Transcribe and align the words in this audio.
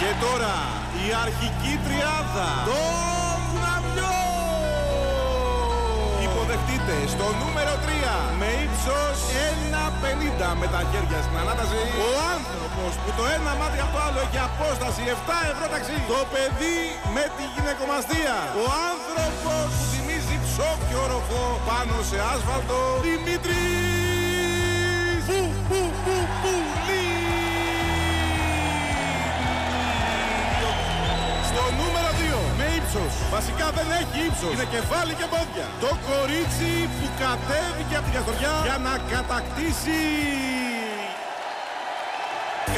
Και 0.00 0.12
τώρα 0.26 0.54
η 1.04 1.06
αρχική 1.24 1.72
τριάδα. 1.84 2.50
Το 2.70 2.82
Γναμιό! 3.52 4.18
Υποδεχτείτε 6.26 6.96
στο 7.14 7.26
νούμερο 7.40 7.74
3 7.84 8.14
με 8.40 8.48
ύψος 8.64 9.16
1,50 9.50 10.60
με 10.60 10.66
τα 10.74 10.80
χέρια 10.90 11.20
στην 11.26 11.36
ανάταση. 11.42 11.80
Ο 12.08 12.10
άνθρωπος 12.34 12.92
που 13.02 13.10
το 13.18 13.24
ένα 13.36 13.52
μάτι 13.60 13.78
από 13.84 13.92
το 13.94 14.00
άλλο 14.06 14.18
έχει 14.26 14.40
απόσταση 14.50 15.00
7 15.16 15.30
ευρώ 15.52 15.66
ταξί. 15.74 15.96
Το 16.12 16.20
παιδί 16.32 16.78
με 17.16 17.24
τη 17.36 17.44
γυναικομαστία. 17.54 18.36
Ο 18.62 18.66
άνθρωπος 18.90 19.68
που 19.78 19.84
θυμίζει 19.92 20.36
ψόφιο 20.46 20.98
οροφό 21.06 21.44
πάνω 21.68 21.96
σε 22.10 22.18
άσφαλτο. 22.32 22.80
Δημήτρης 23.08 23.79
Βασικά 33.36 33.66
δεν 33.76 33.88
έχει 34.00 34.16
ύψος. 34.28 34.52
Είναι 34.54 34.68
κεφάλι 34.76 35.12
και 35.20 35.26
πόδια. 35.34 35.66
Το 35.84 35.90
κορίτσι 36.08 36.70
που 36.96 37.06
κατέβηκε 37.22 37.94
από 37.98 38.06
την 38.08 38.14
καθοριά 38.18 38.54
για 38.68 38.78
να 38.86 38.94
κατακτήσει. 39.12 40.00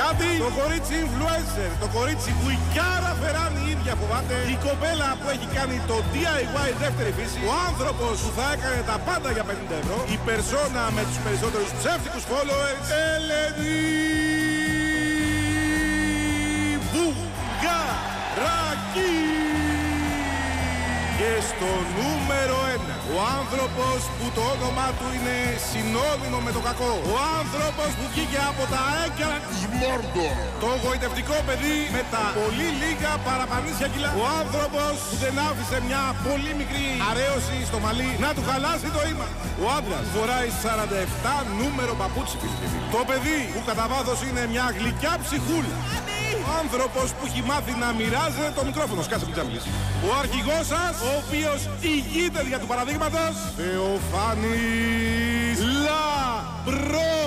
Κάτι. 0.00 0.30
Το 0.46 0.50
κορίτσι 0.60 0.94
influencer, 1.04 1.70
το 1.82 1.88
κορίτσι 1.96 2.30
που 2.38 2.46
η 2.56 2.58
Κιάρα 2.72 3.12
Φεράνη 3.20 3.60
η 3.66 3.70
ίδια 3.74 3.94
φοβάται, 4.00 4.36
η 4.54 4.56
κοπέλα 4.66 5.08
που 5.18 5.26
έχει 5.34 5.46
κάνει 5.56 5.76
το 5.90 5.96
DIY 6.12 6.68
δεύτερη 6.82 7.12
φύση, 7.18 7.40
ο 7.50 7.52
άνθρωπος 7.68 8.14
που 8.24 8.30
θα 8.38 8.46
έκανε 8.54 8.80
τα 8.90 8.96
πάντα 9.06 9.28
για 9.36 9.44
50 9.50 9.76
ευρώ, 9.82 9.98
η 10.14 10.16
περσόνα 10.26 10.82
με 10.96 11.02
τους 11.08 11.18
περισσότερους 11.24 11.70
ψεύτικους 11.78 12.24
followers, 12.30 12.86
Ελένη 13.04 14.21
στο 21.50 21.70
νούμερο 21.98 22.56
1, 22.76 23.14
ο 23.14 23.16
άνθρωπος 23.38 23.98
που 24.16 24.26
το 24.36 24.42
όνομά 24.54 24.88
του 24.98 25.06
είναι 25.16 25.36
συνώνυμο 25.70 26.38
με 26.46 26.50
το 26.56 26.60
κακό. 26.68 26.92
Ο 27.14 27.16
άνθρωπος 27.40 27.90
που 27.98 28.04
βγήκε 28.12 28.40
από 28.50 28.62
τα 28.74 28.82
έγκαιρα 29.04 29.38
της 29.48 29.60
Μόρντορ. 29.78 30.34
Το 30.62 30.70
γοητευτικό 30.82 31.36
παιδί 31.46 31.78
με 31.96 32.02
τα 32.12 32.24
πολύ 32.40 32.68
λίγα 32.82 33.12
παραπανήσια 33.26 33.88
κιλά. 33.92 34.10
Ο 34.22 34.24
άνθρωπος 34.40 34.92
που 35.08 35.16
δεν 35.24 35.34
άφησε 35.48 35.76
μια 35.88 36.02
πολύ 36.26 36.52
μικρή 36.60 36.86
αρέωση 37.10 37.56
στο 37.70 37.78
μαλλί 37.84 38.10
να 38.24 38.30
του 38.36 38.42
χαλάσει 38.48 38.88
το 38.96 39.00
αίμα. 39.06 39.28
Ο 39.64 39.66
άντρας 39.76 40.06
φοράει 40.14 40.48
47 40.64 41.34
νούμερο 41.60 41.92
παπούτσι. 42.00 42.34
φίλοι 42.40 42.56
και 42.60 42.66
φίλοι. 42.72 42.86
Το 42.96 43.00
παιδί 43.08 43.40
που 43.54 43.60
κατά 43.68 43.84
βάθος 43.92 44.18
είναι 44.26 44.42
μια 44.52 44.66
γλυκιά 44.76 45.14
ψυχούλα. 45.24 45.76
Ο 46.48 46.50
άνθρωπος 46.62 47.12
που 47.12 47.26
έχει 47.26 47.42
μάθει 47.42 47.72
να 47.82 47.92
μοιράζεται 47.92 48.52
το 48.54 48.64
μικρόφωνο. 48.64 49.02
Σκάσε 49.02 49.24
που 49.24 49.46
μιλήσεις. 49.46 49.70
Ο 50.08 50.10
αρχηγός 50.22 50.66
σας, 50.66 50.94
ο 51.08 51.10
οποίος 51.22 51.68
ηγείται 51.80 52.42
δια 52.42 52.58
του 52.58 52.66
παραδείγματος, 52.66 53.34
Θεοφάνης 53.56 55.58
Λαμπρόπουλος. 55.86 57.20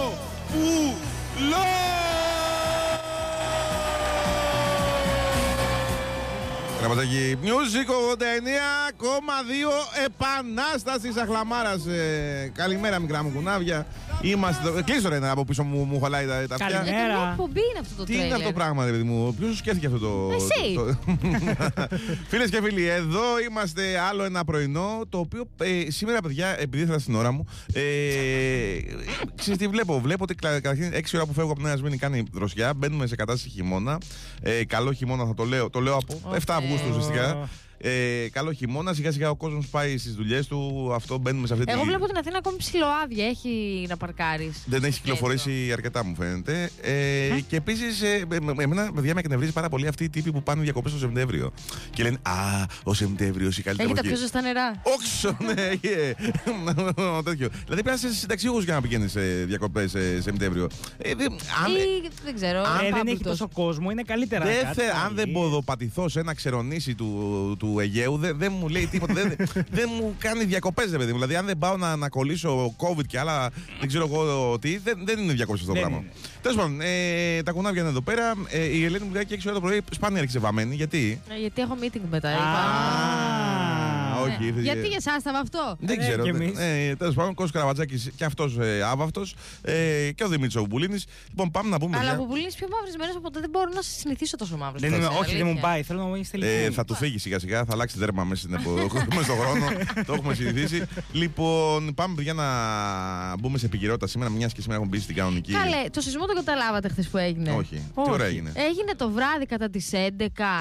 Γραμματάκι 6.79 7.37
Music 7.43 7.87
89,2 8.13 9.73
Επανάστασης 10.05 11.17
Αχλαμάρας. 11.17 11.85
Ε, 11.85 12.51
καλημέρα, 12.55 12.99
μικρά 12.99 13.23
μου 13.23 13.31
κουνάβια. 13.35 13.85
Είμαστε. 14.21 14.67
εδώ- 14.67 14.83
Κλείσω 14.83 15.09
ρε 15.09 15.29
από 15.29 15.43
πίσω 15.45 15.63
μου, 15.63 15.83
μου 15.83 15.99
χαλάει 16.01 16.25
τα, 16.25 16.45
τα 16.47 16.55
αυτιά. 16.55 16.57
Καλημέρα. 16.69 16.97
Για 16.97 17.07
Μέρα. 17.07 17.19
την 17.21 17.29
εκπομπή 17.31 17.59
είναι 17.69 17.79
αυτό 17.81 17.95
το 17.95 18.03
Τι 18.03 18.11
είναι 18.13 18.21
τρέλερ; 18.21 18.37
αυτό 18.37 18.47
το 18.47 18.53
πράγμα, 18.55 18.85
ρε 18.85 18.91
παιδί 18.91 19.03
μου, 19.03 19.33
ποιο 19.39 19.47
σου 19.47 19.55
σκέφτηκε 19.55 19.85
αυτό 19.85 19.99
το. 19.99 20.31
Εσύ. 20.35 20.95
Φίλες 22.29 22.49
και 22.49 22.59
φίλοι, 22.63 22.85
εδώ 22.87 23.21
είμαστε 23.49 23.99
άλλο 24.09 24.23
ένα 24.23 24.43
πρωινό. 24.45 25.01
Το 25.09 25.17
οποίο 25.19 25.43
ε, 25.61 25.91
σήμερα, 25.91 26.21
παιδιά, 26.21 26.59
επειδή 26.59 26.83
ήθελα 26.83 26.99
στην 26.99 27.15
ώρα 27.15 27.31
μου, 27.31 27.45
ε, 27.73 27.81
ξέρεις 29.35 29.59
τι 29.59 29.67
βλέπω; 29.67 29.99
Βλέπω 29.99 30.23
ότι 30.23 30.35
κλα- 30.35 30.59
καταρχήν 30.59 30.91
6 30.93 31.15
ώρα 31.15 31.25
που 31.25 31.33
φεύγω 31.33 31.49
από 31.51 31.59
την 31.59 31.67
Νέα 31.67 31.77
Σμήνη 31.77 31.97
κάνει 31.97 32.23
δροσιά. 32.33 32.73
Μπαίνουμε 32.73 33.07
σε 33.07 33.15
κατάσταση 33.15 33.49
χειμώνα. 33.49 33.97
Ε, 34.41 34.65
καλό 34.65 34.91
χειμώνα 34.91 35.25
θα 35.25 35.33
το 35.33 35.43
λέω. 35.43 35.69
Το 35.69 35.79
λέω 35.79 35.95
από 35.95 36.21
7 36.33 36.37
Αυγούστου 36.47 36.87
ουσιαστικά. 36.89 37.49
Ε, 37.87 38.29
καλό 38.31 38.51
χειμώνα, 38.51 38.93
σιγά 38.93 39.11
σιγά 39.11 39.29
ο 39.29 39.35
κόσμος 39.35 39.67
πάει 39.67 39.97
στις 39.97 40.13
δουλειές 40.15 40.47
του. 40.47 40.91
Αυτό 40.93 41.17
μπαίνουμε 41.17 41.47
σε 41.47 41.53
αυτή 41.53 41.65
Εγώ 41.71 41.81
τη. 41.81 41.87
βλέπω 41.87 42.05
την 42.05 42.17
Αθήνα 42.17 42.37
ακόμη 42.37 42.57
ψηλοάδεια. 42.57 43.25
Έχει 43.27 43.85
να 43.89 43.97
παρκάρεις. 43.97 44.63
Δεν 44.65 44.83
έχει 44.83 44.99
κυκλοφορήσει 44.99 45.69
αρκετά, 45.73 46.05
μου 46.05 46.15
φαίνεται. 46.15 46.69
Ε, 46.81 47.39
και 47.47 47.55
επίσης, 47.55 48.01
ε, 48.01 48.23
με- 48.29 48.39
με- 48.53 48.63
εμένα, 48.63 48.91
παιδιά, 48.91 49.13
με 49.13 49.19
εκνευρίζει 49.19 49.51
πάρα 49.51 49.69
πολύ 49.69 49.87
αυτοί 49.87 50.03
οι 50.03 50.09
τύποι 50.09 50.31
που 50.31 50.43
πάνε 50.43 50.61
διακοπές 50.61 50.91
το 50.91 50.97
Σεπτέμβριο. 50.97 51.51
Και 51.89 52.03
λένε 52.03 52.17
Α, 52.21 52.63
ο 52.83 52.93
Σεπτέμβριο 52.93 53.47
η 53.57 53.61
καλύτερη 53.61 53.89
Έχει 53.89 53.93
τα 53.93 54.07
εποχή». 54.07 54.07
πιο 54.07 54.17
ζεστά 54.17 54.41
νερά. 54.41 54.81
Όξο, 54.83 55.37
ναι, 55.45 55.61
ε, 55.89 56.13
τέτοιο. 57.29 57.47
Δηλαδή 57.49 57.65
πρέπει 57.67 57.87
να 57.87 57.93
είσαι 57.93 58.13
συνταξιούχο 58.13 58.59
για 58.61 58.73
να 58.73 58.81
πηγαίνεις 58.81 59.11
σε 59.11 59.21
διακοπές 59.21 59.91
σε 59.91 60.21
Σεπτέμβριο. 60.21 60.67
Ε, 60.97 61.15
δεν- 61.15 61.31
αν, 61.65 61.71
Ή 61.75 62.09
δεν 62.23 62.35
ξέρω. 62.35 62.59
Ε, 62.59 62.63
δεν 62.77 62.83
έχει 62.83 62.91
πάμπλουτος. 62.91 63.21
τόσο 63.37 63.49
κόσμο, 63.53 63.89
είναι 63.91 64.01
καλύτερα. 64.03 64.45
δεν 64.45 64.61
κάτι 64.63 64.75
θε- 64.81 64.89
αν 64.93 65.01
πάλι. 65.03 65.15
δεν 65.15 65.31
ποδοπατηθώ 65.31 66.09
σε 66.09 66.19
ένα 66.19 66.33
ξερονήσι 66.33 66.95
του, 66.95 67.55
του 67.75 67.81
Αιγαίου, 67.81 68.17
δεν, 68.17 68.37
δεν 68.37 68.53
μου 68.59 68.67
λέει 68.67 68.87
τίποτα. 68.87 69.13
δεν, 69.13 69.35
δεν 69.77 69.89
μου 69.99 70.15
κάνει 70.17 70.43
διακοπές, 70.43 70.91
ρε 70.91 70.97
παιδί 70.97 71.07
μου. 71.11 71.13
Δηλαδή, 71.13 71.35
αν 71.35 71.45
δεν 71.45 71.57
πάω 71.57 71.77
να, 71.77 71.95
να 71.95 72.09
κολλήσω 72.09 72.75
COVID 72.77 73.05
και 73.07 73.19
άλλα, 73.19 73.49
δεν 73.79 73.87
ξέρω 73.87 74.09
εγώ 74.11 74.59
τι, 74.59 74.77
δεν, 74.77 74.99
δεν 75.05 75.19
είναι 75.19 75.33
διακοπέ 75.33 75.57
αυτό 75.59 75.67
το 75.67 75.73
Δεν 75.73 75.81
πράγμα. 75.81 75.97
είναι. 75.97 76.11
Τέλος 76.41 76.57
πάντων, 76.57 76.81
ε, 76.81 77.43
τα 77.43 77.51
κουνάβια 77.51 77.81
είναι 77.81 77.89
εδώ 77.89 78.01
πέρα. 78.01 78.33
Ε, 78.49 78.63
η 78.63 78.83
Ελένη 78.85 79.05
μου 79.05 79.13
λέει 79.13 79.25
και 79.25 79.35
6 79.35 79.41
ώρα 79.45 79.53
το 79.55 79.61
πρωί 79.61 79.81
σπάνια 79.91 80.19
έρχεσαι 80.19 80.39
βαμμένη. 80.39 80.75
Γιατί; 80.75 81.21
Ε, 81.29 81.39
Γιατί 81.39 81.61
έχω 81.61 81.77
meeting 81.81 82.01
μετά. 82.11 82.29
Α, 82.29 82.33
είπα. 82.33 84.04
Όχι, 84.21 84.35
Ναι. 84.39 84.45
ήρθε- 84.45 84.61
Γιατί 84.63 84.87
για 84.87 84.97
εσάς 84.99 85.23
θα 85.23 85.31
αυτό. 85.39 85.75
Δεν 85.79 85.99
Ε, 85.99 86.01
ξέρω. 86.01 86.23
κι 86.23 86.31
δεν- 86.31 86.41
εμείς. 86.41 86.59
Ε, 86.59 86.95
Τέλος 86.97 87.15
πάντων, 87.15 87.33
Κώσο 87.33 87.51
Καραβατζάκη 87.53 88.11
και 88.15 88.25
αυτός 88.25 88.57
ε, 88.57 88.81
άβαυτος 88.83 89.35
ε, 89.61 90.11
και 90.15 90.23
ο 90.23 90.27
Δημήτρης 90.27 90.55
Ομπουλίνη. 90.55 90.97
Λοιπόν, 91.29 91.51
πάμε 91.51 91.69
να 91.69 91.79
πούμε. 91.79 91.97
Αλλά 91.97 92.09
παιδιά, 92.09 92.23
που 92.23 92.29
πουλήνει 92.29 92.51
πιο 92.55 92.67
μαυρισμένο, 92.71 93.11
οπότε 93.17 93.39
δεν 93.39 93.49
μπορώ 93.49 93.69
να 93.75 93.81
σε 93.81 93.91
συνηθίσω 93.99 94.37
τόσο 94.37 94.57
μαύρος. 94.57 94.81
Δεν 94.81 94.93
είμαι, 94.93 95.05
όχι, 95.05 95.35
δεν 95.37 95.45
μου 95.47 95.57
πάει. 95.61 95.83
Θέλω 95.83 95.99
να 95.99 96.05
μου 96.05 96.15
είστε 96.15 96.37
Ε, 96.37 96.59
λίγο. 96.61 96.71
θα 96.73 96.85
του 96.85 96.95
φύγει 96.95 97.17
σιγά 97.19 97.39
σιγά, 97.39 97.65
θα 97.65 97.73
αλλάξει 97.73 97.97
δέρμα 97.97 98.23
μέσα, 98.23 98.41
στην 98.41 98.53
επο... 98.53 98.69
μέσα 99.15 99.23
στον 99.23 99.37
χρόνο. 99.37 99.65
το 100.05 100.13
έχουμε 100.13 100.33
συνηθίσει. 100.33 100.83
Λοιπόν, 101.11 101.93
πάμε 101.93 102.15
παιδιά 102.15 102.33
να 102.33 102.45
μπούμε 103.39 103.57
σε 103.57 103.65
επικαιρότητα 103.65 104.07
σήμερα, 104.07 104.29
μιας 104.31 104.53
και 104.53 104.61
σήμερα 104.61 104.79
έχουμε 104.81 104.95
μπει 104.97 105.03
στην 105.03 105.15
κανονική. 105.15 105.51
Καλέ, 105.51 105.89
το 105.91 106.01
σεισμό 106.01 106.25
το 106.25 106.33
καταλάβατε 106.33 106.89
χθες 106.89 107.07
που 107.07 107.17
έγινε; 107.17 107.51
Όχι. 107.51 107.75
Τι 107.75 107.79
Όχι. 107.93 108.09
ώρα 108.11 108.25
έγινε; 108.25 108.51
Έγινε 108.55 108.91
το 108.97 109.09
βράδυ 109.09 109.45
κατά 109.45 109.69
τις 109.69 109.89
11. 109.93 109.97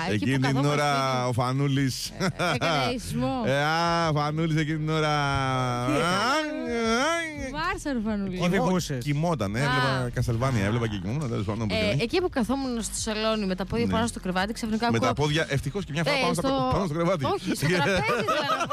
εκεί 0.09 0.15
Εκείνη 0.15 0.31
που 0.39 0.47
την 0.47 0.55
καθόμαστε 0.55 0.69
ώρα 0.83 1.09
σπίτι. 1.13 1.29
ο 1.29 1.33
Φανούλης. 1.33 2.13
Έκανε 2.55 2.99
σεισμό. 2.99 3.43
Ε, 3.47 3.63
α, 3.63 4.13
Φανούλης 4.15 4.57
εκείνη 4.57 4.79
την 4.79 4.89
ώρα. 4.91 5.11
Βάρσα, 7.53 7.93
ρε 7.93 7.99
Φανούλη. 8.05 8.37
Όχι. 8.37 8.45
οδηγούσες. 8.47 9.05
Κοιμόταν, 9.05 9.55
ε, 9.57 9.61
Α. 9.61 9.65
έβλεπα 9.65 10.11
Καστελβάνια, 10.15 10.65
έβλεπα 10.65 10.89
και 10.89 10.99
κοιμόμουν. 11.03 11.29
τέλος 11.29 11.45
πάντων, 11.45 11.69
που 11.69 11.75
Ε, 11.75 11.79
και 11.79 11.97
να 11.97 12.03
εκεί 12.03 12.21
που 12.21 12.29
καθόμουν 12.29 12.83
στο 12.83 12.95
σαλόνι 12.95 13.47
με 13.47 13.55
τα 13.55 13.65
πόδια 13.65 13.87
Ναι. 13.87 13.93
πάνω 13.93 14.07
στο 14.07 14.21
κρεβάτι, 14.21 14.53
ξαφνικά 14.53 14.91
Με 14.91 14.97
ακούω. 14.97 15.09
τα 15.09 15.15
πόδια, 15.15 15.47
ευτυχώς 15.49 15.85
και 15.85 15.93
μια 15.93 16.05
φορά 16.05 16.17
Ε, 16.17 16.21
πάνω, 16.21 16.35
στο... 16.35 16.43
στο- 16.49 16.69
πάνω 16.73 16.85
στο 16.85 16.95
κρεβάτι. 16.95 17.25
Όχι, 17.25 17.55
στο 17.55 17.67
τραπέζι 17.77 17.95
ήθελα 18.01 18.49
να 18.61 18.73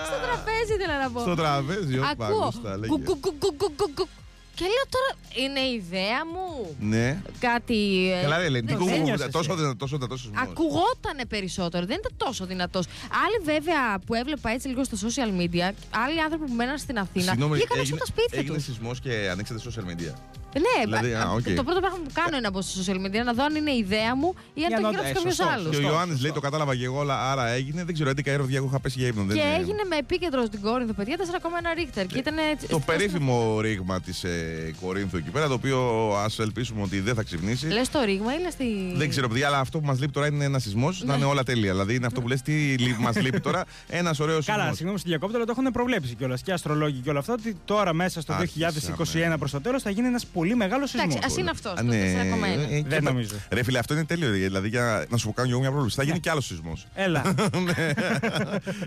στο 0.08 0.16
τραπέζι 0.24 0.72
ήθελα 0.76 0.98
να 1.02 1.10
πω. 1.10 1.20
Στο 1.20 1.34
τραπέζι, 1.34 1.98
όπα, 1.98 2.26
Ακούω. 2.26 2.52
Ακούστα, 4.54 4.60
λέγε. 4.60 4.60
Κου, 4.60 4.60
κου, 4.60 4.60
κου, 4.60 4.60
κου, 4.60 4.60
κου, 4.60 4.60
κου, 4.60 4.60
κου. 4.60 4.60
Και 4.60 4.64
λέω 4.64 4.86
τώρα, 4.94 5.10
είναι 5.42 5.60
ιδέα 5.60 6.20
μου. 6.32 6.76
Ναι. 6.80 7.22
Κάτι. 7.38 8.10
ε, 8.12 8.22
Καλά, 8.22 8.38
ρε, 8.38 8.44
Ελένη, 8.44 8.66
δεν 8.66 8.76
τι 8.76 8.82
ξέρω. 8.82 8.84
κουβέντα, 8.84 9.02
ένιωσες, 9.02 9.30
τόσο 9.30 9.52
ε. 9.52 9.56
δυνατό, 9.56 9.76
τόσο 9.76 9.96
δυνατός 9.96 10.20
σεισμός. 10.20 10.42
Ακούγότανε 10.42 11.24
περισσότερο, 11.26 11.86
δεν 11.86 11.96
ήταν 11.98 12.12
τόσο 12.16 12.46
δυνατός. 12.46 12.86
Άλλοι 13.24 13.38
βέβαια 13.44 13.98
που 14.06 14.14
έβλεπα 14.14 14.50
έτσι 14.50 14.68
λίγο 14.68 14.84
στα 14.84 14.96
social 15.06 15.30
media, 15.40 15.66
άλλοι 15.90 16.20
άνθρωποι 16.22 16.46
που 16.46 16.52
μέναν 16.54 16.78
στην 16.78 16.98
Αθήνα, 16.98 17.24
Συγγνώμη, 17.24 17.54
βγήκαν 17.56 17.78
έξω 17.78 17.94
από 17.94 18.04
τα 18.04 18.10
σπίτια 18.12 18.38
έγινε 18.38 18.54
τους. 18.54 18.64
σεισμός 18.64 19.00
και 19.00 19.28
ανοίξατε 19.32 19.60
social 19.68 19.84
media; 19.90 20.12
Ναι, 20.54 20.84
Δηλαδή, 20.84 21.12
α, 21.14 21.22
α, 21.22 21.30
οκ. 21.32 21.42
το 21.60 21.64
πρώτο 21.64 21.80
πράγμα 21.80 21.98
που 22.04 22.10
κάνω 22.12 22.28
είναι 22.36 22.40
να 22.40 22.50
μπω 22.50 22.60
στα 22.62 22.72
social 22.82 22.96
media 23.04 23.22
να 23.24 23.32
δω 23.32 23.44
αν 23.44 23.54
είναι 23.54 23.72
ιδέα 23.84 24.16
μου 24.16 24.34
ή 24.54 24.62
αν 24.62 24.68
Για 24.68 24.76
το 24.76 24.82
να- 24.82 24.90
γράψει 24.90 25.10
ε, 25.10 25.12
κάποιος 25.12 25.34
σωστό, 25.34 25.52
άλλος. 25.52 25.62
Και 25.62 25.68
ο 25.68 25.72
Σωστό, 25.80 25.88
Ιωάννης 25.92 26.10
σωστό. 26.16 26.22
λέει 26.26 26.32
το 26.32 26.40
κατάλαβα 26.40 26.76
και 26.76 26.84
εγώ, 26.84 27.00
αλλά 27.00 27.16
άρα 27.32 27.44
έγινε. 27.48 27.84
Δεν 27.84 27.94
ξέρω, 27.94 28.10
11 28.10 28.30
έρωδια 28.30 28.56
εγώ 28.56 28.66
είχα 28.66 28.80
πέσει 28.80 28.98
για 28.98 29.08
ύπνο. 29.08 29.22
δεν 29.24 29.36
Και 29.36 29.42
είναι- 29.42 29.56
έγινε 29.60 29.82
με 29.90 29.96
επίκεντρο 29.96 30.44
στην 30.44 30.60
Κόρινθο, 30.60 30.92
παιδιά, 30.92 31.16
4,1 31.16 31.70
ρίχτερ. 31.78 32.06
Και 32.06 32.18
ήταν 32.18 32.34
Το 32.68 32.78
περίφημο 32.78 33.60
ρήγμα 33.60 34.00
της 34.00 34.24
ε, 34.24 34.74
Κορίνθου 34.80 35.16
εκεί 35.16 35.30
πέρα, 35.30 35.46
το 35.48 35.54
οποίο 35.54 35.78
ας 36.24 36.38
ελπίσουμε 36.38 36.82
ότι 36.82 37.00
δεν 37.00 37.14
θα 37.14 37.22
ξυπνήσει. 37.22 37.66
Λες 37.66 37.88
το 37.90 38.00
ρήγμα 38.04 38.34
ή 38.34 38.40
λες 38.42 38.54
τη. 38.54 38.64
Δεν 38.96 39.08
ξέρω, 39.08 39.28
παιδιά, 39.28 39.46
αλλά 39.46 39.58
αυτό 39.58 39.78
που 39.80 39.86
μας 39.86 40.00
λείπει 40.00 40.12
τώρα 40.12 40.26
είναι 40.26 40.44
ένας 40.44 40.62
σεισμός. 40.62 41.00
Ναι. 41.00 41.06
Να 41.10 41.16
είναι 41.16 41.24
όλα 41.24 41.42
τέλεια. 41.42 41.70
Δηλαδή 41.70 41.94
είναι 41.94 42.06
αυτό 42.06 42.20
που 42.20 42.28
λες, 42.28 42.42
τι 42.42 42.76
μας 42.98 43.16
λείπει 43.20 43.40
τώρα, 43.40 43.64
ένας 44.00 44.18
ωραίος 44.20 44.44
σεισμός. 44.44 44.60
Καλά, 44.62 44.74
συγγνώμη 44.74 44.98
στην 44.98 45.10
διακόπτω, 45.10 45.36
αλλά 45.36 45.46
το 45.46 45.54
έχουν 45.58 45.72
προβλέψει 45.72 46.14
κιόλας 46.14 46.42
και 46.42 46.52
αστρολόγοι 46.52 46.98
και 47.00 47.10
όλα 47.10 47.18
αυτά 47.18 47.32
ότι 47.32 47.56
τώρα 47.64 47.92
μέσα 47.92 48.20
στο 48.20 48.32
Άρχισαμε. 48.32 48.72
2021 49.34 49.38
προς 49.38 49.50
το 49.50 49.60
τέλος 49.60 49.82
θα 49.82 49.90
γίνει 49.90 50.06
ένας 50.06 50.26
πολύ 50.26 50.40
μεγάλο 50.54 50.86
σεισμό. 50.86 51.06
Εντάξει, 51.10 51.36
α 51.36 51.40
είναι 51.40 51.50
αυτός. 51.50 51.72
Α, 51.72 51.82
ναι. 51.82 51.96
Ε, 51.96 52.80
και 52.80 52.84
Δεν 52.88 53.04
τα- 53.04 53.10
νομίζω. 53.10 53.34
Ρε 53.50 53.62
φίλε, 53.62 53.78
αυτό 53.78 53.94
είναι 53.94 54.04
τέλειο. 54.04 54.30
Δηλαδή, 54.30 54.68
για 54.68 55.04
να 55.08 55.16
σου 55.16 55.32
κάνω 55.32 55.48
εγώ 55.50 55.60
μια 55.60 55.70
πρόβληση. 55.70 55.96
Θα 55.96 56.02
γίνει 56.02 56.14
Ναι. 56.14 56.20
κι 56.20 56.28
άλλος 56.28 56.46
σεισμός. 56.46 56.86
Έλα. 56.94 57.34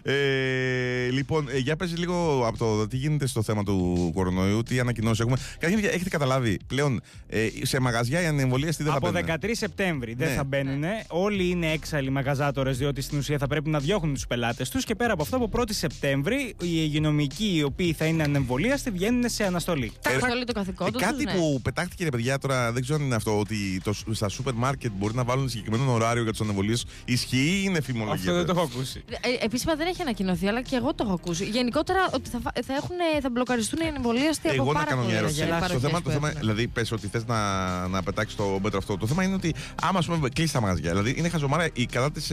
ε, 0.03 1.09
λοιπόν, 1.11 1.47
ε, 1.51 1.57
για 1.57 1.75
πες 1.75 1.97
λίγο 1.97 2.43
από 2.47 2.57
το 2.57 2.87
τι 2.87 2.97
γίνεται 2.97 3.27
στο 3.27 3.43
θέμα 3.43 3.63
του 3.63 4.11
κορονοϊού, 4.13 4.63
τι 4.63 4.79
ανακοινώσεις 4.79 5.19
έχουμε. 5.19 5.37
Καταρχήν, 5.59 5.85
έχετε 5.89 6.09
καταλάβει 6.09 6.59
πλέον 6.67 7.01
ε, 7.27 7.47
σε 7.61 7.79
μαγαζιά 7.79 8.21
οι 8.21 8.25
ανεμβολίαστοι 8.25 8.83
δεν 8.83 8.93
Από 8.93 9.05
θα 9.05 9.11
μπαίνουν. 9.11 9.39
13 9.41 9.49
Σεπτέμβρη 9.51 10.13
δεν 10.13 10.27
Ναι. 10.29 10.33
θα 10.35 10.43
μπαίνουν. 10.43 10.83
Όλοι 11.07 11.49
είναι 11.49 11.71
έξαλλοι 11.71 12.09
μαγαζάτορες, 12.09 12.77
διότι 12.77 13.01
στην 13.01 13.17
ουσία 13.17 13.37
θα 13.37 13.47
πρέπει 13.47 13.69
να 13.69 13.79
διώχνουν 13.79 14.13
τους 14.13 14.27
πελάτες 14.27 14.69
τους. 14.69 14.83
Και 14.83 14.95
πέρα 14.95 15.13
από 15.13 15.21
αυτό, 15.21 15.35
από 15.35 15.49
1η 15.51 15.73
Σεπτέμβρη, 15.73 16.37
οι 16.61 16.67
υγειονομικοί 16.69 17.55
οι 17.55 17.63
οποίοι 17.63 17.93
θα 17.93 18.05
είναι 18.05 18.23
ανεμβολίαστοι 18.23 18.89
βγαίνουν 18.91 19.29
σε 19.29 19.43
αναστολή. 19.43 19.91
Τα 20.01 20.09
Ε, 20.09 20.13
αναστολή 20.15 20.43
το 20.43 20.53
καθηκόν 20.53 20.87
Ε, 20.87 20.91
τους. 20.91 21.01
κάτι 21.01 21.23
που 21.23 21.44
πετάχτηκε 21.61 22.03
ρε 22.03 22.09
παιδιά 22.09 22.37
τώρα, 22.39 22.71
δεν 22.71 22.81
ξέρω 22.81 22.97
αν 22.99 23.05
είναι 23.05 23.15
αυτό, 23.15 23.39
ότι 23.39 23.81
το, 23.83 23.93
στα 24.11 24.29
σούπερ 24.29 24.53
μάρκετ 24.53 24.91
μπορεί 24.97 25.13
να 25.15 25.23
βάλουν 25.23 25.49
συγκεκριμένο 25.49 25.93
ωράριο 25.93 26.23
για 26.23 26.31
τους 26.31 26.41
ανεμβολίε. 26.41 26.75
Ισχύει 27.05 27.37
ή 27.37 27.61
είναι 27.63 27.81
φημολογία. 27.81 28.13
Αυτό 28.13 28.33
δεν 28.33 28.45
το 28.45 28.51
έχω 28.51 28.61
ακούσει. 28.61 29.03
Ε, 29.09 29.45
επίσημα 29.45 29.75
δεν 29.75 29.87
έχει 29.87 30.01
ανακοινωθεί, 30.01 30.47
αλλά 30.47 30.61
και 30.61 30.75
εγώ 30.75 30.93
το 30.93 31.03
έχω 31.07 31.13
ακούσει. 31.13 31.45
Γενικότερα 31.45 32.09
ότι 32.13 32.29
θα, 32.29 32.39
φα- 32.39 32.53
θα, 32.65 32.73
έχουν, 32.73 32.95
θα 33.21 33.29
μπλοκαριστούν 33.29 33.79
οι 33.81 33.91
εμβολίαστοι 33.95 34.47
από 34.47 34.55
Εγώ 34.61 34.65
να 34.65 34.73
πάρα 34.73 34.85
κάνω 34.85 35.01
μια 35.01 35.05
πολλές 35.07 35.19
ερώτηση. 35.21 35.39
γελάσω. 35.43 35.59
Το 35.61 35.67
παροχές 35.67 35.87
θέμα, 35.87 35.97
που 36.01 36.03
το 36.03 36.11
θέμα, 36.11 36.27
έχουν. 36.27 36.39
δηλαδή, 36.39 36.67
πες 36.67 36.91
ότι 36.91 37.07
θες 37.07 37.25
να, 37.25 37.87
να 37.87 38.03
πετάξεις 38.03 38.35
το 38.37 38.59
μέτρο 38.63 38.77
αυτό. 38.77 38.97
Το 38.97 39.07
θέμα 39.07 39.23
είναι 39.23 39.33
ότι 39.35 39.53
άμα 39.81 39.99
ας 39.99 40.05
πούμε, 40.05 40.29
κλείσει 40.29 40.53
τα 40.53 40.61
μαγαζιά, 40.61 40.89
δηλαδή 40.89 41.13
είναι 41.17 41.29
χαζομάρα 41.29 41.67
η 41.73 41.85
κατά 41.85 42.11
της 42.11 42.31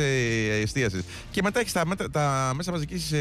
εστίασης. 0.62 1.02
Και 1.30 1.42
μετά 1.42 1.60
έχεις 1.60 1.72
τα, 1.72 1.86
μέτρα- 1.86 2.10
τα 2.10 2.52
μέσα 2.56 2.70
μαζικής 2.70 3.12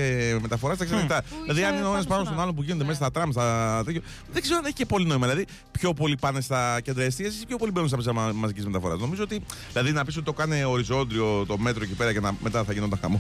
μεταφοράς 0.42 0.76
στα 0.76 0.86
ξενιτά. 0.86 1.24
Δηλαδή, 1.42 1.64
αν 1.64 1.76
είναι 1.78 1.86
ο 1.88 1.92
ένας 1.94 2.06
πάνω 2.06 2.10
πάνω 2.10 2.24
στον 2.24 2.34
στον 2.34 2.40
άλλο 2.44 2.54
που 2.54 2.64
γίνονται 2.64 2.82
Ναι. 2.84 2.90
μέσα 2.90 3.00
στα 3.02 3.12
τραμ, 3.12 3.32
στα 3.32 3.82
τέτοιο. 3.86 4.02
Δεν 4.34 4.42
ξέρω 4.42 4.58
αν 4.58 4.66
έχει 4.66 4.74
και 4.74 4.86
πολύ 4.86 5.06
νόημα. 5.06 5.28
Δηλαδή, 5.28 5.46
πιο 5.82 5.94
πολλοί 5.94 6.16
πάνε 6.20 6.42
στα 6.42 6.80
κέντρα 6.84 7.04
εστίασης 7.04 7.42
ή 7.42 7.46
πιο 7.46 7.58
πολλοί 7.58 7.72
μπαίνουν 7.72 7.88
στα 7.88 7.98
μέσα 7.98 8.14
μαζικής 8.34 8.66
μεταφοράς. 8.66 9.00
Νομίζω 9.00 9.24
ότι. 9.24 9.42
Δηλαδή, 9.72 9.92
να 9.92 10.06
πεις 10.06 10.16
ότι 10.16 10.26
το 10.26 10.34
κάνει 10.34 10.64
οριζόντιο 10.64 11.46
το 11.48 11.58
μέτρο 11.58 11.84
εκεί 11.84 11.94
πέρα 11.94 12.14
και 12.14 12.20
να, 12.20 12.36
μετά 12.44 12.64
θα 12.64 12.74
γινόταν 12.74 13.00
χαμό. 13.02 13.20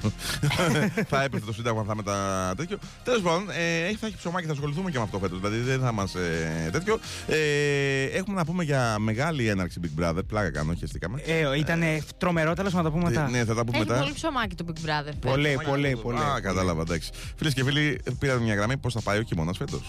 θα 1.11 1.23
έπεφτε 1.23 1.45
το 1.45 1.53
Σύνταγμα, 1.53 1.83
θα 1.83 1.95
μετά 1.95 2.15
τέτοιο. 2.57 2.77
Τέλος 3.03 3.21
πάντων, 3.21 3.49
ε, 3.49 3.85
έχει- 3.85 3.95
θα 3.97 4.07
έχει 4.07 4.17
ψωμάκι, 4.17 4.45
θα 4.45 4.51
ασχοληθούμε 4.51 4.91
και 4.91 4.97
με 4.97 5.03
αυτό 5.03 5.19
φέτος. 5.19 5.39
Δηλαδή, 5.39 5.57
δεν 5.59 5.79
θα 5.79 5.91
μας 5.91 6.15
ε, 6.15 6.69
τέτοιο. 6.71 6.99
Ε, 7.27 8.03
έχουμε 8.03 8.35
να 8.35 8.45
πούμε 8.45 8.63
για 8.63 8.95
μεγάλη 8.99 9.47
έναρξη 9.47 9.79
Big 9.83 10.03
Brother. 10.03 10.25
Πλάκα 10.27 10.51
κάνω, 10.51 10.73
χαιστήκαμε. 10.79 11.21
Ε, 11.25 11.57
ήταν 11.57 11.81
τρομερό, 12.17 12.53
τέλος 12.53 12.73
να 12.73 12.83
τα 12.83 12.91
πούμε 12.91 13.03
μετά. 13.09 13.29
Ναι, 13.29 13.45
θα 13.45 13.53
τα 13.53 13.65
πούμε 13.65 13.77
Έχει 13.77 13.87
μετά. 13.87 13.99
πολύ 13.99 14.13
ψωμάκι 14.13 14.55
το 14.55 14.65
Big 14.67 14.85
Brother. 14.87 15.13
Πολύ, 15.19 15.57
πολύ, 15.69 15.97
πολύ. 16.01 16.17
Α, 16.17 16.39
κατάλαβα, 16.41 16.81
εντάξει. 16.81 17.09
Φίλες 17.35 17.53
και 17.53 17.63
φίλοι, 17.63 18.01
πήραμε 18.19 18.41
μια 18.41 18.55
γραμμή 18.55 18.77
πώς 18.77 18.93
θα 18.93 19.01
πάει 19.01 19.19
ο 19.19 19.21
χειμώνας 19.23 19.57
φέτος. 19.57 19.81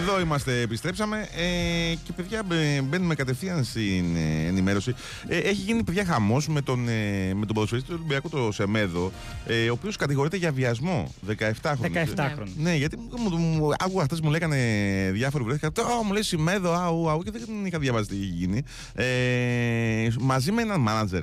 Εδώ 0.00 0.20
είμαστε, 0.20 0.60
επιστρέψαμε. 0.60 1.28
Ε, 1.36 1.89
και 2.04 2.12
παιδιά, 2.16 2.42
μπε- 2.42 2.82
μπαίνουμε 2.82 3.14
κατευθείαν 3.14 3.64
στην 3.64 4.16
ε, 4.16 4.46
ενημέρωση. 4.46 4.94
Ε, 5.28 5.36
έχει 5.38 5.52
γίνει 5.62 5.84
παιδιά 5.84 6.04
χαμός 6.04 6.48
με 6.48 6.62
τον, 6.62 6.88
ε, 6.88 7.34
με 7.34 7.46
τον 7.46 7.54
ποδοσφαιριστή 7.54 7.90
του 7.90 7.96
Ολυμπιακού, 7.98 8.28
το 8.28 8.52
Σεμέδο, 8.52 9.12
ε, 9.46 9.68
ο 9.68 9.72
οποίος 9.72 9.96
κατηγορείται 9.96 10.36
για 10.36 10.52
βιασμό 10.52 11.14
17χρονο. 11.28 11.76
17χρονο. 12.16 12.48
Ναι, 12.56 12.74
γιατί 12.76 12.96
μου, 12.96 13.36
μου, 13.38 13.68
άκουγα 13.78 14.04
χθε 14.04 14.16
μου 14.22 14.30
λέγανε 14.30 14.56
διάφοροι 15.12 15.44
βρέθηκα. 15.44 15.68
Ω, 16.00 16.02
μου 16.04 16.12
λέει 16.12 16.22
Σιμέδο, 16.22 16.72
αου, 16.72 17.10
αου, 17.10 17.22
και 17.22 17.30
δεν 17.30 17.42
είχα 17.66 17.78
διαβάσει 17.78 18.08
τι 18.08 18.14
έχει 18.16 18.24
γίνει. 18.24 18.62
Ε, 18.94 20.08
μαζί 20.20 20.52
με 20.52 20.62
έναν 20.62 20.80
μάνατζερ. 20.80 21.22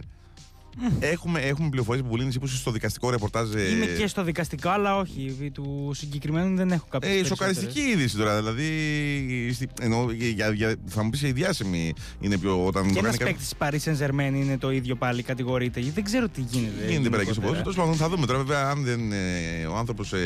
Έχουμε, 1.00 1.40
έχουμε 1.40 1.70
πληροφορίες 1.70 2.06
που 2.10 2.18
λύνει 2.18 2.40
που 2.40 2.46
είσαι 2.46 2.56
στο 2.58 2.72
δικαστικό 2.72 3.10
ρεπορτάζ. 3.10 3.54
ε, 3.54 3.70
Είμαι 3.70 3.86
και 3.86 4.08
στο 4.08 4.24
δικαστικό, 4.24 4.70
αλλά 4.70 4.96
όχι. 4.98 5.36
επί 5.40 5.52
Του 5.52 5.92
συγκεκριμένου 5.96 6.56
δεν 6.56 6.72
έχω 6.72 6.86
κάποιες. 6.90 7.22
ε, 7.22 7.26
σοκαριστική 7.26 7.80
είδηση 7.80 8.18
τώρα. 8.18 8.36
Δηλαδή, 8.36 8.64
στη- 9.54 9.68
εννοώ, 9.82 10.12
για, 10.12 10.50
για, 10.52 10.76
θα 10.88 11.04
μου 11.04 11.10
πεις 11.10 11.22
η 11.22 11.32
διάσημη 11.32 11.94
είναι 12.20 12.38
πιο. 12.38 12.66
Όταν 12.66 12.88
Και 12.88 12.94
το 12.94 13.00
ένας 13.06 13.18
κάνει 13.18 13.32
κάποιος- 13.32 13.54
παίκτης 13.58 13.82
τη 13.82 13.96
Paris 13.98 14.06
Saint 14.06 14.10
Germain 14.10 14.34
είναι 14.36 14.58
το 14.58 14.72
ίδιο 14.72 14.96
πάλι, 14.96 15.24
κατηγορείται. 15.24 15.80
Γιατί 15.80 15.96
δεν 15.96 16.04
ξέρω 16.04 16.28
τι 16.30 16.42
γίνεται. 16.42 16.86
Γίνεται 16.88 17.10
πέρα 17.10 17.24
και 17.24 17.32
στο 17.32 17.42
γενικότερα. 17.42 17.42
ποδόσφαιρο. 17.42 17.62
Τέλος 17.62 17.76
πάντων, 17.76 17.96
θα 17.96 18.10
δούμε 18.10 18.26
τώρα, 18.26 18.40
βέβαια, 18.40 18.70
αν 18.70 18.84
δεν, 18.84 19.12
ε, 19.12 19.66
ο 19.66 19.76
άνθρωπος. 19.76 20.10
Το 20.10 20.18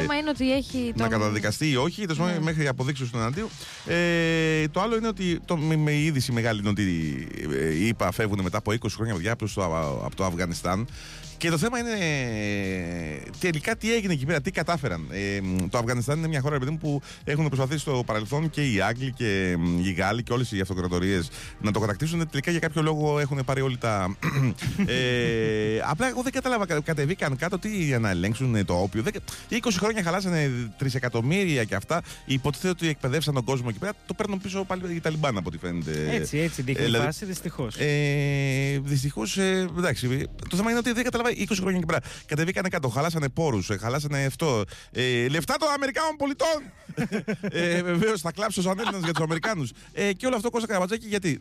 θέμα 0.00 0.14
είναι 0.16 0.28
ότι 0.30 0.52
έχει. 0.52 0.78
να 0.96 1.08
τον- 1.08 1.08
καταδικαστεί 1.08 1.70
ή 1.70 1.76
όχι, 1.76 2.00
τέλος 2.02 2.18
πάντων, 2.18 2.32
Ναι. 2.34 2.40
μέχρι 2.40 2.68
αποδείξεις 2.68 3.10
του 3.10 3.16
εναντίου. 3.18 3.48
Ε, 3.86 4.68
το 4.68 4.80
άλλο 4.80 4.96
είναι 4.96 5.08
ότι 5.08 5.40
το, 5.44 5.56
με, 5.56 5.76
με 5.76 5.92
η 5.92 6.04
είδηση 6.04 6.32
μεγάλη 6.32 6.60
είναι 6.60 6.68
ότι 6.68 6.82
ε, 7.62 7.74
οι 7.74 7.86
ΙΠΑ 7.86 8.12
φεύγουν 8.12 8.40
μετά 8.42 8.58
από 8.58 8.72
20 8.72 8.94
χρόνια 8.96 9.14
παιδιά 9.14 9.32
από 9.32 9.44
το, 9.44 9.50
από 10.04 10.16
το 10.16 10.24
Αφγανιστάν. 10.24 10.86
Και 11.42 11.50
το 11.50 11.58
θέμα 11.58 11.78
είναι 11.78 11.90
ε, 11.90 13.30
τελικά 13.38 13.76
τι 13.76 13.94
έγινε 13.94 14.12
εκεί 14.12 14.26
πέρα, 14.26 14.40
τι 14.40 14.50
κατάφεραν. 14.50 15.06
Ε, 15.10 15.40
μ, 15.40 15.68
το 15.70 15.78
Αφγανιστάν 15.78 16.18
είναι 16.18 16.28
μια 16.28 16.40
χώρα 16.40 16.58
παιδί 16.58 16.70
μου, 16.70 16.78
που 16.78 17.00
έχουν 17.24 17.46
προσπαθήσει 17.46 17.78
στο 17.78 18.02
παρελθόν 18.06 18.50
και 18.50 18.72
οι 18.72 18.80
Άγγλοι 18.80 19.12
και 19.12 19.54
μ, 19.58 19.78
οι 19.84 19.92
Γάλλοι 19.92 20.22
και 20.22 20.32
όλες 20.32 20.52
οι 20.52 20.60
αυτοκρατορίες 20.60 21.30
να 21.60 21.70
το 21.72 21.80
κατακτήσουν. 21.80 22.28
Τελικά 22.30 22.50
για 22.50 22.60
κάποιο 22.60 22.82
λόγο 22.82 23.18
έχουν 23.18 23.40
πάρει 23.44 23.60
όλοι 23.60 23.76
τα. 23.78 24.16
ε, 24.86 25.80
απλά 25.88 26.08
εγώ 26.08 26.22
δεν 26.22 26.32
κατάλαβα. 26.32 26.66
κα- 26.66 26.80
Κατεβήκαν 26.80 27.36
κάτω 27.36 27.58
τι 27.58 27.84
για 27.84 27.98
να 27.98 28.10
ελέγξουν 28.10 28.54
ε, 28.54 28.64
το 28.64 28.74
όπιο. 28.74 29.02
Δεν- 29.02 29.12
20 29.50 29.56
χρόνια 29.78 30.02
χαλάσανε 30.02 30.50
τρισεκατομμύρια 30.78 31.64
και 31.64 31.74
αυτά. 31.74 32.02
Υποτίθεται 32.26 32.68
ότι 32.68 32.88
εκπαιδεύσαν 32.88 33.34
τον 33.34 33.44
κόσμο 33.44 33.66
εκεί 33.70 33.78
πέρα. 33.78 33.92
Το 34.06 34.14
παίρνουν 34.14 34.40
πίσω 34.40 34.64
πάλι 34.64 34.94
οι 34.94 35.00
Ταλιμπάν 35.00 35.36
από 35.36 35.48
ό,τι 35.48 35.58
φαίνεται. 35.58 36.08
Έτσι, 36.10 36.38
έτσι 36.38 36.62
δείχνει 36.62 36.80
Ε, 36.80 36.82
η 36.82 36.86
δηλαδή- 36.86 37.06
φάση, 37.06 37.24
δυστυχώς. 37.24 37.76
Ε, 37.78 38.80
Δυστυχώς, 38.84 39.38
ε, 39.38 39.68
εντάξει. 39.78 40.26
Το 40.48 40.56
θέμα 40.56 40.70
είναι 40.70 40.78
ότι 40.78 40.92
δεν 40.92 41.04
καταλάβα 41.04 41.30
20 41.36 41.44
χρόνια 41.60 41.78
και 41.80 41.86
πέρα. 41.86 42.00
Κατεβήκανε 42.26 42.68
κάτω, 42.68 42.88
χαλάσανε 42.88 43.28
πόρους, 43.28 43.70
χαλάσανε 43.80 44.24
αυτό. 44.24 44.62
Ε, 44.92 45.28
λεφτά 45.28 45.56
των 45.56 45.68
Αμερικάνων 45.68 46.16
πολιτών! 46.16 46.62
ε, 47.62 47.82
Βεβαίως 47.82 48.20
θα 48.20 48.32
κλάψω 48.32 48.62
σαν 48.62 48.78
Έλληνας 48.78 49.02
για 49.04 49.12
τους 49.12 49.22
Αμερικάνους. 49.24 49.70
Ε, 49.92 50.12
και 50.12 50.26
όλο 50.26 50.36
αυτό 50.36 50.50
κόστα 50.50 50.66
καραμπατζάκι 50.66 51.06
γιατί. 51.08 51.40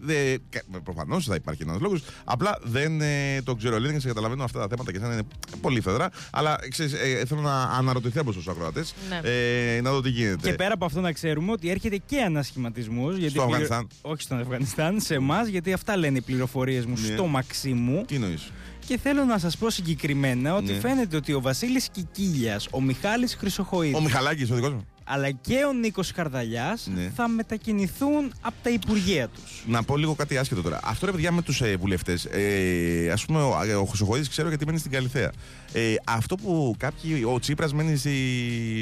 Προφανώς 0.83 1.25
θα 1.25 1.35
υπάρχει 1.35 1.61
ένας 1.63 1.79
λόγος. 1.79 2.03
Απλά 2.23 2.59
δεν 2.63 3.01
ε, 3.01 3.41
το 3.43 3.55
ξέρω. 3.55 3.75
Έλληνες 3.75 4.05
καταλαβαίνουν 4.05 4.43
αυτά 4.43 4.59
τα 4.59 4.67
θέματα 4.69 4.91
και 4.91 4.99
σαν 4.99 5.11
είναι 5.11 5.21
πολύ 5.61 5.81
φεδρά. 5.81 6.09
Αλλά 6.31 6.57
ξέρεις, 6.69 6.93
ε, 6.93 7.23
θέλω 7.27 7.41
να 7.41 7.61
αναρωτηθεί 7.63 8.19
από 8.19 8.31
τους 8.33 8.47
ακροατές 8.47 8.93
Ναι. 9.09 9.29
ε, 9.77 9.81
να 9.81 9.91
δω 9.91 10.01
τι 10.01 10.09
γίνεται. 10.09 10.49
Και 10.49 10.55
πέρα 10.55 10.73
από 10.73 10.85
αυτό 10.85 11.01
να 11.01 11.11
ξέρουμε 11.11 11.51
ότι 11.51 11.69
έρχεται 11.69 11.97
και 12.05 12.21
ανασχηματισμός. 12.21 13.15
Στο 13.29 13.41
Αφγανιστάν. 13.41 13.87
Όχι 14.01 14.21
στον 14.21 14.39
Αφγανιστάν, 14.39 14.99
σε 14.99 15.13
εμάς, 15.15 15.47
γιατί 15.47 15.73
αυτά 15.73 15.97
λένε 15.97 16.17
οι 16.17 16.21
πληροφορίες 16.21 16.85
μου 16.85 16.93
Ναι. 17.07 17.13
στο 17.13 17.25
Μαξίμου. 17.25 18.03
Τι 18.07 18.15
εννοείς; 18.15 18.51
Και 18.91 18.97
θέλω 18.97 19.23
να 19.25 19.37
σας 19.37 19.57
πω 19.57 19.69
συγκεκριμένα 19.69 20.55
ότι 20.55 20.71
Ναι. 20.71 20.79
φαίνεται 20.79 21.15
ότι 21.15 21.33
ο 21.33 21.41
Βασίλης 21.41 21.89
Κικίλιας, 21.89 22.67
ο 22.71 22.81
Μιχάλης 22.81 23.35
Χρυσοχοίδης, 23.35 23.95
Ο 23.95 24.01
Μιχαλάκης, 24.01 24.51
ο 24.51 24.55
δικός 24.55 24.71
μου. 24.73 24.85
Αλλά 25.03 25.31
και 25.31 25.55
ο 25.69 25.73
Νίκος 25.73 26.11
Χαρδαλιάς 26.15 26.87
Ναι. 26.95 27.11
θα 27.15 27.27
μετακινηθούν 27.27 28.33
από 28.41 28.55
τα 28.63 28.69
υπουργεία 28.69 29.27
τους. 29.27 29.63
Να 29.67 29.83
πω 29.83 29.97
λίγο 29.97 30.15
κάτι 30.15 30.37
άσχετο 30.37 30.61
τώρα. 30.61 30.79
Αυτό 30.83 31.05
ρε 31.05 31.11
παιδιά 31.11 31.31
με 31.31 31.41
τους 31.41 31.61
ε, 31.61 31.75
βουλευτές. 31.75 32.25
Ε, 32.25 33.11
Α 33.11 33.17
πούμε, 33.27 33.41
ο, 33.41 33.79
ο 33.81 33.85
Χρυσοχοίδης 33.85 34.29
ξέρω 34.29 34.47
γιατί 34.49 34.65
μένει 34.65 34.77
στην 34.77 34.91
Καλιθέα. 34.91 35.31
Ε, 35.73 35.93
αυτό 36.03 36.35
που 36.35 36.75
κάποιοι. 36.77 37.23
Ο 37.33 37.39
Τσίπρας 37.39 37.73
μένει 37.73 37.97
στη, 37.97 38.11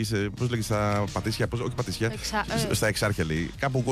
σε, 0.03 0.17
πώς 0.17 0.49
λέγεται, 0.49 0.61
στα 0.63 1.03
Πατήσια. 1.13 1.47
Πώς, 1.47 1.59
όχι 1.59 1.75
Πατήσια. 1.75 2.09
Εξα- 2.13 2.45
σ- 2.57 2.71
ε. 2.71 2.73
Στα 2.73 2.87
Εξάρχεια 2.87 3.25
λέει. 3.25 3.51
Κάπου. 3.59 3.83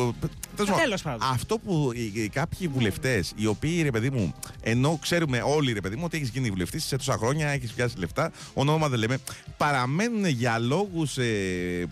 τέλος 0.55 0.69
πάντων, 0.69 0.83
Τέλος 0.83 1.01
πάντων. 1.01 1.19
Αυτό 1.31 1.57
που 1.57 1.91
ε, 2.15 2.21
ε, 2.23 2.27
κάποιοι 2.27 2.67
βουλευτές, 2.67 3.33
οι 3.35 3.45
οποίοι 3.45 3.81
ρε 3.81 3.91
παιδί 3.91 4.09
μου, 4.09 4.33
ενώ 4.61 4.97
ξέρουμε 5.01 5.41
όλοι 5.45 5.73
ρε 5.73 5.81
παιδί 5.81 5.95
μου 5.95 6.01
ότι 6.05 6.17
έχεις 6.17 6.29
γίνει 6.29 6.49
βουλευτής 6.49 6.85
σε 6.85 6.97
τόσα 6.97 7.13
χρόνια, 7.17 7.47
έχεις 7.49 7.71
πιάσει 7.71 7.97
λεφτά, 7.97 8.31
ονόμα 8.53 8.89
δεν 8.89 8.99
λέμε, 8.99 9.17
παραμένουν 9.57 10.25
για 10.25 10.59
λόγους. 10.59 11.17
Ε, 11.17 11.23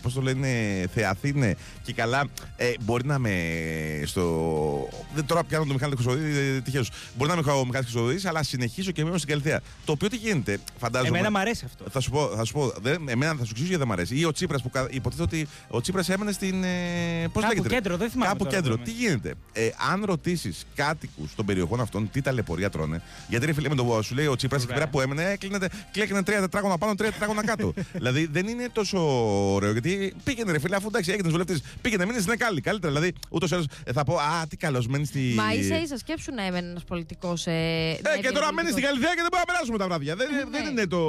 Πώς 0.02 0.12
το 0.14 0.20
λένε, 0.26 0.84
Θεαθήνε 0.94 1.56
και 1.82 1.92
καλά. 1.92 2.24
Ε, 2.56 2.72
μπορεί 2.80 3.06
να 3.06 3.18
με 3.18 3.30
στο. 4.04 4.88
Δεν 5.14 5.26
τώρα 5.26 5.44
πιάνω 5.44 5.64
τον 5.64 5.72
Μιχάλη 5.74 5.94
Χρυσοδίδη, 5.96 6.38
ε, 6.38 6.60
τυχαίο. 6.60 6.84
Μπορεί 7.16 7.30
να 7.32 7.38
είμαι 7.40 7.52
ο 7.52 7.64
Μιχάλη 7.64 7.84
Χρυσοδίδης, 7.84 8.24
αλλά 8.24 8.42
συνεχίζω 8.42 8.90
και 8.90 9.04
μένω 9.04 9.16
στην 9.16 9.28
Καλυθέα. 9.28 9.60
Το 9.84 9.92
οποίο 9.92 10.08
τι 10.08 10.16
γίνεται, 10.16 10.58
φαντάζομαι. 10.78 11.08
Εμένα 11.18 11.30
μου 11.30 11.38
αρέσει 11.38 11.62
αυτό. 11.66 11.84
Θα 11.90 12.00
σου 12.00 12.10
πω, 12.10 12.30
θα 12.36 12.44
σου 12.44 12.52
πω 12.52 12.72
δεν, 12.82 13.08
εμένα 13.08 13.30
θα 13.30 13.44
σου 13.44 13.50
εξηγήσω 13.50 13.64
γιατί 13.68 13.76
δεν 13.78 13.86
μ' 13.88 13.92
αρέσει. 13.92 14.16
Ή 14.18 14.24
ο 14.24 14.32
Τσίπρας 14.32 14.62
που 14.62 14.70
κα- 14.70 14.88
υποτίθεται 14.90 15.36
ότι 15.36 15.48
ο 15.68 15.80
Τσίπρας 15.80 16.08
έμενε 16.08 16.32
στην. 16.32 16.64
Ε, 16.64 16.68
Πώς 17.32 17.42
Κάπου 17.42 17.54
λέγεται. 17.54 17.68
ρε; 17.68 17.74
κέντρο, 17.74 17.96
δεν 17.96 18.10
θυμάμαι 18.10 18.30
Κάπου 18.30 18.44
τώρα 18.44 18.56
κέντρο. 18.56 18.76
που 18.76 18.82
Τι 18.82 18.90
είμαι. 18.90 19.00
γίνεται; 19.00 19.34
Ε, 19.52 19.68
αν 19.92 20.02
ρωτήσεις 20.04 20.66
κάτοικους 20.74 21.34
των 21.34 21.46
περιοχών 21.46 21.80
αυτών 21.80 22.10
τι 22.10 22.20
ταλαιπωρία 22.20 22.70
τρώνε. 22.70 23.02
Γιατί 23.28 23.46
ρε 23.46 23.52
φίλε 23.52 23.68
με 23.68 23.74
το 23.74 23.98
σου 24.02 24.14
λέει 24.14 24.26
ο 24.26 24.36
Τσίπρας 24.36 24.62
εκεί 24.62 24.72
Ωραία. 24.72 24.86
πέρα 24.86 25.04
που 25.04 25.12
έμενε, 25.12 25.30
έκλεινε, 25.30 25.66
κλέκνε 25.92 26.22
τρία 26.22 26.40
τετράγωνα 26.40 26.78
πάνω, 26.78 26.94
τρία 26.94 27.12
τετράγωνα 27.12 27.44
κάτω. 27.44 27.72
δηλαδή 27.92 28.26
δεν 28.32 28.46
είναι 28.48 28.68
τόσο 28.72 28.98
ωραίο. 29.54 29.72
Γιατί 29.72 30.14
πήγαινε 30.24 30.52
ρε 30.52 30.58
φίλε, 30.58 30.76
αφού 30.76 30.86
εντάξει 30.86 31.10
έγινε 31.12 31.28
βουλευτής, 31.28 31.60
πήγαινε, 31.80 32.04
μείνεις 32.06 32.20
στην 32.22 32.32
Εκάλη. 32.32 32.60
Καλύτερα. 32.60 32.92
Δηλαδή 32.92 33.12
ούτως 33.30 33.50
ή 33.50 33.54
άλλως 33.54 33.66
ε, 33.84 33.92
θα 33.92 34.04
πω, 34.04 34.14
Α, 34.16 34.46
τι 34.48 34.56
καλός, 34.56 34.86
μένεις 34.86 35.08
στη. 35.08 35.32
Μα 35.36 35.52
ίσα 35.54 35.80
ίσα 35.82 35.98
σκέψου 35.98 36.34
να 36.34 36.42
έμενε 36.44 36.68
ένας 36.70 36.84
πολιτικός. 36.84 37.46
Ε, 37.46 37.52
Ε, 38.16 38.20
και 38.20 38.30
τώρα 38.30 38.52
μένεις 38.52 38.70
στην 38.72 38.82
Καλυθέα 38.84 39.10
και 39.14 39.20
δεν 39.20 39.28
μπορούμε 39.30 39.44
να 39.46 39.52
περάσουμε 39.52 39.78
τα 39.78 39.86
βράδια. 39.86 40.16
Δεν, 40.16 40.28
δεν 40.50 40.62
ναι. 40.62 40.70
είναι 40.70 40.86
το 40.86 41.00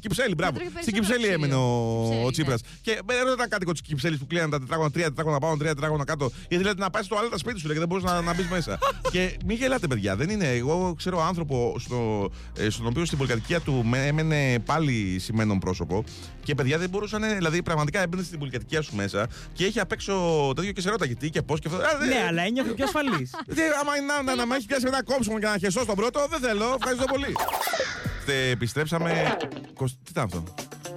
Κυψέλη, 0.00 0.34
μπράβο. 0.34 0.52
τρώγει 0.58 0.70
Στην 0.70 0.92
περισσότερο 0.92 1.14
Κυψέλη 1.16 1.34
έμενε 1.34 1.54
ο, 1.54 1.66
ξύλο. 2.08 2.26
ο 2.26 2.30
Κυψέλη, 2.30 2.32
Τσίπρας. 2.32 2.60
Και 2.82 3.00
έρωτα 3.20 3.48
κάτοικο 3.48 3.72
της 3.72 3.80
Κυψέλης 3.80 4.18
που 4.18 4.26
κλείναν 4.26 4.50
τα 4.50 4.58
τετράγωνα, 4.60 4.90
τρία 4.90 5.04
τετράγωνα 5.04 5.38
πάνω, 5.38 5.56
τρία 5.56 5.74
τετράγωνα 5.74 6.04
κάτω. 6.04 6.30
Γιατί 6.48 6.64
λέτε 6.64 6.80
να 6.80 6.90
πάει 6.90 7.02
στο 7.02 7.16
άλλο 7.16 7.28
σπίτι 7.38 7.58
σου 7.58 7.64
λέει, 7.66 7.74
και 7.74 7.80
δεν 7.84 7.88
μπορούσε 7.88 8.06
να, 8.14 8.20
να 8.20 8.34
μπεις 8.34 8.48
μέσα. 8.48 8.78
και 9.12 9.36
μην 9.46 9.56
γελάτε, 9.56 9.86
παιδιά. 9.86 10.16
Δεν 10.16 10.28
είναι. 10.30 10.48
Εγώ 10.50 10.94
ξέρω 10.96 11.22
άνθρωπο 11.22 11.76
στο, 11.78 12.30
ε, 12.58 12.70
στον 12.70 12.86
οποίο 12.86 13.04
στην 13.04 13.18
πολυκατοικία 13.18 13.60
του 13.60 13.84
με- 13.84 14.06
έμενε 14.06 14.58
πάλι 14.58 15.16
σημαίνον 15.18 15.58
πρόσωπο. 15.58 16.04
Και 16.42 16.54
παιδιά 16.54 16.78
δεν 16.78 16.88
μπορούσαν. 16.88 17.22
Δηλαδή 17.36 17.62
πραγματικά 17.62 18.02
έμπαινε 18.02 18.22
στην 18.22 18.38
πολυκατοικία 18.38 18.53
σου 18.82 18.96
μέσα 18.96 19.26
και 19.52 19.64
έχει 19.64 19.80
απ' 19.80 19.92
έξω 19.92 20.52
τέτοιο 20.56 20.72
και 20.72 20.80
σε 20.80 20.90
ρώτα 20.90 21.06
γιατί 21.06 21.30
και 21.30 21.42
πώς 21.42 21.60
και 21.60 21.68
αυτό. 21.68 21.80
Α, 21.82 21.98
δεν- 21.98 22.08
Ναι, 22.08 22.24
αλλά 22.28 22.42
ένιωθε 22.42 22.70
πιο 22.72 22.84
ασφαλής. 22.84 23.30
τι, 23.54 23.62
άμα 23.80 23.96
είναι 23.96 24.06
να, 24.06 24.22
να, 24.22 24.34
να 24.34 24.46
με 24.46 24.56
έχει 24.56 24.66
πιάσει 24.66 24.84
ένα 24.86 25.02
κόψιμο 25.02 25.38
και 25.38 25.46
να 25.46 25.58
χεσώ 25.58 25.82
στον 25.82 25.94
πρώτο, 25.94 26.26
δεν 26.30 26.40
θέλω. 26.40 26.74
Ευχαριστώ 26.78 27.04
πολύ. 27.04 27.32
Τε, 28.26 28.48
επιστρέψαμε. 28.50 29.36
Κοσ- 29.74 29.94
Τι 30.04 30.10
ήταν 30.10 30.24
αυτό; 30.24 30.44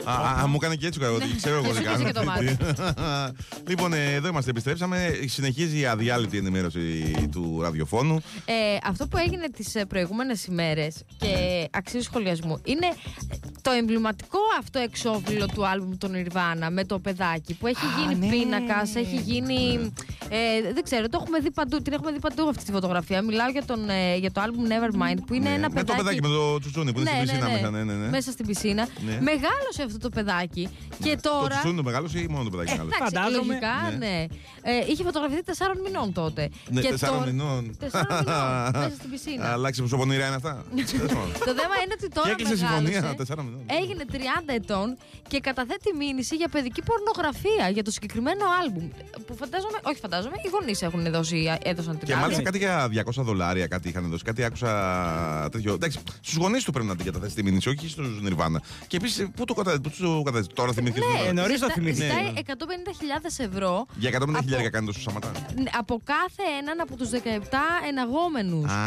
Α, 0.04 0.13
α, 0.13 0.42
α, 0.42 0.48
μου 0.48 0.56
έκανε 0.56 0.75
και 0.75 0.88
έτσι 0.88 1.04
ότι 1.04 1.36
ξέρω 1.36 1.56
εγώ 1.56 1.68
Και 1.68 1.74
δεν 1.74 1.84
σου 1.84 1.92
κάνω. 1.92 2.04
και 2.04 2.12
το 2.12 2.24
μάτι. 2.24 2.58
λοιπόν, 3.70 3.94
ε, 3.94 4.13
εδώ 4.13 4.27
είμαστε. 4.27 4.50
Επιστρέψαμε. 4.50 5.20
Συνεχίζει 5.25 5.80
η 5.80 5.86
αδιάλειπτη 5.86 6.38
ενημέρωση 6.38 6.80
του 7.32 7.60
ραδιοφώνου. 7.62 8.16
Ε, 8.46 8.54
αυτό 8.84 9.08
που 9.08 9.18
έγινε 9.18 9.50
τις 9.50 9.75
ε, 9.75 9.86
προηγούμενες 9.86 10.46
ημέρες 10.46 11.04
και 11.18 11.68
αξίζει 11.72 12.04
σχολιασμού 12.04 12.62
είναι 12.63 12.88
το 13.62 13.72
εμβληματικό 13.72 14.39
αυτό 14.60 14.80
εξώφυλλο 14.80 15.46
του 15.46 15.68
άλμπουμ 15.68 15.98
των 15.98 16.12
Nirvana 16.16 16.68
με 16.72 16.86
το 16.86 17.00
παιδάκι 17.00 17.54
που 17.54 17.68
έχει 17.68 17.86
γίνει 18.00 18.25
ναι. 18.25 18.32
πίνακας, 18.32 18.96
έχει 18.96 19.16
γίνει... 19.16 19.92
Ε, 20.30 20.74
δεν 20.74 20.84
ξέρω, 20.84 21.10
το 21.10 21.20
έχουμε 21.22 21.39
δει 21.39 21.51
παντού, 21.51 21.82
την 21.82 21.94
έχουμε 21.94 22.12
δει 22.12 22.20
παντού 22.20 22.48
αυτή 22.50 22.63
τη 22.63 22.72
φωτογραφία. 22.72 23.22
Μιλάω 23.22 23.50
για, 23.50 23.66
τον, 23.66 23.89
ε, 23.89 24.16
για 24.16 24.32
το 24.32 24.42
άλμπουμ 24.42 24.66
Nevermind 24.66 25.20
που 25.27 25.34
είναι 25.34 25.50
Ναι, 25.50 25.56
ένα 25.56 25.70
με 25.74 25.84
το 25.84 25.94
παιδάκι, 25.98 26.22
με 26.22 26.27
το 26.27 26.60
τσουτσούνι 26.60 26.94
που 26.94 27.00
είναι 27.00 27.10
στην 27.10 27.22
πισίνα 27.22 27.50
μέσα. 27.50 27.70
Ναι, 27.70 27.84
ναι, 27.84 27.94
ναι. 27.94 28.10
Μέσα 28.10 28.32
στην 28.32 28.46
πισίνα. 28.46 28.88
Ναι. 29.06 29.18
Μεγάλωσε 29.88 29.96
αυτό 29.96 30.00
το 30.10 30.10
παιδάκι 30.10 30.63
και 31.03 31.15
Το 31.22 31.29
τώρα. 31.29 31.48
τσουτσούνι 31.48 31.75
το 31.75 31.84
μεγάλο 31.84 32.08
ή 32.15 32.27
μόνο 32.29 32.44
το 32.44 32.50
παιδάκι 32.50 32.72
μεγάλο. 32.72 32.89
Εντάξει, 32.96 33.13
Φαντάζομαι. 33.13 33.48
λογικά, 33.48 33.75
Ναι. 33.89 33.98
ναι. 34.06 34.15
Ε, 34.72 34.74
είχε 34.91 35.03
φωτογραφηθεί 35.03 35.44
τεσσάρων 35.44 35.77
μηνών 35.86 36.13
τότε. 36.13 36.50
Ναι, 36.70 36.82
και 36.82 36.89
τεσσάρων 36.89 37.17
τώρα- 37.20 37.32
μηνών. 37.32 37.62
Τεσσάρων 37.79 38.17
μηνών, 38.25 38.72
μέσα 38.84 38.96
στην 39.00 39.10
πισίνα. 39.12 39.46
Αλλάξει 39.51 39.79
προσωπονήρια 39.79 40.25
είναι 40.27 40.36
αυτά. 40.41 40.53
Τέλος 40.91 41.13
πάντων. 41.17 41.32
Το 41.50 41.53
θέμα 41.60 41.75
είναι 41.84 41.94
ότι 42.00 42.08
τώρα 42.17 42.27
Και 42.27 42.34
έκλεισε 42.36 42.56
μεγάλωσε, 42.63 42.86
συμφωνία 42.91 43.15
τεσσάρων 43.20 43.46
μηνών. 43.46 43.62
Έγινε 43.82 44.03
30 44.12 44.15
ετών 44.60 44.88
και 45.32 45.39
καταθέτει 45.48 45.89
μήνυση 46.01 46.36
για 46.36 46.48
παιδική 46.56 46.82
πορνογραφία 46.89 47.65
για 47.75 47.84
το 47.84 47.91
συγκεκριμένο 47.91 48.44
άλμπουμ. 48.62 48.88
Που 49.27 49.34
φαντάζομαι, 49.41 49.77
όχι 49.89 50.00
φαντάζομαι, 50.06 50.36
οι 50.46 50.50
γονείς 50.53 50.82
έχουν 50.82 51.03
δώσει, 51.12 51.39
έδωσαν 51.72 51.94
την 51.98 52.06
Και 52.08 52.13
άδεια. 52.13 52.24
μάλιστα 52.24 52.44
κάτι 52.44 52.58
για 52.58 52.88
200 52.88 53.24
δολάρια 53.24 53.67
κάτι 53.67 53.89
είχαν 53.89 54.10
δώσει. 54.10 54.24
Κάτι 54.24 54.44
άκουσα 54.44 54.72
τέτοιο. 55.51 55.74
Εντάξει, 55.74 56.00
στους 56.22 56.36
γονείς 56.36 56.63
του 56.63 56.72
πρέπει 56.72 56.88
να 56.88 56.96
την 56.96 57.06
καταθέσει 57.06 57.36
τη 57.36 57.44
μήνυση, 57.44 57.70
όχι 57.70 57.88
στους 57.89 58.22
Νιρβάνα. 58.22 58.62
Και 58.88 58.98
επίσης, 58.98 59.27
πού 59.36 59.46
το 59.46 59.53
καταθέσει. 60.24 60.50
Τώρα 60.54 60.72
θυμήθηκε. 60.74 61.06
Ε, 61.28 61.32
νωρίς 61.32 61.60
το 61.60 61.66
Ζητά- 61.68 61.74
θυμήθηκα. 61.74 62.06
Ζητάει 62.06 62.24
Ναι. 62.24 62.40
150.000 62.40 63.40
ευρώ 63.50 63.86
Για 63.96 64.10
150 64.10 64.40
χιλιάρια 64.44 64.68
από- 64.68 64.76
κάνεις 64.78 64.88
τόσο 64.94 65.02
σαματά. 65.08 65.32
ναι, 65.64 65.70
από 65.78 66.02
κάθε 66.14 66.44
έναν 66.62 66.78
από 66.86 66.94
τους 67.00 67.10
17 67.10 67.64
εναγόμενους. 67.90 68.72
Α, 68.72 68.80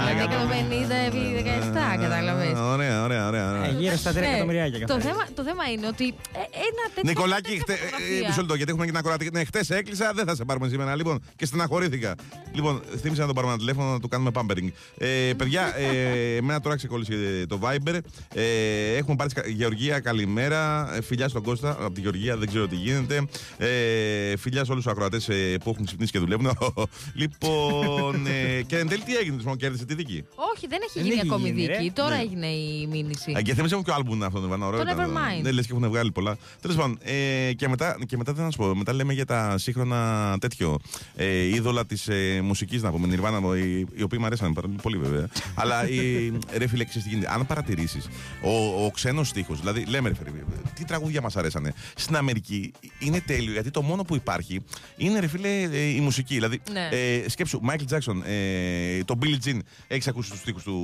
Δηλαδή 0.00 0.20
150 0.20 0.94
επί 1.08 1.22
17, 1.42 1.96
κατάλαβες. 2.02 2.58
Ωραία, 2.74 3.02
ωραία, 3.04 3.26
ωραία. 3.26 3.46
Ε, 3.54 3.58
ωραία. 3.58 3.68
Γύρω 3.80 3.96
στα 3.96 4.10
3 4.12 4.20
Ναι, 4.20 4.26
εκατομμυριάκια 4.28 4.78
το, 4.78 4.84
καθαρίζει. 4.86 5.08
θέμα, 5.08 5.22
το 5.34 5.42
θέμα 5.48 5.64
είναι 5.72 5.86
ότι 5.86 6.06
ε, 6.32 6.38
ένα 6.68 6.82
τέτοιο. 6.94 7.10
Νικολάκη, 7.10 7.42
τέτοια 7.50 7.62
χτε, 7.62 7.72
ε, 7.72 7.76
φωτογραφία. 7.76 8.26
μισό 8.28 8.40
λεπτό, 8.40 8.54
γιατί 8.54 8.70
έχουμε 8.70 8.84
και 8.86 8.90
την 8.94 9.00
ακροατική. 9.00 9.30
Ναι, 9.32 9.44
χτες 9.44 9.70
έκλεισα, 9.70 10.12
δεν 10.14 10.24
θα 10.28 10.34
σε 10.34 10.44
πάρουμε 10.44 10.68
σήμερα. 10.68 10.96
Λοιπόν, 10.96 11.16
και 11.36 11.46
στεναχωρήθηκα. 11.46 12.14
Λοιπόν, 12.52 12.82
θύμισα 13.00 13.20
να 13.20 13.26
τον 13.26 13.34
πάρουμε 13.34 13.52
ένα 13.52 13.60
τηλέφωνο 13.62 13.88
να 13.92 14.00
του 14.00 14.08
κάνουμε 14.08 14.30
pampering. 14.34 14.68
Ε, 14.98 15.32
παιδιά, 15.36 15.72
ε, 15.76 16.36
εμένα 16.36 16.60
τώρα 16.60 16.76
ξεκόλλησε 16.76 17.46
το 17.48 17.58
Viber. 17.62 17.98
Ε, 18.34 18.96
έχουμε 18.96 19.16
πάρει 19.16 19.30
σκα- 19.30 19.48
Γεωργία, 19.94 20.10
καλημέρα. 20.12 20.94
Ε, 20.96 21.02
φιλιά 21.02 21.28
στον 21.28 21.42
Κώστα 21.42 21.70
από 21.70 21.90
τη 21.94 22.00
Γεωργία, 22.00 22.36
δεν 22.36 22.48
ξέρω 22.48 22.66
τι 22.68 22.76
γίνεται. 22.76 23.26
Ε, 23.58 24.36
φιλιά 24.36 24.64
σε 24.64 24.70
όλους 24.72 24.84
τους 24.84 24.92
ακροατές 24.92 25.24
που 25.64 25.70
έχουν 25.70 25.84
ξυπνήσει 25.84 26.12
και 26.12 26.18
δουλεύουν. 26.18 26.50
λοιπόν, 27.20 28.26
ε, 28.26 28.62
και 28.62 28.78
εν 28.78 28.88
τέλει 28.88 29.02
τι 29.02 29.16
έγινε, 29.16 29.36
του 29.42 29.56
κέρδισε 29.56 29.84
τη 29.84 29.94
δίκη; 29.94 30.24
Όχι, 30.54 30.66
δεν 30.68 30.78
έχει 30.82 30.92
Δεν 30.94 31.02
γίνει 31.02 31.14
έχει 31.14 31.26
ακόμη 31.28 31.48
γίνει, 31.48 31.66
ρε. 31.66 31.76
δίκη. 31.76 31.90
Τώρα 31.90 32.14
Ναι. 32.16 32.20
έγινε 32.22 32.46
η 32.46 32.86
μήνυση. 32.90 33.32
Α, 33.36 33.40
Και 33.42 33.54
θέμισε 33.54 33.76
μου 33.76 33.82
ποιο 33.82 33.94
άλμπουμ 33.94 34.14
είναι 34.14 34.24
αυτό, 34.26 34.40
Νεβάνα. 34.40 34.66
Ωραίο. 34.66 34.84
Το 34.84 34.90
ήταν. 34.92 35.10
Nevermind. 35.10 35.42
Ναι, 35.42 35.50
λες 35.50 35.66
και 35.66 35.72
έχουν 35.76 35.88
βγάλει 35.88 36.12
πολλά. 36.12 36.36
Τέλος 36.60 36.76
πάντων, 36.76 36.98
ε, 37.02 37.52
και, 37.52 37.68
μετά, 37.68 37.96
και 38.06 38.16
μετά 38.16 38.32
δεν 38.32 38.44
να 38.44 38.50
σου 38.50 38.56
πω. 38.58 38.74
Μετά 38.74 38.92
λέμε 38.92 39.12
για 39.12 39.24
τα 39.24 39.58
σύγχρονα 39.58 40.36
τέτοιο. 40.40 40.78
Ε, 41.16 41.44
είδωλα 41.46 41.86
της 41.86 42.08
ε, 42.08 42.40
μουσικής, 42.42 42.82
να 42.82 42.90
πούμε. 42.90 43.06
Νιρβάνα, 43.06 43.56
οι, 43.58 43.78
οι 43.94 44.02
οποίοι 44.02 44.18
μου 44.20 44.26
αρέσαν 44.26 44.52
πάρα 44.52 44.68
πολύ 44.82 44.96
βέβαια. 44.98 45.28
Αλλά 45.60 45.88
η, 45.88 46.32
ρε 46.56 46.66
φίλε, 46.66 46.84
ξέρεις 46.84 47.02
τι 47.08 47.14
γίνεται. 47.14 47.32
Αν 47.34 47.46
παρατηρήσεις, 47.46 48.08
ο, 48.42 48.84
ο 48.84 48.90
ξένος 48.90 49.28
στίχος, 49.28 49.62
δηλαδή 49.74 49.90
λέμε 49.90 50.08
ρε 50.08 50.14
φίλε, 50.14 50.30
τι 50.74 50.84
τραγούδια 50.84 51.20
μας 51.20 51.36
αρέσανε. 51.36 51.72
Στην 51.96 52.16
Αμερική 52.16 52.72
είναι 52.98 53.20
τέλειο 53.20 53.52
γιατί 53.52 53.70
το 53.70 53.82
μόνο 53.82 54.02
που 54.02 54.14
υπάρχει 54.14 54.64
είναι 54.96 55.20
ρε 55.20 55.26
φίλε 55.26 55.48
ε, 55.62 55.78
η 55.80 56.00
μουσική. 56.00 56.34
Δηλαδή, 56.34 56.60
Ναι. 56.72 56.88
ε, 56.92 57.28
σκέψου, 57.28 57.60
Michael 57.68 57.94
Jackson, 57.94 58.16
ε, 58.26 59.04
το 59.04 59.18
Billie 59.22 59.38
Jean. 59.48 59.58
Έχεις 59.86 60.08
ακούσει 60.08 60.30
τους 60.30 60.38
στίχους 60.40 60.62
του 60.62 60.76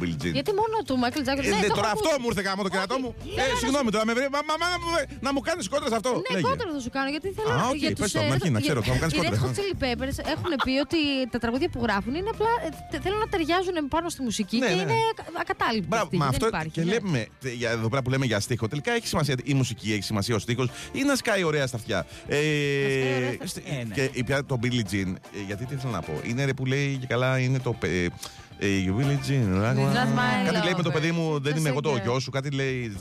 Billie 0.00 0.22
Jean; 0.24 0.32
Γιατί 0.32 0.50
μόνο 0.60 0.76
του 0.86 0.94
Michael 1.04 1.22
Jackson; 1.28 1.44
Ε, 1.44 1.48
ναι, 1.48 1.56
ναι, 1.56 1.66
το 1.66 1.74
τώρα 1.74 1.86
έχω 1.88 1.96
αυτό 1.98 2.08
ακούσει. 2.08 2.20
μου 2.20 2.26
ήρθε 2.30 2.42
γάμο 2.48 2.62
το 2.62 2.68
κερατό 2.68 2.98
μου. 2.98 3.14
Ναι, 3.36 3.42
Ε, 3.42 3.46
ναι, 3.46 3.54
συγγνώμη 3.58 3.90
τώρα 3.90 4.04
με 4.06 4.12
βρει. 4.16 4.26
Μα, 4.34 4.40
μα, 4.48 4.54
μα, 4.62 4.66
να 4.74 4.78
μου- 4.84 5.18
να 5.26 5.30
μου 5.34 5.40
κάνεις 5.48 5.68
κόντρα 5.68 5.88
σε 5.92 5.96
αυτό. 6.00 6.10
Ναι, 6.14 6.20
Λέγε. 6.36 6.46
κόντρα 6.48 6.66
θα 6.74 6.80
σου 6.84 6.90
κάνω 6.96 7.08
γιατί 7.14 7.28
θέλω 7.36 7.50
Α, 7.50 7.68
οκ, 7.68 7.74
για 7.82 7.88
πες 7.88 7.98
τους, 8.00 8.12
το, 8.12 8.18
ε, 8.20 8.26
με 8.28 8.32
αρχή, 8.36 8.50
να 8.50 8.58
για- 8.58 8.60
ξέρω, 8.66 8.78
θα 8.86 8.92
μου 8.92 8.98
κάνεις 9.02 9.14
Οι 9.16 9.18
Red 9.22 9.24
κόντρα. 9.24 9.40
Hot 9.46 9.56
Chili 9.58 9.74
Peppers 9.84 10.16
έχουν 10.34 10.50
πει 10.64 10.72
ότι 10.86 11.00
τα 11.34 11.38
τραγούδια 11.42 11.68
που 11.72 11.80
γράφουν 11.86 12.14
είναι 12.20 12.30
απλά. 12.34 12.52
ε, 12.66 12.68
τε- 12.90 13.02
θέλουν 13.04 13.18
να 13.24 13.28
ταιριάζουν 13.32 13.76
πάνω 13.94 14.06
στη 14.14 14.20
μουσική 14.28 14.56
Ναι, 14.58 14.66
και 14.68 14.74
ναι. 14.74 14.80
είναι 14.82 14.96
ακα- 15.12 15.40
ακατάληπτη. 15.42 15.88
Μπράβο, 15.92 16.04
αυτή, 16.04 16.16
μα 16.16 16.24
δεν 16.24 16.34
αυτό 16.34 16.46
υπάρχει. 16.46 16.70
και 16.76 16.80
ναι. 16.80 16.90
βλέπουμε 16.90 17.20
τε, 17.42 17.50
για, 17.60 17.70
εδώ 17.70 17.88
πέρα 17.88 18.02
που 18.02 18.10
λέμε 18.10 18.26
για 18.26 18.35
στίχο. 18.40 18.68
Τελικά 18.68 18.92
έχει 18.92 19.06
σημασία 19.06 19.34
η 19.44 19.54
μουσική, 19.54 19.92
έχει 19.92 20.02
σημασία 20.02 20.34
ο 20.34 20.38
στίχο 20.38 20.68
ή 20.92 21.02
να 21.02 21.16
σκάει 21.16 21.42
ωραία 21.42 21.66
στα 21.66 21.76
αυτιά. 21.76 22.06
Ε, 22.26 22.36
σκάει 22.36 23.16
ωραία 23.16 23.32
στα 23.34 23.46
στη- 23.46 23.60
αυτιά. 23.66 23.78
Ε, 23.80 23.84
ναι. 23.84 24.06
Και 24.06 24.24
πια 24.24 24.44
το 24.44 24.58
Billie 24.62 24.92
Jean, 24.92 25.14
ε, 25.34 25.42
γιατί 25.46 25.64
τι 25.66 25.74
θέλω 25.76 25.92
να 25.92 26.00
πω. 26.00 26.12
Είναι 26.24 26.44
ρε 26.44 26.54
που 26.54 26.66
λέει 26.66 26.96
και 27.00 27.06
καλά, 27.06 27.38
είναι 27.38 27.58
το. 27.58 27.72
πε- 27.72 28.10
ε, 28.58 28.66
η 28.66 28.94
Billie 28.98 29.02
Jean. 29.30 29.62
It's 29.62 29.76
not 29.76 30.18
my 30.18 30.52
Κάτι 30.52 30.64
λέει 30.64 30.74
με 30.76 30.82
το 30.82 30.90
lover, 30.90 30.92
παιδί 30.92 31.10
μου, 31.10 31.40
δεν 31.40 31.54
just 31.54 31.58
είμαι 31.58 31.68
a 31.68 31.72
εγώ 31.72 31.80
το 31.80 31.92
girl. 31.94 32.00
γιο 32.02 32.18
σου. 32.20 32.30
Κάτι 32.30 32.50
λέει. 32.50 32.96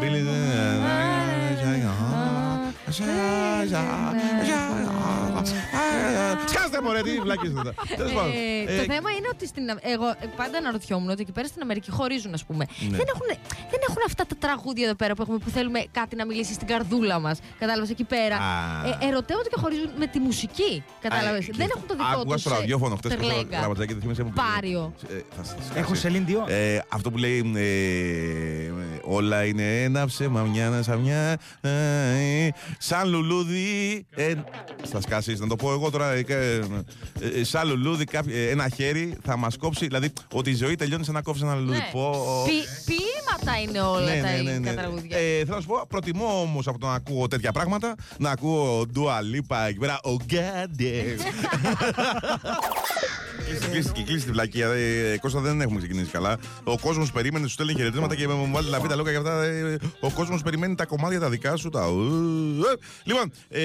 Billie 0.00 0.24
Jean. 0.24 1.68
Σκάστε 6.48 6.80
μωρέ, 6.82 7.02
τι 7.02 7.10
βλάκες 7.20 7.50
είναι 7.50 7.60
αυτά. 7.60 7.74
Τέλος 7.96 8.12
πάντων. 8.12 8.30
Ε, 8.30 8.72
Ε, 8.72 8.76
το 8.76 8.92
θέμα 8.92 9.10
είναι 9.16 9.28
ότι 9.34 9.46
στην, 9.46 9.70
Αμε- 9.70 9.80
εγώ 9.84 10.06
ε, 10.08 10.26
πάντα 10.36 10.58
αναρωτιόμουν 10.58 11.10
ότι 11.10 11.22
εκεί 11.22 11.32
πέρα 11.32 11.46
στην 11.46 11.62
Αμερική 11.62 11.90
χωρίζουν, 11.90 12.34
ας 12.34 12.44
πούμε. 12.44 12.64
Ναι. 12.80 12.96
Δεν, 12.96 13.06
έχουν, 13.14 13.26
δεν 13.70 13.80
έχουν 13.88 14.02
αυτά 14.06 14.26
τα 14.26 14.36
τραγούδια 14.38 14.84
εδώ 14.84 14.94
πέρα 14.94 15.14
που 15.14 15.22
έχουμε 15.22 15.38
που 15.38 15.50
θέλουμε 15.50 15.84
κάτι 15.92 16.16
να 16.16 16.26
μιλήσει 16.26 16.52
στην 16.52 16.66
καρδούλα 16.66 17.18
μας. 17.18 17.38
Κατάλαβες 17.58 17.90
εκεί 17.90 18.04
πέρα. 18.04 18.36
Α. 18.36 18.86
Ε, 19.02 19.06
ερωτεύονται 19.08 19.48
και 19.48 19.56
χωρίζουν 19.60 19.90
με 19.98 20.06
τη 20.06 20.18
μουσική. 20.18 20.82
Κατάλαβες. 21.00 21.42
Α, 21.44 21.46
και 21.46 21.52
Δεν 21.56 21.68
έχουν 21.76 21.86
το 21.88 21.94
δικό 21.94 22.06
τους. 22.12 22.20
Άκουγα 22.20 22.36
στο 22.36 22.50
ραδιόφωνο 22.50 22.96
χτε 22.96 23.08
που 23.08 23.14
τερλέγκα. 23.26 23.58
γραμματζάκι 23.58 23.92
δεν 23.92 24.02
θυμάσαι 24.02 24.22
που 24.22 24.32
Πάριο. 24.34 24.94
Ε, 25.08 25.14
θα 25.36 25.44
σας 25.44 25.56
σκάσει. 25.66 25.78
Έχω 25.80 25.92
Celine 26.02 26.30
Dion. 26.30 26.48
Ε, 26.50 26.78
αυτό 26.88 27.10
που 27.10 27.16
λέει 27.18 27.52
ε, 27.56 28.72
Όλα 29.02 29.44
είναι 29.44 29.82
ένα 29.82 30.06
ψέμα, 30.06 30.42
μια 30.42 30.64
ένα 30.64 30.82
σαν 30.82 30.98
μια 30.98 31.38
ε, 31.60 32.48
Σαν 32.78 33.08
λουλούδι 33.08 34.06
ε, 34.14 34.34
Θα 34.84 35.00
σκάσεις, 35.28 35.40
να 35.40 35.46
το 35.46 35.56
πω 35.56 35.72
εγώ 35.72 35.90
τώρα 35.90 36.10
ε, 36.12 36.24
ε, 36.28 36.60
ε, 37.40 37.44
Σαν 37.44 37.68
λουλούδι 37.68 38.04
κάποιο- 38.04 38.36
ε, 38.36 38.48
ένα 38.50 38.68
χέρι 38.68 39.16
θα 39.24 39.36
μας 39.36 39.56
κόψει 39.56 39.86
Δηλαδή 39.86 40.12
ότι 40.32 40.50
η 40.50 40.54
ζωή 40.54 40.74
τελειώνει 40.76 41.04
σαν 41.04 41.14
να 41.14 41.22
κόψεις 41.22 41.42
ένα 41.42 41.54
λουλούδι 41.54 41.76
Ναι. 41.76 41.88
Πω, 41.92 42.10
Ποι- 42.46 42.68
Ποίηματα 42.86 43.60
είναι 43.62 43.80
όλα 43.80 44.14
ναι, 44.14 44.20
τα 44.20 44.26
ναι, 44.26 44.32
ναι, 44.32 44.38
ελληνικά 44.50 44.70
ναι. 44.70 44.76
τραγούδια. 44.76 45.16
Ε, 45.18 45.38
θέλω 45.44 45.54
να 45.54 45.60
σου 45.60 45.66
πω, 45.66 45.84
προτιμώ 45.88 46.40
όμως 46.40 46.66
από 46.66 46.78
το 46.78 46.86
να 46.86 46.94
ακούω 46.94 47.28
τέτοια 47.28 47.52
πράγματα 47.52 47.94
να 48.18 48.30
ακούω 48.30 48.84
Dua 48.94 49.18
Lipa 49.36 49.56
εκεί 49.68 49.78
πέρα. 49.78 50.00
Oh 50.04 50.32
god 50.32 50.80
damn. 53.38 53.44
Κλείστε, 53.48 53.66
κλείστε, 53.70 53.92
και 53.92 54.02
κλείστε 54.02 54.26
τη 54.26 54.32
βλακεία. 54.32 54.68
Ε, 54.68 55.18
Κώστα 55.20 55.40
δεν 55.40 55.60
έχουμε 55.60 55.78
ξεκινήσει 55.78 56.10
καλά. 56.10 56.38
Ο 56.64 56.78
κόσμος 56.78 57.12
περίμενε, 57.12 57.46
σου 57.46 57.52
στέλνει 57.52 57.74
χαιρετίσματα 57.74 58.14
και 58.14 58.28
μου 58.28 58.48
βάλει 58.52 58.70
τα 58.70 58.80
βίντεο 58.80 58.96
λόγια 58.96 59.12
και 59.12 59.18
αυτά. 59.18 59.42
Ε, 59.42 59.76
Ο 60.00 60.10
κόσμος 60.10 60.42
περιμένει 60.42 60.74
τα 60.74 60.84
κομμάτια 60.84 61.20
τα 61.20 61.28
δικά 61.28 61.56
σου. 61.56 61.68
Τα... 61.68 61.80
ε, 61.84 62.76
Λοιπόν, 63.04 63.32
ε, 63.48 63.60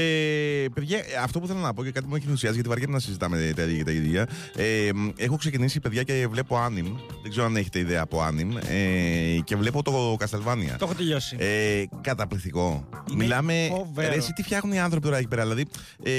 παιδιά, 0.73 0.99
αυτό 1.23 1.39
που 1.39 1.47
θέλω 1.47 1.59
να 1.59 1.73
πω 1.73 1.83
και 1.83 1.91
κάτι 1.91 2.05
που 2.05 2.11
με 2.11 2.17
έχει 2.17 2.25
ενθουσιάσει 2.25 2.53
γιατί 2.53 2.69
βαριέμαι 2.69 2.93
να 2.93 2.99
συζητάμε 2.99 3.53
τα 3.55 3.61
ίδια 3.63 3.77
και 3.77 3.83
τα 3.83 3.91
ίδια. 3.91 4.27
Ε, 4.55 4.89
έχω 5.15 5.35
ξεκινήσει, 5.37 5.79
παιδιά, 5.79 6.03
και 6.03 6.27
βλέπω 6.29 6.57
άνιμ. 6.57 6.85
Δεν 7.21 7.29
ξέρω 7.31 7.45
αν 7.45 7.55
έχετε 7.55 7.79
ιδέα 7.79 8.01
από 8.01 8.21
άνιμ. 8.21 8.57
Ε, 8.57 9.39
και 9.43 9.55
βλέπω 9.55 9.83
το 9.83 10.17
Castlevania. 10.19 10.75
Το 10.77 10.85
έχω 10.85 10.93
τελειώσει. 10.93 11.35
Ε, 11.39 11.83
καταπληκτικό. 12.01 12.87
Είναι 13.11 13.23
Μιλάμε. 13.23 13.67
φοβερό. 13.69 14.09
Ρε, 14.09 14.15
εσύ 14.15 14.31
τι 14.33 14.43
φτιάχνουν 14.43 14.73
οι 14.73 14.79
άνθρωποι 14.79 15.05
τώρα 15.05 15.17
εκεί 15.17 15.27
πέρα. 15.27 15.41
Δηλαδή, 15.41 15.65
ε, 16.03 16.11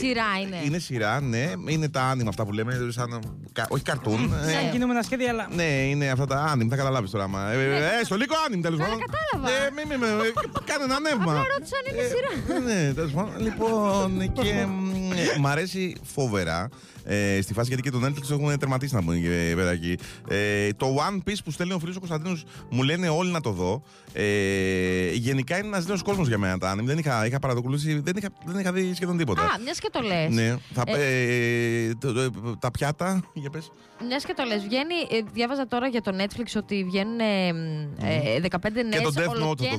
Σειρά 0.00 0.24
είναι. 0.46 0.56
Είναι 0.64 0.78
σειρά, 0.78 1.20
ναι. 1.20 1.52
Είναι 1.68 1.88
τα 1.88 2.02
άνιμα 2.02 2.28
αυτά 2.28 2.44
που 2.44 2.52
λέμε. 2.54 2.72
Σαν, 2.90 3.22
κα- 3.52 3.66
όχι 3.68 3.82
καρτούν. 3.82 4.20
Ναι. 4.44 4.52
Σαν 4.52 4.70
κινούμενα 4.70 5.02
σχέδια, 5.02 5.30
αλλά. 5.30 5.48
Ναι, 5.54 5.62
είναι 5.62 6.08
αυτά 6.10 6.26
τα 6.26 6.36
άνιμ, 6.36 6.68
θα 6.68 6.76
καταλάβεις 6.76 7.10
τώρα. 7.10 7.24
Άμα. 7.24 7.50
Ε, 7.50 7.56
ε, 7.56 7.76
ε, 8.00 8.04
στο 8.04 8.16
λίγο 8.16 8.34
άνιμ 8.46 8.60
τέλος 8.60 8.78
Καλά, 8.78 8.90
πάντων. 8.90 9.04
κατάλαβα. 9.10 9.64
Ε, 9.66 9.70
μη, 9.76 9.82
μη, 9.88 9.96
μη, 9.96 10.06
ε, 10.06 10.32
κάνε 10.70 10.84
ένα 10.84 11.00
νεύμα. 11.00 11.32
Απλά 11.32 11.44
ρώτησα 11.54 11.76
αν 11.80 11.84
είναι 11.90 12.02
Ε, 12.04 12.08
σειρά. 12.12 12.30
Ναι, 12.68 12.92
τέλος 12.92 13.12
πάντων. 13.12 13.32
Λοιπόν, 13.46 14.32
και. 14.32 14.66
Μ, 15.14 15.38
μ, 15.38 15.40
μ' 15.40 15.46
αρέσει 15.46 15.96
φοβερά 16.02 16.68
ε, 17.04 17.38
στη 17.42 17.52
φάση 17.52 17.68
γιατί 17.68 17.82
και 17.82 17.90
το 17.90 18.00
Netflix 18.06 18.22
το 18.28 18.34
έχουν 18.34 18.58
τερματίσει 18.58 18.94
να 18.94 19.02
πούμε 19.02 19.16
ε, 19.16 19.54
παιδάκι. 19.54 19.96
Ε, 20.28 20.68
το 20.72 20.86
One 20.96 21.28
Piece 21.28 21.36
που 21.44 21.50
στέλνει 21.50 21.72
ο 21.72 21.78
φίλος 21.78 21.96
ο 21.96 21.98
Κωνσταντίνος 21.98 22.44
μου 22.70 22.82
λένε 22.82 23.08
όλοι 23.08 23.30
να 23.30 23.40
το 23.40 23.50
δω. 23.50 23.82
Ε, 24.12 25.10
γενικά 25.12 25.58
είναι 25.58 25.66
ένας 25.66 25.86
νέος 25.86 26.02
κόσμος 26.02 26.28
για 26.28 26.38
μένα. 26.38 26.58
Τα, 26.58 26.74
δεν 26.82 26.98
είχα, 26.98 27.26
είχα 27.26 27.38
παρακολουθήσει, 27.38 28.00
δεν 28.00 28.16
είχα, 28.16 28.28
δεν 28.46 28.58
είχα 28.60 28.72
δει 28.72 28.94
σχεδόν 28.94 29.16
τίποτα. 29.16 29.42
Α, 29.42 29.58
μιας 29.64 29.78
και 29.78 29.88
το 29.92 30.00
λες. 30.00 30.30
Ναι, 30.34 30.56
θα, 30.74 30.82
ε, 30.86 31.94
το- 31.98 32.12
το- 32.12 32.56
τα 32.58 32.70
πιάτα, 32.70 33.22
για 33.34 33.50
πες. 33.50 33.70
Μιας 34.06 34.24
και 34.24 34.32
το 34.36 34.44
λες, 34.44 34.62
βγαίνει. 34.62 34.94
ε, 35.10 35.20
διάβαζα 35.32 35.66
τώρα 35.66 35.86
για 35.88 36.00
το 36.00 36.16
Netflix 36.18 36.46
ότι 36.56 36.84
βγαίνουν 36.84 37.20
ε, 37.20 37.48
ε, 37.48 38.40
15 38.40 38.58
νέες 38.88 39.02
το 39.02 39.12
Death 39.16 39.48
Note 39.48 39.64
θα 39.64 39.76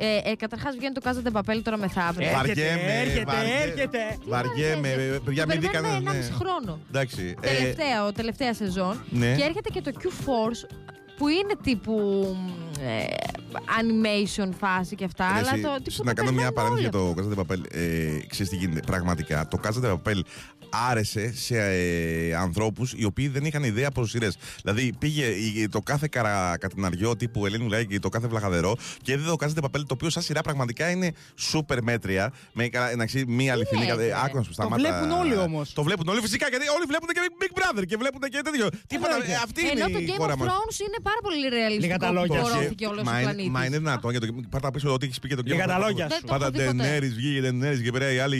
το 0.00 0.06
δω. 0.06 0.12
ολοκένουργιε 0.12 0.22
σειρέ. 0.22 0.26
Ε, 0.26 0.30
ε, 0.30 0.36
Καταρχάς 0.36 0.76
βγαίνει 0.76 0.94
το 0.94 1.00
Casa 1.04 1.28
de 1.28 1.32
Papel 1.38 1.60
τώρα 1.62 1.76
μεθαύριο. 1.76 2.28
Ε, 2.28 2.30
Έρχεται, 2.30 2.46
Βαριέμαι, 2.46 3.00
έρχεται, 3.00 3.24
βαριέ- 3.24 3.60
έρχεται. 3.66 3.98
Βαριέμαι, 4.26 4.88
βαριέσαι; 4.88 5.14
ε, 5.14 5.18
παιδιά, 5.24 5.46
Το 5.46 5.52
μην 5.52 5.60
περιμένουμε 5.60 5.98
δίκανε. 5.98 6.18
1,5 6.28 6.34
χρόνο. 6.40 6.78
Εντάξει. 6.88 7.34
ε, 7.40 7.46
Τελευταία, 7.48 8.06
ο 8.06 8.12
τελευταία 8.12 8.54
σεζόν. 8.54 9.04
Ναι. 9.10 9.34
Και 9.36 9.42
έρχεται 9.42 9.68
και 9.72 9.80
το 9.80 9.90
Q-Force 10.02 10.62
που 11.16 11.28
είναι 11.28 11.54
τύπου 11.62 11.96
ε, 12.69 12.69
animation 13.80 14.48
φάση 14.58 14.94
και 14.94 15.04
αυτά. 15.04 15.26
Ρε, 15.32 15.38
αλλά 15.38 15.52
εσύ, 15.52 15.62
το 15.62 15.76
τύπου 15.82 16.02
να 16.04 16.14
το 16.14 16.22
κάνω 16.22 16.32
μια 16.32 16.52
περιμένουμε 16.52 16.52
παρένθεση 16.52 16.88
για 16.88 17.00
όλοι 17.00 17.14
το 17.14 17.22
Casa 17.22 17.38
de 17.38 17.52
Papel. 17.52 17.64
Ε, 17.72 18.26
ξέρεις 18.28 18.48
τι 18.50 18.56
γίνεται. 18.56 18.80
Πραγματικά, 18.86 19.48
το 19.48 19.58
Casa 19.64 19.84
de 19.84 19.92
Papel 19.92 20.20
άρεσε 20.90 21.32
σε 21.36 21.56
ε, 21.58 22.34
ανθρώπους 22.34 22.92
οι 22.96 23.04
οποίοι 23.04 23.28
δεν 23.28 23.44
είχαν 23.44 23.62
ιδέα 23.64 23.88
από 23.88 24.06
σειρές. 24.06 24.36
Δηλαδή, 24.62 24.92
πήγε 24.98 25.24
η- 25.26 25.68
το 25.68 25.80
κάθε 25.80 26.06
καρα, 26.10 26.56
κατηναριό 26.58 27.16
τύπου 27.16 27.46
Ελένη 27.46 27.68
Λάι 27.68 27.86
και 27.86 27.98
το 27.98 28.08
κάθε 28.08 28.26
βλαχαδερό 28.26 28.76
και 29.02 29.12
είδε 29.12 29.22
το 29.24 29.36
Casa 29.40 29.48
de 29.60 29.64
Papel, 29.64 29.80
το 29.86 29.94
οποίο 29.94 30.10
σαν 30.10 30.22
σειρά 30.22 30.40
πραγματικά 30.40 30.90
είναι 30.90 31.12
σούπερ 31.36 31.82
μέτρια. 31.82 32.32
Με 32.52 32.68
κα- 32.68 32.96
να 32.96 33.06
ξέρει, 33.06 33.26
μία 33.26 33.52
αληθινή. 33.52 33.82
έτσι, 33.82 33.96
κα- 33.96 34.02
ρε. 34.02 34.12
άκου 34.24 34.36
να 34.36 34.42
σου 34.42 34.52
σταμάτα. 34.52 34.76
βλέπουν 34.82 35.10
όλοι 35.10 35.36
όμως. 35.36 35.72
Το 35.72 35.82
βλέπουν 35.82 36.08
όλοι 36.08 36.20
φυσικά 36.20 36.46
γιατί 36.48 36.64
όλοι 36.68 36.84
βλέπουν 36.88 37.08
και 37.08 37.20
Big 37.40 37.52
Brother 37.58 37.84
και 37.86 37.96
βλέπουν 37.96 38.20
και 38.20 38.40
τέτοιο. 38.44 38.68
Τίποτα. 38.86 39.12
Εννοείται. 39.12 39.32
ε, 39.32 39.36
Αυτή 39.44 39.60
Ενώ 39.68 39.72
είναι 39.88 39.92
το 39.92 39.98
η 39.98 40.06
Game 40.08 40.16
χώρα 40.20 40.34
of 40.34 40.36
μας. 40.36 40.48
Thrones 40.48 40.78
είναι 40.86 40.98
πάρα 41.02 41.20
πολύ 41.22 41.36
Λίγα 41.36 41.56
ρεαλιστικό 41.56 41.96
τα 41.98 42.06
που 42.08 42.12
λόγια 42.14 42.40
σου. 42.70 42.76
πορώθηκε 42.76 42.86
όλος 42.86 43.00
ο 43.00 43.10
Μα 43.10 43.12
είναι, 43.20 43.22
πλανήτης. 43.22 43.50
μα 43.50 43.64
είναι 43.64 43.78
δυνατόν 43.78 44.10
για 44.10 44.20
το 44.20 44.26
Πάτα 44.50 44.70
πίσω 44.70 44.92
ότι 44.92 45.06
έχεις 45.06 45.18
πει 45.18 45.28
και 45.28 45.34
το 45.34 45.42
Λίγα 45.44 45.56
Game 45.64 45.66
of 45.66 45.68
τα 45.70 45.76
Thrones. 45.76 45.80
λόγια 45.80 46.06
Δεν 46.06 46.16
σου. 46.18 46.24
το 46.26 46.34
έχω 46.34 46.38
Πάντα 46.38 46.50
δει 46.58 46.64
ποτέ. 46.66 46.76
Ντενέρη 46.76 47.08
βγήκε 47.08 47.40
Ντενέρη 47.40 47.82
και 47.82 47.90
πέρα 47.90 48.12
οι 48.12 48.18
άλλοι. 48.18 48.38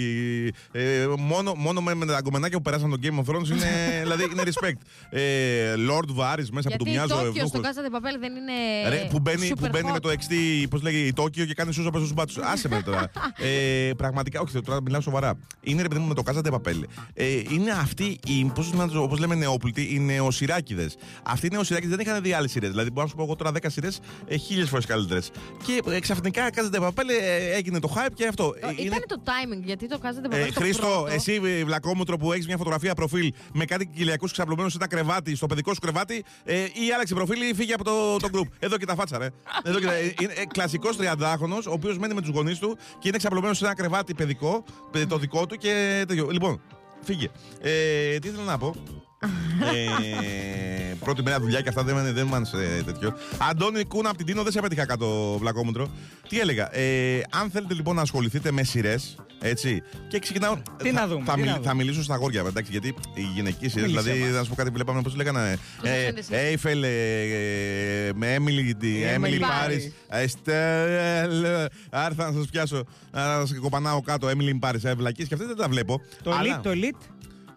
Ε, 0.73 1.07
μόνο, 1.19 1.55
μόνο 1.55 1.81
με, 1.81 1.95
με 1.95 2.07
τα 2.07 2.23
κομμενάκια 2.23 2.57
που 2.57 2.63
περάσαν 2.63 2.91
το 2.91 2.97
Game 3.03 3.19
of 3.25 3.35
Thrones 3.35 3.47
είναι, 3.51 3.71
δηλαδή, 4.03 4.23
είναι 4.33 4.43
respect. 4.45 4.79
Ε, 5.11 5.75
Lord 5.89 6.09
Varys 6.21 6.49
μέσα 6.53 6.69
που 6.71 6.77
του 6.77 6.85
Γιατί 6.85 6.91
μοιάζει 6.91 7.13
ο 7.13 7.17
Τόκιο 7.17 7.47
στο 7.47 7.59
Ευδούχος. 7.59 7.61
Casa 7.63 7.81
de 7.87 7.97
Papel 7.97 8.17
δεν 8.21 8.33
είναι. 8.37 8.89
Ρε, 8.89 9.07
που 9.11 9.19
μπαίνει, 9.19 9.49
που 9.49 9.65
super 9.67 9.71
μπαίνει 9.73 9.89
hot. 9.89 9.93
με 9.93 10.01
το 10.01 10.09
XT, 10.09 10.35
πώς 10.71 10.83
λέγει, 10.83 11.07
η 11.07 11.13
Τόκιο 11.13 11.45
και 11.45 11.55
κάνει 11.55 11.73
σούζα 11.73 11.91
προς 11.91 12.03
τους 12.03 12.13
μπάτσους. 12.13 12.43
Άσε 12.43 12.69
με 12.69 12.83
τώρα. 12.83 13.11
ε, 13.89 13.91
πραγματικά, 13.97 14.41
όχι, 14.41 14.61
τώρα 14.61 14.83
μιλάω 14.83 15.01
σοβαρά. 15.01 15.35
Είναι 15.61 15.83
ρε 15.83 15.89
παιδί 15.89 16.01
μου 16.01 16.07
με 16.09 16.15
το 16.15 16.23
Casa 16.27 16.43
de 16.47 16.53
Papel. 16.55 16.83
Ε, 17.15 17.25
είναι 17.51 17.71
αυτοί 17.71 18.19
οι, 18.27 18.51
όπως 18.97 19.19
λέμε, 19.19 19.35
νεόπλητοι, 19.35 19.89
οι 19.95 19.99
νεοσυράκιδε. 19.99 20.91
Αυτοί 21.23 21.47
οι 21.47 21.51
νεοσυράκιδε 21.53 21.97
δεν 21.97 22.07
είχαν 22.07 22.23
δει 22.23 22.33
άλλες 22.33 22.51
σειρές. 22.51 22.71
Δηλαδή, 22.71 22.91
μπορώ 22.91 23.03
να 23.03 23.09
σου 23.09 23.17
πω 23.17 23.23
εγώ 23.23 23.37
τώρα 23.37 23.53
10 23.53 23.57
σειρές, 23.67 24.01
ε, 24.27 24.37
χίλιες 24.37 24.69
φορές 24.69 24.87
καλύτερες. 24.87 25.31
Και 25.67 25.81
ε, 25.91 26.01
ξαφνικά 26.01 26.49
Casa 26.55 26.75
de 26.75 26.81
Papel 26.87 27.09
ε, 27.23 27.53
έγινε 27.57 27.79
το 27.81 27.93
hype 27.97 28.13
και 28.15 28.27
αυτό. 28.27 28.55
Ε, 28.61 28.67
Ε, 28.67 28.83
Ήταν 28.83 29.03
το 29.07 29.23
timing 29.25 29.63
γιατί 29.65 29.89
το 29.89 29.99
Casa 30.03 30.27
de 30.27 30.35
Papel. 30.35 30.39
ε, 30.39 30.47
το 30.47 30.53
Χρήστο, 30.61 30.87
πρώτο- 30.87 31.07
εσύ 31.11 31.41
ε, 31.45 31.65
βλακόμουτρο 31.65 32.17
που 32.17 32.33
έχεις 32.33 32.47
μια 32.47 32.57
φωτογραφία 32.57 32.95
προφίλ 32.95 33.33
με 33.55 33.65
κάτι 33.65 33.87
κοιλιακού 33.87 34.27
ξαπλωμένους 34.27 34.73
σε 34.73 34.79
ένα 34.81 34.89
κρεβάτι, 34.89 35.35
στο 35.37 35.47
παιδικό 35.47 35.75
σου 35.75 35.81
κρεβάτι, 35.81 36.25
ε, 36.45 36.55
ή 36.57 36.93
άλλαξε 36.95 37.15
προφίλ 37.15 37.41
ή 37.51 37.55
φύγε 37.55 37.73
από 37.75 37.85
το, 37.85 38.17
το 38.17 38.29
group. 38.33 38.49
Εδώ 38.59 38.77
και 38.77 38.87
τα 38.87 38.95
φάτσα, 38.95 39.19
ρε. 39.19 39.29
Εδώ 39.63 39.79
και 39.79 39.87
τα, 39.87 39.93
ε, 39.93 40.15
είναι 40.21 40.33
ε, 40.37 40.45
κλασικός 40.47 40.97
30χρονο, 41.01 41.59
ο 41.69 41.73
οποίος 41.73 41.99
μένει 41.99 42.15
με 42.15 42.21
τους 42.21 42.31
γονείς 42.31 42.59
του 42.59 42.77
και 42.99 43.09
είναι 43.09 43.17
ξαπλωμένος 43.17 43.59
σε 43.59 43.65
ένα 43.65 43.75
κρεβάτι 43.75 44.15
παιδικό, 44.15 44.65
ε, 44.95 45.07
το 45.07 45.19
δικό 45.19 45.47
του 45.47 45.57
και 45.57 46.05
τέτοιο. 46.09 46.29
Λοιπόν, 46.31 46.61
φύγε. 47.05 47.29
Ε, 47.61 48.19
τι 48.19 48.29
ήθελα 48.29 48.45
να 48.45 48.59
πω. 48.59 48.75
Ε, 49.21 50.95
πρώτη 51.01 51.23
μέρα 51.23 51.41
δουλειά 51.41 51.61
και 51.61 51.69
αυτά 51.69 51.83
δεν, 51.83 52.15
δεν 52.15 52.27
μας 52.27 52.53
ε, 52.53 52.83
τέτοιο. 52.85 53.15
Αντώνη 53.51 53.85
Κούνα 53.85 54.09
από 54.09 54.17
την 54.19 54.27
Τίνο, 54.27 54.43
δεν 54.43 54.53
σε 54.53 54.61
πέτυχα 54.61 54.87
κάτω 54.87 55.37
βλακόμουτρο. 55.41 55.91
Τι 56.29 56.41
έλεγα. 56.41 56.77
Ε, 56.77 57.21
αν 57.31 57.51
θέλετε 57.51 57.75
λοιπόν 57.75 57.95
να 57.97 58.03
ασχοληθείτε 58.03 58.51
με 58.53 58.63
σειρές, 58.63 59.17
έτσι. 59.41 59.83
Και 60.09 60.19
ξεκινάω. 60.19 60.57
Τι 60.77 60.91
θα, 60.91 61.01
να 61.01 61.07
δούμε, 61.07 61.25
Θα, 61.25 61.33
τι 61.35 61.39
μιλ- 61.41 61.51
να 61.51 61.57
δούμε. 61.57 61.67
θα 61.69 61.75
μιλήσω 61.75 62.03
στα 62.03 62.15
αγόρια, 62.15 62.45
εντάξει, 62.47 62.71
γιατί 62.71 62.95
οι 63.15 63.21
γυναικείε 63.35 63.69
σειρές, 63.69 63.87
Μίλησε 63.87 64.03
δηλαδή, 64.13 64.25
μας. 64.31 64.39
να 64.39 64.43
σου 64.43 64.49
πω 64.49 64.55
κάτι, 64.55 64.71
βλέπαμε 64.71 65.03
πώς 65.03 65.15
λέγανε. 65.17 65.59
Πώς 65.81 65.91
Ε, 65.91 65.95
λέγανε 65.97 66.19
εσύ; 66.19 66.29
Έιφελ, 66.35 66.83
ε, 66.83 66.89
ε, 66.89 68.11
με 68.15 68.35
Έμιλι 68.35 68.77
Emily 69.17 69.39
Πάρη. 69.41 69.93
Εστέλ. 70.09 71.45
Άρθα 71.91 72.31
να 72.31 72.33
σας 72.39 72.47
πιάσω, 72.51 72.85
να 73.13 73.21
σας 73.47 73.59
κοπανάω 73.61 74.01
κάτω. 74.03 74.29
Έμιλι 74.29 74.55
Πάρη, 74.55 74.81
ευλακή 74.85 75.27
και 75.27 75.35
αυτές 75.35 75.49
δεν 75.49 75.57
τα 75.57 75.69
βλέπω. 75.69 76.01
Το 76.23 76.31
Αλλά- 76.33 76.59
elite, 76.59 76.63
το 76.63 76.71
elite. 76.75 77.05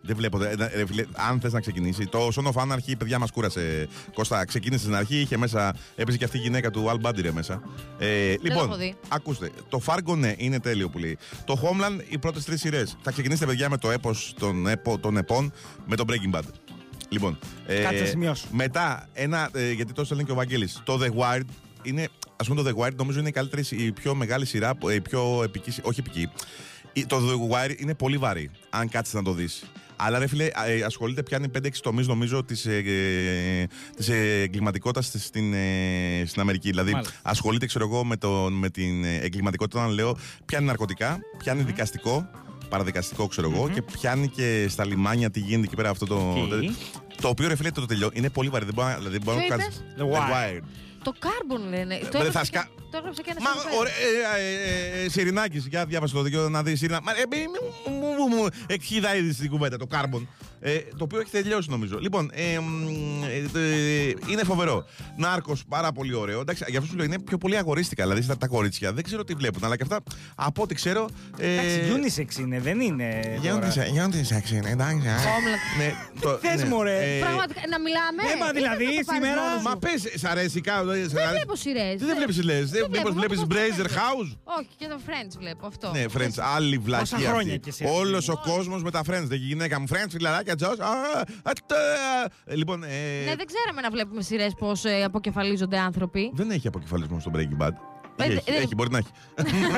Δεν 0.06 0.16
βλέπω. 0.16 0.38
δε- 0.38 0.56
δε- 0.56 0.68
ρε 0.76 0.86
φίλε, 0.86 1.06
αν 1.12 1.40
θες 1.40 1.54
να 1.54 1.60
ξεκινήσει. 1.60 2.06
Το 2.06 2.28
Son 2.36 2.52
of 2.52 2.62
Anarchy, 2.72 2.94
παιδιά 2.98 3.20
μας 3.20 3.32
κούρασε. 3.32 3.88
Κώστα, 4.14 4.46
ξεκίνησε 4.46 4.82
στην 4.84 4.96
αρχή, 4.96 5.20
είχε 5.20 5.38
μέσα. 5.38 5.76
Έπαιζε 5.96 6.18
και 6.18 6.24
αυτή 6.26 6.38
η 6.38 6.42
γυναίκα 6.42 6.72
του 6.72 6.86
Al 6.90 7.08
Bundy 7.08 7.22
ρε 7.22 7.32
μέσα. 7.32 7.62
Ε, 7.98 8.36
λοιπόν, 8.42 8.66
έχω 8.66 8.76
δει. 8.76 8.96
ακούστε. 9.08 9.50
Το 9.70 9.82
Fargo, 9.86 10.16
ναι, 10.18 10.34
είναι 10.38 10.60
τέλειο 10.60 10.90
που 10.90 10.98
λέει. 10.98 11.18
Το 11.46 11.60
Homeland, 11.64 12.02
οι 12.10 12.18
πρώτες 12.18 12.44
τρεις 12.46 12.60
σειρές. 12.60 12.96
Θα 13.02 13.12
ξεκινήσετε, 13.12 13.46
παιδιά, 13.46 13.70
με 13.70 13.78
το 13.78 13.92
έπος 13.92 14.34
των, 14.40 14.68
έπο, 14.68 14.98
των 15.00 15.18
επών 15.18 15.52
με 15.86 15.96
το 15.96 16.06
Breaking 16.08 16.36
Bad. 16.38 16.44
Λοιπόν, 17.10 17.40
ε, 17.66 17.82
Κάτσε 17.82 18.00
να 18.00 18.06
σημειώσω. 18.06 18.46
μετά, 18.52 19.08
ένα, 19.14 19.50
ε, 19.54 19.72
γιατί 19.72 19.94
τόσο 19.94 20.14
λένε 20.16 20.26
και 20.26 20.32
ο 20.32 20.36
Βαγγέλης, 20.36 20.82
το 20.84 21.00
The 21.02 21.08
Wired 21.10 21.46
είναι, 21.84 22.08
ας 22.36 22.48
πούμε 22.48 22.64
το 22.64 22.70
The 22.70 22.84
Wired 22.84 22.96
νομίζω 22.96 23.20
είναι 23.20 23.30
η 23.30 23.32
καλύτερη, 23.32 23.64
η 23.70 23.92
πιο 23.92 24.16
μεγάλη 24.16 24.46
σειρά, 24.46 24.74
η 24.96 25.02
πιο 25.02 25.42
επική, 25.44 25.74
όχι 25.82 26.00
επική. 26.00 26.30
Η- 26.94 27.06
Το 27.06 27.18
The 27.18 27.54
Wired 27.56 27.76
είναι 27.80 27.94
πολύ 27.96 28.18
βαρύ, 28.18 28.50
αν 28.70 28.90
κάτσεις 28.90 29.14
να 29.14 29.22
το 29.24 29.32
δεις. 29.32 29.64
Αλλά 29.96 30.20
ρε 30.20 30.28
φίλε, 30.28 30.46
ε, 30.46 30.82
ασχολείται, 30.86 31.24
πιάνει 31.24 31.48
5-6 31.50 31.82
τομείς 31.82 32.08
νομίζω 32.08 32.44
της, 32.44 32.66
ε, 32.66 32.76
ε, 32.76 33.68
της 33.96 34.10
ε, 34.10 34.42
εγκληματικότητας 34.42 35.06
στη- 35.06 35.20
στην, 35.20 35.54
ε, 35.54 36.24
στην 36.26 36.42
Αμερική. 36.42 36.70
Δηλαδή 36.70 36.92
Μάλιστα. 36.92 37.14
ασχολείται, 37.22 37.66
ξέρω 37.66 37.86
εγώ, 37.86 38.04
με, 38.06 38.18
το, 38.18 38.30
με 38.52 38.70
την 38.70 39.04
ε, 39.04 39.16
εγκληματικότητα, 39.18 39.84
αν 39.84 39.90
λέω, 39.92 40.18
πιάνει 40.46 40.66
ναρκωτικά, 40.66 41.20
πιάνει 41.38 41.62
δικαστικό, 41.64 42.30
παραδικαστικό 42.70 43.28
ξέρω 43.28 43.52
εγώ, 43.54 43.70
και 43.70 43.82
πιάνει 43.82 44.28
και 44.28 44.66
στα 44.70 44.86
λιμάνια 44.86 45.30
τι 45.32 45.40
γίνεται 45.40 45.66
εκεί 45.66 45.76
πέρα 45.76 45.90
αυτό 45.90 46.06
το... 46.06 46.16
Οκ. 46.16 46.72
Το 47.22 47.28
οποίο 47.28 47.48
ρε 47.48 47.56
φίλε 47.56 47.72
το 47.72 47.86
τελειώ 47.86 48.10
είναι 48.14 48.30
πολύ 48.30 48.50
βαρύ. 48.50 48.66
Δεν 48.66 48.74
μπορεί 48.74 48.88
να 48.90 48.98
δηλαδή, 48.98 49.20
μπορεί 49.20 49.38
να 49.38 49.44
Ποιο 49.44 49.56
το 49.56 49.62
κάνεις. 49.62 49.78
είπες; 49.78 49.98
The 49.98 50.16
Wired. 50.18 50.64
Το 51.04 51.14
Carbon 51.20 51.70
λένε. 51.70 51.98
Το 51.98 52.08
θα 52.12 52.18
έγραψε 52.18 52.46
σκα- 52.46 52.62
και- 52.64 52.83
το 52.94 53.00
έγραψε 53.00 53.22
και 53.22 53.32
ένα 53.36 53.40
Μα 53.42 53.78
ωραία, 53.80 53.94
ε, 54.38 55.02
ε, 55.02 55.06
ε, 55.06 55.10
Σιρινάκης, 55.10 55.66
για 55.68 55.86
διάβασε 55.86 56.14
το 56.14 56.22
δικαίωμα 56.22 56.50
να 56.50 56.64
δεις 56.64 56.80
Σιρινά. 56.80 57.00
Μα 57.04 57.12
ε, 57.12 57.16
μη- 57.32 57.38
μη- 57.38 57.98
μου- 58.00 58.28
μου- 58.30 58.36
μου 58.36 58.48
εκχύδα 58.68 59.16
ήδη 59.16 59.34
στην 59.34 59.50
κουβέντα, 59.50 59.78
το 59.78 59.88
Carbon. 59.92 60.26
Ε, 60.66 60.78
το 60.98 61.04
οποίο 61.04 61.20
έχει 61.20 61.30
τελειώσει 61.32 61.70
νομίζω. 61.70 61.98
Λοιπόν, 62.00 62.32
ε, 62.34 62.60
μ, 62.60 63.24
ε, 63.24 63.60
ε, 63.60 64.14
είναι 64.30 64.44
φοβερό. 64.44 64.86
Νάρκος, 65.18 65.64
πάρα 65.70 65.92
πολύ 65.92 66.14
ωραίο. 66.14 66.40
Εντάξει, 66.40 66.64
γι' 66.68 66.78
αυτό 66.78 66.90
σου 66.90 66.96
λέω 66.96 67.06
είναι 67.06 67.20
πιο 67.20 67.38
πολύ 67.38 67.58
αγορίστικα. 67.58 68.04
Δηλαδή 68.04 68.22
στα 68.22 68.38
τα 68.38 68.48
κορίτσια 68.48 68.94
δεν 68.94 69.04
ξέρω 69.04 69.24
τι 69.24 69.34
βλέπουν, 69.34 69.64
αλλά 69.64 69.76
και 69.78 69.84
αυτά 69.84 70.00
από 70.36 70.62
ό,τι 70.62 70.76
ξέρω. 70.76 71.10
Ε, 71.38 71.54
Εντάξει, 71.54 71.80
unisex 71.96 72.40
είναι, 72.40 72.60
δεν 72.60 72.80
είναι. 72.80 73.20
Γιόντι 73.42 73.60
τώρα. 73.60 73.72
σε- 73.72 73.90
γιόντι 73.92 74.24
σε 74.24 74.36
αξίνε, 74.36 74.70
εντάξει. 74.70 75.08
α. 75.08 75.16
Homeland. 75.18 75.78
Ναι, 75.78 75.94
το- 76.20 76.38
θες, 76.44 76.62
ναι, 76.62 76.68
μωρέ. 76.70 77.16
ε, 77.16 77.20
Πραγματικά, 77.20 77.62
να 77.70 77.80
μιλάμε. 77.80 78.22
Ε, 78.34 78.38
μα 78.40 78.48
ή 78.48 78.52
δηλαδή, 78.54 78.86
να 78.86 78.90
το 78.92 78.94
πάρεις 79.06 79.24
σήμερα- 79.26 79.42
μόνος 79.50 79.64
Μα 79.64 79.70
σου. 79.72 79.80
πες, 79.80 80.20
σ' 80.22 80.26
αρέσει 80.26 80.62
κάπου. 80.62 80.86
Δεν 80.88 81.10
βλέπω 81.30 81.56
σειρές. 81.56 81.96
Τι 82.00 82.06
δεν 82.06 82.16
βλέπεις, 82.16 82.44
λε. 82.44 82.60
Δεν 82.90 83.02
βλέπω, 83.02 83.14
βλέπεις 83.14 83.38
μόνο 83.40 83.50
Brazer 83.52 83.86
το 83.88 83.94
House; 83.94 84.38
Όχι, 84.44 84.70
και 84.78 84.88
το 84.88 85.00
Friends 85.08 85.36
βλέπω 85.40 85.68
αυτό. 85.68 85.92
Ναι, 85.92 86.06
Friends, 86.18 86.38
άλλη 86.56 86.78
βλακία. 86.78 87.18
Πόσα 87.18 87.30
χρόνια 87.30 87.58
κι 87.58 87.70
εσύ, 87.70 87.86
Όλος 87.86 88.30
αυτή. 88.30 88.50
ο 88.50 88.54
κόσμος 88.54 88.84
με 88.84 88.92
τα 88.92 89.00
Friends. 89.00 89.24
Δεν 89.26 89.38
και 89.38 89.44
η 89.44 89.48
γυναίκα 89.48 89.80
μου. 89.80 89.86
Friends, 89.90 90.10
φιλαράκια, 90.10 90.56
Τζος. 90.56 90.78
Λοιπόν, 92.46 92.84
ε, 92.84 92.88
Ναι, 93.26 93.36
δεν 93.36 93.46
ξέραμε 93.46 93.82
να 93.82 93.90
βλέπουμε 93.90 94.22
σειρές 94.22 94.54
πώς 94.60 94.84
αποκεφαλίζονται 95.06 95.78
άνθρωποι. 95.80 96.32
δεν 96.34 96.52
έχει 96.52 96.68
αποκεφαλισμό 96.68 97.20
στο 97.20 97.32
Breaking 97.36 97.64
Bad. 97.64 97.72
Ε, 98.16 98.24
Έχει, 98.24 98.34
δε- 98.34 98.52
έχει, 98.52 98.64
έχει, 98.64 98.76
μπορεί 98.76 98.90
να 98.92 98.98
έχει. 98.98 99.08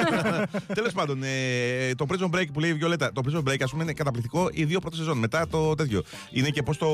Τέλος 0.77 0.93
πάντων, 0.93 1.23
ε, 1.23 1.95
το 1.95 2.05
Prison 2.09 2.35
Break 2.35 2.45
που 2.53 2.59
λέει 2.59 2.69
η 2.69 2.73
Βιολέτα, 2.73 3.11
το 3.11 3.21
Prison 3.25 3.49
Break, 3.49 3.57
ας 3.63 3.71
πούμε, 3.71 3.83
είναι 3.83 3.93
καταπληκτικό 3.93 4.49
οι 4.51 4.63
δύο 4.63 4.79
πρώτες 4.79 4.99
σεζόν. 4.99 5.17
Μετά 5.17 5.47
το 5.47 5.75
τέτοιο. 5.75 6.03
Είναι 6.31 6.49
και 6.49 6.63
πώς 6.63 6.77
το, 6.77 6.87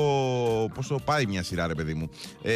πώς 0.74 0.86
το 0.86 0.98
πάει 1.04 1.26
μια 1.26 1.42
σειρά, 1.42 1.66
ρε 1.66 1.74
παιδί 1.74 1.94
μου. 1.94 2.08
Ε, 2.42 2.52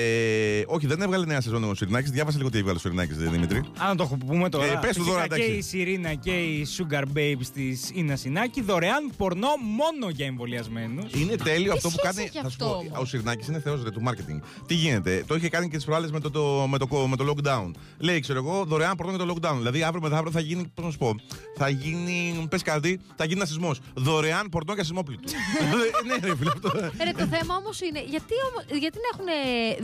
όχι, 0.66 0.86
δεν 0.86 1.02
έβγαλε 1.02 1.24
νέα 1.26 1.40
σεζόν 1.40 1.64
ο 1.64 1.74
Σιρινάκης. 1.74 2.10
Διάβασε 2.10 2.36
λίγο 2.38 2.50
τι 2.50 2.58
έβγαλε 2.58 2.76
ο 2.76 2.80
Σιρινάκης, 2.80 3.16
Δημήτρη. 3.16 3.62
Αν 3.78 3.96
το 3.96 4.18
πούμε 4.26 4.48
τώρα. 4.48 4.64
Ε, 4.64 4.78
πες 4.80 4.96
το 4.96 5.02
φυσικά 5.02 5.10
τώρα, 5.12 5.26
και 5.28 5.34
εντάξει. 5.34 5.52
η 5.52 5.60
Σιρήνα 5.62 6.14
και 6.14 6.30
η 6.30 6.66
Sugar 6.78 7.02
Babes 7.16 7.46
της 7.54 7.90
Ίνα 7.94 8.16
Σινάκη 8.16 8.62
δωρεάν 8.62 9.10
πορνό 9.16 9.48
μόνο 9.76 10.10
για 10.10 10.26
εμβολιασμένους. 10.26 11.12
Είναι 11.14 11.36
τέλειο 11.36 11.72
αυτό 11.72 11.88
που 11.88 11.94
σχέση 11.98 12.14
κάνει. 12.14 12.22
έχει 12.28 12.38
Θα 12.38 12.40
σου 12.40 12.46
αυτό 12.46 12.64
πω, 12.64 12.70
όμως; 12.70 12.98
ο 13.00 13.04
Σιρνάκη 13.04 13.44
είναι 13.50 13.60
θεός 13.60 13.82
του 13.82 14.02
marketing. 14.08 14.40
Τι 14.66 14.74
γίνεται, 14.74 15.24
το 15.26 15.34
είχε 15.34 15.48
κάνει 15.48 15.68
και 15.68 15.76
τις 15.76 15.84
προάλλες 15.84 16.10
με 16.10 16.20
το, 16.20 16.30
το, 16.30 16.66
με, 16.70 16.78
το, 16.78 16.86
με 17.08 17.16
το 17.16 17.34
lockdown. 17.34 17.70
Λέει, 17.98 18.20
ξέρω 18.20 18.38
εγώ, 18.38 18.66
δωρεάν 18.76 18.96
πορνό 18.96 19.16
για 19.16 19.24
το 19.26 19.34
lockdown. 19.34 19.56
Δηλαδή 19.56 19.82
αύριο 19.82 20.00
μεθαύριο 20.02 20.30
θα 20.32 20.40
γίνει, 20.40 20.70
πώ 20.74 20.82
να 20.82 20.90
σου 20.90 20.98
πω, 20.98 21.14
θα 21.56 21.68
γίνει, 21.68 22.46
πε 22.50 22.58
κάτι, 22.58 23.00
θα 23.16 23.24
γίνει 23.24 23.36
ένα 23.36 23.46
σεισμό. 23.46 23.70
Δωρεάν 23.94 24.48
πορνό 24.48 24.72
για 24.74 24.82
σεισμόπληκτο. 24.84 25.32
ναι, 26.06 26.28
ρε 26.28 26.36
φίλε, 26.36 26.50
αυτό. 26.54 26.70
Ρε, 27.04 27.10
το 27.18 27.26
θέμα 27.36 27.54
όμω 27.60 27.70
είναι 27.88 28.00
γιατί, 28.14 28.34
όμω- 28.48 28.78
γιατί 28.82 28.98
να 29.04 29.08
έχουν 29.12 29.28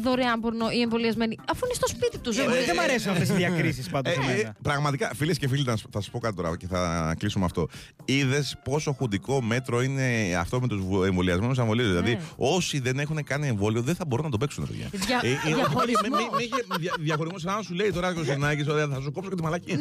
δωρεάν 0.02 0.40
πορνό 0.40 0.70
οι 0.70 0.80
εμβολιασμένοι, 0.80 1.38
αφού 1.52 1.64
είναι 1.64 1.74
στο 1.74 1.86
σπίτι 1.88 2.18
του. 2.18 2.30
Ε, 2.30 2.64
Δεν 2.66 2.74
μου 2.76 2.82
αρέσουν 2.82 3.10
αυτέ 3.12 3.32
οι 3.32 3.36
διακρίσει 3.36 3.90
πάντω. 3.90 4.10
Ε, 4.10 4.12
ε, 4.40 4.52
πραγματικά, 4.62 5.10
φίλε 5.14 5.34
και 5.34 5.48
φίλοι, 5.48 5.62
να 5.64 5.76
σου- 5.76 5.88
θα 5.92 6.00
σα 6.00 6.10
πω 6.10 6.18
κάτι 6.18 6.36
τώρα 6.36 6.56
και 6.56 6.66
θα 6.66 7.14
κλείσουμε 7.18 7.44
αυτό. 7.44 7.68
Είδε 8.04 8.44
πόσο 8.64 8.92
χουντικό 8.92 9.42
μέτρο 9.42 9.82
είναι 9.82 10.36
αυτό 10.40 10.60
με 10.60 10.68
του 10.68 11.02
εμβολιασμένου 11.06 11.60
αμβολίου. 11.60 11.86
Δηλαδή, 11.86 12.18
όσοι 12.36 12.78
δεν 12.80 12.98
έχουν 12.98 13.24
κάνει 13.24 13.48
εμβόλιο 13.48 13.82
δεν 13.82 13.94
θα 13.94 14.04
μπορούν 14.06 14.24
να 14.24 14.30
το 14.30 14.38
παίξουν, 14.38 14.66
παιδιά. 14.66 14.86
Δια- 14.92 15.20
Ε, 15.22 15.30
ε, 15.50 15.54
διαχωρισμός. 15.54 16.08
μη- 16.10 16.36
μη- 16.36 16.48
μη- 16.68 16.78
δια- 16.80 16.94
Διαχωρισμός, 16.98 17.46
αν 17.46 17.62
σου 17.62 17.74
λέει 17.74 17.92
τώρα 17.92 18.08
ο 18.20 18.24
Σινάκη, 18.24 18.64
θα 18.88 19.00
σου 19.00 19.12
κόψω 19.12 19.30
και 19.30 19.36
τη 19.36 19.42
μαλακή. 19.42 19.76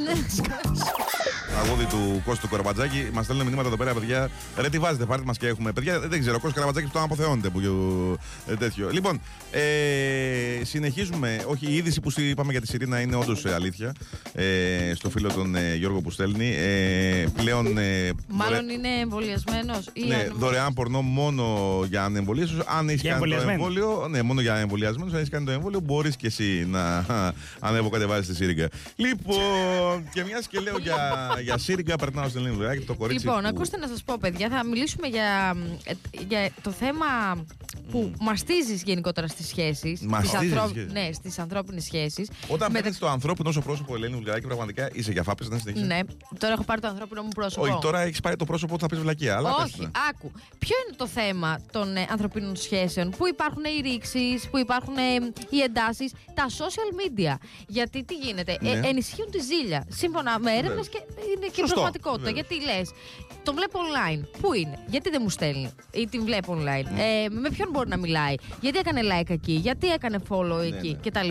Αγώδη 1.59 1.85
του 1.85 2.21
Κώστου 2.25 2.47
Κοραμπατζάκη. 2.49 3.09
Μας 3.13 3.23
στέλνουν 3.25 3.45
μηνύματα 3.45 3.67
εδώ 3.67 3.77
πέρα, 3.77 3.93
παιδιά. 3.93 4.29
Ρε, 4.57 4.69
τι 4.69 4.79
βάζετε, 4.79 5.05
πάρτε 5.05 5.25
μας 5.25 5.37
και 5.37 5.47
έχουμε. 5.47 5.71
Παιδιά, 5.71 5.99
δεν 5.99 6.19
ξέρω, 6.19 6.35
ο 6.35 6.39
Κώστος 6.39 6.53
Καραμπατζάκη 6.53 6.85
που 6.87 6.93
το 6.93 7.01
αποθεώνεται 7.01 7.49
που 7.49 7.59
ε, 8.47 8.55
τέτοιο. 8.55 8.89
Λοιπόν, 8.91 9.21
ε, 9.51 9.61
συνεχίζουμε. 10.63 11.43
Όχι, 11.47 11.65
η 11.67 11.75
είδηση 11.75 12.01
που 12.01 12.09
σου 12.11 12.21
είπαμε 12.21 12.51
για 12.51 12.61
τη 12.61 12.67
Σιρήνα 12.67 12.99
είναι 12.99 13.15
όντως 13.15 13.45
αλήθεια. 13.45 13.93
Ε, 14.33 14.93
στο 14.95 15.09
φίλο 15.09 15.31
τον 15.33 15.55
ε, 15.55 15.75
Γιώργο 15.75 16.01
που 16.01 16.11
στέλνει. 16.11 16.55
Ε, 16.55 17.25
πλέον. 17.35 17.77
Ε, 17.77 18.09
Μάλλον 18.27 18.53
δωρε- 18.59 18.71
είναι 18.71 18.87
εμβολιασμένος. 19.01 19.89
ναι, 20.07 20.27
δωρεάν 20.37 20.73
πορνό 20.73 21.01
μόνο 21.01 21.45
για 21.89 22.03
ανεμβολίες. 22.03 22.49
Αν 22.77 22.89
έχεις 22.89 23.01
Για 23.01 23.11
κάνει 23.11 23.23
το 23.29 23.33
εμβολιασμένους. 23.35 23.75
εμβόλιο, 23.77 24.07
ναι, 24.07 24.21
μόνο 24.21 24.41
για 24.41 24.55
εμβολιασμένους. 24.55 25.11
Αν 25.13 25.17
έχεις 25.19 25.29
κάνει 25.31 25.45
το 25.45 25.51
εμβόλιο, 25.51 25.79
μπορείς 25.79 26.15
και 26.15 26.27
εσύ 26.27 26.67
να 26.69 27.05
ανεβοκατεβάζει 27.59 28.27
τη 28.29 28.35
Σύριγγα. 28.35 28.67
Λοιπόν, 28.95 30.09
και 30.13 30.23
μιας 30.23 30.47
και 30.47 30.59
λέω 30.59 30.77
για, 30.77 31.29
για 31.41 31.57
Σύριγγα, 31.57 31.95
περνάω 31.95 32.27
στην 32.27 32.39
Ελένη 32.39 32.55
Βουλιάκη, 32.55 32.85
το 32.85 32.95
κορίτσι. 32.95 33.25
Λοιπόν, 33.25 33.41
που- 33.41 33.47
ακούστε 33.47 33.77
να 33.77 33.87
σας 33.87 34.03
πω, 34.03 34.15
παιδιά, 34.19 34.49
θα 34.49 34.65
μιλήσουμε 34.65 35.07
για, 35.07 35.55
ε, 35.83 35.93
για 36.27 36.49
το 36.61 36.71
θέμα 36.71 37.05
που 37.91 38.13
μαστίζεις 38.19 38.83
γενικότερα 38.83 39.27
στις 39.27 39.47
σχέσεις. 39.47 40.01
Μαστίζεις 40.01 40.37
στις 40.37 40.69
σχέσεις. 40.69 40.91
Ναι, 40.91 41.09
στις 41.11 41.39
ανθρώπινες 41.39 41.83
σχέσεις. 41.83 42.29
Όταν 42.47 42.71
παίρνεις 42.71 42.97
το 42.97 43.07
ανθρώπινο 43.09 43.51
σου 43.51 43.61
πρόσωπο, 43.61 43.95
Ελένη 43.95 44.15
Βουλιάκη, 44.15 44.45
πραγματικά 44.47 44.89
είσαι 44.93 45.11
για 45.11 45.23
φάπες, 45.23 45.47
δεν 45.47 45.59
συνεχίζεις. 45.59 45.87
Ναι, 45.87 45.99
τώρα 46.37 46.53
έχω 46.53 46.63
πάρει 46.63 46.81
το 46.81 46.87
ανθρώπινο 46.87 47.21
μου 47.21 47.29
πρόσωπο. 47.35 47.65
Όχι, 47.65 47.77
τώρα 47.81 47.99
έχεις 48.01 48.19
πάρει 48.19 48.35
το 48.35 48.45
πρόσωπο 48.45 48.73
που 48.73 48.79
θα 48.79 48.87
πεις 48.87 48.99
βλακία. 48.99 49.35
Αλλά 49.37 49.55
πες 49.55 49.65
Όχι, 49.65 49.81
ναι. 49.81 49.89
άκου. 50.09 50.31
Ποιο 50.59 50.75
είναι 50.87 50.95
το 50.97 51.07
θέμα 51.07 51.59
των 51.71 51.95
ε, 51.95 52.05
ανθρωπίνων 52.09 52.55
σχέσεων, 52.55 53.09
Πού 53.17 53.27
υπάρχουν 53.27 53.63
οι 53.63 53.81
ρήξεις, 53.89 54.49
Πού 54.49 54.57
υπάρχουν 54.57 54.95
ε, 54.97 55.01
οι 55.49 55.59
εντάσεις, 55.61 56.11
τα 56.33 56.45
social 56.49 56.89
media. 57.01 57.35
Γιατί 57.67 58.03
τι 58.03 58.13
γίνεται, 58.15 58.57
ε, 58.61 58.73
Ναι. 58.75 58.87
ενισχύουν 58.87 59.31
τη 59.31 59.39
ζήλια. 59.39 59.85
Σύμφωνα 59.89 60.39
με 60.39 60.51
έρευνες 60.51 60.89
Βέβαια. 60.89 60.91
και 60.91 61.01
είναι 61.35 61.47
και 61.47 61.61
Σωστό, 61.61 61.73
πραγματικότητα. 61.73 62.23
βέβαια. 62.31 62.43
Γιατί 62.47 62.65
λες, 62.65 62.91
τον 63.43 63.55
βλέπω 63.55 63.79
online. 63.79 64.39
Πού 64.41 64.53
είναι, 64.53 64.77
γιατί 64.87 65.09
δεν 65.09 65.19
μου 65.23 65.29
στέλνει; 65.29 65.69
Ή 65.91 66.07
την 66.07 66.23
βλέπω 66.25 66.57
online. 66.59 66.85
Ε, 66.99 67.29
με 67.29 67.49
ποιον 67.49 67.69
μπορεί 67.71 67.89
να 67.89 67.97
μιλάει, 67.97 68.35
γιατί 68.61 68.77
έκανε 68.77 69.01
like 69.03 69.29
εκεί, 69.29 69.51
γιατί 69.51 69.87
έκανε 69.87 70.17
follow 70.29 70.59
εκεί; 70.63 70.97
ναι. 71.03 71.09
κτλ. 71.09 71.29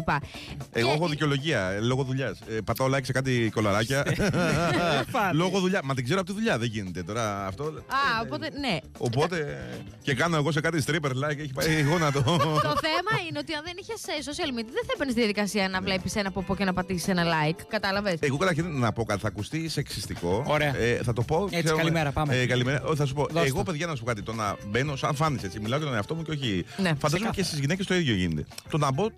Εγώ 0.73 0.89
Και- 0.89 0.95
έχω 0.95 1.09
δικαιολογία 1.09 1.61
ε, 1.71 1.81
λόγω 1.81 2.03
δουλειάς. 2.03 2.39
Ε, 2.49 2.59
πατάω 2.65 2.89
like 2.95 3.05
σε 3.05 3.13
κάτι 3.13 3.51
κολαράκια. 3.55 4.03
Πάτε. 5.13 5.33
λόγω 5.37 5.61
δουλειά. 5.61 5.81
Μα 5.85 5.95
την 5.95 6.05
ξέρω 6.05 6.21
από 6.21 6.29
τη 6.29 6.35
δουλειά, 6.35 6.59
δεν 6.59 6.69
γίνεται 6.69 7.03
τώρα 7.03 7.47
αυτό. 7.47 7.65
Α, 7.65 8.21
οπότε 8.23 8.51
ναι. 8.61 8.77
Οπότε. 8.99 9.59
και 10.03 10.15
κάνω 10.15 10.37
εγώ 10.37 10.53
σε 10.53 10.61
κάτι 10.61 10.83
stripper 10.87 11.11
like, 11.11 11.39
έχει 11.39 11.53
πάει 11.55 11.83
γόνατο. 11.83 12.23
Το 12.71 12.75
θέμα 12.87 13.13
είναι 13.29 13.39
ότι 13.39 13.53
αν 13.55 13.63
δεν 13.65 13.75
είχες 13.81 14.01
social 14.27 14.49
media, 14.59 14.71
δεν 14.73 14.83
θα 14.87 14.93
έπαιρνες 14.95 15.15
τη 15.15 15.21
διαδικασία 15.21 15.69
να 15.69 15.81
βλέπεις 15.81 16.17
ένα 16.17 16.31
ποπό 16.31 16.57
και 16.57 16.65
να 16.65 16.73
πατήσεις 16.73 17.09
ένα 17.09 17.25
like. 17.25 17.61
Κατάλαβες; 17.69 18.17
Εγώ 18.21 18.37
καταρχήν 18.37 18.79
να 18.79 18.93
πω 18.93 19.05
κάτι, 19.05 19.21
θα 19.21 19.29
ακουστεί 19.29 19.69
σεξιστικό. 19.69 20.45
Ωραία. 20.47 20.77
Ε, 20.77 21.01
θα 21.03 21.13
το 21.13 21.23
πω. 21.23 21.49
Έτσι, 21.51 21.73
καλημέρα, 22.03 22.13
πάμε. 22.13 22.43
Ε, 22.43 22.47
καλημέρα. 22.47 22.83
Όχι, 22.83 22.97
θα 22.97 23.07
σου 23.07 23.15
πω. 23.15 23.27
Δώσ' 23.31 23.47
εγώ, 23.47 23.57
το. 23.57 23.63
παιδιά, 23.71 23.87
να 23.87 23.95
σου 23.95 24.01
πω 24.03 24.07
κάτι. 24.07 24.23
Το 24.23 24.33
να 24.33 24.57
μπαίνω 24.67 24.97
σαν 24.97 25.15
φάνης 25.15 25.43
έτσι. 25.43 25.61
Μιλάω 25.61 25.79
για 25.79 25.87
τον 25.89 25.97
εαυτό 25.97 26.15
μου 26.15 26.23
και 26.23 26.31
όχι. 26.31 26.65
Ναι, 26.77 26.93
Φαντάζομαι 26.99 27.31
και 27.33 27.43
στις 27.43 27.59
γυναίκες 27.59 27.87
το 27.87 27.95
ίδιο 27.95 28.15
γίνεται. 28.15 28.47
Το 28.71 28.79
να 28.79 28.93
μπω, 28.93 29.09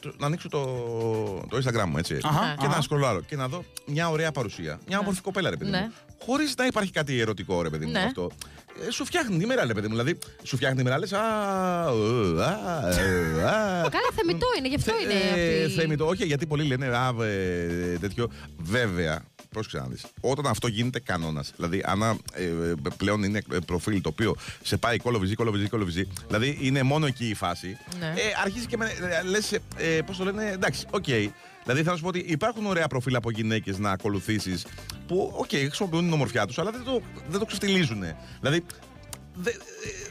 το- 0.00 0.12
να 0.18 0.26
ανοίξω 0.26 0.48
το, 0.48 0.60
το 1.48 1.56
Instagram 1.64 1.84
μου 1.88 1.98
έτσι. 1.98 2.18
Αχα, 2.22 2.54
και 2.58 2.66
αχα. 2.66 2.76
να 2.76 2.82
σκρολάρω 2.82 3.20
και 3.20 3.36
να 3.36 3.48
δω 3.48 3.64
μια 3.86 4.08
ωραία 4.10 4.32
παρουσία. 4.32 4.80
Μια 4.88 4.98
όμορφη 4.98 5.20
κοπέλα, 5.20 5.50
ρε 5.50 5.56
παιδί 5.56 5.70
Ναι. 5.70 5.80
μου. 5.80 5.92
Χωρίς 6.24 6.54
να 6.56 6.66
υπάρχει 6.66 6.90
κάτι 6.90 7.20
ερωτικό, 7.20 7.62
ρε 7.62 7.70
παιδί 7.70 7.84
μου 7.86 7.92
Ναι. 7.92 8.02
αυτό. 8.02 8.30
Ε, 8.86 8.90
σου 8.90 9.04
φτιάχνει 9.04 9.38
τη 9.38 9.46
μέρα, 9.46 9.66
ρε 9.66 9.74
παιδί 9.74 9.86
μου. 9.88 9.92
Δηλαδή, 9.92 10.18
σου 10.42 10.56
φτιάχνει 10.56 10.76
τη 10.76 10.82
μέρα, 10.84 10.98
λες. 10.98 11.12
Α, 11.12 11.18
ε, 11.18 12.42
α, 12.42 12.88
ε, 12.88 13.44
α. 13.44 13.88
Καλά, 13.88 14.08
θεμιτό 14.14 14.46
είναι, 14.58 14.68
γι' 14.68 14.74
αυτό 14.74 14.92
είναι. 15.02 15.40
Ε, 15.42 15.64
αυτή... 15.64 15.74
θεμιτό. 15.80 16.06
Όχι, 16.06 16.24
γιατί 16.26 16.46
πολλοί 16.46 16.64
λένε 16.64 16.86
α, 16.86 17.14
ε, 17.24 17.96
τέτοιο. 18.00 18.30
Βέβαια, 18.58 19.22
πρόσεξε 19.50 19.78
να 19.78 19.86
δεις. 19.86 20.04
Όταν 20.20 20.46
αυτό 20.46 20.66
γίνεται 20.68 21.00
κανόνας, 21.00 21.52
δηλαδή 21.56 21.82
αν 21.84 22.02
ε, 22.02 22.46
πλέον 22.96 23.22
είναι 23.22 23.42
ε, 23.52 23.56
προφίλ 23.66 24.00
το 24.00 24.08
οποίο 24.08 24.36
σε 24.62 24.76
πάει 24.76 24.96
κωλοβυζί, 24.98 25.34
κωλοβυζί, 25.34 25.68
κωλοβυζί, 25.68 26.06
δηλαδή 26.26 26.58
είναι 26.60 26.82
μόνο 26.82 27.06
εκεί 27.06 27.28
η 27.28 27.34
φάση, 27.34 27.76
Ναι. 27.98 28.06
ε, 28.06 28.20
αρχίζει 28.44 28.66
και 28.66 28.76
με. 28.76 28.86
Ε, 28.86 29.22
λες, 29.22 29.52
ε, 29.52 29.98
πώς 30.06 30.16
το 30.16 30.24
λένε, 30.24 30.50
εντάξει, 30.50 30.86
οκ. 30.90 31.04
Δηλαδή 31.64 31.82
θα 31.82 31.96
σου 31.96 32.02
πω 32.02 32.08
ότι 32.08 32.18
υπάρχουν 32.18 32.66
ωραία 32.66 32.86
προφίλ 32.86 33.14
από 33.14 33.30
γυναίκες 33.30 33.78
να 33.78 33.90
ακολουθήσεις 33.90 34.66
που, 35.06 35.32
οκ, 35.36 35.48
χρησιμοποιούν 35.48 36.02
την 36.04 36.12
ομορφιά 36.12 36.46
τους, 36.46 36.58
αλλά 36.58 36.70
δεν 36.70 36.82
το, 36.84 37.02
δεν 37.28 37.38
το 37.38 37.44
ξεφτιλίζουν. 37.44 38.04
Δηλαδή, 38.40 38.64
δε- 39.34 39.50
ε, 39.50 39.54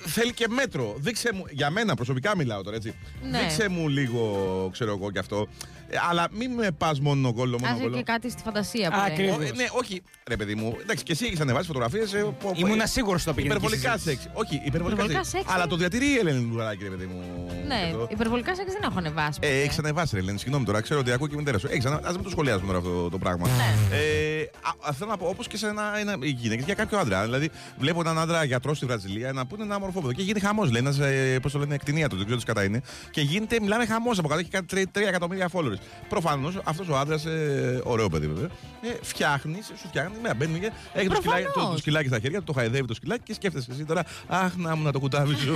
θέλει 0.05 0.33
και 0.33 0.47
μέτρο. 0.47 0.95
Δείξε 0.97 1.29
μου, 1.33 1.43
για 1.49 1.69
μένα 1.69 1.95
προσωπικά 1.95 2.35
μιλάω 2.35 2.61
τώρα 2.63 2.75
έτσι. 2.75 2.93
Ναι. 3.31 3.39
Δείξε 3.39 3.69
μου 3.69 3.87
λίγο, 3.87 4.69
ξέρω 4.71 4.91
εγώ 4.91 5.11
κι 5.11 5.17
αυτό. 5.19 5.47
Ε, 5.91 5.97
αλλά 6.09 6.27
μην 6.31 6.51
με 6.51 6.71
πας 6.71 6.99
μόνο 6.99 7.31
γκολ, 7.33 7.49
μόνο 7.49 7.65
Άσε 7.73 7.81
γκολ. 7.83 7.93
και 7.93 8.03
κάτι 8.03 8.29
στη 8.29 8.41
φαντασία 8.45 8.89
που 8.91 8.95
λέει. 8.97 9.05
Ακριβώς. 9.05 9.49
Ο- 9.51 9.55
ναι, 9.55 9.65
όχι, 9.71 10.01
ρε 10.27 10.35
παιδί 10.35 10.55
μου. 10.55 10.77
Εντάξει, 10.81 11.03
και 11.03 11.11
εσύ 11.11 11.25
έχεις 11.25 11.39
ανεβάσει 11.39 11.65
φωτογραφίες. 11.67 12.11
Ήμουνα 12.55 12.85
σίγουρος 12.85 13.21
ότι 13.21 13.29
το 13.29 13.33
πήγαινε. 13.33 13.53
Υπερβολικά 13.55 13.97
σεξ. 13.97 14.27
Όχι, 14.33 14.55
υπερβολικά 14.65 15.01
Υπερβολικά 15.03 15.23
σεξ. 15.23 15.29
σεξ, 15.29 15.53
Αλλά 15.53 15.63
ε. 15.63 15.67
το 15.67 15.75
διατηρεί 15.75 16.05
η 16.05 16.17
Ελένη 16.17 16.43
Λουράκη, 16.51 16.83
ρε 16.83 16.89
παιδί 16.89 17.05
μου. 17.05 17.21
Ναι, 17.67 17.87
και 17.89 17.93
το- 17.95 18.07
υπερβολικά 18.11 18.55
σεξ 18.55 18.71
δεν 18.71 18.81
έχω 18.89 18.97
ανεβάσει. 18.97 19.39
Ε, 19.41 19.47
ποτέ. 19.47 19.61
έχεις 19.61 19.77
ανεβάσει, 19.79 20.15
ρε 20.15 20.21
Ελένη. 20.21 20.37
Συγγνώμη 20.39 20.65
τώρα, 20.65 20.81
ξέρω 20.81 20.99
ότι 20.99 21.11
ακούω 21.11 21.27
και 21.27 21.33
η 21.35 21.37
μητέρα 21.37 21.57
σου. 21.59 21.67
Έχεις 21.71 21.85
ανα... 21.85 21.95
Α 21.95 22.11
μην 22.11 22.23
το 22.23 22.29
σχολιάσουμε 22.29 22.65
τώρα 22.65 22.77
αυτό 22.77 23.09
το 23.09 23.17
πράγμα. 23.17 23.47
Ναι. 23.47 23.95
Ε, 23.97 24.41
α, 24.61 24.89
α, 24.89 24.93
θέλω 24.93 25.09
να 25.09 25.17
πω, 25.17 25.25
όπως 25.27 25.47
και 25.47 25.57
σε 25.57 25.67
ένα, 25.67 25.83
ένα 25.99 26.15
γυναίκες 26.25 26.65
για 26.65 26.73
κάποιο 26.73 26.97
άντρα. 26.97 27.23
Δηλαδή, 27.23 27.49
βλέπω 27.77 27.99
έναν 27.99 28.19
άντρα 28.19 28.43
γιατρός 28.43 28.77
στη 28.77 28.85
Βραζιλία 28.85 29.31
να 29.31 29.45
πούνε 29.45 29.63
ένα 29.63 29.79
μορφό 29.79 30.11
και 30.11 30.21
γίνεται 30.21 30.39
χαμός. 30.45 30.71
Λέει 30.71 30.81
ένας, 30.81 30.99
ε, 30.99 31.39
πώς 31.41 31.51
το 31.51 31.59
λένε, 31.59 31.75
εκτινία 31.75 32.09
του, 32.09 32.15
δεν 32.15 32.25
ξέρω 32.25 32.39
τι 32.39 32.45
κατά 32.45 32.63
είναι. 32.63 32.81
Και 33.11 33.21
γίνεται, 33.21 33.57
μιλάμε 33.61 33.85
χαμός 33.85 34.19
από 34.19 34.27
κάτω, 34.27 34.39
έχει 34.39 34.49
κάτι 34.49 34.87
3 34.93 35.07
εκατομμύρια 35.07 35.49
followers. 35.53 35.78
Προφανώς 36.09 36.57
αυτός 36.63 36.87
ο 36.89 36.97
άντρας, 36.97 37.25
ε, 37.25 37.81
ωραίο 37.83 38.09
παιδί 38.09 38.27
βέβαια, 38.27 38.49
ε, 38.81 38.87
φτιάχνεις, 39.01 39.65
σου 39.65 39.87
φτιάχνει. 39.87 40.15
Μέρα 40.21 40.33
μπαίνει 40.35 40.59
και 40.59 40.71
έχει 40.93 41.07
το 41.07 41.15
σκυλάκι, 41.15 41.43
το, 41.43 41.49
Προφανώς. 41.51 41.71
το 41.73 41.77
σκυλάκι 41.77 42.07
στα 42.07 42.19
χέρια 42.19 42.37
του, 42.39 42.43
το 42.43 42.53
χαϊδεύει 42.53 42.87
το 42.87 42.93
σκυλάκι 42.93 43.23
και 43.23 43.33
σκέφτεσαι 43.33 43.71
εσύ 43.71 43.85
τώρα, 43.85 44.03
Αχ, 44.27 44.55
να 44.55 44.75
μου 44.75 44.83
να 44.83 44.91
το 44.91 44.99
κουτάβεις 44.99 45.37
σου. 45.39 45.51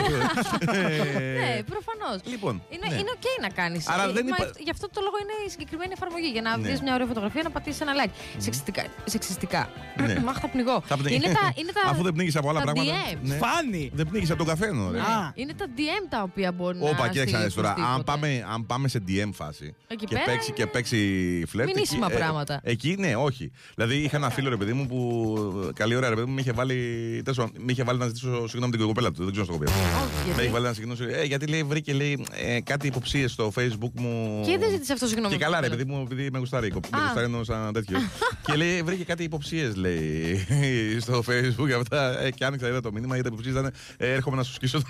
Ναι, 0.65 1.63
προφανώς. 1.73 2.17
Λοιπόν, 2.25 2.61
Είναι, 2.69 2.87
ναι. 2.89 2.93
είναι 2.99 3.11
οκ 3.17 3.25
να 3.41 3.49
κάνεις. 3.49 3.87
Άρα 3.87 4.11
δεν 4.11 4.27
υπα- 4.27 4.51
Γι' 4.59 4.69
αυτό 4.69 4.89
το 4.89 5.01
λόγο 5.03 5.15
είναι 5.21 5.35
η 5.47 5.49
συγκεκριμένη 5.49 5.91
εφαρμογή. 5.97 6.27
Για 6.35 6.41
να 6.41 6.57
Ναι. 6.57 6.69
δει 6.69 6.79
μια 6.83 6.93
ωραία 6.93 7.05
φωτογραφία 7.07 7.41
να 7.43 7.49
πατήσεις 7.49 7.81
ένα 7.81 7.91
like. 7.99 8.11
Σεξιστικά. 8.37 8.83
σεξιστικά. 9.05 9.69
Ναι. 10.05 10.19
Μάχ, 10.25 10.37
θα 10.39 10.47
πνιγώ. 10.47 10.81
Θα 10.85 10.97
πνίγει. 10.97 11.15
Είναι 11.15 11.25
τα, 11.33 11.53
είναι 11.55 11.71
τα, 11.71 11.81
Αφού 11.89 12.03
δεν 12.03 12.13
πνίγεις 12.13 12.35
από 12.35 12.49
άλλα 12.49 12.59
τα 12.59 12.65
πράγματα. 12.71 12.91
DM. 13.11 13.17
Ναι. 13.21 13.35
Φάνη! 13.35 13.91
Δεν 13.93 14.07
πνίγεις 14.07 14.29
από 14.29 14.37
τον 14.43 14.47
καφένο, 14.47 14.91
ρε. 14.91 14.99
Α. 14.99 15.31
Είναι 15.35 15.53
τα 15.53 15.65
DM 15.77 16.03
τα 16.09 16.21
οποία 16.21 16.51
μπορεί 16.51 16.77
να. 16.77 16.89
Όπα, 16.89 17.07
κοίταξε 17.09 17.35
να 17.37 17.43
δεις 17.43 17.53
τώρα. 17.53 17.71
στείλει 17.71 17.85
Αν 17.85 17.93
οπωσδήποτε. 17.99 18.27
πάμε, 18.27 18.53
αν 18.53 18.65
πάμε 18.65 18.87
σε 18.87 19.03
DM 19.07 19.29
φάση 19.33 19.75
Εκεί 19.87 20.05
και 20.13 20.19
πέρα 20.19 20.31
παίξει, 20.31 20.47
είναι 20.47 20.57
και 20.57 20.67
παίξει 20.67 21.43
φλερτ. 21.47 21.75
μηνύσιμα 21.75 22.05
εκεί, 22.05 22.15
ε, 22.15 22.17
πράγματα. 22.19 22.59
εκεί 22.63 22.95
ναι, 22.99 23.15
όχι. 23.15 23.51
Δηλαδή 23.75 23.95
είχα 23.95 24.17
ένα 24.17 24.29
φίλο 24.29 24.49
ρε 24.49 24.55
παιδί 24.57 24.73
μου 24.73 24.87
που. 24.87 25.71
Καλή 25.75 25.95
ώρα 25.95 26.09
ρε 26.09 26.15
παιδί 26.15 26.27
μου, 26.27 26.33
με 26.33 26.41
είχε 26.41 26.51
βάλει. 26.51 26.75
τέλος 27.23 27.37
πάντων, 27.37 27.51
με 27.57 27.71
είχε 27.71 27.83
βάλει 27.83 27.99
να 27.99 28.05
ζητήσω 28.07 28.47
συγγνώμη 28.47 28.77
την 28.77 28.85
κοπέλα 28.85 29.11
του. 29.11 29.23
Δεν 29.23 29.31
ξέρω 29.31 29.45
στο 29.45 29.53
κοπέλα. 29.53 29.71
Όχι, 29.71 29.81
Με 30.17 30.23
γιατί. 30.25 30.41
είχε 30.41 30.51
βάλει 30.51 30.65
να 30.65 30.73
συγγνώμη. 30.73 31.13
Ε, 31.13 31.23
γιατί 31.23 31.47
λέει, 31.47 31.63
βρήκε 31.63 31.93
λέει, 31.93 32.25
ε, 32.45 32.61
κάτι 32.61 32.87
υποψίες 32.87 33.31
στο 33.31 33.51
facebook 33.55 33.91
μου. 33.93 34.41
Και 34.45 34.57
δεν 34.57 34.69
ζήτησε 34.69 34.93
αυτό 34.93 35.07
συγγνώμη. 35.07 35.33
Και 35.33 35.39
καλά, 35.43 35.59
ρε 35.61 35.69
παιδί 35.69 35.83
μου, 35.85 36.01
επειδή 36.11 36.29
με 36.31 36.37
γουστάρει. 36.39 36.69
κο- 36.69 36.79
Με 36.91 36.97
Α. 36.97 37.01
γουστάρει 37.03 37.25
εννοώ 37.25 37.43
σαν 37.43 37.73
τέτοιο. 37.73 37.97
και 38.45 38.53
λέει, 38.55 38.81
βρήκε 38.81 39.03
κάτι 39.03 39.23
υποψίες, 39.23 39.75
λέει, 39.75 40.45
στο 41.03 41.23
facebook 41.27 41.67
και 41.67 41.73
αυτά. 41.73 42.19
Ε, 42.21 42.31
και 42.31 42.45
άνοιξα, 42.45 42.67
είδα 42.67 42.81
το 42.81 42.91
μήνυμα, 42.91 43.13
γιατί 43.13 43.29
υποψίες 43.29 43.53
ήταν. 43.53 43.71
Ε, 43.97 44.13
έρχομαι 44.13 44.35
να 44.35 44.43
σου 44.43 44.53
σκίσω. 44.53 44.77
το- 44.79 44.87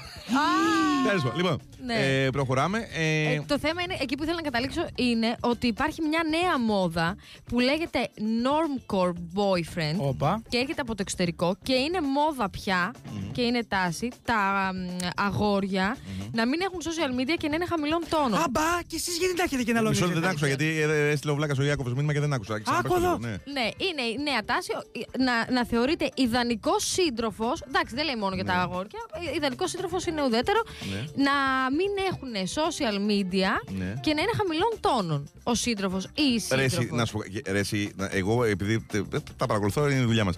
Τέλος 1.07 1.23
πάντων. 1.23 1.37
Λοιπόν, 1.37 1.59
Ναι. 1.85 2.23
ε, 2.25 2.29
προχωράμε. 2.29 2.77
Ε, 2.93 3.33
Ε, 3.33 3.41
το 3.47 3.59
θέμα 3.59 3.81
είναι, 3.81 3.97
εκεί 4.01 4.15
που 4.15 4.23
ήθελα 4.23 4.35
να 4.35 4.41
καταλήξω, 4.49 4.87
είναι 5.13 5.35
ότι 5.39 5.67
υπάρχει 5.67 6.01
μια 6.01 6.21
νέα 6.29 6.59
μόδα 6.59 7.15
που 7.45 7.59
λέγεται 7.59 7.99
Normcore 8.45 9.13
Boyfriend 9.37 9.97
Όπα. 9.97 10.41
και 10.49 10.57
έρχεται 10.57 10.81
από 10.81 10.91
το 10.95 11.01
εξωτερικό 11.01 11.55
και 11.63 11.73
είναι 11.73 11.99
μόδα 12.01 12.49
πια 12.49 12.93
και 13.31 13.41
είναι 13.41 13.63
τάση 13.63 14.09
τα 14.25 14.71
μ, 14.73 15.05
αγόρια 15.15 15.97
να 16.31 16.45
μην 16.47 16.59
έχουν 16.61 16.79
social 16.81 16.91
social 16.93 17.11
media 17.19 17.35
και 17.37 17.47
να 17.49 17.55
είναι 17.55 17.65
χαμηλών 17.65 18.01
τόνων. 18.09 18.39
Αμπά, 18.45 18.81
και 18.87 18.95
εσείς 18.95 19.17
γιατί 19.17 19.35
τα 19.35 19.43
έχετε 19.43 19.63
και 19.63 19.73
να 19.73 19.81
Μισό 19.81 19.89
λόγια. 19.91 20.05
λεπτό, 20.05 20.19
δεν 20.21 20.29
άκουσα 20.29 20.47
γιατί 20.47 20.65
ε, 20.81 21.09
έστειλε 21.09 21.31
ο 21.31 21.35
Βλάκας 21.35 21.57
ο 21.57 21.63
Ιάκωβος 21.63 21.93
μήνυμα 21.93 22.13
και 22.13 22.19
δεν 22.19 22.33
άκουσα. 22.33 22.53
Άκου 22.79 22.95
εδώ. 22.95 23.17
Ναι. 23.17 23.29
Ναι, 23.29 23.65
είναι 23.87 24.01
η 24.13 24.17
νέα 24.23 24.43
τάση 24.45 24.71
ε, 24.91 25.23
να, 25.23 25.51
να 25.51 25.65
θεωρείται 25.65 26.09
ιδανικός 26.15 26.83
σύντροφος. 26.91 27.61
Εντάξει, 27.67 27.95
δεν 27.95 28.05
λέει 28.05 28.15
μόνο 28.15 28.35
για 28.35 28.45
τα 28.45 28.53
αγόρια. 28.53 28.99
Ιδανικός 29.35 29.69
σύντροφος 29.69 30.05
είναι 30.05 30.21
ουδέτερο. 30.23 30.61
Ναι. 30.91 31.23
Να 31.27 31.35
μην 31.77 31.91
έχουν 32.11 32.31
social 32.59 32.97
media 33.11 33.51
Ναι. 33.79 33.93
και 34.01 34.11
να 34.13 34.21
είναι 34.21 34.33
χαμηλών 34.39 34.71
τόνων 34.79 35.02
ο 35.43 35.55
σύντροφος 35.55 36.03
ή 36.05 36.09
η 36.21 36.55
Ρε, 36.55 36.63
εσύ, 36.63 36.75
σύντροφος. 36.75 36.97
να 36.97 37.05
σου 37.05 37.13
πω, 37.13 37.51
ρε, 37.51 37.59
εσύ, 37.59 37.91
να- 37.95 38.09
εγώ 38.11 38.43
επειδή 38.43 38.81
τε- 38.81 39.03
τα 39.37 39.45
παρακολουθώ 39.45 39.89
είναι 39.89 39.99
η 40.01 40.03
δουλειά 40.05 40.23
μας. 40.23 40.35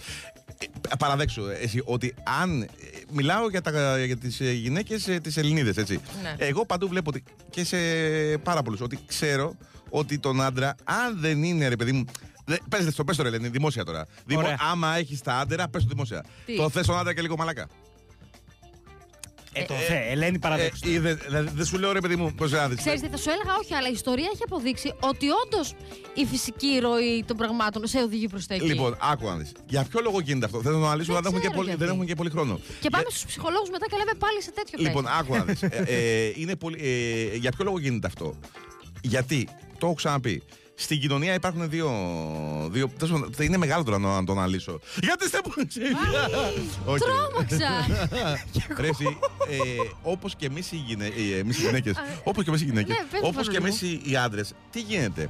Παραδέξου 0.99 1.41
εσύ 1.61 1.81
ότι 1.85 2.13
αν. 2.41 2.61
ε, 2.61 2.67
Μιλάω 3.11 3.49
για, 3.49 3.61
τα, 3.61 3.99
για 4.05 4.17
τις 4.17 4.39
ε, 4.39 4.51
γυναίκες 4.51 5.07
ε, 5.07 5.19
τις 5.19 5.37
Ελληνίδες, 5.37 5.77
έτσι. 5.77 5.99
Ναι. 6.21 6.35
Εγώ 6.37 6.65
παντού 6.65 6.87
βλέπω 6.87 7.09
ότι 7.09 7.23
και 7.49 7.63
σε 7.63 7.77
πάρα 8.43 8.61
πολλούς 8.61 8.81
ότι 8.81 8.99
ξέρω 9.05 9.55
ότι 9.89 10.19
τον 10.19 10.41
άντρα, 10.41 10.75
αν 10.83 11.19
δεν 11.19 11.43
είναι 11.43 11.67
ρε 11.67 11.75
παιδί 11.75 11.91
μου. 11.91 12.05
Δε, 12.45 12.55
πες 12.69 12.95
το, 12.95 13.03
πες 13.03 13.15
το 13.17 13.21
ρε 13.23 13.27
Ελένη, 13.29 13.47
δημόσια 13.47 13.83
τώρα. 13.83 14.05
Δημο, 14.25 14.39
Ωραία. 14.39 14.57
άμα 14.71 14.95
έχεις 14.95 15.21
τα 15.21 15.33
άντρα, 15.33 15.67
πες 15.67 15.81
το 15.83 15.89
δημόσια. 15.91 16.23
Τι; 16.45 16.55
Το 16.55 16.69
θες 16.69 16.85
τον 16.85 16.97
άντρα 16.97 17.13
και 17.13 17.21
λίγο 17.21 17.35
μαλακά. 17.37 17.67
Ε, 19.57 19.63
το 19.63 19.73
θε, 19.73 19.97
Ελένη, 20.11 20.35
Ε, 20.35 20.39
παραδέξτε. 20.39 20.89
είδε- 20.89 21.21
δηλαδή, 21.25 21.49
δεν 21.53 21.65
σου 21.65 21.77
λέω 21.77 21.91
ρε 21.91 21.99
παιδί 21.99 22.15
μου, 22.15 22.33
πώς 22.37 22.51
να 22.51 22.67
δεις. 22.69 22.77
Ξέρεις 22.77 23.01
τι 23.01 23.07
θα 23.07 23.17
σου 23.17 23.29
έλεγα, 23.29 23.55
όχι, 23.61 23.73
αλλά 23.73 23.87
η 23.89 23.91
ιστορία 23.91 24.29
έχει 24.33 24.43
αποδείξει 24.45 24.93
ότι 24.99 25.25
όντως 25.45 25.73
η 26.13 26.25
φυσική 26.25 26.79
ροή 26.81 27.23
των 27.27 27.37
πραγμάτων 27.37 27.87
σε 27.87 27.97
οδηγεί 27.99 28.27
προς 28.27 28.47
τα 28.47 28.53
εκεί. 28.55 28.65
Λοιπόν, 28.65 28.97
άκου 29.11 29.25
να 29.25 29.35
δεις. 29.35 29.51
Για 29.67 29.83
ποιο 29.89 29.99
λόγο 30.03 30.19
γίνεται 30.19 30.45
αυτό; 30.45 30.61
Θέλω 30.61 30.75
να 30.75 30.79
το 30.81 30.85
αναλύσουμε, 30.87 31.19
Δεν 31.19 31.25
αλλά 31.25 31.39
δεν 31.39 31.41
έχουμε, 31.41 31.41
και 31.41 31.47
ξέρω 31.47 31.55
πολύ, 31.59 31.67
γιατί. 31.67 31.81
δεν 31.83 31.89
έχουμε 31.89 32.05
και 32.05 32.15
πολύ 32.15 32.29
χρόνο. 32.29 32.59
και 32.81 32.89
πάμε 32.89 33.03
Για- 33.07 33.15
στους 33.15 33.25
ψυχολόγους 33.25 33.69
μετά 33.69 33.85
και 33.89 33.97
λέμε 33.97 34.11
πάλι 34.23 34.41
σε 34.41 34.51
τέτοιο 34.51 34.77
Λοιπόν, 34.81 35.03
πες. 35.03 35.13
άκου 35.19 35.35
να 35.35 35.43
δεις. 35.43 35.61
Ε, 35.77 35.83
ε, 35.87 36.31
είναι 36.35 36.55
πολύ, 36.55 36.77
ε, 36.81 37.35
για 37.37 37.51
ποιο 37.51 37.63
λόγο 37.65 37.79
γίνεται 37.79 38.07
αυτό; 38.07 38.35
Γιατί, 39.01 39.47
το 39.79 39.85
έχω 39.85 39.95
ξαναπεί, 39.95 40.43
στην 40.75 40.99
κοινωνία 40.99 41.33
υπάρχουν 41.33 41.69
δύο. 41.69 41.89
δύο 42.71 42.89
τέλος 42.97 43.13
πάντων, 43.13 43.33
θα 43.33 43.43
είναι 43.43 43.57
μεγάλο 43.57 43.83
τώρα 43.83 43.97
να 43.97 44.23
το 44.23 44.31
αναλύσω. 44.31 44.79
Γιατί 45.01 45.25
είστε 45.25 45.39
πολύ 45.53 45.67
Όχι. 46.85 47.03
Τρόμαξα! 47.03 47.69
Ρε 48.81 48.87
εσύ, 48.87 49.17
ε, 49.49 49.57
όπως 50.01 50.35
και 50.35 50.45
εμείς 50.45 50.71
οι, 50.71 50.75
γυναί, 50.75 51.07
ε, 51.07 51.37
εμείς 51.37 51.59
οι 51.59 51.61
γυναίκες, 51.61 51.95
όπως 52.23 52.43
και 52.43 52.49
εμείς 52.49 52.61
οι 52.61 52.65
γυναίκες, 52.65 52.97
Ναι, 52.97 53.05
πες 53.11 53.21
μου, 53.21 53.27
όπως 53.27 53.47
και 53.47 53.53
Φανούλη 53.53 53.77
εμείς 53.77 53.81
οι, 53.81 54.11
οι 54.11 54.15
άντρες, 54.15 54.53
τι 54.71 54.79
γίνεται; 54.81 55.29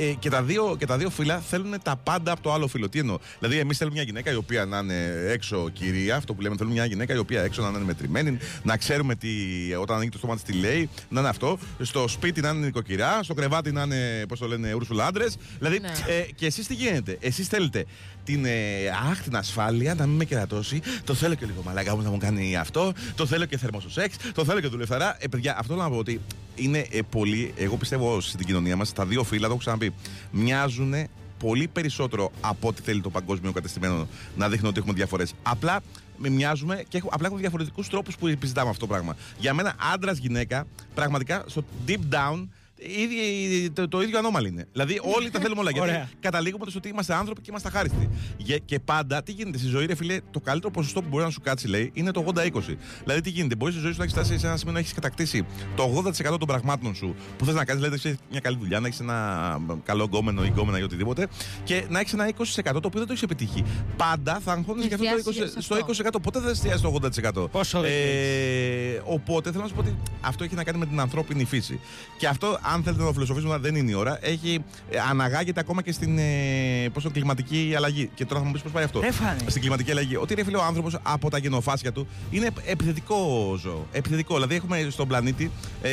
Ε, 0.00 0.12
και, 0.18 0.30
τα 0.30 0.42
δύο, 0.42 0.76
και 0.78 0.86
τα 0.86 0.96
δύο 0.96 1.10
φύλλα 1.10 1.38
θέλουν 1.38 1.74
τα 1.82 1.96
πάντα 1.96 2.32
από 2.32 2.42
το 2.42 2.52
άλλο 2.52 2.66
φύλλο. 2.68 2.88
Τι 2.88 2.98
εννοώ; 2.98 3.18
Δηλαδή, 3.38 3.58
εμείς 3.58 3.76
θέλουμε 3.78 3.96
μια 3.96 4.04
γυναίκα 4.04 4.30
η 4.32 4.34
οποία 4.34 4.64
να 4.64 4.78
είναι 4.78 5.24
έξω 5.28 5.68
κυρία, 5.72 6.16
αυτό 6.16 6.34
που 6.34 6.40
λέμε. 6.42 6.56
Θέλουμε 6.56 6.74
μια 6.74 6.84
γυναίκα 6.84 7.14
η 7.14 7.18
οποία 7.18 7.42
έξω 7.42 7.62
να 7.62 7.68
είναι 7.68 7.78
μετρημένη, 7.78 8.38
να 8.62 8.76
ξέρουμε 8.76 9.14
τι, 9.14 9.28
όταν 9.80 9.96
ανοίγει 9.96 10.10
το 10.10 10.18
στόμα 10.18 10.34
της 10.34 10.42
τι 10.42 10.52
λέει, 10.52 10.88
να 11.08 11.20
είναι 11.20 11.28
αυτό. 11.28 11.58
Στο 11.80 12.08
σπίτι 12.08 12.40
να 12.40 12.48
είναι 12.48 12.64
νοικοκυρά, 12.66 13.22
στο 13.22 13.34
κρεβάτι 13.34 13.72
να 13.72 13.82
είναι, 13.82 14.24
πώς 14.28 14.38
το 14.38 14.46
λένε, 14.46 14.74
Ούρσουλα 14.74 15.06
άντρε. 15.06 15.24
Δηλαδή, 15.58 15.78
Ναι. 15.80 15.88
ε, 16.06 16.20
και 16.34 16.46
εσείς 16.46 16.66
τι 16.66 16.74
γίνεται; 16.74 17.16
Εσείς 17.20 17.48
θέλετε 17.48 17.84
την 18.28 18.44
ε, 18.44 18.88
αχ, 19.10 19.22
την 19.22 19.36
ασφάλεια 19.36 19.94
να 19.94 20.06
μην 20.06 20.16
με 20.16 20.24
κερατώσει. 20.24 20.80
Το 21.04 21.14
θέλω 21.14 21.34
και 21.34 21.46
λίγο 21.46 21.62
μαλάκα 21.64 21.96
μου 21.96 22.02
να 22.02 22.10
μου 22.10 22.18
κάνει 22.18 22.56
αυτό. 22.56 22.92
Το 23.14 23.26
θέλω 23.26 23.44
και 23.44 23.58
θερμό 23.58 23.80
στο 23.80 23.90
σεξ. 23.90 24.16
Το 24.34 24.44
θέλω 24.44 24.60
και 24.60 24.66
δουλευταρά. 24.66 25.16
Ε, 25.20 25.28
παιδιά, 25.28 25.58
αυτό 25.58 25.74
να 25.74 25.88
πω 25.88 25.96
ότι 25.96 26.20
είναι 26.54 26.86
ε, 26.90 27.00
πολύ. 27.10 27.52
Εγώ 27.56 27.76
πιστεύω 27.76 28.20
στην 28.20 28.46
κοινωνία 28.46 28.76
μας, 28.76 28.92
τα 28.92 29.06
δύο 29.06 29.24
φύλλα, 29.24 29.42
το 29.42 29.48
έχω 29.48 29.56
ξαναπεί, 29.56 29.94
μοιάζουν 30.30 30.94
πολύ 31.38 31.68
περισσότερο 31.68 32.32
από 32.40 32.68
ό,τι 32.68 32.82
θέλει 32.82 33.00
το 33.00 33.10
παγκόσμιο 33.10 33.52
κατεστημένο 33.52 34.08
να 34.36 34.48
δείχνει 34.48 34.68
ότι 34.68 34.78
έχουμε 34.78 34.94
διαφορές. 34.94 35.34
Απλά 35.42 35.80
με 36.16 36.28
μοιάζουμε 36.28 36.84
και 36.88 36.96
έχω, 36.96 37.08
απλά 37.12 37.26
έχουμε 37.26 37.40
διαφορετικούς 37.40 37.88
τρόπους 37.88 38.16
που 38.16 38.26
επιζητάμε 38.26 38.68
αυτό 38.68 38.86
το 38.86 38.92
πράγμα. 38.92 39.16
Για 39.38 39.54
μένα, 39.54 39.74
άντρα-γυναίκα, 39.94 40.66
πραγματικά 40.94 41.44
στο 41.46 41.64
deep 41.86 42.14
down. 42.14 42.46
Ίδιοι- 42.78 43.72
το, 43.72 43.88
το 43.88 44.02
ίδιο 44.02 44.18
ανώμαλο 44.18 44.46
είναι. 44.46 44.66
Δηλαδή, 44.72 45.00
όλοι 45.16 45.30
τα 45.30 45.40
θέλουμε 45.40 45.60
όλα. 45.60 45.70
γιατί 45.70 45.88
Ωραία. 45.88 46.08
καταλήγουμε 46.20 46.64
στο 46.68 46.78
ότι 46.78 46.88
είμαστε 46.88 47.14
άνθρωποι 47.14 47.40
και 47.40 47.46
είμαστε 47.50 47.68
αχάριστοι. 47.68 48.08
Και, 48.36 48.58
και 48.58 48.78
πάντα, 48.78 49.22
τι 49.22 49.32
γίνεται 49.32 49.58
στη 49.58 49.66
ζωή, 49.66 49.86
ρε 49.86 49.94
φίλε, 49.94 50.18
το 50.30 50.40
καλύτερο 50.40 50.72
ποσοστό 50.72 51.02
που 51.02 51.08
μπορεί 51.08 51.24
να 51.24 51.30
σου 51.30 51.40
κάτσει, 51.40 51.68
λέει, 51.68 51.90
είναι 51.94 52.10
το 52.10 52.24
80-20. 52.34 52.76
Δηλαδή, 53.02 53.20
τι 53.20 53.30
γίνεται, 53.30 53.54
μπορείς 53.56 53.74
στη 53.74 53.82
ζωή 53.82 53.92
σου 53.92 53.98
να 53.98 54.04
έχεις 54.04 54.16
φτάσει 54.16 54.38
σε 54.38 54.46
ένα 54.46 54.56
σημείο 54.56 54.72
να 54.72 54.78
έχεις 54.78 54.92
κατακτήσει 54.92 55.44
το 55.76 55.82
80% 55.82 56.38
των 56.38 56.46
πραγμάτων 56.46 56.94
σου 56.94 57.14
που 57.38 57.44
θες 57.44 57.54
να 57.54 57.64
κάνεις, 57.64 57.82
δηλαδή 57.82 58.00
να 58.02 58.08
έχεις 58.10 58.20
μια 58.30 58.40
καλή 58.40 58.56
δουλειά, 58.60 58.80
να 58.80 58.86
έχεις 58.86 59.00
ένα 59.00 59.60
καλό 59.84 60.04
γκόμενο 60.04 60.44
ή 60.44 60.48
γκόμενα 60.48 60.78
ή 60.78 60.82
οτιδήποτε, 60.82 61.26
και 61.64 61.84
να 61.88 61.98
έχεις 62.00 62.12
ένα 62.12 62.26
20% 62.26 62.34
το 62.62 62.80
οποίο 62.86 62.90
δεν 62.98 63.06
το 63.06 63.12
έχεις 63.12 63.22
επιτύχει. 63.22 63.64
Πάντα 63.96 64.40
θα 64.44 64.52
αγχώνεσαι 64.52 64.86
για 64.88 64.96
αυτό 64.96 65.22
το 65.22 65.30
Εστιάσεις 65.30 65.54
20%. 65.56 65.60
σε 65.60 65.60
Στο 65.60 65.76
20% 66.16 66.22
ποτέ 66.22 66.38
δεν 66.40 66.42
θα 66.42 66.50
εστιάσει 66.50 66.82
το 66.82 67.42
80%. 67.44 67.50
Πόσο 67.50 67.80
δεν 67.80 67.90
ε, 67.90 69.00
Οπότε 69.04 69.50
θέλω 69.50 69.62
να 69.62 69.68
σου 69.68 69.74
πω 69.74 69.80
ότι 69.80 69.96
αυτό 70.20 70.44
έχει 70.44 70.54
να 70.54 70.64
κάνει 70.64 70.78
με 70.78 70.86
την 70.86 71.00
ανθρώπινη 71.00 71.44
φύση. 71.44 71.80
Και 72.18 72.26
αυτό, 72.26 72.58
αν 72.72 72.82
θέλετε 72.82 73.00
να 73.02 73.06
το 73.06 73.12
φιλοσοφήσουμε, 73.12 73.56
δεν 73.58 73.74
είναι 73.74 73.90
η 73.90 73.94
ώρα. 73.94 74.18
Έχει, 74.20 74.64
ε, 74.90 74.98
αναγάγεται 75.10 75.60
ακόμα 75.60 75.82
και 75.82 75.92
στην 75.92 76.18
ε, 76.18 76.88
πώς 76.92 77.02
το, 77.02 77.10
κλιματική 77.10 77.72
αλλαγή. 77.76 78.10
Και 78.14 78.24
τώρα 78.24 78.40
θα 78.40 78.46
μου 78.46 78.52
πεις 78.52 78.62
πώς 78.62 78.72
πάει 78.72 78.84
αυτό. 78.84 79.00
Δεν 79.00 79.12
φάνηκε. 79.12 79.50
Στην 79.50 79.60
κλιματική 79.60 79.90
αλλαγή. 79.90 80.16
Ότι 80.16 80.34
ρε 80.34 80.44
φίλε, 80.44 80.56
ο 80.56 80.62
άνθρωπος 80.62 80.98
από 81.02 81.30
τα 81.30 81.38
γενοφάσια 81.38 81.92
του 81.92 82.08
είναι 82.30 82.48
επιθετικό 82.64 83.16
ζώο. 83.60 83.86
Επιθετικό. 83.92 84.34
Δηλαδή 84.34 84.54
έχουμε 84.54 84.86
στον 84.90 85.08
πλανήτη, 85.08 85.50
ε, 85.82 85.90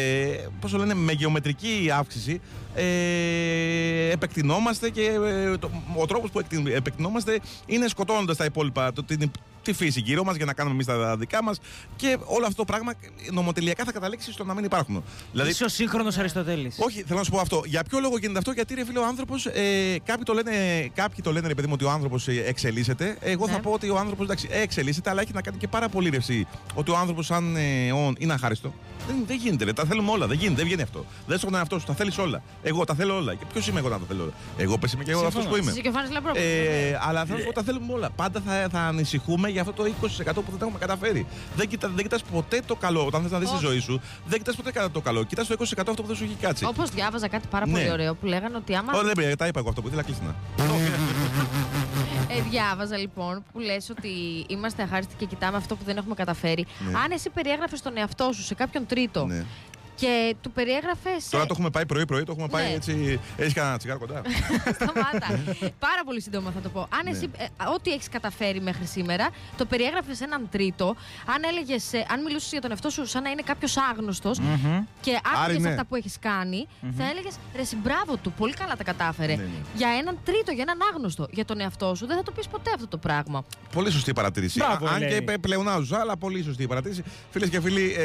πώς 0.59 0.71
το 0.71 0.77
λένε, 0.77 0.93
με 0.93 1.11
γεωμετρική 1.11 1.89
αύξηση. 1.97 2.41
Ε, 2.75 4.11
επεκτηνόμαστε 4.11 4.89
και 4.89 5.01
ε, 5.01 5.57
το, 5.57 5.69
ο 5.95 6.05
τρόπος 6.05 6.29
που 6.31 6.39
εκτι- 6.39 6.67
επεκτηνόμαστε 6.75 7.39
είναι 7.65 7.87
σκοτώνοντας 7.87 8.37
τα 8.37 8.45
υπόλοιπα, 8.45 8.93
το, 8.93 9.03
την, 9.03 9.31
τη 9.65 9.73
φύση 9.73 9.99
γύρω 9.99 10.23
μας 10.23 10.35
για 10.35 10.45
να 10.45 10.53
κάνουμε 10.53 10.73
εμείς 10.75 10.85
τα 10.85 11.17
δικά 11.17 11.43
μας. 11.43 11.59
Και 11.95 12.17
όλο 12.25 12.45
αυτό 12.45 12.55
το 12.57 12.65
πράγμα 12.65 12.93
νομοτελειακά 13.31 13.83
θα 13.83 13.91
καταλήξει 13.91 14.31
στο 14.31 14.43
να 14.43 14.53
μην 14.53 14.63
υπάρχουν. 14.63 15.03
Δηλαδή, 15.31 15.49
Είσαι 15.49 15.63
ο 15.63 15.67
σύγχρονος 15.67 16.17
Αριστοτέλης. 16.17 16.75
όχι, 16.79 17.03
θέλω 17.03 17.17
να 17.19 17.25
σου 17.25 17.31
πω 17.31 17.39
αυτό. 17.39 17.61
Για 17.65 17.83
ποιο 17.83 17.99
λόγο 17.99 18.17
γίνεται 18.17 18.37
αυτό, 18.37 18.51
Γιατί 18.51 18.73
ρε 18.73 18.85
φίλε, 18.85 18.99
ο 18.99 19.05
άνθρωπος. 19.05 19.45
Ε, 19.45 19.51
κάποιοι, 20.05 20.23
το 20.23 20.33
λένε, 20.33 20.51
κάποιοι 20.93 21.19
το 21.23 21.31
λένε, 21.31 21.47
ρε 21.47 21.53
παιδί 21.53 21.67
μου, 21.67 21.73
ότι 21.75 21.85
ο 21.85 21.89
άνθρωπος 21.89 22.27
εξελίσσεται. 22.27 23.17
Εγώ 23.21 23.47
θα 23.47 23.53
Ναι. 23.53 23.59
πω 23.59 23.71
ότι 23.71 23.89
ο 23.89 23.97
άνθρωπος 23.97 24.25
εντάξει, 24.25 24.47
εξελίσσεται, 24.51 25.09
αλλά 25.09 25.21
έχει 25.21 25.31
να 25.33 25.41
κάνει 25.41 25.57
και 25.57 25.67
πάρα 25.67 25.89
πολύ 25.89 26.09
ρευσή. 26.09 26.47
Ότι 26.73 26.91
ο 26.91 26.97
άνθρωπος, 26.97 27.25
σαν 27.25 27.55
ε, 27.55 27.91
όν, 27.91 28.15
είναι 28.19 28.33
αχάριστο. 28.33 28.73
Δεν, 29.07 29.15
δεν 29.27 29.37
γίνεται, 29.37 29.63
ρε. 29.65 29.73
Τα 29.73 29.85
θέλουμε 29.85 30.11
όλα. 30.11 30.27
Δεν 30.27 30.37
γίνεται, 30.37 30.55
δεν 30.55 30.65
βγαίνει 30.65 30.81
αυτό. 30.81 31.05
Δεν 31.27 31.39
σου 31.39 31.45
τον 31.45 31.55
εαυτό 31.55 31.79
σου. 31.79 31.85
Τα 31.85 31.93
θέλεις 31.93 32.17
όλα. 32.17 32.41
Εγώ 32.63 32.83
τα 32.83 32.93
θέλω 32.95 33.15
όλα. 33.15 33.33
Και 33.33 33.45
ποιος 33.53 33.67
είμαι 33.67 33.79
εγώ 33.79 33.89
να 33.89 33.99
τα 33.99 34.05
θέλω 34.07 34.23
όλα; 34.23 34.31
Εγώ 34.57 34.77
πε 34.77 34.87
είμαι 34.93 35.03
και 35.03 35.11
εγώ 35.11 35.19
αυτός 35.19 35.33
Συμφωνώ. 35.33 35.55
που 35.55 35.61
είμαι. 35.61 35.71
Εσύ 35.71 35.81
και 35.81 35.87
ο 35.87 35.91
Φάνης 35.91 36.11
Λαμπρόπουλος. 36.11 36.45
Ε, 36.45 36.99
αλλά 37.07 37.25
θέλω 37.25 37.37
να 37.39 37.45
πω 37.45 37.53
τα 37.53 37.63
θέλουμε 37.63 37.93
όλα. 37.93 38.09
Πάντα 38.09 38.41
θα, 38.45 38.67
θα 38.71 38.79
ανησυχούμε 38.79 39.49
για 39.49 39.61
αυτό 39.61 39.73
το 39.73 39.83
20% 39.83 39.89
που 40.33 40.43
δεν 40.49 40.59
τα 40.59 40.65
έχουμε 40.65 40.79
καταφέρει. 40.79 41.25
Δεν, 41.55 41.67
κοιτά, 41.67 41.87
δεν 41.87 42.03
κοιτάς 42.03 42.21
ποτέ 42.23 42.61
το 42.65 42.75
καλό. 42.75 43.05
Όταν 43.05 43.21
θες 43.21 43.31
να 43.31 43.39
δεις 43.39 43.49
τη 43.49 43.55
Όχι. 43.55 43.65
ζωή 43.65 43.79
σου, 43.79 44.01
δεν 44.25 44.37
κοιτάς 44.37 44.55
ποτέ 44.55 44.71
κατά 44.71 44.91
το 44.91 45.01
καλό. 45.01 45.23
Κοιτάς 45.23 45.47
το 45.47 45.55
20% 45.59 45.63
αυτό 45.77 46.01
που 46.01 46.07
δεν 46.07 46.15
σου 46.15 46.23
έχει 46.23 46.35
κάτσει. 46.41 46.65
Όπως 46.65 46.89
διάβαζα 46.89 47.27
κάτι 47.27 47.47
πάρα 47.49 47.65
πολύ 47.65 47.83
Ναι. 47.83 47.91
ωραίο 47.91 48.15
που 48.15 48.25
λέγανε 48.25 48.57
ότι 48.57 48.75
άμα. 48.75 48.93
Ω, 48.97 49.01
δεν 49.03 49.11
πειράζει, 49.13 49.35
τα 49.35 49.47
είπα 49.47 49.59
εγώ 49.59 49.69
αυτό 49.69 49.81
που 49.81 49.87
ήθελα 49.87 50.03
κλείσει 50.03 50.21
να. 50.25 50.35
Ε, 52.37 52.41
διάβαζα 52.41 52.97
λοιπόν 52.97 53.43
που 53.51 53.59
λες 53.59 53.89
ότι 53.89 54.09
είμαστε 54.47 54.83
αχάριστοι 54.83 55.15
και 55.17 55.25
κοιτάμε 55.25 55.57
αυτό 55.57 55.75
που 55.75 55.83
δεν 55.83 55.97
έχουμε 55.97 56.15
καταφέρει. 56.15 56.65
Ναι. 56.79 56.97
Αν 56.97 57.11
εσύ 57.11 57.29
περιέγραφες 57.29 57.81
τον 57.81 57.97
εαυτό 57.97 58.31
σου 58.33 58.41
σε 58.43 58.53
κάποιον 58.55 58.85
τρίτο 58.85 59.25
Ναι. 59.25 59.45
Και 59.95 60.35
του 60.41 60.51
περιέγραφες. 60.51 61.29
Τώρα 61.29 61.43
το 61.45 61.49
έχουμε 61.53 61.69
πάει 61.69 61.85
πρωί-πρωί, 61.85 62.23
το 62.23 62.31
έχουμε 62.31 62.47
πάει 62.47 62.67
Ναι. 62.67 62.73
έτσι. 62.73 63.19
Έχει 63.37 63.53
κανένα 63.53 63.77
τσιγάρο 63.77 63.99
κοντά. 63.99 64.21
Σταμάτα. 64.79 65.27
Πάρα 65.87 66.01
πολύ 66.05 66.21
σύντομα 66.21 66.51
θα 66.51 66.59
το 66.59 66.69
πω. 66.69 66.79
Αν 66.79 67.01
Ναι. 67.03 67.09
εσύ, 67.09 67.29
ε, 67.37 67.45
ό,τι 67.75 67.91
έχεις 67.91 68.09
καταφέρει 68.09 68.61
μέχρι 68.61 68.85
σήμερα, 68.85 69.29
το 69.57 69.65
περιέγραφες 69.65 70.17
σε 70.17 70.23
έναν 70.23 70.47
τρίτο, 70.51 70.95
αν 71.25 71.43
έλεγες, 71.49 71.93
ε, 71.93 72.05
αν 72.09 72.21
μιλούσες 72.23 72.51
για 72.51 72.61
τον 72.61 72.71
εαυτό 72.71 72.89
σου 72.89 73.05
σαν 73.05 73.23
να 73.23 73.29
είναι 73.29 73.41
κάποιος 73.45 73.77
άγνωστος 73.77 74.39
και 75.01 75.11
Άρη, 75.11 75.43
άκουγε 75.43 75.59
ναι. 75.59 75.69
αυτά 75.69 75.85
που 75.85 75.95
έχεις 75.95 76.17
κάνει, 76.19 76.67
θα 76.97 77.09
έλεγες 77.09 77.33
ρε 77.55 77.63
συ, 77.63 77.75
μπράβο 77.75 78.17
του, 78.17 78.31
πολύ 78.31 78.53
καλά 78.53 78.75
τα 78.75 78.83
κατάφερε. 78.83 79.35
Ναι, 79.35 79.41
ναι. 79.41 79.49
Για 79.75 79.89
έναν 79.99 80.17
τρίτο, 80.25 80.51
για 80.51 80.63
έναν 80.67 80.77
άγνωστο. 80.93 81.27
Για 81.31 81.45
τον 81.45 81.59
εαυτό 81.59 81.95
σου 81.95 82.05
δεν 82.07 82.17
θα 82.17 82.23
το 82.23 82.31
πεις 82.31 82.47
ποτέ 82.47 82.71
αυτό 82.75 82.87
το 82.87 82.97
πράγμα. 82.97 83.43
Πολύ 83.73 83.91
σωστή 83.91 84.13
παρατήρηση. 84.13 84.59
Μπράβο, 84.59 84.85
Α- 84.87 84.91
Αν 84.93 84.99
λέει. 84.99 85.09
και 85.09 85.21
πε- 85.21 85.37
πλεονάζουσα, 85.37 85.99
αλλά 85.99 86.17
πολύ 86.17 86.43
σωστή 86.43 86.67
παρατήρηση. 86.67 87.03
Φίλες 87.31 87.49
και 87.49 87.61
φίλοι, 87.61 87.95
ε, 87.97 88.03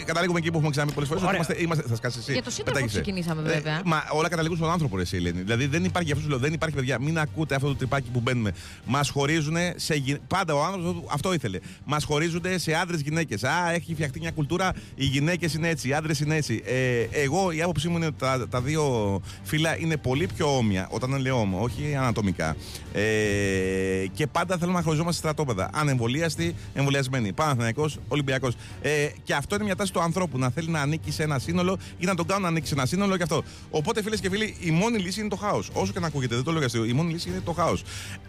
ε, 0.00 0.04
καταλήγουμε 0.04 0.38
εκεί 0.38 0.48
που 0.50 0.54
έχουμε 0.56 0.70
ξαναπεί 0.70 0.92
πολλές 0.92 1.08
φορές. 1.08 1.22
Ωραία. 1.22 1.34
Είμαστε, 1.34 1.56
είμαστε, 1.62 1.84
θα 1.88 1.96
σκάσεις 1.96 2.20
εσύ. 2.20 2.32
Για 2.32 2.42
το 2.42 2.50
σύντροφο 2.50 2.72
Πετάγεσαι. 2.72 3.00
ξεκινήσαμε, 3.00 3.50
Ε, 3.50 3.54
βέβαια. 3.54 3.82
μα 3.84 4.04
όλα 4.12 4.28
καταλήγουν 4.28 4.56
στον 4.56 4.70
άνθρωπο, 4.70 4.96
ρε, 4.96 5.02
εσύ, 5.02 5.16
Ελένη. 5.16 5.40
Δηλαδή 5.42 5.66
δεν 5.66 5.84
υπάρχει, 5.84 6.06
γι' 6.06 6.12
αυτό 6.12 6.24
σου 6.24 6.30
λέω, 6.30 6.38
δεν 6.38 6.52
υπάρχει, 6.52 6.74
παιδιά. 6.76 7.00
Μην 7.00 7.18
ακούτε 7.18 7.54
αυτό 7.54 7.68
το 7.68 7.74
τρυπάκι 7.76 8.08
που 8.12 8.20
μπαίνουμε. 8.20 8.52
Μας 8.84 9.08
χωρίζουν 9.10 9.56
σε. 9.76 9.94
γυ- 9.94 10.18
Πάντα 10.28 10.54
ο 10.54 10.64
άνθρωπος 10.64 11.02
αυτό 11.10 11.32
ήθελε. 11.32 11.58
Μας 11.84 12.04
χωρίζονται 12.04 12.58
σε 12.58 12.72
άντρες 12.74 13.00
γυναίκες. 13.00 13.44
Α, 13.44 13.70
έχει 13.72 13.94
φτιαχτεί 13.94 14.20
μια 14.20 14.30
κουλτούρα. 14.30 14.72
Οι 14.94 15.04
γυναίκες 15.04 15.54
είναι 15.54 15.68
έτσι, 15.68 15.88
οι 15.88 15.92
άντρες 15.94 16.20
είναι 16.20 16.36
έτσι. 16.36 16.62
Ε, 16.64 17.20
εγώ 17.22 17.50
η 17.50 17.62
άποψή 17.62 17.88
μου 17.88 17.96
είναι 17.96 18.06
ότι 18.06 18.16
τα, 18.18 18.48
τα 18.48 18.60
δύο 18.60 19.20
φύλλα 19.42 19.78
είναι 19.78 19.96
πολύ 19.96 20.26
πιο 20.36 20.56
όμοια 20.56 20.88
όταν 20.90 21.16
λέω 21.20 21.40
όμο, 21.40 21.60
όχι 21.62 21.94
ανατομικά. 21.98 22.56
Ε, 22.92 24.06
και 24.14 24.26
πάντα 24.26 24.56
θέλουμε 24.58 24.78
να 24.78 24.84
χωριζόμαστε 24.84 25.18
στρατόπεδα. 25.20 25.70
Ανεμβολίαστοι, 25.72 26.54
εμβολιασμένοι. 26.74 27.32
Παναθυναϊκό, 27.32 27.90
Ολυμπιακός. 28.08 28.54
Ε, 28.82 29.08
και 29.24 29.34
αυτό 29.34 29.54
είναι 29.54 29.64
μια 29.64 29.75
τάση 29.76 29.92
του 29.92 30.00
ανθρώπου. 30.00 30.38
Να 30.38 30.50
θέλει 30.50 30.68
να 30.68 30.80
ανήκει 30.80 31.10
σε 31.10 31.22
ένα 31.22 31.38
σύνολο 31.38 31.78
ή 31.98 32.04
να 32.04 32.14
τον 32.14 32.26
κάνουν 32.26 32.42
να 32.42 32.48
ανήκει 32.48 32.66
σε 32.66 32.74
ένα 32.74 32.86
σύνολο 32.86 33.16
και 33.16 33.22
αυτό. 33.22 33.42
Οπότε, 33.70 34.02
φίλες 34.02 34.20
και 34.20 34.30
φίλοι, 34.30 34.56
η 34.60 34.70
μόνη 34.70 34.98
λύση 34.98 35.20
είναι 35.20 35.28
το 35.28 35.36
χάος. 35.36 35.70
Όσο 35.72 35.92
και 35.92 36.00
να 36.00 36.06
ακούγεται, 36.06 36.34
δεν 36.34 36.44
το 36.44 36.50
λέω 36.50 36.58
για 36.58 36.66
αστείο. 36.66 36.84
Η 36.84 36.92
μόνη 36.92 37.12
λύση 37.12 37.28
είναι 37.28 37.40
το 37.44 37.52
χάος. 37.52 37.82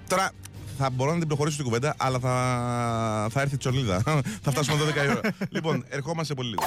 Τώρα, 0.07 0.31
θα 0.77 0.89
μπορώ 0.89 1.11
να 1.11 1.17
την 1.17 1.27
προχωρήσω 1.27 1.55
στην 1.55 1.67
κουβέντα, 1.67 1.95
αλλά 1.97 2.19
θα, 2.19 3.27
θα 3.31 3.41
έρθει 3.41 3.53
η 3.53 3.57
τσολίδα. 3.57 4.01
θα 4.43 4.51
φτάσουμε 4.51 4.77
12 5.01 5.05
η 5.05 5.09
ώρα. 5.09 5.19
λοιπόν, 5.55 5.85
ερχόμαστε 5.89 6.33
πολύ 6.33 6.49
λίγο. 6.49 6.63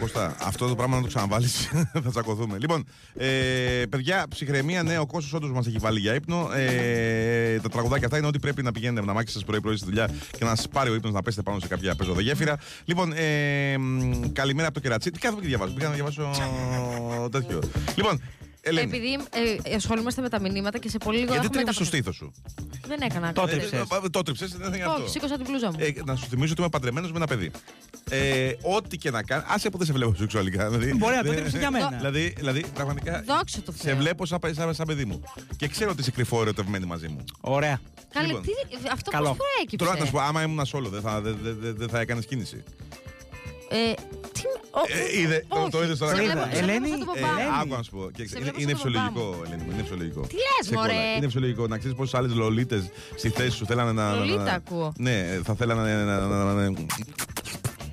Κώστα, 0.00 0.36
αυτό 0.42 0.68
το 0.68 0.74
πράγμα 0.74 0.96
να 0.96 1.02
το 1.02 1.08
ξαναβάλεις, 1.08 1.68
θα 2.04 2.10
τσακωθούμε. 2.10 2.58
Λοιπόν, 2.58 2.84
ε, 3.16 3.26
παιδιά, 3.88 4.26
ψυχραιμία, 4.28 4.82
ναι, 4.82 4.98
ο 4.98 5.06
κόσμο 5.06 5.38
όντως 5.38 5.50
μας 5.50 5.66
έχει 5.66 5.78
βάλει 5.78 6.00
για 6.00 6.14
ύπνο. 6.14 6.48
Ε, 6.54 7.58
τα 7.60 7.68
τραγουδάκια 7.68 8.06
αυτά 8.06 8.18
είναι 8.18 8.26
ότι 8.26 8.38
πρέπει 8.38 8.62
να 8.62 8.72
πηγαίνετε 8.72 9.06
να 9.06 9.12
μάξει 9.12 9.32
σας 9.32 9.44
πρωί-πρωί 9.44 9.76
στη 9.76 9.84
δουλειά 9.84 10.10
και 10.38 10.44
να 10.44 10.54
σας 10.54 10.68
πάρει 10.68 10.90
ο 10.90 10.94
ύπνος 10.94 11.12
να 11.12 11.22
πέσετε 11.22 11.42
πάνω 11.42 11.58
σε 11.58 11.66
κάποια 11.66 11.94
πεζοδεγέφυρα. 11.94 12.56
Λοιπόν, 12.84 13.12
ε, 13.12 13.76
καλημέρα 14.32 14.66
από 14.66 14.74
το 14.74 14.80
κερατσί. 14.80 15.10
Τι 15.10 15.18
κάθομαι 15.18 15.40
και 15.40 15.48
διαβάζω. 15.48 15.72
Πήγα 15.72 15.88
να 15.88 15.94
διαβάσω 15.94 16.30
τέτοιο. 17.30 17.58
Λοιπόν, 17.94 18.20
Ελένη. 18.68 18.96
Επειδή 18.96 19.12
ε, 19.70 19.74
ασχολούμαστε 19.74 20.22
με 20.22 20.28
τα 20.28 20.40
μηνύματα 20.40 20.78
και 20.78 20.88
σε 20.88 20.98
πολύ 20.98 21.18
λίγο. 21.18 21.32
Γιατί 21.32 21.46
έχουμε 21.46 21.56
τρίβεις 21.64 21.76
τα- 21.78 21.84
στο 21.84 21.96
στήθος 21.96 22.14
σου; 22.16 22.32
Δεν 22.86 23.00
έκανα 23.00 23.32
Το 23.32 23.40
κάτι. 23.40 23.56
τρίψες. 23.56 23.80
Ε, 23.80 24.08
Το 24.10 24.22
τρίψε, 24.22 24.46
δεν 24.56 24.72
είναι 24.74 24.84
αυτό. 24.84 25.02
Όχι, 25.02 25.10
σήκωσα 25.10 25.36
την 25.36 25.44
πλούζα 25.46 25.70
μου. 25.70 25.76
Ε, 25.80 25.92
να 26.04 26.16
σου 26.16 26.26
θυμίσω 26.28 26.52
ότι 26.52 26.60
είμαι 26.60 26.70
παντρεμένος 26.70 27.10
με 27.10 27.16
ένα 27.16 27.26
παιδί. 27.26 27.50
Ε, 28.10 28.52
ό,τι 28.62 28.96
και 28.96 29.10
να 29.10 29.22
κάνει. 29.22 29.42
Άσε 29.46 29.70
που 29.70 29.76
δεν 29.78 29.86
σε 29.86 29.92
βλέπω 29.92 30.14
σεξουαλικά. 30.14 30.70
Δηλαδή, 30.70 30.94
Μπορεί 30.94 31.14
να 31.14 31.22
το 31.22 31.28
δεν- 31.28 31.36
τρίψεις 31.38 31.58
για 31.58 31.70
μένα. 31.70 31.88
Δηλαδή, 31.98 32.34
δηλαδή, 32.36 32.64
πραγματικά. 32.74 33.22
Δόξα 33.26 33.60
τω 33.62 33.72
Σε 33.72 33.78
Θεώ. 33.78 33.96
βλέπω 33.96 34.26
σαν, 34.26 34.38
σαν, 34.50 34.74
σαν 34.74 34.86
παιδί 34.86 35.04
μου. 35.04 35.22
Και 35.56 35.68
ξέρω 35.68 35.90
ότι 35.90 36.00
είσαι 36.00 36.10
κρυφό 36.10 36.40
ερωτευμένη 36.40 36.86
μαζί 36.86 37.08
μου. 37.08 37.24
Ωραία. 37.40 37.80
Καλή, 38.12 38.26
Λοιπόν. 38.26 38.42
τι, 38.42 38.50
αυτό 38.92 39.10
Καλό. 39.10 39.28
πώ 39.28 39.36
προέκυψε. 39.36 39.76
Τώρα 39.86 39.98
να 39.98 40.04
σου 40.04 40.12
πω, 40.12 40.18
άμα 40.20 40.42
ήμουν 40.42 40.64
solo, 40.72 40.86
δεν 40.90 41.00
θα, 41.00 41.20
δεν, 41.20 41.38
δεν, 41.42 41.74
δεν 41.76 41.88
θα 41.88 42.00
έκανες 42.00 42.26
κίνηση. 42.26 42.62
Ε, 43.70 43.92
τι, 44.32 44.42
ο, 44.70 44.80
Ε, 45.16 45.20
είδε- 45.20 45.44
το- 45.48 45.58
όχι. 45.60 45.70
το 45.70 45.82
είδες 45.82 45.98
τώρα. 45.98 46.14
Σε 46.14 46.18
Το 46.18 46.24
βλέπω- 46.24 46.38
είδα. 46.46 46.54
σε 46.56 46.62
βλέπω 46.62 46.72
Ελένη, 46.72 46.88
σαν 46.88 46.98
τον 47.04 47.16
Ε, 47.16 47.20
μπαμπά 47.20 47.32
μου. 47.42 47.60
άκου 47.60 47.74
να 47.76 47.82
σου 47.82 47.90
πω. 47.90 48.02
Κοίταξε, 48.14 48.32
Σε 48.34 48.38
είναι, 48.40 48.44
βλέπω 48.50 48.60
είναι 48.62 48.72
σαν 48.72 48.82
τον 48.82 48.92
μπαμπά 48.92 49.06
φυσιολογικό, 49.10 49.44
Ελένη 49.46 49.62
μου. 49.64 49.70
Είναι 49.72 49.82
φυσιολογικό. 49.82 50.20
Τι 50.20 50.34
λες, 50.46 50.62
Σε 50.68 50.74
μωρέ; 50.74 50.88
κολλάει. 50.92 51.16
Είναι 51.16 51.26
φυσιολογικό. 51.30 51.62
Να 51.72 51.76
ξέρεις 51.78 51.96
πόσες 51.96 52.14
άλλες 52.18 52.32
λολίτες 52.42 52.82
στη 53.20 53.28
θέση 53.28 53.54
σου 53.58 53.66
θέλανε 53.70 53.92
να. 53.92 54.04
να- 54.10 54.16
Λολίτα 54.18 54.42
να- 54.42 54.52
ακούω. 54.60 54.92
Ναι, 55.06 55.14
θα 55.44 55.54
θέλανε 55.54 55.92
να. 56.04 56.16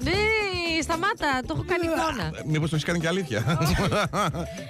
Να- 0.06 0.12
να- 0.12 0.18
να- 0.18 0.54
να- 0.54 0.54
Ναι, 0.76 0.82
σταμάτα, 0.82 1.40
το 1.48 1.54
έχω 1.56 1.66
κάνει 1.68 1.86
εικόνα. 1.86 2.32
Μήπως 2.46 2.70
το 2.70 2.76
έχεις 2.76 2.88
κάνει 2.88 3.00
και 3.00 3.08
αλήθεια. 3.08 3.60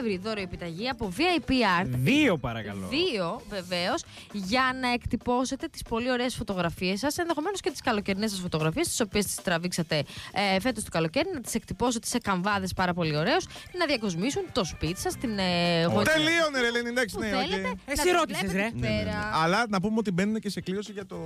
ευρώ 0.00 0.16
δώρο 0.22 0.40
επιταγή 0.40 0.88
από 0.88 1.12
VIP 1.16 1.50
Art. 1.80 1.86
Δύο 1.88 2.38
παρακαλώ. 2.38 2.86
Δύο 2.90 3.40
βεβαίως 3.48 4.04
για 4.32 4.76
να 4.80 4.92
εκτυπώσετε 4.92 5.40
τις 5.70 5.82
πολύ 5.88 6.10
ωραίες 6.10 6.34
φωτογραφίες 6.34 6.98
σας, 6.98 7.18
ενδεχομένως 7.18 7.60
και 7.60 7.70
τις 7.70 7.80
καλοκαιρινές 7.80 8.30
σας 8.30 8.40
φωτογραφίες, 8.40 8.88
τις 8.88 9.00
οποίες 9.00 9.24
τις 9.24 9.34
τραβήξατε 9.34 10.04
ε, 10.54 10.60
φέτος 10.60 10.84
το 10.84 10.90
καλοκαίρι, 10.90 11.28
να 11.34 11.40
τις 11.40 11.54
εκτυπώσετε 11.54 12.06
σε 12.06 12.18
καμβάδες 12.18 12.72
πάρα 12.72 12.94
πολύ 12.94 13.16
ωραίους, 13.16 13.44
να 13.78 13.86
διακοσμήσουν 13.86 14.42
το 14.52 14.64
σπίτι 14.64 15.00
σας, 15.00 15.16
την 15.16 15.38
ε, 15.38 15.84
γωνιά 15.84 16.04
Τελείωνε, 16.12 16.60
ρε 16.60 16.66
Ελένη, 16.66 16.88
εντάξει, 16.88 17.14
που 17.14 17.20
ναι, 17.20 17.28
θέλετε. 17.28 17.68
οκ. 17.68 17.76
Εσύ 17.86 17.96
να 17.96 18.02
τις 18.02 18.12
ρώτησες, 18.12 18.40
βλέπετε 18.50 18.58
ρε. 18.60 18.66
εκεί 18.66 18.78
Ναι, 18.78 18.88
ναι, 18.88 18.94
ναι. 18.94 19.02
πέρα. 19.04 19.30
Αλλά 19.34 19.64
να 19.68 19.80
πούμε 19.80 19.94
ότι 19.98 20.10
μπαίνουν 20.10 20.40
και 20.40 20.50
σε 20.50 20.60
κλήρωση 20.60 20.92
για 20.92 21.06
το. 21.06 21.16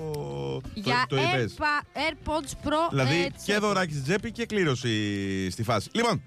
Για 0.74 1.07
το, 1.09 1.16
το 1.16 1.22
είπες. 1.22 1.55
Airpa- 1.59 1.85
AirPods 1.98 2.68
Pro. 2.68 2.88
Δηλαδή 2.90 3.22
ε, 3.24 3.29
και 3.44 3.57
δωράκι 3.59 3.92
στην 3.92 4.02
τσέπη 4.05 4.33
και 4.33 4.46
κλήρωση 4.46 5.50
στη 5.50 5.62
φάση. 5.62 5.88
Λοιπόν, 5.92 6.22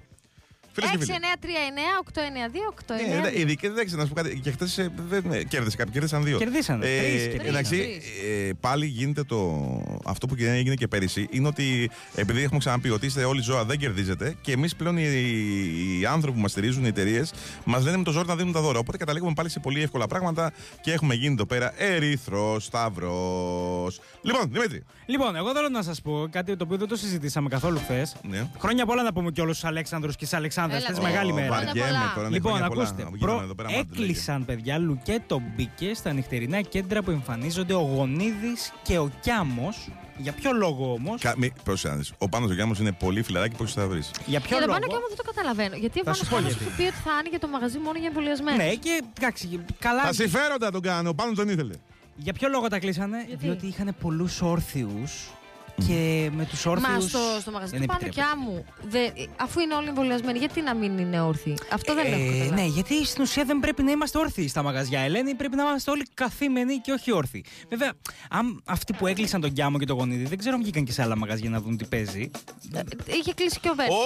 φίλε 0.88 1.06
και 1.06 1.06
φίλοι. 1.06 1.18
6939-892-892. 2.10 3.10
Ναι, 3.10 3.20
ναι, 3.30 3.40
ειδικά 3.40 3.72
δεν 3.72 3.86
ξέρω 3.86 4.02
να 4.02 4.08
σου 4.08 4.14
πω 4.14 4.22
κάτι. 4.22 4.40
Και 4.40 4.52
χθες 4.52 4.90
δεν 5.10 5.48
κέρδισε 5.48 5.78
κάποιοι, 5.78 5.94
κέρδισαν 5.94 6.24
δύο. 6.24 6.38
Κερδίσανε. 6.38 6.86
Τρεις, 6.86 7.26
Ε, 7.26 7.28
τρεις. 7.38 7.48
εντάξει, 7.48 7.76
Τρεις. 7.78 8.48
ε, 8.48 8.54
πάλι 8.60 8.86
γίνεται 8.86 9.24
το. 9.24 9.68
Αυτό 10.06 10.28
που 10.28 10.36
έγινε 10.38 10.76
και 10.76 10.88
πέρυσι 10.88 11.28
είναι 11.32 11.48
ότι 11.48 11.90
επειδή 12.16 12.42
έχουμε 12.44 12.60
ξαναπεί 12.60 12.90
ότι 12.90 13.06
είστε 13.06 13.24
όλοι 13.24 13.42
ζώα, 13.42 13.64
δεν 13.66 13.78
κερδίζετε 13.78 14.36
και 14.42 14.52
εμείς 14.52 14.76
πλέον 14.76 14.98
οι, 14.98 15.04
οι 16.00 16.06
άνθρωποι 16.06 16.36
που 16.36 16.42
μας 16.42 16.52
στηρίζουν, 16.52 16.84
οι 16.84 16.88
εταιρείες, 16.88 17.34
μας 17.64 17.84
λένε 17.84 17.98
με 17.98 18.04
το 18.04 18.12
ζόρι 18.12 18.28
να 18.28 18.36
δίνουν 18.36 18.54
τα 18.54 18.62
δώρα. 18.62 18.80
Οπότε 18.80 18.98
καταλήγουμε 18.98 19.34
πάλι 19.36 19.50
σε 19.50 19.60
πολύ 19.60 19.82
εύκολα 19.82 20.08
πράγματα 20.08 20.52
και 20.82 20.92
έχουμε 20.92 21.14
γίνει 21.14 21.34
εδώ 21.34 21.46
πέρα 21.46 21.74
Ερυθρός 21.78 22.64
Σταυρό. 22.64 23.92
Λοιπόν, 24.22 24.50
Δημήτρη. 24.52 24.84
Λοιπόν, 25.06 25.36
εγώ 25.36 25.52
θέλω 25.54 25.70
να 25.70 25.82
σας 25.84 26.02
πω 26.02 26.28
κάτι 26.32 26.56
το 26.56 26.64
οποίο 26.64 26.78
δεν 26.78 26.88
το 26.88 26.96
συζητήσαμε 26.96 27.50
καθόλου 27.50 27.78
χθες. 27.80 28.16
Ναι. 28.30 28.48
Χρόνια 28.60 28.86
πολλά 28.86 29.04
να 29.04 29.14
πούμε 29.14 29.32
και 29.32 29.42
όλους 29.42 29.60
τους 29.60 29.70
Αλέξανδρους 29.70 30.16
και 30.16 30.24
τις 30.24 30.34
Αλεξάνδρες. 30.34 30.69
Έλα, 30.76 30.88
Χθε 30.88 31.00
Ω, 31.00 31.04
μεγάλη 31.04 31.32
Ω, 31.32 31.34
μέρα. 31.34 31.48
Χρόνια 31.48 31.66
βαριέμαι 31.68 31.90
πολλά. 31.90 32.12
τώρα, 32.16 32.28
ναι, 32.30 32.34
Λοιπόν, 32.36 32.52
χρόνια 32.52 32.68
πολλά. 32.70 32.84
ακούστε. 32.84 33.04
Βγαίνουμε 33.12 33.36
Προ... 33.38 33.44
εδώ 33.44 33.56
πέρα 33.56 33.70
μάτια, 33.70 33.86
Έκλεισαν, 33.92 34.46
παιδιά, 34.46 34.78
Λουκέτο 34.78 35.42
μπήκε 35.56 35.94
στα 35.94 36.14
νυχτερινά 36.14 36.62
κέντρα 36.62 37.02
που 37.04 37.12
εμφανίζονται 37.12 37.74
ο 37.74 37.80
Γονίδης 37.82 38.72
και 38.84 38.98
ο 38.98 39.12
Κιάμος. 39.22 39.90
Για 40.18 40.32
ποιο 40.32 40.52
λόγο 40.54 40.94
όμως; 40.94 41.22
Κα- 41.22 41.34
μη- 41.38 41.54
πρόσεχε 41.64 41.90
να 41.94 41.96
δεις. 42.00 42.12
Ο 42.18 42.30
Πάνος 42.30 42.50
ο 42.50 42.54
Γιάννης 42.54 42.80
είναι 42.80 42.92
πολύ 42.92 43.22
φιλαράκι 43.24 43.56
που 43.56 43.68
θα 43.68 43.88
βρεις. 43.88 44.12
Για 44.26 44.40
ποιο 44.40 44.58
Για 44.58 44.60
το 44.60 44.66
λόγο; 44.66 44.80
πάνω 44.80 44.88
και 44.92 44.96
άμα 44.96 45.06
δεν 45.08 45.18
το 45.18 45.24
καταλαβαίνω. 45.24 45.76
Γιατί 45.76 46.00
ο 46.00 46.04
Θα 46.04 46.14
σου 46.14 46.26
Πάνος 46.26 46.30
πω 46.30 46.36
Χάμος 46.36 46.52
γιατί. 46.52 46.64
είχε 46.82 46.82
πει 46.82 46.96
ότι 46.96 47.02
θα 47.10 47.12
άνοιγε 47.20 47.38
το 47.40 47.48
μαγαζί 47.48 47.78
μόνο 47.80 47.98
για 47.98 48.08
εμβολιασμένους. 48.08 48.64
Ναι, 48.66 48.74
και 48.74 49.02
εντάξει, 49.18 49.60
καλά. 49.80 50.02
Τα 50.04 50.14
συμφέροντα 50.14 50.72
τον 50.72 50.82
κάνω. 50.82 51.10
Ο 51.10 51.14
Πάνος 51.14 51.36
τον 51.36 51.50
ήθελε. 51.50 51.74
Για 52.16 52.34
ποιο 52.34 52.50
λόγο 52.50 52.68
τα 52.68 52.80
κλείσανε, 52.80 53.24
Γιατί; 53.28 53.46
Διότι 53.46 53.66
είχαν 53.68 53.96
πολλούς 54.02 54.42
όρθιους 54.42 55.12
και 55.88 56.30
με 56.36 56.46
τους 56.46 56.66
όρθιους. 56.66 56.94
Μα 56.94 57.00
στο, 57.00 57.20
στο 57.42 57.52
μαγαζί 57.52 57.78
του 57.80 57.86
πάνω 57.86 58.08
και 58.10 58.22
άμμου, 58.34 58.66
δε- 58.90 59.10
αφού 59.40 59.60
είναι 59.60 59.74
όλοι 59.74 59.88
εμβολιασμένοι, 59.88 60.38
γιατί 60.40 60.62
να 60.62 60.76
μην 60.76 60.98
είναι 60.98 61.22
όρθιοι; 61.22 61.58
Αυτό 61.72 61.94
δεν 61.94 62.06
έχω 62.14 62.26
καταλάβει. 62.26 62.50
Ναι, 62.62 62.66
γιατί 62.66 63.06
στην 63.06 63.22
ουσία 63.24 63.44
δεν 63.46 63.60
πρέπει 63.60 63.84
να 63.84 63.92
είμαστε 63.92 64.18
όρθιοι 64.18 64.48
στα 64.48 64.64
μαγαζιά. 64.64 65.00
Ελένη, 65.00 65.36
πρέπει 65.36 65.56
να 65.56 65.64
είμαστε 65.64 65.92
όλοι 65.92 66.06
καθήμενοι 66.14 66.78
και 66.78 66.92
όχι 66.92 67.12
όρθιοι. 67.12 67.46
Βέβαια, 67.70 67.92
αν 68.30 68.62
αυτοί 68.66 68.94
που 68.94 69.08
έκλεισαν 69.08 69.42
τον 69.42 69.54
Κιάμο 69.54 69.78
και 69.80 69.86
τον 69.86 69.98
Γονίδη, 69.98 70.26
δεν 70.26 70.38
ξέρω 70.38 70.56
αν 70.56 70.62
βγήκαν 70.62 70.84
και 70.84 70.92
σε 70.92 71.02
άλλα 71.02 71.18
μαγαζιά 71.18 71.50
να 71.50 71.62
δουν 71.62 71.78
τι 71.78 71.86
παίζει. 71.86 72.32
Ε, 72.74 72.80
Είχε 73.20 73.34
κλείσει 73.34 73.60
και 73.60 73.70
ο 73.70 73.74
Βέρτς. 73.76 73.94
Ω, 73.94 74.00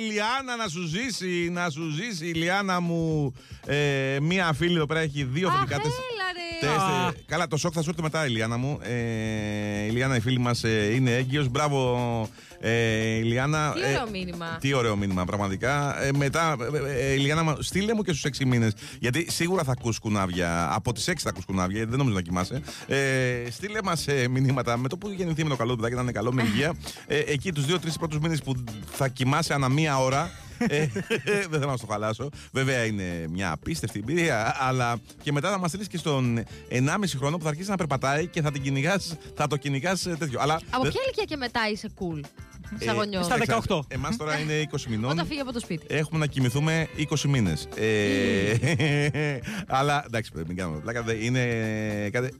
η 0.00 0.12
Λιάννα 0.12 0.56
να 0.56 0.68
σου 0.68 0.86
ζήσει, 0.86 1.48
να 1.52 1.70
σου 1.70 1.90
ζήσει 1.90 2.26
η 2.26 2.32
Λιάννα 2.32 2.80
μου. 2.80 3.32
Ε, 3.66 4.16
μία 4.20 4.52
φίλη 4.52 4.74
εδώ 4.76 4.86
πέρα 4.86 5.00
έχει 5.00 5.24
δύο 5.24 5.48
Αχ, 5.48 5.54
θετικά 5.54 5.76
τεστ. 5.76 5.96
έλα 5.96 6.24
ρε. 6.32 6.66
τεστ, 6.74 6.84
Α. 6.86 7.08
ε, 7.08 7.22
Καλά, 7.26 7.46
το 7.46 7.56
σοκ 7.56 7.72
θα 7.74 7.82
σου 7.82 7.88
έρθει 7.90 8.02
μετά, 8.02 8.26
η 8.26 8.30
Λιάννα 8.30 8.56
μου. 8.56 8.78
Ε, 8.82 9.84
η 9.84 9.90
Λιάννα, 9.90 10.16
η 10.16 10.20
φίλη 10.20 10.38
μας, 10.38 10.64
είναι 10.98 11.16
έγκυος. 11.16 11.48
Μπράβο, 11.48 12.28
ε, 12.60 12.72
η 13.16 13.22
Λιάννα. 13.22 13.72
Τι 13.72 13.80
ε, 13.80 13.86
ωραίο 13.86 14.10
μήνυμα. 14.10 14.56
Τι 14.60 14.72
ωραίο 14.72 14.96
μήνυμα, 14.96 15.24
πραγματικά. 15.24 16.02
Ε, 16.02 16.10
μετά, 16.16 16.56
ε, 16.86 17.08
ε, 17.10 17.12
η 17.12 17.18
Λιάννα, 17.18 17.42
μου, 17.42 17.56
στείλε 17.62 17.94
μου 17.94 18.02
και 18.02 18.12
στους 18.12 18.24
6 18.38 18.44
μήνες. 18.46 18.72
Γιατί 19.00 19.26
σίγουρα 19.30 19.62
θα 19.64 19.72
ακούς 19.72 19.98
κουνάβια. 19.98 20.74
Από 20.74 20.92
τις 20.92 21.08
6 21.08 21.12
θα 21.22 21.28
ακούς 21.28 21.44
κουνάβια, 21.44 21.86
δεν 21.86 21.98
νομίζω 21.98 22.14
να 22.16 22.22
κοιμάσαι. 22.22 22.62
Ε, 22.86 23.50
στείλε 23.50 23.78
μας 23.84 24.06
ε, 24.08 24.28
μηνύματα 24.28 24.76
με 24.76 24.88
το 24.88 24.96
που 24.96 25.08
γεννηθεί 25.10 25.42
με 25.42 25.48
το 25.48 25.56
καλό 25.56 25.76
παιδάκι, 25.76 25.94
να 25.94 26.00
είναι 26.02 26.12
καλό, 26.12 26.32
με 26.32 26.42
υγεία. 26.42 26.74
Ε, 27.06 27.18
εκεί 27.18 27.52
τους 27.52 27.64
2-3 27.64 27.76
πρώτους 27.98 28.18
μήνες 28.18 28.42
που 28.42 28.54
θα 28.90 29.08
κοιμάσαι 29.08 29.54
ανά 29.54 29.68
μία 29.68 29.98
ώρα. 29.98 30.30
ε, 30.68 30.86
δεν 31.24 31.60
θέλω 31.60 31.70
να 31.70 31.76
στο 31.76 31.86
χαλάσω. 31.86 32.28
Βέβαια 32.52 32.84
είναι 32.84 33.26
μια 33.30 33.52
απίστευτη 33.52 33.98
εμπειρία. 33.98 34.56
Αλλά 34.60 34.96
και 35.22 35.32
μετά 35.32 35.50
θα 35.50 35.58
μας 35.58 35.68
στείλεις 35.70 35.88
και 35.88 35.96
στον 35.98 36.44
1,5 36.68 37.16
χρόνο 37.18 37.36
που 37.36 37.42
θα 37.42 37.48
αρχίσει 37.48 37.70
να 37.70 37.76
περπατάει 37.76 38.26
και 38.26 38.42
θα, 38.42 38.52
την 38.52 38.62
κυνηγάς, 38.62 39.16
θα 39.34 39.46
το 39.46 39.56
κυνηγάς 39.56 40.02
τέτοιο. 40.18 40.40
Αλλά, 40.40 40.60
Από 40.70 40.82
δεν- 40.82 40.92
ποια 40.92 41.00
ηλικία 41.04 41.24
και 41.24 41.36
μετά 41.36 41.60
είσαι 41.72 41.88
cool; 41.98 42.20
Ε, 42.78 42.84
Σαν 42.84 42.94
γονιό. 42.94 43.22
στα 43.22 43.36
18. 43.66 43.80
Εμάς 43.88 44.16
τώρα 44.16 44.38
είναι 44.38 44.52
20 44.72 44.76
μηνών. 44.88 45.10
Όταν 45.10 45.26
φύγει 45.26 45.40
από 45.40 45.52
το 45.52 45.60
σπίτι. 45.60 45.86
Έχουμε 45.88 46.18
να 46.18 46.26
κοιμηθούμε 46.26 46.88
20 47.10 47.20
μήνες. 47.28 47.68
Ε, 47.76 48.54
αλλά 49.78 50.02
εντάξει, 50.06 50.30
μην 50.46 50.56
κάνουμε 50.56 50.80
πλάκα. 50.80 51.02
δεν 51.02 51.20
Είναι 51.20 51.44
κάτι. 52.12 52.34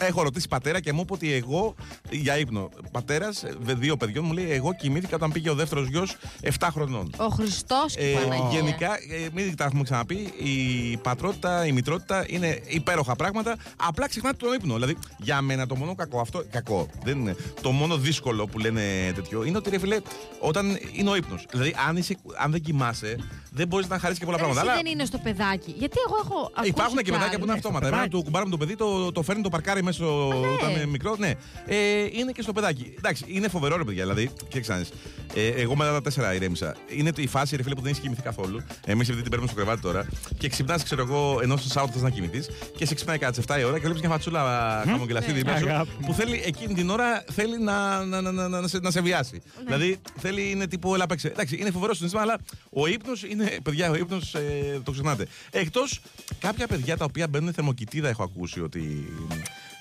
Έχω 0.00 0.22
ρωτήσει 0.22 0.48
πατέρα 0.48 0.80
και 0.80 0.92
μου 0.92 1.00
είπε 1.00 1.12
ότι 1.12 1.32
εγώ 1.32 1.74
για 2.10 2.38
ύπνο. 2.38 2.70
Πατέρας 2.90 3.44
δύο 3.60 3.96
παιδιών 3.96 4.24
μου 4.24 4.32
λέει: 4.32 4.50
Εγώ 4.50 4.74
κοιμήθηκα 4.74 5.16
όταν 5.16 5.32
πήγε 5.32 5.50
ο 5.50 5.54
δεύτερος 5.54 5.88
γιος 5.88 6.16
7 6.58 6.68
χρονών. 6.70 7.10
Ο 7.16 7.26
Χριστός 7.28 7.94
και 7.94 8.10
η 8.10 8.12
Ε, 8.12 8.14
Παναγία. 8.18 8.48
γενικά, 8.60 8.92
ε, 8.94 9.28
μην 9.34 9.56
τα 9.56 9.64
έχουμε 9.64 9.82
ξαναπεί, 9.82 10.14
η 10.38 10.96
πατρότητα, 10.96 11.66
η 11.66 11.72
μητρότητα 11.72 12.24
είναι 12.28 12.60
υπέροχα 12.66 13.16
πράγματα. 13.16 13.56
Απλά 13.76 14.08
ξεχνάτε 14.08 14.36
τον 14.36 14.52
ύπνο. 14.54 14.74
Δηλαδή, 14.74 14.96
για 15.18 15.40
μένα 15.40 15.66
το 15.66 15.76
μόνο 15.76 15.94
κακό, 15.94 16.20
αυτό 16.20 16.44
κακό 16.50 16.88
δεν 17.04 17.18
είναι. 17.18 17.36
Το 17.62 17.70
μόνο 17.70 17.96
δύσκολο 17.96 18.46
που 18.46 18.58
λένε 18.58 18.82
τέτοιο 19.14 19.44
είναι 19.44 19.56
ότι 19.56 19.70
ρε 19.74 19.80
φίλε, 19.80 19.98
όταν 20.38 20.78
είναι 20.92 21.10
ο 21.10 21.16
ύπνος. 21.16 21.46
Δηλαδή, 21.50 21.74
αν, 21.88 21.96
είσαι, 21.96 22.16
αν 22.42 22.50
δεν 22.50 22.60
κοιμάσαι, 22.60 23.16
δεν 23.50 23.66
μπορείς 23.68 23.88
να 23.88 23.98
χαρίσεις 23.98 24.18
και 24.18 24.24
πολλά 24.24 24.36
Ρε, 24.36 24.42
πράγματα. 24.42 24.66
εσύ 24.66 24.72
Αλλά 24.76 24.82
δεν 24.82 24.92
είναι 24.92 25.04
στο 25.04 25.18
παιδάκι. 25.18 25.74
Γιατί 25.78 25.96
εγώ 26.06 26.16
έχω. 26.24 26.50
ακούσει 26.54 26.68
Υπάρχουν 26.68 26.96
και 26.98 27.10
παιδάκια 27.12 27.38
που 27.38 27.42
είναι 27.44 27.52
άλλες. 27.52 27.64
αυτόματα. 27.64 27.86
Εμένα 27.86 28.08
το 28.08 28.22
κουμπάραμε 28.22 28.50
το 28.50 28.56
παιδί, 28.56 28.76
το, 28.76 29.12
το 29.12 29.22
φέρνει 29.22 29.42
το 29.42 29.48
παρκάρι 29.48 29.82
μέσα 29.82 29.96
στο- 30.02 30.28
ναι. 30.40 30.46
όταν 30.48 30.70
είναι 30.70 30.86
μικρό. 30.86 31.14
Ναι. 31.18 31.32
Ε, 31.66 31.76
είναι 32.12 32.32
και 32.32 32.42
στο 32.42 32.52
παιδάκι. 32.52 32.94
Εντάξει, 32.98 33.24
είναι 33.28 33.48
φοβερό 33.48 33.76
ρε 33.76 33.84
παιδιά. 33.84 34.02
Δηλαδή, 34.02 34.30
κοίταξε 34.48 34.72
να 34.72 34.78
δεις. 34.78 34.90
ε, 35.34 35.46
Εγώ 35.48 35.76
μετά 35.76 35.92
τα 35.92 36.00
τέσσερα 36.02 36.34
ηρέμησα. 36.34 36.74
Είναι 36.88 37.10
η 37.16 37.26
φάση 37.26 37.56
ρε 37.56 37.62
φίλε 37.62 37.74
που 37.74 37.80
δεν 37.80 37.90
έχει 37.92 38.00
κοιμηθεί 38.00 38.22
καθόλου. 38.22 38.62
Εμείς 38.86 39.06
επειδή 39.08 39.22
την 39.22 39.30
παίρνουμε 39.30 39.50
στο 39.52 39.60
κρεβάτι 39.60 39.80
τώρα 39.80 40.06
και 40.38 40.48
ξυπνάς, 40.48 40.82
ξέρω 40.82 41.02
εγώ, 41.02 41.38
ενώ 41.42 41.56
στο 41.56 41.68
Σάββατο 41.68 41.92
θες 41.92 42.02
να 42.02 42.10
κοιμηθείς 42.10 42.48
και 42.76 42.86
σε 42.86 42.94
ξυπνάει 42.94 43.18
κάτι 43.18 43.42
7 43.48 43.58
η 43.60 43.64
ώρα 43.64 43.74
και 43.74 43.82
βλέπεις 43.84 44.00
μια 44.00 44.10
φατσούλα 44.10 44.42
χαμογελαστή 44.86 45.30
Ναι. 45.32 45.36
δίπλα 45.38 45.58
σου 45.58 45.68
Αγάπη 45.68 45.90
που 46.06 46.12
θέλει 46.14 46.42
εκείνη 46.44 46.74
την 46.74 46.90
ώρα 46.90 47.24
θέλει 47.32 47.58
να, 47.62 48.04
να, 48.04 48.20
να, 48.20 48.32
να, 48.32 48.48
να, 48.48 48.68
σε, 48.68 48.78
να 48.78 48.90
σε 48.90 49.00
βιάσει. 49.00 49.42
Ναι. 49.64 49.76
Δηλαδή 49.76 50.00
θέλει, 50.18 50.50
είναι 50.50 50.66
τύπου 50.66 50.94
έλα 50.94 51.06
παίξε. 51.06 51.28
Εντάξει, 51.28 51.56
είναι 51.56 51.70
φοβερό 51.70 51.94
συνέστημα, 51.94 52.22
αλλά 52.22 52.38
ο 52.70 52.86
ύπνος 52.86 53.22
είναι. 53.22 53.58
Παιδιά, 53.62 53.90
ο 53.90 53.94
ύπνος 53.94 54.34
ε, 54.34 54.80
το 54.84 54.90
ξεχνάτε. 54.90 55.26
Εκτός 55.50 56.00
κάποια 56.38 56.66
παιδιά 56.66 56.96
τα 56.96 57.04
οποία 57.04 57.28
μπαίνουν 57.28 57.52
θερμοκοιτίδα, 57.52 58.08
έχω 58.08 58.22
ακούσει 58.22 58.60
ότι 58.60 59.12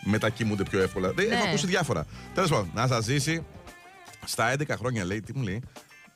μετακοιμούνται 0.04 0.64
πιο 0.64 0.82
εύκολα. 0.82 1.12
Δεν 1.12 1.28
Ναι. 1.28 1.36
Έχω 1.36 1.48
ακούσει 1.48 1.66
διάφορα. 1.68 2.06
Τέλος 2.34 2.50
πάντων, 2.50 2.72
να 2.74 2.88
σας 2.88 3.04
ζήσει 3.04 3.46
στα 4.26 4.56
11 4.58 4.64
χρόνια, 4.78 5.06
λέει, 5.06 5.22
τι 5.22 5.38
μου 5.38 5.44
λέει. 5.44 5.62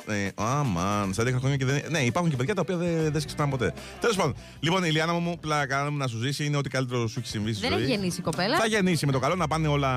Ε, 0.09 0.27
αμάν, 0.35 1.13
στα 1.13 1.23
11 1.23 1.33
χρόνια 1.39 1.57
και 1.57 1.65
δεν. 1.65 1.81
Ναι, 1.89 1.99
υπάρχουν 1.99 2.31
και 2.31 2.37
παιδιά 2.37 2.53
τα 2.55 2.61
οποία 2.61 2.77
δεν, 2.77 3.11
δεν 3.11 3.19
σε 3.21 3.25
ξυπνάνε 3.25 3.51
ποτέ. 3.51 3.73
Τέλος 3.99 4.15
πάντων, 4.15 4.35
λοιπόν, 4.59 4.83
η 4.83 4.89
Λιάννα 4.89 5.13
μου, 5.13 5.37
πλάκα 5.39 5.91
μου 5.91 5.97
να 5.97 6.07
σου 6.07 6.17
ζήσει 6.17 6.45
είναι 6.45 6.57
ό,τι 6.57 6.69
καλύτερο 6.69 7.07
σου 7.07 7.19
έχει 7.19 7.27
συμβεί 7.27 7.53
στη 7.53 7.61
Δεν 7.61 7.71
ζωή. 7.71 7.81
έχει 7.81 7.91
γεννήσει 7.91 8.19
η 8.19 8.23
κοπέλα. 8.23 8.57
Θα 8.57 8.65
γεννήσει 8.65 9.05
με 9.05 9.11
το 9.11 9.19
καλό 9.19 9.35
να 9.35 9.47
πάνε 9.47 9.67
όλα 9.67 9.91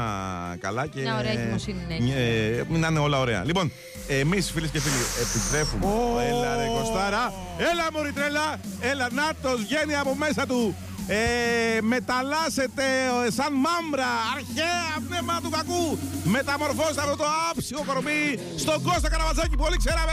καλά 0.60 0.86
και. 0.86 1.00
Μια 1.00 1.18
ωραία 1.18 1.32
εγκυμοσύνη 1.32 1.78
να 1.88 1.94
έχει. 1.94 2.12
Ε, 2.16 2.64
να 2.78 2.88
είναι 2.88 2.98
όλα 2.98 3.18
ωραία. 3.18 3.44
Λοιπόν, 3.44 3.72
εμείς 4.08 4.50
φίλες 4.50 4.70
και 4.70 4.80
φίλοι 4.80 4.94
επιστρέφουμε. 5.20 5.84
Έλα 6.28 6.56
ρε 6.56 6.66
Κωστάρα. 6.78 7.32
Έλα 7.58 7.86
μωρή 7.92 8.12
τρέλα. 8.12 8.60
Έλα 8.80 9.08
νάτο 9.12 9.56
βγαίνει 9.56 9.94
από 9.94 10.14
μέσα 10.14 10.46
του. 10.46 10.74
Ε, 11.12 11.80
μεταλλάσσεται 11.80 12.84
ε, 13.26 13.30
σαν 13.30 13.52
μάμπρα, 13.52 14.10
αρχαία 14.34 15.08
πνεύμα 15.08 15.40
του 15.42 15.50
κακού. 15.50 15.98
Μεταμορφώστε 16.24 17.00
αυτό 17.00 17.16
το 17.16 17.24
άψιο 17.50 17.82
κορμί 17.86 18.38
στον 18.56 18.82
Κώστα 18.82 19.08
Καραβατζάκη 19.10 19.56
που 19.56 19.64
όλοι 19.66 19.76
ξέραμε. 19.76 20.12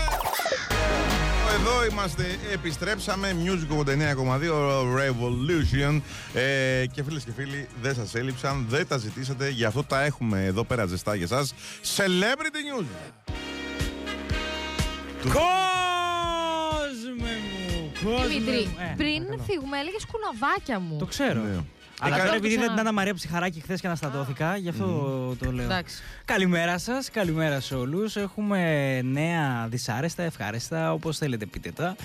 Εδώ 1.55 1.85
είμαστε, 1.91 2.23
επιστρέψαμε, 2.53 3.35
Music 3.43 3.69
89,2 3.77 3.85
Revolution 4.99 6.01
ε, 6.33 6.85
και 6.91 7.03
φίλες 7.03 7.23
και 7.23 7.31
φίλοι 7.35 7.67
δεν 7.81 7.95
σας 7.95 8.15
έλειψαν, 8.15 8.65
δεν 8.69 8.87
τα 8.87 8.97
ζητήσατε, 8.97 9.49
γι' 9.49 9.65
αυτό 9.65 9.83
τα 9.83 10.03
έχουμε 10.03 10.45
εδώ 10.45 10.63
πέρα 10.63 10.85
ζεστά 10.85 11.15
για 11.15 11.27
σας. 11.27 11.53
Celebrity 11.97 12.79
News! 12.79 12.85
Κόσμε 15.23 15.33
μου! 15.33 15.33
Κόσμε 15.33 15.96
Δημήτρη, 18.01 18.65
μου. 18.65 18.75
Ε, 18.79 18.93
πριν 18.97 19.23
παρακαλώ. 19.23 19.43
φύγουμε, 19.47 19.77
έλεγες 19.79 20.05
κουναβάκια 20.11 20.79
μου. 20.79 20.97
Το 20.97 21.05
ξέρω. 21.05 21.41
Ναι. 21.41 21.59
Αλλά 22.01 22.15
Ε, 22.15 22.17
τώρα 22.19 22.29
κα- 22.31 22.35
επειδή 22.35 22.53
το 22.53 22.59
δεν 22.59 22.69
ξανά. 22.69 22.81
ήταν 22.81 22.93
Μαρία 22.93 23.13
Ψυχαράκη 23.13 23.59
χθες 23.59 23.81
και 23.81 23.87
αναστατώθηκα, 23.87 24.57
γι' 24.57 24.69
αυτό 24.69 24.85
το 25.39 25.51
λέω. 25.51 25.65
Εντάξει. 25.65 26.01
Καλημέρα 26.25 26.77
σας, 26.77 27.09
καλημέρα 27.11 27.59
σε 27.59 27.75
όλους. 27.75 28.15
Έχουμε 28.15 28.61
νέα 29.01 29.67
δυσάρεστα, 29.69 30.23
ευχάριστα, 30.23 30.93
όπως 30.93 31.17
θέλετε 31.17 31.45
πείτε 31.45 31.71
τα. 31.71 31.95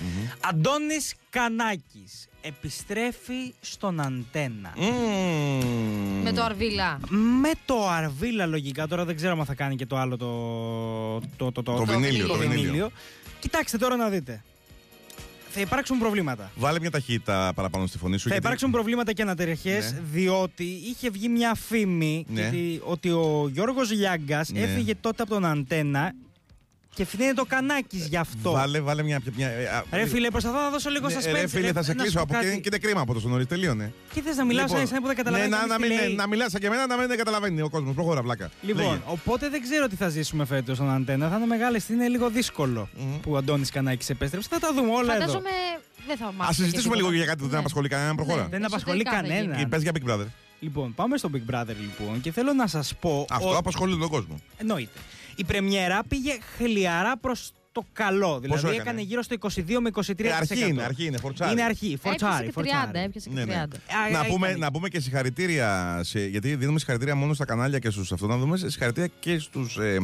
Αντώνης 0.49 1.13
Κανάκης 1.29 2.27
επιστρέφει 2.41 3.53
στον 3.61 3.99
Αντένα. 3.99 4.73
Μμμ. 4.77 6.21
Με 6.23 6.31
το 6.31 6.43
αρβίλα. 6.43 6.99
Με 7.41 7.51
το 7.65 7.87
Αρβίλα 7.89 8.45
λογικά, 8.45 8.87
τώρα 8.87 9.05
δεν 9.05 9.15
ξέρω 9.15 9.39
αν 9.39 9.45
θα 9.45 9.53
κάνει 9.55 9.75
και 9.75 9.85
το 9.85 9.97
άλλο 9.97 10.17
το, 10.17 11.19
το, 11.37 11.51
το, 11.51 11.61
Το 11.63 11.85
βινίλιο, 11.85 12.27
το 12.27 12.33
βινίλιο. 12.35 12.91
Κοιτάξτε 13.39 13.77
τώρα 13.77 13.95
να 13.95 14.09
δείτε. 14.09 14.43
Θα 15.55 15.61
υπάρξουν 15.61 15.99
προβλήματα. 15.99 16.51
Βάλε 16.55 16.79
μια 16.79 16.91
ταχύτητα 16.91 17.51
παραπάνω 17.55 17.87
στη 17.87 17.97
φωνή 17.97 18.17
σου. 18.17 18.23
Θα 18.23 18.29
γιατί- 18.29 18.45
υπάρξουν 18.45 18.71
προβλήματα 18.71 19.13
και 19.13 19.21
αναταραχέ, 19.21 19.77
Ναι. 19.77 19.99
διότι 20.11 20.63
είχε 20.63 21.09
βγει 21.09 21.27
μια 21.29 21.55
φήμη 21.55 22.25
Ναι. 22.29 22.41
γιατί, 22.41 22.81
ότι 22.83 23.09
ο 23.09 23.49
Γιώργος 23.53 23.91
Λιάγκας 23.91 24.49
Ναι. 24.49 24.59
έφυγε 24.59 24.95
τότε 25.01 25.21
από 25.23 25.31
τον 25.33 25.45
Αντένα 25.45 26.13
και 26.95 27.05
φθήνεται 27.05 27.33
το 27.33 27.45
κανάκις 27.45 28.07
γι' 28.07 28.17
αυτό. 28.17 28.51
Βάλε, 28.51 28.79
βάλε 28.79 29.03
μια. 29.03 29.21
μια 29.35 29.47
ε, 29.49 29.65
α, 29.67 29.83
Ρε 29.91 30.05
φίλε, 30.05 30.29
προσπαθώ 30.29 30.57
να 30.61 30.69
δώσω 30.69 30.89
λίγο 30.89 31.07
ναι, 31.07 31.15
suspense. 31.15 31.31
ρε 31.31 31.47
φίλε, 31.47 31.71
θα 31.71 31.83
σε 31.83 31.93
να 31.93 31.97
σου 31.97 32.01
κλείσω 32.09 32.17
πω 32.17 32.21
από 32.23 32.37
εκεί 32.37 32.45
κάτι. 32.45 32.61
και 32.61 32.67
είναι 32.71 32.77
κρίμα 32.77 33.01
από 33.01 33.13
τόσο 33.13 33.27
νωρί. 33.27 33.45
Τελείωνε. 33.45 33.93
Τι 34.13 34.21
θες 34.21 34.35
να 34.35 34.45
μιλάω 34.45 34.67
σαν 34.67 34.87
σαν 34.87 35.01
που 35.01 35.07
δεν 35.07 35.15
καταλαβαίνει 35.15 35.49
ναι, 35.49 35.55
να, 35.55 35.61
κανείς 35.67 35.77
να, 35.79 35.87
τι 35.87 35.93
μην, 35.93 36.03
λέει. 36.07 36.15
να 36.15 36.27
μιλάς 36.27 36.51
σαν 36.51 36.59
και 36.61 36.67
εμένα, 36.67 36.87
να 36.87 36.97
μην 36.97 37.17
καταλαβαίνει 37.17 37.61
ο 37.61 37.69
κόσμος. 37.69 37.93
Προχώρα, 37.95 38.21
πλάκα. 38.21 38.49
Λοιπόν, 38.61 38.83
Λέγε. 38.83 38.99
οπότε 39.05 39.49
δεν 39.49 39.61
ξέρω 39.61 39.87
τι 39.87 39.95
θα 39.95 40.09
ζήσουμε 40.09 40.45
φέτος 40.45 40.75
στον 40.77 40.89
Αντένα. 40.89 41.29
Θα 41.29 41.35
είναι 41.35 41.45
μεγάλη, 41.45 41.81
είναι 41.89 42.07
λίγο 42.07 42.29
δύσκολο 42.29 42.89
Μμμ. 42.97 43.19
που 43.19 43.31
ο 43.31 43.37
Αντώνης 43.37 43.69
Κανάκης 43.69 44.09
επέστρεψε. 44.09 44.47
Θα 44.51 44.59
τα 44.59 44.73
δούμε 44.73 44.91
όλα 44.91 45.15
εδώ. 45.15 45.19
Φαντάζομαι 45.19 45.49
δεν 46.07 46.17
θα 46.17 46.25
μάθουμε. 46.25 46.45
Α 46.47 46.51
συζητήσουμε 46.53 46.95
και 46.95 47.01
λίγο 47.01 47.07
τίποτα. 47.09 47.15
για 47.15 47.25
κάτι 47.25 47.37
που 47.37 47.43
δεν 47.43 47.53
Ναι. 47.53 47.59
απασχολεί 47.59 47.87
κανέναν. 47.87 48.15
Προχώρα. 48.15 48.47
Δεν 48.49 48.65
απασχολεί 48.65 49.03
Εσωτερικά 49.05 49.27
θα 49.33 49.35
κανένα. 49.35 49.55
Και 49.59 49.67
πες 49.67 49.81
για 49.81 49.91
Big 49.95 50.09
Brother. 50.09 50.25
Λοιπόν, 50.59 50.93
πάμε 50.93 51.17
στο 51.17 51.29
Big 51.33 51.53
Brother 51.53 51.75
λοιπόν 51.81 52.21
και 52.21 52.31
θέλω 52.31 52.53
να 52.53 52.67
σας 52.67 52.93
πω. 52.99 53.25
Αυτό 53.29 53.47
ότι- 53.47 53.57
απασχολεί 53.57 53.97
τον 53.97 54.09
κόσμο. 54.09 54.35
Εννοείται. 54.57 54.99
Η 55.35 55.43
πρεμιέρα 55.43 56.03
πήγε 56.07 56.37
χλιαρά 56.57 57.17
προς 57.17 57.51
το 57.73 57.85
καλό. 57.93 58.39
Δηλαδή 58.39 58.59
έκανε; 58.67 58.81
έκανε 58.81 59.01
γύρω 59.01 59.21
στο 59.21 59.35
22 59.39 59.49
με 59.81 59.89
23%. 59.93 60.13
Ε, 60.25 60.31
αρχή 60.33 60.67
είναι, 60.67 60.83
αρχή 60.83 61.05
είναι, 61.05 61.17
φορτσάρι. 61.17 61.51
Είναι 61.51 61.63
αρχή, 61.63 61.85
Έπιασε 61.85 62.01
φορτσάρι. 62.19 62.45
και 62.45 62.51
30, 62.51 62.53
φορτσάρι. 62.53 62.99
έπιασε 63.05 63.29
και 63.29 63.35
Ναι, 63.35 63.43
30. 63.43 63.47
ναι. 63.47 63.53
Α, 63.53 63.67
να, 64.11 64.19
α, 64.19 64.25
πούμε, 64.25 64.47
ήταν. 64.47 64.59
να 64.59 64.71
πούμε 64.71 64.89
και 64.89 64.99
συγχαρητήρια, 64.99 65.99
σε, 66.03 66.25
γιατί 66.25 66.55
δίνουμε 66.55 66.77
συγχαρητήρια 66.79 67.15
μόνο 67.15 67.33
στα 67.33 67.45
κανάλια 67.45 67.79
και 67.79 67.89
στους 67.89 68.11
αυτό, 68.11 68.27
να 68.27 68.37
δούμε 68.37 68.57
συγχαρητήρια 68.57 69.09
και 69.19 69.39
στους, 69.39 69.77
ε, 69.77 69.97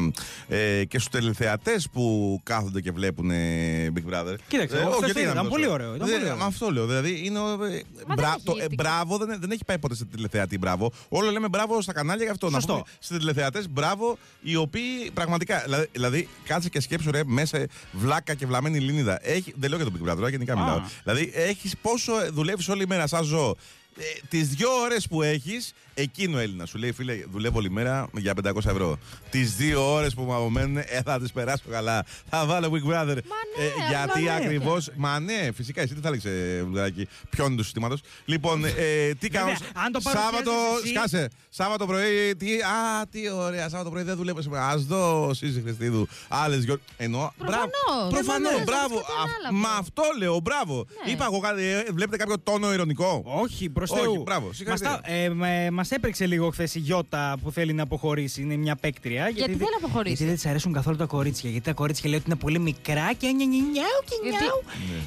ε, 0.48 0.84
και 0.86 0.98
στους 1.00 1.10
τελεθεατές 1.12 1.90
που 1.92 2.40
κάθονται 2.44 2.82
και 2.82 2.92
βλέπουν 2.92 3.32
ε, 3.32 3.92
Big 3.96 4.14
Brother. 4.14 4.36
Κοίταξε, 4.48 4.76
Ε, 4.78 4.80
εγώ 4.80 4.90
όχι, 4.90 4.98
χθες 4.98 5.06
γιατί 5.06 5.20
είδα, 5.20 5.28
να 5.28 5.32
ήταν 5.34 5.42
μην 5.44 5.52
πολύ 5.52 5.66
το 5.66 5.72
ωραίο, 5.72 5.96
ήταν 5.96 6.08
Δεν- 6.08 6.20
πολύ 6.20 6.32
ωραίο. 6.32 6.46
Αυτό 6.46 6.72
λέω, 6.72 6.86
δηλαδή 6.86 7.22
είναι, 7.26 7.40
ο- 7.40 7.64
ε, 7.66 7.84
μπρα- 8.16 8.28
έχει 8.36 8.44
το, 8.44 8.54
ε, 8.58 8.62
ευτυχ- 8.62 8.76
μπράβο 8.82 9.18
δεν, 9.18 9.38
δεν 9.40 9.52
έχει 9.52 9.66
πάει 9.66 9.78
ποτέ 9.80 9.96
σε 9.96 10.06
τηλεθεατή 10.06 10.58
μπράβο. 10.58 10.92
Όλο 11.10 11.32
λέμε 11.32 11.48
μπράβο 11.48 11.82
στα 11.82 11.94
κανάλια 11.94 12.24
γι' 12.26 12.32
αυτό. 12.32 12.50
Σωστό. 12.50 12.74
Να 12.74 12.80
πούμε 12.80 12.92
σε 13.00 13.18
τηλεθεατές 13.18 13.70
μπράβο, 13.70 14.18
οι 14.42 14.56
οποίοι 14.56 15.12
πραγματικά, 15.14 15.62
δηλαδή, 15.66 15.88
δηλαδή 15.92 16.28
κάτσε 16.44 16.70
και 16.70 16.80
σκέψου 16.82 17.12
ρε 17.12 17.22
μέσα 17.26 17.58
βλάκα 17.92 18.34
και 18.34 18.46
βλαμμένη 18.46 18.80
λίνιδα. 18.80 19.20
Έχει, 19.28 19.54
δεν 19.58 19.70
λέω 19.70 19.80
για 19.82 19.92
τον 19.92 20.00
Big 20.00 20.10
Brother, 20.10 20.16
τώρα 20.16 20.30
γενικά 20.30 20.54
Α. 20.54 20.58
μιλάω. 20.60 20.82
Δηλαδή 21.04 21.32
έχεις 21.34 21.76
πόσο 21.82 22.14
δουλεύεις 22.32 22.70
όλη 22.70 22.88
μέρα 22.88 23.08
σαν 23.08 23.24
ζώο. 23.24 23.56
Ε, 24.00 24.20
τις 24.30 24.48
δύο 24.48 24.70
ώρες 24.84 25.08
που 25.08 25.22
έχεις, 25.22 25.74
εκείνο 25.94 26.38
ο 26.38 26.40
Έλληνα 26.40 26.66
σου 26.66 26.78
λέει: 26.78 26.92
Φίλε, 26.92 27.14
δουλεύω 27.32 27.58
όλη 27.58 27.70
μέρα 27.70 28.10
για 28.18 28.34
500 28.44 28.56
ευρώ. 28.66 28.98
Τις 29.30 29.56
δύο 29.56 29.94
ώρες 29.94 30.14
που 30.14 30.22
μου 30.22 30.34
απομένουν, 30.36 30.78
ε, 30.78 30.84
θα 31.06 31.20
τις 31.20 31.32
περάσω 31.32 31.64
καλά. 31.70 32.06
Θα 32.30 32.46
βάλω 32.46 32.72
Big 32.74 32.92
Brother. 32.92 33.08
Ε, 33.08 33.12
ναι, 33.12 33.88
γιατί 33.90 34.20
αλλά 34.30 34.40
ναι. 34.40 34.46
ακριβώ. 34.46 34.78
Μα 34.96 35.20
ναι, 35.20 35.50
φυσικά, 35.56 35.82
εσύ 35.82 35.94
τι 35.94 36.02
θα 36.02 36.08
έλεγε, 36.08 36.62
Βουλγαράκι, 36.64 37.08
ποιον 37.30 37.56
τους 37.56 37.66
συστήματο. 37.66 37.98
Λοιπόν, 38.26 38.66
ε, 38.66 39.14
τι 39.20 39.30
κάνω. 39.30 39.46
Βέβαια, 39.52 39.68
αν 39.86 39.92
το 39.92 40.00
παρουσιάζεις 40.04 40.36
Σάββατο, 40.36 40.52
εσύ- 40.84 40.94
σκάσε. 40.96 41.28
Σάββατο 41.50 41.86
πρωί, 41.86 42.36
τι, 42.38 42.48
α, 42.62 43.08
τι 43.12 43.30
ωραία. 43.30 43.70
Σάββατο 43.70 43.90
πρωί 43.90 44.04
δεν 44.04 44.16
δουλεύω 44.16 44.42
σήμερα. 44.42 44.68
Α 44.68 44.78
δω, 44.78 45.34
Σύζη 45.34 45.62
Χριστίδου. 45.62 46.08
Άλλες 46.28 46.60
δυο. 46.60 46.78
Εννοώ. 46.98 47.30
Προφανώς. 47.38 47.70
μπράβο. 47.88 48.10
Προφανώς, 48.10 48.52
Δεν 48.54 48.64
μπράβο. 48.64 48.94
βάζεις 48.96 49.08
κάτι 49.08 49.30
Α, 49.30 49.48
άλλο. 49.48 49.58
Μα 49.58 49.70
αυτό 49.70 50.04
λέω, 50.18 50.40
μπράβο. 50.40 50.86
Ναι. 51.06 51.12
Είπα 51.12 51.26
εγώ 51.26 51.40
κάτι, 51.40 51.64
ε, 51.64 51.84
βλέπετε 51.94 52.18
κάποιο 52.18 52.40
τόνο 52.40 52.74
ηρωνικό; 52.74 53.22
Όχι, 53.26 53.70
προς 53.70 53.89
Όχι, 53.92 54.02
Θεού. 54.02 54.22
μπράβο, 54.22 54.48
Μας, 54.48 54.56
συγχαρητήρια. 54.56 55.02
τα- 55.04 55.12
ε, 55.14 55.30
με- 55.30 55.70
μας 55.72 55.92
έπαιξε 55.92 56.26
λίγο 56.26 56.50
χθες 56.50 56.76
η 56.76 56.80
Γιώτα 56.80 57.38
που 57.44 57.52
θέλει 57.52 57.74
να 57.74 57.84
αποχωρήσει. 57.84 58.42
Είναι 58.42 58.56
μια 58.56 58.76
παίκτρια. 58.76 59.30
Γιατί 59.30 59.50
δεν- 59.52 59.60
θέλει 59.60 59.70
να 59.80 59.86
αποχωρήσει; 59.86 60.10
Γιατί 60.16 60.26
δεν 60.26 60.36
της 60.36 60.46
αρέσουν 60.46 60.74
καθόλου 60.74 60.98
τα 60.98 61.06
κορίτσια. 61.06 61.50
Γιατί 61.50 61.66
τα 61.66 61.74
κορίτσια 61.74 62.10
λέει 62.10 62.18
ότι 62.20 62.28
είναι 62.30 62.40
πολύ 62.40 62.60
μικρά 62.60 63.14
και 63.14 63.28
νια, 63.28 63.46
νια, 63.46 63.62
νιάου 63.72 64.02
και 64.06 64.16
Γιατί- 64.24 64.44
νιάου. 64.44 64.62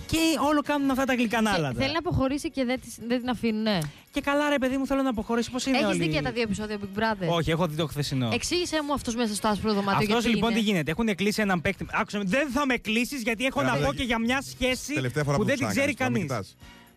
Και 0.06 0.18
όλο 0.48 0.60
κάνουν 0.62 0.90
αυτά 0.90 1.04
τα 1.04 1.14
γλυκανάλα. 1.14 1.72
Θέλει 1.76 1.92
να 1.92 1.98
αποχωρήσει 1.98 2.50
και 2.50 2.64
δεν, 2.64 2.80
τις- 2.80 2.98
δεν 3.08 3.20
την 3.20 3.28
αφήνουν. 3.28 3.62
Ναι. 3.62 3.78
Και 4.10 4.20
καλά, 4.20 4.48
ρε 4.48 4.58
παιδί 4.58 4.76
μου, 4.76 4.86
θέλω 4.86 5.02
να 5.02 5.10
αποχωρήσει. 5.10 5.50
Πώς 5.50 5.66
είναι 5.66 5.76
Έχεις 5.76 5.88
όλοι... 5.88 5.98
δει 5.98 6.08
και 6.08 6.20
τα 6.22 6.32
δύο 6.32 6.42
επεισόδια 6.42 6.78
Big 6.80 6.98
Brother; 6.98 7.28
Όχι, 7.28 7.50
έχω 7.50 7.66
δει 7.66 7.76
το 7.76 7.86
χθεσινό. 7.86 8.30
Εξήγησε 8.32 8.78
μου 8.86 8.92
αυτός 8.92 9.14
μέσα 9.14 9.34
στο 9.34 9.48
άσπρο 9.48 9.72
δωμάτιο. 9.72 9.92
Αυτός 9.98 10.08
γιατί 10.22 10.28
λοιπόν 10.28 10.50
είναι. 10.50 10.58
τι 10.58 10.64
γίνεται; 10.64 10.90
Έχουν 10.90 11.14
κλείσει 11.14 11.40
έναν 11.42 11.60
παίκτη. 11.60 11.86
Άκουσα, 11.92 12.18
με, 12.18 12.24
δεν 12.26 12.50
θα 12.50 12.66
με 12.66 12.76
κλείσεις 12.76 13.22
γιατί 13.22 13.44
έχω 13.44 13.58
Καλά, 13.58 13.68
να 13.70 13.74
πω 13.74 13.80
παιδάκι. 13.80 13.96
και 13.98 14.04
για 14.04 14.18
μια 14.18 14.42
σχέση 14.42 14.92
Τελευταία 14.94 15.24
φορά 15.24 15.36
που 15.36 15.42
που, 15.42 15.48
δεν 15.48 15.56
την 15.58 15.66
το 15.66 15.72
ξέρει 15.72 15.94
ξανακάνεις, 15.94 16.28
κανεί. 16.28 16.46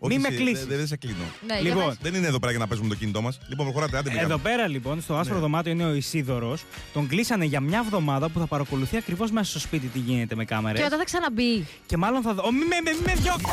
Τώρα 0.00 0.14
με 0.14 0.14
κοιτάς. 0.14 0.14
Όχι, 0.14 0.14
Μη 0.16 0.20
με 0.22 0.28
εσύ, 0.28 0.36
κλείσεις. 0.36 0.66
Δεν 0.66 0.76
δεν 0.76 0.86
σε 0.86 0.96
κλείνω. 0.96 1.24
Ναι, 1.46 1.54
για 1.54 1.62
Λοιπόν, 1.62 1.86
πες. 1.86 1.96
Δεν 2.02 2.14
είναι 2.14 2.26
εδώ 2.26 2.38
πέρα 2.38 2.50
για 2.52 2.60
να 2.60 2.66
παίζουμε 2.66 2.88
το 2.88 2.94
κινητό 2.94 3.20
μας. 3.22 3.38
Λοιπόν, 3.48 3.64
προχωράτε, 3.66 3.96
άντε 3.98 4.10
Εδώ 4.10 4.18
πήγαμε. 4.18 4.42
πέρα 4.42 4.68
λοιπόν, 4.68 5.00
στο 5.00 5.14
άσπρο 5.16 5.34
Ναι. 5.34 5.40
δωμάτιο 5.40 5.72
είναι 5.72 5.84
ο 5.84 5.94
Ισίδωρος. 5.94 6.64
Τον 6.92 7.06
κλείσανε 7.08 7.44
για 7.44 7.60
μια 7.60 7.78
εβδομάδα 7.84 8.28
που 8.28 8.38
θα 8.38 8.46
παρακολουθεί 8.46 8.96
ακριβώς 8.96 9.30
μέσα 9.30 9.50
στο 9.50 9.58
σπίτι 9.58 9.86
τι 9.86 9.98
γίνεται 9.98 10.34
με 10.34 10.44
κάμερες. 10.44 10.80
Και 10.80 10.86
όταν 10.86 10.98
θα 10.98 11.04
ξαναμπεί. 11.04 11.66
Και 11.86 11.96
μάλλον 11.96 12.22
θα 12.22 12.34
δω. 12.34 12.42
Ω, 12.46 12.52
Μη 12.52 12.58
με, 12.58 12.90
μη 12.92 12.98
με 13.06 13.14
διώξει! 13.14 13.46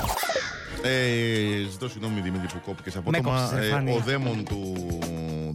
Ε, 0.86 1.70
ζητώ 1.72 1.90
συγγνώμη 1.90 2.22
Δημήτρη 2.22 2.48
που 2.48 2.60
κόπηκες 2.66 2.96
απότομα. 2.96 3.30
κόψεις, 3.40 3.58
ρε, 3.60 3.66
Ε, 3.66 3.70
Φάνη. 3.70 3.92
ο 3.92 4.02
δαίμον 4.06 4.44
του. 4.46 4.74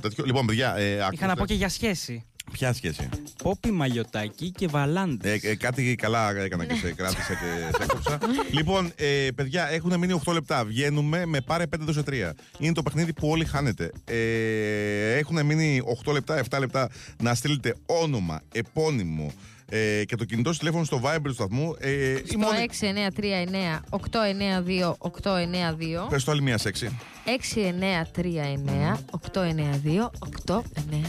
Τέτοιο. 0.03 0.25
Λοιπόν, 0.25 0.47
παιδιά, 0.47 0.75
ε, 0.77 0.93
Είχα 0.95 1.05
ακούστε. 1.07 1.27
να 1.27 1.37
πω 1.37 1.47
και 1.47 1.55
για 1.55 1.69
σχέση. 1.69 2.25
Ποια 2.53 2.73
σχέση; 2.73 3.09
Πόπι 3.43 3.71
Μαγιοτάκη 3.71 4.51
και 4.51 4.67
Βαλάντες. 4.67 5.43
Ε, 5.43 5.49
ε, 5.49 5.57
κάτι 5.57 5.95
καλά 5.95 6.37
έκανα 6.39 6.65
και 6.65 6.75
σε 6.75 6.93
κράτησα 6.93 7.33
και 7.35 7.77
σε 7.77 7.83
έκοψα. 7.83 8.19
λοιπόν, 8.51 8.93
ε, 8.97 9.29
παιδιά, 9.35 9.69
έχουν 9.71 9.99
μείνει 9.99 10.21
8 10.27 10.33
λεπτά. 10.33 10.65
Βγαίνουμε 10.65 11.27
με 11.27 11.41
πάρε 11.41 11.65
5 11.65 11.79
δώσε 11.79 12.03
3. 12.07 12.13
Είναι 12.59 12.73
το 12.73 12.83
παιχνίδι 12.83 13.13
που 13.13 13.29
όλοι 13.29 13.45
χάνετε. 13.45 13.93
Ε, 14.05 15.17
έχουν 15.17 15.47
μείνει 15.47 15.83
8 16.07 16.13
λεπτά, 16.13 16.43
7 16.51 16.59
λεπτά 16.59 16.91
να 17.23 17.35
στείλετε 17.35 17.75
όνομα, 17.87 18.41
επώνυμο, 18.53 19.33
ε, 19.71 20.05
και 20.05 20.17
το 20.17 20.25
κινητό 20.25 20.53
σου 20.53 20.59
τηλέφωνο 20.59 20.85
στο 20.85 21.01
Viber 21.05 21.21
του 21.23 21.33
σταθμού. 21.33 21.75
Ε, 21.79 22.11
η 22.13 22.23
Στο 22.29 22.39
μόνη- 22.39 22.59
6939 22.59 23.81
892 23.91 24.97
892. 24.99 26.07
Πες 26.09 26.25
το 26.25 26.31
άλλη 26.31 26.43
μία 26.43 26.59
σεξι. 26.59 26.99
6939 27.25 28.99
892 29.11 30.11
892. 30.19 30.61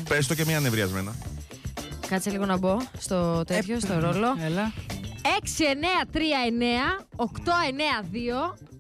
Πες 0.09 0.27
το 0.27 0.35
και 0.35 0.45
μία 0.45 0.59
νευριασμένα. 0.59 1.15
Κάτσε 2.07 2.29
λίγο 2.29 2.45
να 2.45 2.57
μπω 2.57 2.77
στο 2.97 3.43
τέτοιο, 3.45 3.79
στο 3.79 3.99
ρόλο. 3.99 4.27
Έλα. 4.45 4.71
6939 5.21 7.05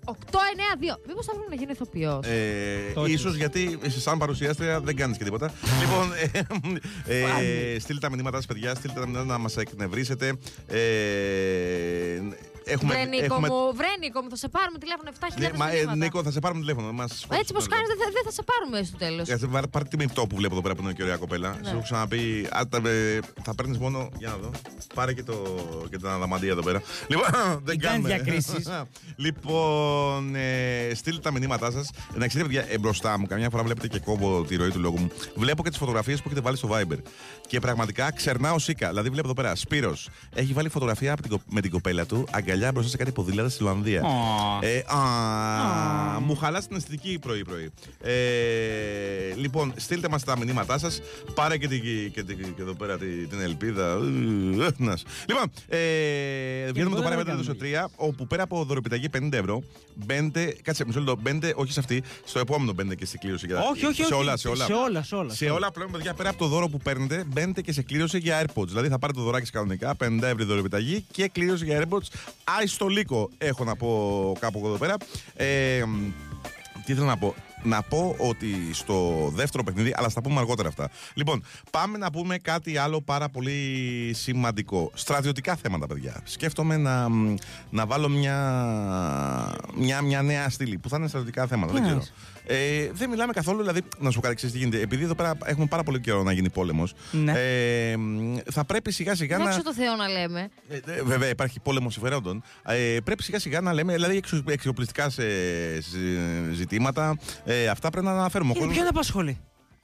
892 0.09 0.95
892. 0.95 0.99
Μήπως 1.07 1.25
θα 1.25 1.31
πρέπει 1.33 1.49
να 1.49 1.55
γίνει 1.55 1.71
ηθοποιός. 1.71 2.25
Ε, 2.25 2.91
Το 2.93 3.05
ίσως 3.05 3.35
γιατί 3.35 3.79
εσύ 3.83 3.99
σαν 3.99 4.17
παρουσιάστρια 4.17 4.79
δεν 4.79 4.95
κάνεις 4.95 5.17
και 5.17 5.23
τίποτα. 5.23 5.53
λοιπόν, 5.81 6.11
ε, 7.07 7.73
ε, 7.75 7.79
στείλτε 7.79 8.07
τα 8.07 8.09
μηνύματά 8.15 8.37
σας 8.37 8.45
παιδιά, 8.45 8.75
στείλτε 8.75 8.99
τα 8.99 9.05
μηνύματα 9.05 9.25
να 9.25 9.37
μας 9.37 9.57
εκνευρίσετε. 9.57 10.33
Ε, 10.67 10.77
έχουμε, 12.65 12.93
Βρε 12.93 13.03
Νίκο 13.13 13.23
έχουμε- 13.25 13.49
μου, 13.49 13.59
βρε 13.79 13.91
Νίκο 14.03 14.19
μου, 14.21 14.29
θα 14.29 14.35
σε 14.43 14.47
πάρουμε 14.55 14.77
τηλέφωνο 14.83 15.09
7.000 15.15 15.51
Ναι, 15.51 15.57
μα, 15.57 15.67
ε, 15.69 15.73
μηνύματα. 15.75 15.95
Νίκο, 15.95 16.17
θα 16.23 16.31
σε 16.31 16.39
πάρουμε 16.39 16.59
τηλέφωνο. 16.63 16.91
Μας 16.91 17.11
Έτσι 17.41 17.51
πω 17.53 17.61
κάνεις, 17.73 17.87
δεν 17.91 17.97
θα, 18.01 18.07
δεν 18.17 18.23
θα 18.27 18.31
σε 18.37 18.43
πάρουμε 18.51 18.77
στο 18.89 18.97
τέλος. 18.97 19.25
Ε, 19.29 19.35
πάρ- 19.55 19.67
Πάρε 19.67 19.85
τη 19.85 19.97
μυπτό 19.97 20.21
που 20.27 20.35
βλέπω 20.35 20.53
εδώ 20.53 20.61
πέρα 20.65 20.75
που 20.75 20.81
είναι 20.83 20.93
και 20.93 21.03
ωραία 21.03 21.17
κοπέλα. 21.23 21.49
Ναι. 21.49 21.63
Σου 21.67 21.73
έχω 21.75 21.81
ξαναπεί. 21.89 22.47
α, 22.59 22.61
τα- 22.69 22.81
ε, 22.89 23.19
θα 23.45 23.55
παίρνεις 23.55 23.77
μόνο. 23.77 24.09
Για 24.17 24.29
να 24.29 24.37
δω. 24.37 24.51
Πάρε 24.93 25.13
και, 25.13 25.23
το, 25.23 25.35
και 25.89 25.97
την 25.97 26.07
αδαμαντία 26.07 26.51
εδώ 26.51 26.61
πέρα. 26.61 26.81
Λοιπόν, 27.11 27.25
δεν 27.31 27.61
Μην 27.65 27.79
κάνει 27.79 28.01
κάνουμε. 28.03 28.07
διακρίσεις. 28.07 28.67
λοιπόν, 29.25 30.35
ε, 30.35 30.91
στείλτε 30.95 31.19
τα 31.21 31.31
μηνύματά 31.31 31.71
σας. 31.71 31.89
Να 32.15 32.27
ξέρετε, 32.27 32.49
παιδιά, 32.53 32.73
ε, 32.73 32.77
μπροστά 32.77 33.19
μου, 33.19 33.25
καμιά 33.27 33.49
φορά 33.49 33.63
βλέπετε 33.63 33.87
και 33.87 33.99
κόβω 33.99 34.43
τη 34.43 34.55
ροή 34.55 34.69
του 34.69 34.79
λόγου 34.79 34.99
μου. 34.99 35.11
Βλέπω 35.35 35.63
και 35.63 35.69
τις 35.69 35.77
φωτογραφίες 35.77 36.17
που 36.17 36.23
έχετε 36.25 36.41
βάλει 36.41 36.57
στο 36.57 36.69
Viber. 36.71 36.97
Και 37.47 37.59
πραγματικά 37.59 38.11
ξερνάω 38.11 38.59
σίκα. 38.59 38.89
Δηλαδή, 38.89 39.09
βλέπω 39.09 39.27
εδώ 39.27 39.41
πέρα. 39.41 39.55
Σπύρος 39.55 40.09
έχει 40.35 40.53
βάλει 40.53 40.69
φωτογραφία 40.69 41.11
από 41.13 41.21
την 41.21 41.31
κο- 41.31 41.41
με 41.49 41.61
την 41.61 41.71
κοπέλα 41.71 42.05
του 42.05 42.27
αγκαλιά 42.49 42.71
μπροστά 42.71 42.89
σε 42.89 42.97
κάτι 42.97 43.11
ποδήλατα 43.11 43.49
στη 43.49 43.63
Λουανδία. 43.63 44.01
Ω. 44.03 44.59
Ε, 44.61 44.83
α, 44.87 46.19
Μου 46.19 46.35
χαλάς 46.35 46.67
την 46.67 46.75
αισθητική 46.75 47.19
πρωί-πρωί. 47.19 47.71
Ε, 48.01 48.13
λοιπόν, 49.35 49.73
στείλτε 49.75 50.09
μας 50.09 50.23
τα 50.23 50.37
μηνύματά 50.37 50.77
σας. 50.77 51.01
Πάρε 51.33 51.57
και, 51.57 51.67
την- 51.67 51.81
και, 52.11 52.23
την- 52.23 52.37
και 52.55 52.61
εδώ 52.61 52.73
πέρα 52.73 52.97
την, 52.97 53.29
την 53.29 53.39
ελπίδα. 53.41 53.91
Ε, 53.91 54.67
νας. 54.77 55.03
Λοιπόν, 55.27 55.51
ε, 55.67 55.77
βγαίνουμε 56.71 56.73
το 56.73 56.79
τίποτα 56.79 57.03
παρέμετρο 57.03 57.33
δεν 57.35 57.43
στο 57.43 57.55
κάνουμε. 57.55 57.87
3, 57.87 57.91
όπου 57.95 58.27
πέρα 58.27 58.43
από 58.43 58.63
δωροπιταγή 58.63 59.09
50 59.09 59.33
ευρώ, 59.37 59.63
μπαίνετε. 59.95 60.55
Κάτσε, 60.61 60.85
μισό 60.85 60.99
λεπτό. 60.99 61.15
Μπαίνετε, 61.21 61.53
όχι 61.55 61.71
σε 61.71 61.79
αυτή, 61.79 62.03
στο 62.25 62.39
επόμενο 62.39 62.73
μπαίνετε 62.73 62.95
και 62.95 63.05
στην 63.05 63.19
κλήρωση. 63.19 63.45
για- 63.45 63.57
Όχι, 63.59 63.85
όχι, 63.85 63.85
όχι. 64.01 64.03
Σε 64.03 64.13
όλα, 64.13 64.37
σε 64.37 64.47
όλα. 64.47 64.65
Σε 64.65 64.73
όλα, 64.73 65.03
σε 65.03 65.15
όλα. 65.15 65.33
Σε 65.33 65.45
όλα 65.49 65.71
πλέον, 65.71 65.91
παιδιά, 65.91 66.13
πέρα 66.13 66.29
από 66.29 66.37
το 66.37 66.47
δώρο 66.47 66.67
που 66.67 66.77
παίρνετε, 66.77 67.23
μπαίνετε 67.27 67.61
και 67.61 67.71
σε 67.71 67.81
κλήρωση 67.81 68.17
για 68.17 68.41
AirPods. 68.45 68.67
Δηλαδή 68.67 68.87
θα 68.87 68.99
πάρετε 68.99 69.19
το 69.19 69.25
δωράκι 69.25 69.45
σας 69.45 69.53
κανονικά, 69.53 69.95
50 69.95 70.27
ευρώ 70.27 70.45
δωροπιταγή 70.45 71.05
και 71.11 71.27
κλήρωση 71.27 71.65
για 71.65 71.81
AirPods. 71.83 72.07
Άι 72.57 72.67
στο 72.67 72.87
λύκο, 72.87 73.29
έχω 73.37 73.63
να 73.63 73.75
πω 73.75 74.33
κάπου 74.39 74.61
εδώ 74.65 74.77
πέρα. 74.77 74.95
Ε, 75.35 75.83
τι 76.85 76.93
θέλω 76.93 77.05
να 77.05 77.17
πω. 77.17 77.35
Να 77.63 77.81
πω 77.81 78.15
ότι 78.17 78.73
στο 78.73 79.29
δεύτερο 79.33 79.63
παιχνίδι, 79.63 79.93
αλλά 79.95 80.09
στα 80.09 80.21
πούμε 80.21 80.39
αργότερα 80.39 80.67
αυτά. 80.67 80.89
Λοιπόν, 81.13 81.43
πάμε 81.71 81.97
να 81.97 82.11
πούμε 82.11 82.37
κάτι 82.37 82.77
άλλο 82.77 83.01
πάρα 83.01 83.29
πολύ 83.29 84.11
σημαντικό. 84.13 84.91
Στρατιωτικά 84.93 85.55
θέματα, 85.55 85.87
παιδιά. 85.87 86.21
Σκέφτομαι 86.23 86.77
να, 86.77 87.09
μ, 87.09 87.35
να 87.69 87.85
βάλω 87.85 88.09
μια, 88.09 89.55
μια, 89.75 90.01
μια 90.01 90.21
νέα 90.21 90.49
στήλη 90.49 90.77
που 90.77 90.89
θα 90.89 90.97
είναι 90.97 91.07
στρατιωτικά 91.07 91.47
θέματα. 91.47 91.73
Δεν 91.73 91.81
Τι 91.81 91.87
ξέρω. 91.87 92.03
Εννοείς; 92.49 92.87
Ε, 92.87 92.91
δεν 92.93 93.09
μιλάμε 93.09 93.33
καθόλου, 93.33 93.59
δηλαδή, 93.59 93.81
να 93.99 94.09
σου 94.09 94.15
πω 94.15 94.21
κάτι, 94.21 94.35
ξέρεις 94.35 94.55
τι 94.55 94.61
γίνεται. 94.61 94.81
Επειδή 94.81 95.03
εδώ 95.03 95.15
πέρα 95.15 95.37
έχουμε 95.43 95.65
πάρα 95.65 95.83
πολύ 95.83 95.99
καιρό 95.99 96.23
να 96.23 96.31
γίνει 96.31 96.49
πόλεμος, 96.49 96.93
Ναι. 97.11 97.33
ε, 97.91 97.97
μ, 97.97 98.37
θα 98.51 98.65
πρέπει 98.65 98.91
σιγά 98.91 99.15
σιγά 99.15 99.37
να. 99.37 99.43
Δόξα 99.43 99.61
τω 99.61 99.73
Θεώ 99.73 99.95
να 99.95 100.07
λέμε. 100.07 100.49
Ε, 100.69 100.75
ε, 100.75 101.03
βέβαια, 101.03 101.29
υπάρχει 101.29 101.59
πόλεμο 101.59 101.89
συμφερόντων. 101.89 102.43
Ε, 102.65 102.97
πρέπει 103.03 103.23
σιγά 103.23 103.39
σιγά 103.39 103.61
να 103.61 103.73
λέμε, 103.73 103.93
δηλαδή 103.93 104.17
εξω, 104.17 104.43
εξοπλιστικά 104.49 105.09
σε, 105.09 105.21
σε 105.81 105.97
ζητήματα, 106.53 107.17
ε, 107.45 107.67
αυτά 107.67 107.89
πρέπει 107.89 108.05
να 108.05 108.11
αναφέρουμε. 108.11 108.49
Ο 108.49 108.53
Και 108.53 108.59
κόσμος- 108.59 108.77
ποιον 108.77 108.87
απασχολεί; 108.87 109.37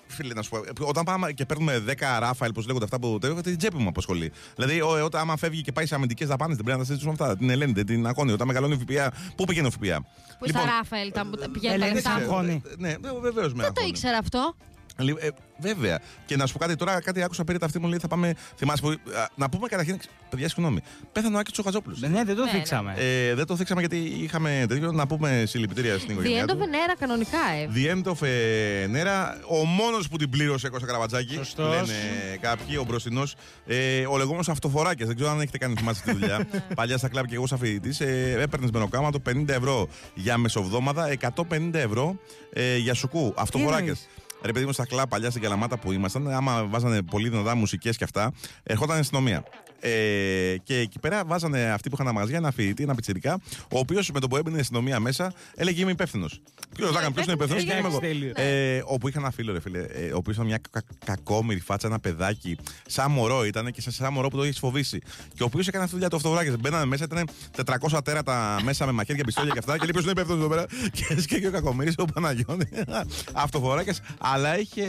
Φίλε, 0.08 0.34
να 0.34 0.42
σου 0.42 0.50
πω, 0.50 0.58
ε, 0.58 0.62
όταν 0.80 1.04
πάμε 1.04 1.32
και 1.32 1.46
παίρνουμε 1.46 1.84
10 1.88 1.94
ράφαλ, 2.20 2.52
πώ 2.52 2.62
λέγονται 2.62 2.84
αυτά 2.84 3.00
που 3.00 3.20
έχω, 3.24 3.42
την 3.42 3.58
τσέπη 3.58 3.78
μου 3.78 3.88
απασχολεί. 3.88 4.32
Δηλαδή, 4.56 4.82
ο, 4.82 4.98
ε, 4.98 5.02
όταν 5.02 5.22
άμα 5.22 5.38
φεύγει 5.38 5.62
και 5.62 5.72
πάει 5.72 5.86
σε 5.86 5.96
αμυντικές 5.96 6.28
δαπάνες, 6.28 6.56
δεν 6.56 6.66
πρέπει 6.66 6.80
να 6.80 6.86
τα 6.86 6.92
συζητήσουμε 6.92 7.18
αυτά. 7.20 7.38
Την 7.38 7.50
Ελένη, 7.50 7.84
την 7.84 8.08
Ακόνη, 8.08 8.32
όταν 8.32 8.48
μεγαλώνει 8.48 8.74
ο 8.74 8.78
ΦΠΑ, 8.78 9.12
πού 9.36 9.46
πηγαίνει 9.46 9.68
ο 9.68 9.72
ΦΠΑ; 9.72 10.06
Που 10.40 10.48
στα 10.48 10.66
Ράφαελ 10.66 11.12
τα, 11.12 11.30
τα 11.40 11.50
πηγαίνουν 11.50 11.80
τα 11.80 11.86
Ελένη 11.86 11.94
λεφτά. 11.94 12.10
Σαν 12.10 12.20
μου. 12.20 12.26
αγχώνει. 12.26 12.62
Ναι, 12.78 12.96
βεβαίως 13.22 13.54
με 13.54 13.64
Δεν 13.64 13.74
το 13.74 13.82
ήξερα 13.88 14.18
αυτό. 14.18 14.56
Λι- 14.98 15.18
Ε, 15.20 15.28
βέβαια. 15.58 16.00
Και 16.26 16.36
να 16.36 16.46
σου 16.46 16.54
πω 16.54 16.60
κάτι 16.60 16.76
τώρα, 16.76 17.02
κάτι 17.02 17.24
άκουσα 17.24 17.44
περί 17.44 17.58
τα 17.60 17.66
αυτή 17.66 17.80
μου 17.80 17.88
λέει 17.88 17.98
θα 18.00 18.08
πάμε. 18.08 18.34
Θυμάσαι 18.58 18.82
που. 18.82 18.90
α, 18.90 18.96
να 19.36 19.50
πούμε 19.50 19.68
καταρχήν. 19.68 20.00
Παιδιά, 20.30 20.50
συγγνώμη. 20.50 20.80
Πέθανε 21.12 21.36
ο 21.36 21.40
Άκης 21.40 21.52
Τσοχαζόπουλο. 21.52 21.96
Ναι, 22.00 22.08
δεν 22.24 22.36
το 22.36 22.44
Ναι, 22.44 22.52
ναι. 22.52 22.58
δείξαμε. 22.58 22.94
Ε, 22.98 23.34
δεν 23.34 23.46
το 23.46 23.56
θίξαμε 23.56 23.80
γιατί 23.80 23.98
είχαμε 23.98 24.66
τέτοιο. 24.68 24.92
Να 24.92 25.08
πούμε 25.08 25.44
συλληπιτήρια 25.48 25.94
στην 25.98 26.08
The 26.10 26.12
οικογένειά 26.12 26.44
end 26.44 26.50
of 26.50 26.54
του. 26.54 26.60
an 26.64 26.92
era 26.92 26.96
κανονικά, 27.00 27.38
ε. 27.62 27.70
The 27.76 27.96
end 27.96 28.04
of 28.12 28.18
an 28.26 28.96
era. 29.06 29.34
Ο 29.50 29.66
μόνος 29.66 30.08
που 30.08 30.18
την 30.18 30.30
πλήρωσε 30.30 30.70
Κώστα 30.70 30.86
Καραβατζάκη. 30.88 31.34
Σωστός. 31.34 31.76
Λένε 31.76 32.38
κάποιοι, 32.42 32.76
ο 32.80 32.84
μπροστινός. 32.84 33.36
Ε, 33.66 34.06
ο 34.06 34.18
λεγόμενος 34.18 34.50
αυτοφοράκια. 34.50 35.06
Δεν 35.06 35.16
ξέρω 35.16 35.30
αν 35.32 35.40
έχετε 35.42 35.58
κάνει 35.58 35.76
θυμάστε 35.78 36.12
τη 36.12 36.18
δουλειά. 36.18 36.48
Παλιά 36.76 36.98
στα 36.98 37.08
κλαμπ 37.10 37.26
και 37.26 37.36
εγώ 37.36 37.48
σαν 37.48 37.58
φοιτητής. 37.58 38.00
Ε, 38.00 38.36
Έπαιρνες 38.42 38.70
μεροκάματο 38.72 39.20
50 39.30 39.48
ευρώ 39.50 39.88
για 40.14 40.38
μεσοβδόμαδα, 40.38 41.14
150 41.50 41.70
ευρώ 41.74 42.18
ε, 42.54 42.78
για 42.78 42.94
σουκού. 42.94 43.34
Αυτοφοράκια. 43.38 43.96
Εννοείς; 44.46 44.52
Ρε 44.52 44.52
παιδί 44.52 44.66
μου, 44.66 44.72
στα 44.72 44.86
κλαμπ 44.86 45.10
παλιά 45.10 45.30
στην 45.30 45.42
Καλαμάτα 45.42 45.78
που 45.78 45.92
ήμασταν, 45.92 46.30
άμα 46.32 46.66
βάζανε 46.66 47.02
πολύ 47.02 47.30
δυνατά 47.30 47.56
μουσικές 47.56 47.98
και 47.98 48.04
αυτά, 48.04 48.32
ερχόταν 48.64 48.98
η 48.98 49.00
αστυνομία. 49.00 49.44
Ε, 49.80 50.56
και 50.64 50.78
εκεί 50.80 51.00
πέρα 51.00 51.26
βάζανε 51.26 51.72
αυτοί 51.72 51.90
που 51.90 51.96
είχαν 51.96 52.06
ένα 52.08 52.16
μαγαζιά 52.16 52.38
ένα 52.38 52.52
φοιτητή, 52.52 52.84
ένα 52.84 52.96
πιτσιρικά, 52.96 53.40
ο 53.72 53.80
οποίος 53.80 54.12
με 54.12 54.20
το 54.20 54.28
που 54.28 54.38
έμπαινε 54.38 54.58
η 54.58 54.60
αστυνομία 54.60 55.00
μέσα 55.00 55.34
έλεγε 55.56 55.82
Είμαι 55.82 55.92
υπεύθυνος. 55.92 56.42
Ποιο 56.76 56.86
ρωτάγανε 56.86 57.14
ποιος 57.14 57.26
είναι 57.26 57.34
υπεύθυνος, 57.34 57.64
Εντάξει, 57.64 57.80
είμαι 57.80 57.88
εγώ. 57.90 58.00
τέλειο. 58.00 58.32
Ε, 58.36 58.82
όπου 58.86 59.08
είχα 59.08 59.20
ένα 59.20 59.32
φίλο, 59.32 59.54
ρε 59.54 59.60
φίλε, 59.60 59.80
ε, 59.80 60.12
ο 60.14 60.18
οποίος 60.18 60.36
ήταν 60.36 60.48
μια 60.48 60.60
κα- 60.72 60.84
κακόμοιρη 61.06 61.60
φάτσα, 61.60 61.88
ένα 61.88 62.00
παιδάκι, 62.00 62.58
σαν 62.88 63.12
μωρό 63.12 63.46
ήταν 63.46 63.72
και 63.72 63.82
σαν, 63.82 63.94
σαν 63.94 64.14
μωρό 64.14 64.28
που 64.28 64.38
το 64.38 64.44
έχεις 64.44 64.60
φοβήσει. 64.60 65.00
Και 65.34 65.44
ο 65.44 65.46
οποίος 65.46 65.68
έκανε 65.68 65.84
αυτή 65.84 65.88
τη 65.88 65.94
δουλειά 65.94 66.10
του 66.10 66.16
αυτοβράκια. 66.16 66.56
Μπαίνανε 66.60 66.86
μέσα, 66.86 67.04
ήταν 67.04 67.30
400 67.96 68.02
τέρατα 68.04 68.60
μέσα 68.64 68.86
με 68.86 68.92
μαχαίρια, 68.92 69.24
πιστόλια 69.24 69.52
και 69.54 69.60
αυτά. 69.60 69.74
Και 69.78 69.84
λέει 69.84 69.92
ποιος 69.92 70.04
είναι 70.04 70.12
υπεύθυνος 70.12 70.40
εδώ 70.40 70.50
πέρα; 70.50 70.66
Και 70.96 71.04
σκέφτηκε 71.04 71.48
ο 71.48 71.52
κακομοίρης, 71.52 71.94
ο 71.98 72.06
Παναγιώτη. 72.06 72.68
Αυτοφοράκια, 73.46 73.96
αλλά 74.36 74.60
είχε 74.60 74.86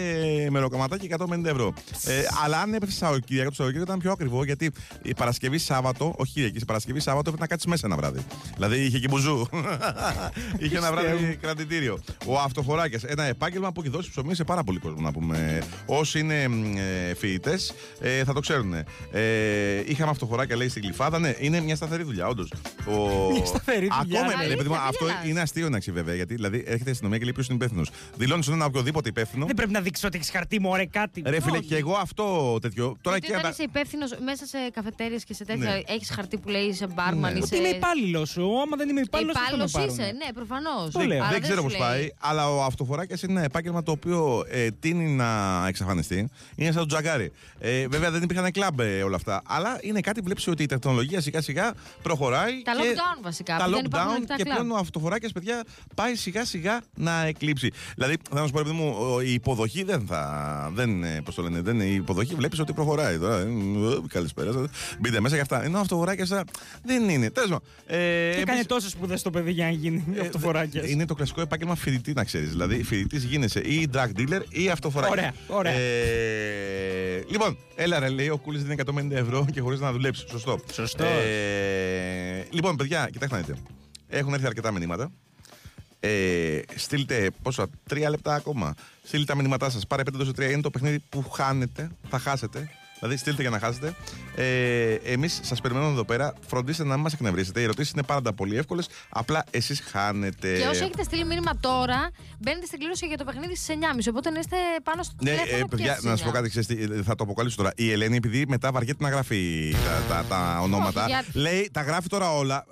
μεροκαματάκι 0.51 1.09
150 1.19 1.45
ευρώ. 1.45 1.73
Ε, 2.05 2.23
αλλά 2.45 2.61
αν 2.61 2.75
έπεσε 2.75 2.93
Σαββατοκύριακο, 2.93 3.49
το 3.49 3.55
Σαββατοκύριακο 3.55 3.91
ήταν 3.93 3.99
πιο 3.99 4.13
ακριβό 4.13 4.45
γιατί 4.45 4.73
η 5.03 5.15
Παρασκευή 5.15 5.59
Σάββατο, 5.59 6.15
όχι 6.17 6.33
Κυριακή, 6.33 6.59
η 6.59 6.65
Παρασκευή 6.65 7.01
Σάββατο 7.01 7.31
έπρεπε 7.31 7.41
να 7.41 7.47
κάτσεις 7.47 7.67
μέσα 7.71 7.87
ένα 7.87 7.97
βράδυ. 7.97 8.21
Δηλαδή 8.55 8.85
είχε 8.85 8.99
και 8.99 9.09
μπουζού. 9.09 9.47
είχε 10.63 10.77
ένα 10.77 10.93
βράδυ 10.93 11.39
κρατητήριο. 11.41 11.99
Ο 12.27 12.39
αυτοφοράκια, 12.39 13.01
ένα 13.07 13.25
επάγγελμα 13.25 13.73
που 13.73 13.81
έχει 13.81 13.91
δώσει 13.91 14.11
ψωμί 14.11 14.35
σε 14.35 14.45
πάρα 14.45 14.65
πολύ 14.65 14.79
κόσμο 14.79 15.01
να 15.01 15.13
πούμε. 15.13 15.63
Όσοι 15.87 16.19
είναι 16.19 16.43
ε, 17.11 17.15
φοιτητές 17.15 17.75
ε, 18.01 18.25
θα 18.25 18.33
το 18.33 18.41
ξέρουν. 18.41 18.75
Ε, 18.75 18.85
είχαμε 19.87 20.11
αυτοφοράκια 20.11 20.57
λέει 20.57 20.69
στην 20.69 20.83
κλειφάδα. 20.83 21.19
Ναι, 21.19 21.35
είναι 21.39 21.61
μια 21.61 21.77
σταθερή 21.77 22.03
δουλειά, 22.03 22.27
όντως. 22.27 22.53
Ο... 22.87 22.93
Μια 23.33 23.45
σταθερή 23.45 23.89
δουλειά. 24.01 24.21
Ακόμα, 24.21 24.33
ρε 24.33 24.37
Αλήθεια, 24.39 24.57
παιδί 24.57 24.69
μου, 24.69 24.75
μην 24.75 24.85
αυτό 24.87 25.05
γελάς. 25.05 25.27
είναι 25.27 25.41
αστείο 25.41 25.69
να 25.69 25.79
βέβαια. 25.93 26.15
Γιατί 26.15 26.35
δηλαδή 26.35 26.65
έρχεται 26.67 26.89
η 26.89 26.93
αστυνομία 26.93 27.19
και 27.19 27.25
λέει 27.25 27.33
ποιος 27.33 27.47
είναι 27.47 27.57
υπεύθυνος. 27.57 27.91
Δηλώνει 28.17 28.43
στον 28.43 28.55
ένα 28.55 28.65
οποιοδήποτε 28.65 29.09
υπεύθυνο. 29.09 29.36
Δεν 29.45 29.55
πρέπει 29.55 29.73
να 29.73 29.81
δείξεις 29.81 30.05
ότι 30.05 30.17
έχεις 30.17 30.31
χαρτί, 30.31 30.61
μωρέ, 30.61 30.87
κάτι. 30.87 31.23
Ρε 31.27 31.41
φίλε, 31.41 31.57
Όχι. 31.59 31.67
και 31.67 31.77
εγώ 31.77 31.95
αυτό 31.95 32.59
τέτοιο. 32.61 32.97
Τώρα 33.01 33.17
Γιατί 33.17 33.27
και 33.27 33.33
όταν 33.33 33.41
ανα- 33.45 33.51
είσαι 33.51 33.63
υπεύθυνος 33.63 34.11
μέσα 34.25 34.47
σε 34.47 34.59
καφετέρειες 34.73 35.25
και 35.25 35.35
σε 35.35 35.45
τέτοια, 35.45 35.71
Ναι. 35.71 35.81
έχεις 35.87 36.11
χαρτί 36.11 36.39
που 36.39 36.49
λέει 36.49 36.63
είσαι 36.63 36.87
μπάρμαν, 36.87 37.33
Ναι. 37.33 37.39
είσαι. 37.39 37.55
Ότι 37.55 37.57
είμαι 37.57 37.69
υπάλληλος 37.77 38.29
σου. 38.31 38.61
Άμα 38.61 38.77
δεν 38.77 38.89
είμαι 38.89 39.01
υπάλληλος, 39.01 39.35
Υπάλληλος 39.37 39.73
είσαι, 39.93 40.03
ναι, 40.03 40.33
προφανώς. 40.35 40.91
Το 40.93 41.01
λέω. 41.01 41.25
δεν 41.31 41.41
ξέρω 41.43 41.63
πώς 41.63 41.77
πάει, 41.77 42.09
αλλά 42.19 42.51
ο 42.55 42.63
αυτοφοράκιας 42.63 43.23
είναι 43.23 43.33
ένα 43.33 43.43
επάγγελμα 43.43 43.83
το 43.83 43.91
οποίο 43.91 44.45
ε, 44.51 44.69
τίνει 44.71 45.11
να 45.11 45.65
εξαφανιστεί. 45.69 46.29
Είναι 46.57 46.71
σαν 46.73 46.81
το 46.81 46.87
τζαγκάρι. 46.87 47.33
Ε, 47.59 47.87
βέβαια 47.89 48.11
δεν 48.11 48.23
υπήρχαν 48.23 48.51
κλαμπ 48.53 48.81
ε, 48.81 49.03
όλα 49.03 49.17
αυτά. 49.17 49.43
Αλλά 49.47 49.79
είναι 49.81 50.01
κάτι 50.01 50.19
που 50.19 50.25
βλέπεις 50.25 50.47
ότι 50.47 50.63
η 50.63 50.67
τεχνολογία 50.67 51.21
σιγά 51.21 51.41
σιγά 51.41 51.75
προχωράει. 52.03 52.63
Τα 52.63 52.73
και 52.73 52.79
lockdown 52.83 53.23
βασικά, 53.23 53.57
Τα 53.57 53.65
που 53.65 53.71
δεν 53.71 53.85
υπάρχουν 53.85 54.11
lockdown 54.11 54.15
ανοιχτά 54.17 54.37
και 54.37 54.43
κλαμπ. 54.43 54.57
πλέον 54.57 54.71
ο 54.71 54.77
αυτοφοράκιας, 54.77 55.33
παιδιά, 55.33 55.65
πάει 55.95 56.15
σιγά 56.15 56.45
σιγά 56.45 56.81
να 56.95 57.25
εκλείψει. 57.25 57.71
Δηλαδή, 57.95 58.17
θα 58.31 58.41
να 58.41 58.47
σου 58.47 58.53
πω, 58.53 58.59
ρε 58.59 58.65
παιδί 58.65 58.77
μου, 58.77 58.97
ο- 58.99 59.21
η 59.27 59.33
υποδοχή 59.33 59.83
δεν 59.83 60.05
θα. 60.09 60.71
Δεν, 60.75 61.05
ε, 61.05 61.21
πώς 61.25 61.35
το 61.35 61.43
λένε, 61.43 61.61
δεν, 61.61 61.81
η 61.81 61.95
υποδοχή 61.95 62.35
βλέπεις 62.35 62.59
ότι 62.59 62.73
προχωράει 62.73 63.19
τώρα. 63.19 63.39
Ε, 63.39 63.43
ε, 63.43 63.49
Καλησπέρα 64.09 64.53
σας. 64.53 64.67
Μπείτε 65.01 65.21
μέσα 65.21 65.35
και 65.35 65.41
αυτά. 65.41 65.65
Ενώ 65.65 65.79
ο 65.79 65.81
αυτοφοράκια 65.81 66.27
θα- 66.27 66.45
δεν 66.85 67.09
είναι. 67.09 67.31
Τέλος 67.31 67.49
πάντων. 67.51 67.65
Ε, 67.87 67.95
Και 67.97 68.01
επίσης- 68.27 68.43
έκανε 68.43 68.65
τόσες 68.65 68.91
σπουδές 68.91 69.23
το 69.23 69.31
παιδί 69.31 69.53
για 69.53 69.65
να 69.65 69.71
γίνει 69.71 70.05
ε, 70.17 70.21
αυτοφοράκια. 70.21 70.89
Είναι 70.89 71.05
το 71.07 71.15
κλασικό 71.15 71.41
επάγγελμα 71.41 71.75
φοιτητή, 71.75 72.13
να 72.13 72.25
ξέρεις. 72.25 72.49
Δηλαδή, 72.51 72.83
φοιτητής 72.83 73.25
γίνεσαι 73.25 73.61
ή 73.61 73.89
drug 73.95 74.09
dealer 74.21 74.41
ή 74.49 74.69
αυτοφοράκια. 74.69 75.13
Ωραία, 75.13 75.35
ωραία. 75.47 75.73
Ε, 75.73 77.25
λοιπόν, 77.31 77.57
έλα 77.75 77.99
ρε, 77.99 78.09
λέει 78.09 78.29
ο 78.29 78.37
Κούλης 78.39 78.63
δίνει 78.63 78.73
150 78.73 79.17
ευρώ 79.17 79.47
και 79.53 79.61
χωρίς 79.61 79.81
να 79.81 79.93
δουλέψει. 79.93 80.25
Σωστό. 80.31 80.59
Σωστός. 80.73 81.07
Ε, 81.07 82.47
λοιπόν, 82.51 82.77
παιδιά, 82.77 83.09
κοιτάξτε 83.13 83.37
να 83.37 83.43
δείτε. 83.43 83.59
Έχουν 84.09 84.33
έρθει 84.33 84.47
αρκετά 84.47 84.73
μηνύματα. 84.73 85.11
Ε, 86.07 86.61
στείλτε 86.75 87.31
πόσα, 87.43 87.67
τρία 87.89 88.11
λεπτά 88.11 88.35
ακόμα. 88.35 88.75
Στείλτε 89.03 89.25
τα 89.33 89.37
μηνύματά 89.37 89.71
σας. 89.71 89.87
Πάρε 89.87 90.03
5 90.03 90.29
3 90.37 90.51
είναι 90.51 90.61
το 90.61 90.71
παιχνίδι 90.71 90.99
που 91.09 91.31
χάνετε, 91.31 91.91
θα 92.09 92.19
χάσετε 92.19 92.71
Δηλαδή, 93.01 93.17
στείλτε 93.17 93.43
για 93.43 93.51
να 93.51 93.59
χάσετε. 93.59 93.95
Ε, 94.37 94.93
Εμείς 94.95 95.41
σας 95.43 95.61
περιμένουμε 95.61 95.93
εδώ 95.93 96.05
πέρα. 96.05 96.35
Φροντίστε 96.49 96.85
να 96.85 96.95
μην 96.95 97.03
μας 97.03 97.13
εκνευρίσετε. 97.13 97.61
Οι 97.61 97.63
ερωτήσεις 97.63 97.93
είναι 97.93 98.03
πάντα 98.03 98.33
πολύ 98.33 98.57
εύκολες. 98.57 98.89
Απλά 99.09 99.45
εσείς 99.51 99.81
χάνετε. 99.81 100.59
Και 100.59 100.67
όσοι 100.67 100.83
έχετε 100.83 101.03
στείλει 101.03 101.25
μήνυμα 101.25 101.57
τώρα, 101.61 102.11
μπαίνετε 102.39 102.67
στην 102.67 102.79
κλήρωση 102.79 103.07
για 103.07 103.17
το 103.17 103.25
παιχνίδι 103.25 103.57
στις 103.57 103.69
9.30. 103.69 104.09
Οπότε 104.09 104.31
να 104.31 104.39
είστε 104.39 104.57
πάνω 104.83 105.03
στο 105.03 105.15
Ναι, 105.23 105.31
τηλέφωνο. 105.31 105.55
ε, 105.55 105.57
πια 105.59 105.67
παιδιά, 105.69 105.93
στις 105.93 106.05
να 106.05 106.17
σα 106.17 106.23
πω 106.25 106.29
9. 106.31 106.33
κάτι, 106.33 106.49
ξέρεις 106.49 106.67
τι, 106.69 106.83
ε, 106.83 107.03
θα 107.03 107.15
το 107.15 107.25
αποκαλύψω 107.25 107.57
τώρα. 107.57 107.73
Η 107.77 107.93
Ελένη, 107.93 108.17
επειδή 108.17 108.45
μετά 108.49 108.73
βαριέται 108.73 109.05
να 109.05 109.11
γράφει 109.11 109.73
τα, 110.09 110.15
τα, 110.15 110.25
τα 110.29 110.59
ονόματα, 110.63 111.01
Όχι, 111.05 111.11
για- 111.11 111.25
λέει, 111.33 111.69
τα 111.73 111.83
γράφει 111.83 112.09
τώρα 112.09 112.31
όλα. 112.37 112.65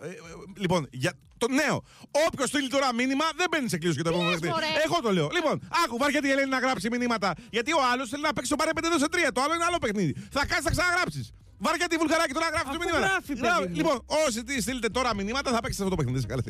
Ε, 0.55 0.59
ε, 0.59 0.61
λοιπόν, 0.65 0.89
για 0.91 1.13
το 1.39 1.47
νέο. 1.49 1.83
Όποιος 2.27 2.49
στείλει 2.49 2.69
τώρα 2.69 2.95
μήνυμα, 2.95 3.25
δεν 3.37 3.47
μπαίνει 3.51 3.69
σε 3.69 3.79
κλήρωση 3.79 4.01
για 4.01 4.11
το 4.11 4.11
Τι 4.11 4.17
επόμενο 4.17 4.39
λες, 4.41 4.51
παιχνίδι. 4.51 4.73
μωρέ; 4.73 4.83
Εγώ 4.87 4.97
το 5.07 5.13
λέω. 5.13 5.29
Λοιπόν, 5.33 5.69
άκου, 5.85 5.97
βαριέται 5.99 6.29
η 6.29 6.31
Ελένη 6.31 6.49
να 6.57 6.59
γράψει 6.59 6.89
μηνύματα. 6.91 7.35
Γιατί 7.51 7.73
ο 7.73 7.81
άλλος 7.93 8.09
θέλει 8.09 8.23
να 8.23 8.33
παίξει 8.33 8.51
το 8.51 8.57
πάρε 8.57 8.71
5 8.75 8.99
σε 8.99 9.07
3. 9.11 9.31
Το 9.33 9.41
άλλο 9.43 9.55
είναι 9.55 9.65
άλλο 9.65 9.79
παιχνίδι. 9.79 10.13
Θα 10.31 10.41
κάτσεις 10.47 10.65
να 10.65 10.71
ξαναγράψεις. 10.71 11.27
Βαριέται 11.67 11.95
η 11.99 11.99
βουλγαράκι 12.03 12.33
τώρα 12.37 12.47
να 12.51 12.53
γράφει 12.57 12.69
Αφού 12.71 12.79
μηνύματα. 12.83 13.07
γράφει, 13.09 13.33
παιδί 13.35 13.47
Γράφει. 13.47 13.67
μου. 13.69 13.75
Λοιπόν, 13.81 13.97
όσοι 14.27 14.39
τι 14.49 14.55
στείλετε 14.65 14.89
τώρα 14.97 15.11
μηνύματα 15.19 15.49
θα 15.55 15.61
παίξετε 15.65 15.83
αυτό 15.85 15.93
το 15.95 15.99
παιχνίδι. 16.01 16.21
σε 16.25 16.29
καλή. 16.33 16.45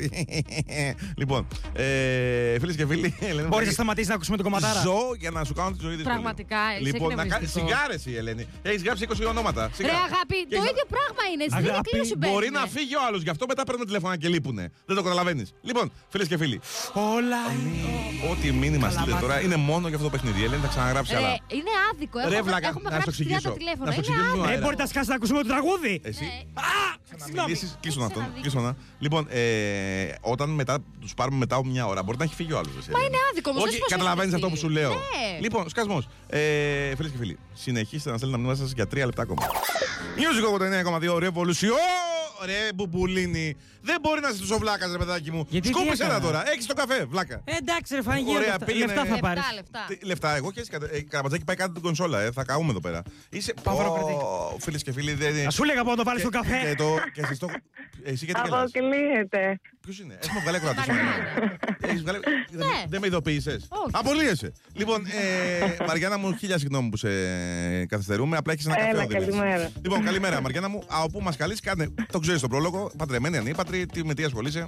λοιπόν, 1.21 1.41
ε, 1.73 2.59
φίλες 2.61 2.75
και 2.79 2.85
φίλοι, 2.91 3.07
Ελένη, 3.31 3.47
Μπορείς 3.47 3.65
θα- 3.67 3.73
να 3.73 3.77
σταματήσεις 3.79 4.09
να 4.11 4.15
ακούσουμε 4.17 4.37
τον 4.39 4.45
κομματάρα; 4.47 4.81
Ζω 4.87 4.99
για 5.23 5.31
να 5.37 5.41
σου 5.47 5.53
κάνω 5.59 5.69
τη 5.75 5.79
ζωή 5.85 5.95
δύσκολη. 5.99 6.13
Πραγματικά, 6.15 6.61
είσαι 6.79 6.83
Λοιπόν, 6.89 7.09
να 7.09 7.15
κάνει 7.15 7.27
εκνευριστικός. 7.27 7.69
σιγάρε 7.69 7.95
η 8.11 8.13
Ελένη. 8.21 8.43
Έχεις 8.69 8.81
γράψει 8.85 9.03
20 9.09 9.25
ονόματα. 9.33 9.63
Ρε 9.67 9.73
Σιγά. 9.79 9.93
αγάπη, 10.09 10.37
Και 10.49 10.55
το 10.55 10.61
θα- 10.63 10.69
ίδιο 10.71 10.85
πράγμα 10.95 11.23
είναι. 11.31 11.43
Στην 11.51 11.59
ίδια 11.61 11.71
Αγάπη, 11.73 11.89
κλήρωση 11.89 12.15
Μπορεί 12.17 12.31
μπαίνουμε. 12.33 12.59
να 12.59 12.65
φύγει 12.75 12.95
ο 12.99 13.01
άλλος, 13.07 13.21
γι' 13.25 13.31
αυτό 13.35 13.43
μετά 13.51 13.61
παίρνουν 13.67 13.85
τηλέφωνα 13.89 14.15
και 14.21 14.27
λείπουνε. 14.33 14.63
Δεν 14.87 14.95
το 14.99 15.01
καταλαβαίνεις. 15.07 15.47
Λοιπόν, 15.69 15.85
φίλες 16.13 16.27
και 16.31 16.37
φίλοι, 16.41 16.57
Όλα. 17.17 17.41
ό,τι 18.31 18.47
μήνυμα 18.61 18.87
στείλετε 18.95 19.19
τώρα 19.25 19.35
είναι 19.45 19.55
μόνο 19.69 19.85
για 19.89 19.97
αυτό 19.97 20.07
το 20.09 20.13
παιχνίδι. 20.15 20.39
Η 20.41 20.45
Ελένη 20.47 20.61
θα 20.61 20.71
ξαναγράψει 20.73 21.11
Ρε, 21.11 21.17
άλλα. 21.17 21.29
είναι 21.57 21.71
άδικο. 21.89 22.17
Ρε, 22.19 22.25
Έχουμε, 22.25 22.41
βλάκα, 22.49 22.67
έχουμε 22.71 22.83
να 22.89 22.89
σου 22.89 22.95
γράψει 23.01 23.23
30 23.23 23.35
εξηγήσω. 23.35 23.51
τηλέφωνα. 23.61 23.85
Να 23.89 23.91
σου 23.95 23.99
Είναι 23.99 24.07
εξηγήσω 24.07 24.23
άδικο. 24.25 24.37
ένα 24.37 24.45
Δεν 24.45 24.51
αέρα. 24.53 24.63
μπορείτε 24.65 24.81
να 24.85 24.89
σκάσετε 24.93 25.04
να 25.09 25.15
ακούσουμε 25.15 25.41
το 25.41 25.47
τραγούδι. 25.47 26.01
Εσύ. 26.03 26.23
Ναι. 26.23 26.43
Να 27.17 27.25
Συγγνώμη. 27.25 27.47
μιλήσεις, 27.47 27.77
κλείσουν 27.81 28.01
Είσαι 28.01 28.09
αυτόν. 28.11 28.23
ένα 28.31 28.41
κλείσουν 28.41 28.59
ένα. 28.59 28.75
Λοιπόν, 28.99 29.27
ε, 29.29 29.41
όταν 30.21 30.49
μετά 30.49 30.77
τους 31.01 31.13
πάρουμε 31.13 31.37
μετά 31.37 31.55
από 31.55 31.65
μια 31.65 31.85
ώρα, 31.85 32.03
μπορεί 32.03 32.17
να 32.17 32.23
έχει 32.23 32.35
φύγει 32.35 32.53
ο 32.53 32.57
άλλος. 32.57 32.71
Μα 32.91 32.99
είναι 32.99 33.17
άδικο 33.31 33.49
όμως, 33.49 33.61
Όχι, 33.63 33.71
δεν 33.71 33.79
σου 33.81 33.85
πω 33.89 33.95
καταλαβαίνεις 33.95 34.29
σε 34.29 34.35
αυτό 34.35 34.49
που 34.49 34.55
σου 34.57 34.69
λέω. 34.69 34.89
Ναι. 34.89 35.39
Λοιπόν, 35.41 35.69
σκασμός. 35.69 36.07
Ε, 36.27 36.95
Φίλες 36.95 37.11
και 37.11 37.17
φίλοι, 37.17 37.37
συνεχίστε 37.53 38.09
να 38.11 38.17
στέλνετε 38.17 38.41
τα 38.41 38.47
μηνύματα 38.47 38.57
σας 38.67 38.71
για 38.75 38.87
τρία 38.87 39.05
λεπτά 39.05 39.21
ακόμα. 39.21 39.41
Music 40.17 40.43
89,2 41.09 41.17
Revolution. 41.27 41.77
Ρε 42.45 42.69
μπουμπουλίνι. 42.75 43.55
Δεν 43.85 43.97
μπορεί 44.01 44.21
να 44.21 44.29
είσαι 44.29 44.39
τόσο 44.39 44.57
βλάκας, 44.57 44.91
ρε 44.91 44.97
παιδάκι 44.97 45.31
μου. 45.31 45.45
Γιατί 45.49 45.67
τι 45.69 45.73
Σκούπισε 45.73 46.03
ένα 46.03 46.13
έκανα; 46.15 46.25
τώρα. 46.31 46.49
Έχεις 46.51 46.65
το 46.65 46.73
καφέ, 46.73 47.05
βλάκα. 47.05 47.41
Ε, 47.45 47.55
εντάξει, 47.55 47.95
ρε 47.95 48.01
φάνηκε. 48.01 48.29
Ωραία, 48.31 48.39
λεφτά- 48.47 48.65
πήγαινε- 48.65 48.95
Λεφτά 48.95 49.05
θα 49.05 49.19
πάρεις. 49.19 49.43
Λεφτά, 49.43 49.53
λεφτά. 49.55 49.95
Τι 49.99 50.05
λεφτά, 50.05 50.35
εγώ 50.35 50.51
και 50.51 50.59
εσύ 50.59 50.69
κατα- 50.69 50.87
ε, 50.91 51.01
καραμπατζάκι 51.01 51.43
πάει 51.43 51.55
κάτω 51.55 51.71
την 51.73 51.81
κονσόλα, 51.81 52.19
ε. 52.21 52.31
Θα 52.31 52.43
καούμε 52.43 52.69
εδώ 52.69 52.79
πέρα. 52.79 53.01
Είσαι 53.29 53.53
Παύρο 53.63 54.55
Φίλες 54.59 54.83
και 54.83 54.91
φίλοι, 54.91 55.13
δεν. 55.13 55.43
Να 55.43 55.49
σου 55.49 55.63
λέγα 55.63 55.81
από 55.81 55.89
να 55.89 55.95
το 55.95 56.03
βάλεις 56.03 56.21
στο 56.21 56.29
Και- 56.29 56.37
καφέ. 56.37 56.69
Και, 56.69 56.75
το, 56.75 56.95
και 57.13 57.21
εσείς 57.21 57.39
το... 57.39 57.47
Εσύ 58.03 58.25
γιατί 58.25 58.41
γελάς; 58.45 58.61
Αποκλείεται. 58.75 59.59
Ποιος 59.85 59.99
είναι; 59.99 60.17
Έχουμε 60.23 60.39
βγάλει 60.41 60.57
ακροατή. 60.57 60.79
Μαριάννα. 60.79 61.13
Έχεις 61.81 62.01
βγάλει... 62.01 62.19
δεν, 62.51 62.67
Ναι. 62.67 62.83
δεν 62.89 62.99
με 63.01 63.07
ειδοποίησες. 63.07 63.67
Όχι. 63.69 63.89
Απολύεσαι. 63.91 64.51
Λοιπόν, 64.73 65.05
ε, 65.05 65.83
Μαριάννα 65.87 66.17
μου, 66.17 66.35
χίλια 66.37 66.57
συγγνώμη 66.57 66.89
που 66.89 66.97
σε 66.97 67.09
καθυστερούμε. 67.85 68.37
Απλά 68.37 68.53
έχεις 68.53 68.65
ένα 68.65 68.75
Έλα, 68.79 68.87
καφέ. 68.87 69.03
ο 69.03 69.07
Δημήτρης. 69.07 69.35
καλημέρα. 69.35 69.71
Λοιπόν, 69.81 70.03
καλημέρα 70.03 70.41
Μαριάννα 70.41 70.69
μου. 70.69 70.83
Από 70.87 71.09
πού 71.09 71.21
μας 71.21 71.35
καλείς, 71.37 71.59
κάνε. 71.59 71.87
Το 72.11 72.19
ξέρεις 72.19 72.41
τον 72.41 72.49
πρόλογο. 72.49 72.91
Παντρεμένη, 72.97 73.37
ανήπατρη. 73.37 73.85
Τι, 73.85 74.05
με 74.05 74.13
τι 74.13 74.23
ασχολείσαι; 74.23 74.67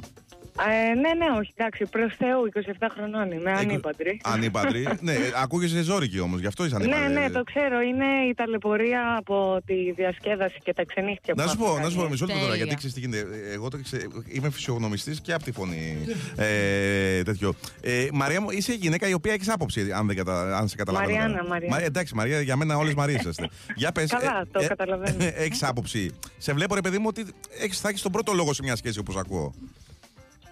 Ε, 0.66 0.94
ναι, 0.94 1.14
ναι, 1.14 1.38
όχι, 1.40 1.52
εντάξει, 1.58 1.86
προς 1.86 2.16
Θεού, 2.18 2.50
27 2.80 2.88
χρονών 2.94 3.32
είμαι, 3.32 3.52
ανήπαντρη. 3.52 4.22
Ανήπατρη. 4.24 4.88
ναι, 5.08 5.16
ακούγεσαι 5.44 5.82
ζώρικη 5.82 6.20
όμως, 6.20 6.40
γι' 6.40 6.48
αυτό 6.48 6.66
είσαι 6.66 6.76
ανήπατρη. 6.76 7.02
Ναι, 7.14 7.20
ναι, 7.20 7.30
το 7.30 7.44
ξέρω. 7.44 7.82
Είναι 7.82 8.06
η 8.30 8.34
ταλαιπωρία 8.34 9.16
από 9.18 9.62
τη 9.66 9.92
διασκέδαση 9.92 10.58
και 10.64 10.74
τα 10.74 10.86
ξενύχτια 10.86 11.34
που 11.34 11.42
Να 11.42 11.48
σου 11.48 11.60
μας 11.60 11.70
πω, 11.70 11.80
να 11.80 11.90
σου 11.90 11.96
πω 11.96 12.02
κάνει. 12.02 12.12
μισό 12.12 12.26
λεπτό 12.26 12.40
τώρα, 12.40 12.52
Τέλεια. 12.52 12.66
γιατί 12.66 12.76
ξέρεις 12.76 12.94
τι 12.96 13.00
γίνεται. 13.00 13.52
Εγώ 13.54 13.70
το 13.70 13.78
ξε... 13.84 14.08
είμαι 14.28 14.50
φυσιογνωμιστής 14.50 15.22
και 15.22 15.34
από 15.34 15.44
τη 15.44 15.52
φωνή. 15.52 15.98
ε, 16.36 17.24
τέτοιο. 17.24 17.54
Ε, 17.82 18.08
Μαρία 18.14 18.42
μου, 18.42 18.50
είσαι 18.50 18.74
γυναίκα 18.74 19.08
η 19.08 19.14
οποία 19.14 19.34
έχεις 19.34 19.50
άποψη, 19.50 19.92
αν, 19.92 20.08
δεν 20.08 20.16
κατα... 20.16 20.58
αν 20.58 20.68
σε 20.68 20.76
καταλαβαίνω. 20.76 21.12
Μαριάννα, 21.12 21.38
καλά. 21.38 21.50
Μαριάννα. 21.50 21.78
Μα, 21.78 21.84
εντάξει, 21.84 22.16
Μαρία, 22.16 22.42
για 22.42 22.56
μένα 22.56 22.78
όλες 22.78 22.94
Μαρίες 22.94 23.24
είστε. 23.24 23.50
για 23.76 23.92
πες, 23.92 24.10
Καλά, 24.10 24.48
το 24.52 24.68
καταλαβαίνω. 24.68 25.18
έχεις 25.46 25.64
άποψη. 25.64 26.12
Σε 26.38 26.54
βλέπω, 26.54 26.76
ρε 26.76 26.82
παιδί 26.82 26.98
μου, 26.98 27.06
ότι 27.08 27.26
έχεις, 27.60 27.80
θα 27.80 27.90
έχεις 27.90 28.02
τον 28.02 28.12
πρώτο 28.12 28.34
λόγο 28.34 28.54
σε 28.54 28.64
μια 28.64 28.76
σχέση 28.76 29.00
όπως 29.00 29.16
ακούω. 29.16 29.54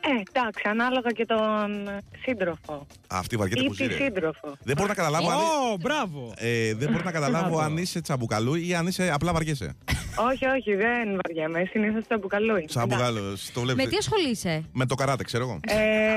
Ε, 0.07 0.21
εντάξει, 0.29 0.63
ανάλογα 0.69 1.11
και 1.11 1.25
τον 1.25 1.89
σύντροφο. 2.25 2.85
Αυτή 3.07 3.35
βαριέται 3.37 3.61
Ή 3.61 3.65
που 3.67 3.75
τη 3.75 3.83
ζει. 3.83 3.91
σύντροφο. 3.93 4.57
Δεν 4.63 4.75
μπορώ 4.75 4.87
να 4.87 4.93
καταλάβω 4.93 5.29
αν. 5.29 5.37
Ω, 5.37 5.77
μπράβο. 5.79 6.33
Ε, 6.37 6.73
δεν 6.73 6.91
μπορώ 6.91 7.03
να 7.03 7.11
καταλάβω 7.11 7.47
Μπράβο. 7.49 7.59
αν 7.59 7.77
είσαι 7.77 8.01
τσαμπουκαλού 8.01 8.55
ή 8.55 8.75
αν 8.75 8.87
είσαι 8.87 9.09
απλά 9.11 9.33
βαριέσαι. 9.33 9.75
Όχι, 10.17 10.45
όχι, 10.45 10.75
δεν 10.75 11.19
βαριέμαι. 11.25 11.67
Συνήθως 11.71 12.03
το 12.07 12.15
αποκαλώ. 12.15 12.57
είναι. 12.57 12.57
Εντάξει. 12.57 12.77
Τσαμπουκαλού, 12.77 13.37
το 13.53 13.59
Με 13.59 13.65
βλέπετε. 13.65 13.89
τι 13.89 13.97
ασχολείσαι; 13.97 14.63
Με 14.73 14.85
το 14.85 14.95
καράτε, 14.95 15.23
ξέρω 15.23 15.43
εγώ. 15.43 15.59
Ε, 15.67 16.15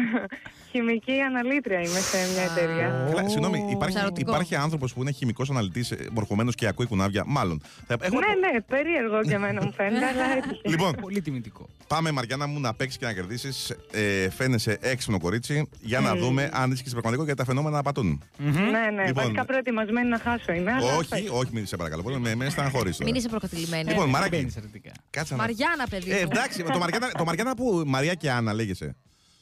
χημική 0.70 1.20
αναλύτρια 1.20 1.78
είμαι 1.80 1.98
σε 2.00 2.16
μια 2.32 2.42
εταιρεία. 2.42 3.06
Καλά, 3.14 3.28
συγγνώμη, 3.28 3.66
υπάρχει, 3.70 3.94
Ψαρωτικό. 3.96 4.30
υπάρχει 4.30 4.54
άνθρωπος 4.54 4.92
που 4.94 5.00
είναι 5.00 5.10
χημικός 5.10 5.50
αναλυτής, 5.50 5.92
μορφωμένος 6.12 6.54
και 6.54 6.66
ακούει 6.66 6.86
κουνάβια; 6.86 7.22
Μάλλον. 7.26 7.62
Θα- 7.86 7.96
Έχω... 8.00 8.18
Ναι, 8.18 8.48
ναι, 8.50 8.60
περίεργο 8.60 9.20
και 9.22 9.34
εμένα 9.34 9.62
μου 9.64 9.72
φαίνεται, 9.72 10.04
αλλά 10.06 10.24
έτυχε. 10.36 10.60
Λοιπόν, 10.68 10.94
Πολύ 11.00 11.20
τιμητικό. 11.22 11.68
πάμε 11.88 12.10
Μαριάννα 12.10 12.46
μου 12.46 12.60
να 12.60 12.74
παίξεις 12.74 12.98
και 12.98 13.06
να 13.06 13.12
κερδίσεις. 13.12 13.70
Ε, 13.92 14.30
φαίνεσαι 14.30 14.78
έξυπνο 14.80 15.18
κορίτσι 15.18 15.68
για 15.80 16.00
να 16.00 16.14
δούμε 16.16 16.50
αν 16.52 16.70
είσαι 16.70 16.82
πραγματικό 16.90 17.24
γιατί 17.24 17.38
τα 17.38 17.44
φαινόμενα 17.44 17.78
απατούν. 17.78 18.22
Ναι, 18.38 18.50
ναι, 18.50 19.06
Λοιπόν. 19.06 19.12
βασικά 19.14 19.44
προετοιμασμένη 19.44 20.08
να 20.08 20.18
χάσω 20.18 20.52
είμαι. 20.52 20.72
αλλά 20.72 20.96
όχι, 20.96 21.08
θα- 21.08 21.32
όχι, 21.32 21.50
μην 21.52 21.66
σε 21.66 21.76
παρακαλώ. 21.76 22.02
πολύ, 22.02 22.18
Με, 22.18 22.34
με 22.34 22.48
στεναχωρείς 22.48 22.96
τώρα. 22.96 23.10
Μην 23.14 23.20
είσαι 23.20 23.28
προκατηλημένη. 23.28 23.88
Λοιπόν, 23.90 24.08
Μαράκι, 24.08 24.36
Μπαίνεις 24.36 24.56
αρνητικά. 24.56 24.90
κάτσε 25.10 25.34
να. 25.34 25.40
Μαριάννα, 25.40 25.86
παιδί. 25.90 26.10
Ε, 26.10 26.14
μου. 26.14 26.28
εντάξει, 26.32 26.62
το 26.62 26.78
Μαριάννα, 26.78 27.08
το 27.10 27.24
Μαριάννα 27.24 27.54
που 27.54 27.82
Μαρία 27.86 28.14
και 28.14 28.30
Άννα 28.30 28.52
λέγεσαι. 28.52 28.96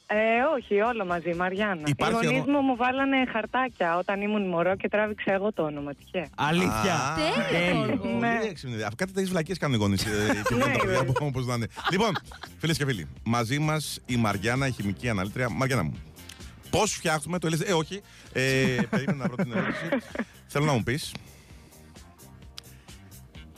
Ε, 0.07 0.15
όχι, 0.57 0.79
όλο 0.81 1.05
μαζί, 1.05 1.33
Μαριάννα. 1.33 1.83
Υπάρχει 1.85 2.25
Οι 2.25 2.25
γονείς 2.25 2.41
όμο- 2.41 2.51
μου 2.51 2.61
μου 2.67 2.75
βάλανε 2.75 3.17
χαρτάκια 3.31 3.97
όταν 3.97 4.21
ήμουν 4.21 4.47
μωρό 4.49 4.75
και 4.75 4.89
τράβηξα 4.89 5.33
εγώ 5.33 5.53
το 5.53 5.63
όνομα, 5.63 5.91
τυχαία. 5.93 6.27
Αλήθεια. 6.35 6.93
Α, 6.93 7.15
Τέλεια, 7.15 7.47
Τέλειο. 7.49 7.85
Γιώργο. 7.85 8.19
Ναι. 8.19 8.35
Πολύ 8.37 8.49
έξυπνη 8.49 8.73
ιδέα. 8.73 8.85
Αφού 8.87 8.95
κάτι 8.95 9.11
τέτοιες 9.11 9.29
βλακίες 9.29 9.57
κάνουν 9.57 9.75
οι 9.75 9.79
γονείς. 9.79 10.03
Και 10.03 10.09
Ναι, 10.09 10.15
δεν 10.15 10.43
τα 10.59 10.65
παιδιά 10.69 10.85
βέβαια. 10.85 11.13
όπω 11.21 11.39
να 11.39 11.53
είναι. 11.53 11.67
Λοιπόν, 11.91 12.11
φίλες 12.59 12.77
και 12.77 12.85
φίλοι, 12.85 13.07
μαζί 13.23 13.59
μας 13.59 13.99
η 14.05 14.15
Μαριάννα, 14.15 14.67
η 14.67 14.71
χημική 14.71 15.09
αναλύτρια. 15.09 15.49
Μαριάννα 15.49 15.83
μου. 15.83 15.93
Πώς 16.69 16.91
φτιάχνουμε 16.93 17.39
το 17.39 17.47
LSD. 17.51 17.65
Ε, 17.65 17.73
όχι. 17.73 18.01
Ε, 18.33 18.41
περίμενα 18.89 19.17
να 19.17 19.25
βρω 19.25 19.35
την 19.35 19.51
ερώτηση. 19.51 19.85
Θέλω 20.53 20.65
να 20.65 20.71
μου 20.73 20.83
πεις. 20.83 21.11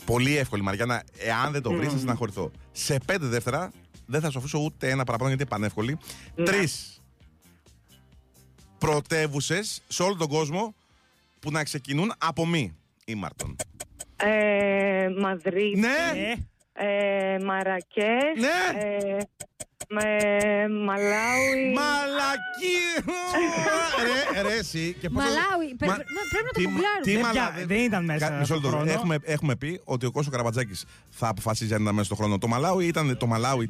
Πολύ 0.06 0.38
εύκολη, 0.38 0.62
Μαριάννα. 0.62 1.04
Εάν 1.18 1.52
δεν 1.52 1.62
το 1.62 1.72
βρεις, 1.72 1.92
θα 1.92 1.98
στεναχωρηθώ. 1.98 2.52
Σε 2.72 2.98
πέντε 3.06 3.26
δεύτερα 3.26 3.72
δεν 4.06 4.22
θα 4.22 4.30
σου 4.32 4.38
αφήσω 4.38 4.60
ούτε 4.60 4.90
ένα 4.90 5.04
παραπάνω 5.04 5.30
γιατί 5.30 5.44
είναι 5.44 5.52
πανεύκολη. 5.52 5.98
Ναι. 6.36 6.46
Τρεις 6.46 7.02
πρωτεύουσες 8.78 9.82
σε 9.88 10.04
όλο 10.04 10.16
τον 10.16 10.28
κόσμο 10.28 10.76
που 11.40 11.52
να 11.52 11.64
ξεκινούν 11.64 12.14
από 12.18 12.46
μη 12.46 12.76
ήμαρτον. 13.06 13.56
Ε, 14.16 15.08
Μαδρίτη, 15.20 15.80
Ναι! 15.80 16.34
ε, 16.74 17.38
Μαρακές, 17.44 18.36
Ναι. 18.40 18.80
ε, 18.80 19.18
με 19.90 20.06
Μαλάουι. 20.86 21.74
Μαλακή! 21.80 22.80
ρε, 24.34 24.42
ρε, 24.42 24.54
εσύ. 24.58 24.96
Και 25.00 25.10
πόσο- 25.10 25.28
Μαλάουι. 25.28 25.76
Πε- 25.76 25.88
Μα- 25.90 25.96
πε- 25.96 26.06
Πρέπει 26.30 26.46
να 26.46 26.52
το 26.52 26.60
τι- 26.60 26.64
κουμπλάρουμε. 26.66 27.02
τι 27.04 27.12
Δεν 27.12 27.22
μαλα- 27.22 27.52
πια- 27.54 27.66
δεν 27.66 27.80
ήταν 27.84 28.06
μέσα 28.06 28.28
Κα- 28.28 28.32
μισό 28.34 28.46
στον 28.46 28.56
λεπτό. 28.62 28.70
χρόνο. 28.78 28.92
Έχουμε, 28.92 29.16
έχουμε 29.24 29.56
πει 29.56 29.82
ότι 29.84 30.06
ο 30.06 30.12
Κώσος 30.12 30.32
Καραμπατζάκης 30.32 30.86
θα 31.10 31.28
αποφασίζει 31.28 31.74
αν 31.74 31.82
ήταν 31.82 31.94
μέσα 31.94 32.06
στον 32.06 32.18
χρόνο. 32.18 32.38
Το 32.38 32.48
Μαλάουι 32.48 32.86
ήταν 32.88 33.18
το 33.18 33.28
Μαλάουι. 33.28 33.70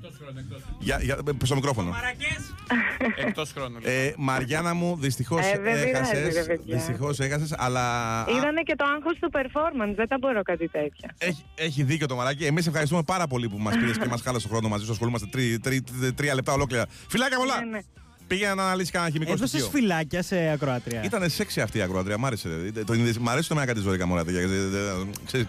Για, 0.80 1.00
για, 1.02 1.18
στο 1.44 1.56
μικρόφωνο. 1.56 1.94
Εκτός 3.28 3.52
χρόνου. 3.52 3.78
Ε, 3.82 4.12
Μαριάννα 4.18 4.74
μου, 4.74 4.98
δυστυχώς 5.00 5.40
Ε, 5.46 5.60
δεν 5.64 5.74
πειράζει, 5.86 5.90
έχασες. 5.90 6.36
ρε 6.36 6.44
παιδιά. 6.44 6.76
Δυστυχώς 6.76 7.20
έχασες, 7.20 7.54
αλλά. 7.58 7.82
α, 8.22 8.26
Είδανε 8.30 8.62
και 8.62 8.76
το 8.76 8.86
άγχος 8.96 9.18
του 9.20 9.30
performance, 9.34 9.94
δεν 9.96 10.08
τα 10.08 10.18
μπορώ 10.20 10.42
κάτι 10.42 10.68
τέτοια. 10.70 11.14
Έχει, 11.18 11.46
έχει 11.56 11.84
δίκιο 11.84 12.08
το 12.08 12.16
μαράκι. 12.16 12.46
Εμείς 12.46 12.68
ευχαριστούμε 12.68 13.04
πάρα 13.04 13.28
πολύ 13.28 13.50
που 13.50 13.58
μας 13.58 13.76
πήρες 13.78 13.98
και 13.98 14.08
μας 14.08 14.22
χάλασε 14.22 14.48
το 14.48 14.52
χρόνο 14.54 14.68
μαζί 14.68 14.86
σου. 14.86 14.92
Ασχολούμαστε 14.92 15.28
τρι, 15.32 15.60
τρι, 15.60 15.82
τρι- 15.82 16.05
τρία 16.12 16.36
λεπτά 16.36 16.54
ολόκληρα. 16.54 16.86
Φιλάκια 17.10 17.38
πολλά! 17.38 17.60
Ναι, 17.60 17.66
ναι. 17.70 17.80
Πήγαινε 18.28 18.54
να 18.54 18.64
αναλύσει 18.64 18.92
κανένα 18.92 19.12
χημικό 19.12 19.32
Έδωσε 19.32 19.48
στοιχείο. 19.48 19.70
φυλάκια 19.70 20.22
σε 20.22 20.50
ακροάτρια. 20.50 21.04
Ήταν 21.04 21.30
σεξι 21.30 21.62
αυτή 21.62 21.78
η 21.78 21.82
ακροατρία, 21.82 22.18
μ' 22.18 22.26
άρεσε. 22.26 22.50
ρε. 22.74 22.84
Το, 22.84 22.94
είδες, 22.94 23.18
μ' 23.18 23.30
αρέσει 23.30 23.48
το 23.48 23.56
μένα 23.56 23.68
κάτι 23.68 23.80
ζώρικα 23.80 24.06
μωρά. 24.06 24.24
τέτοια, 24.26 24.40
ε, 24.42 24.44
ε, 24.44 24.50
ξέρεις, 25.26 25.46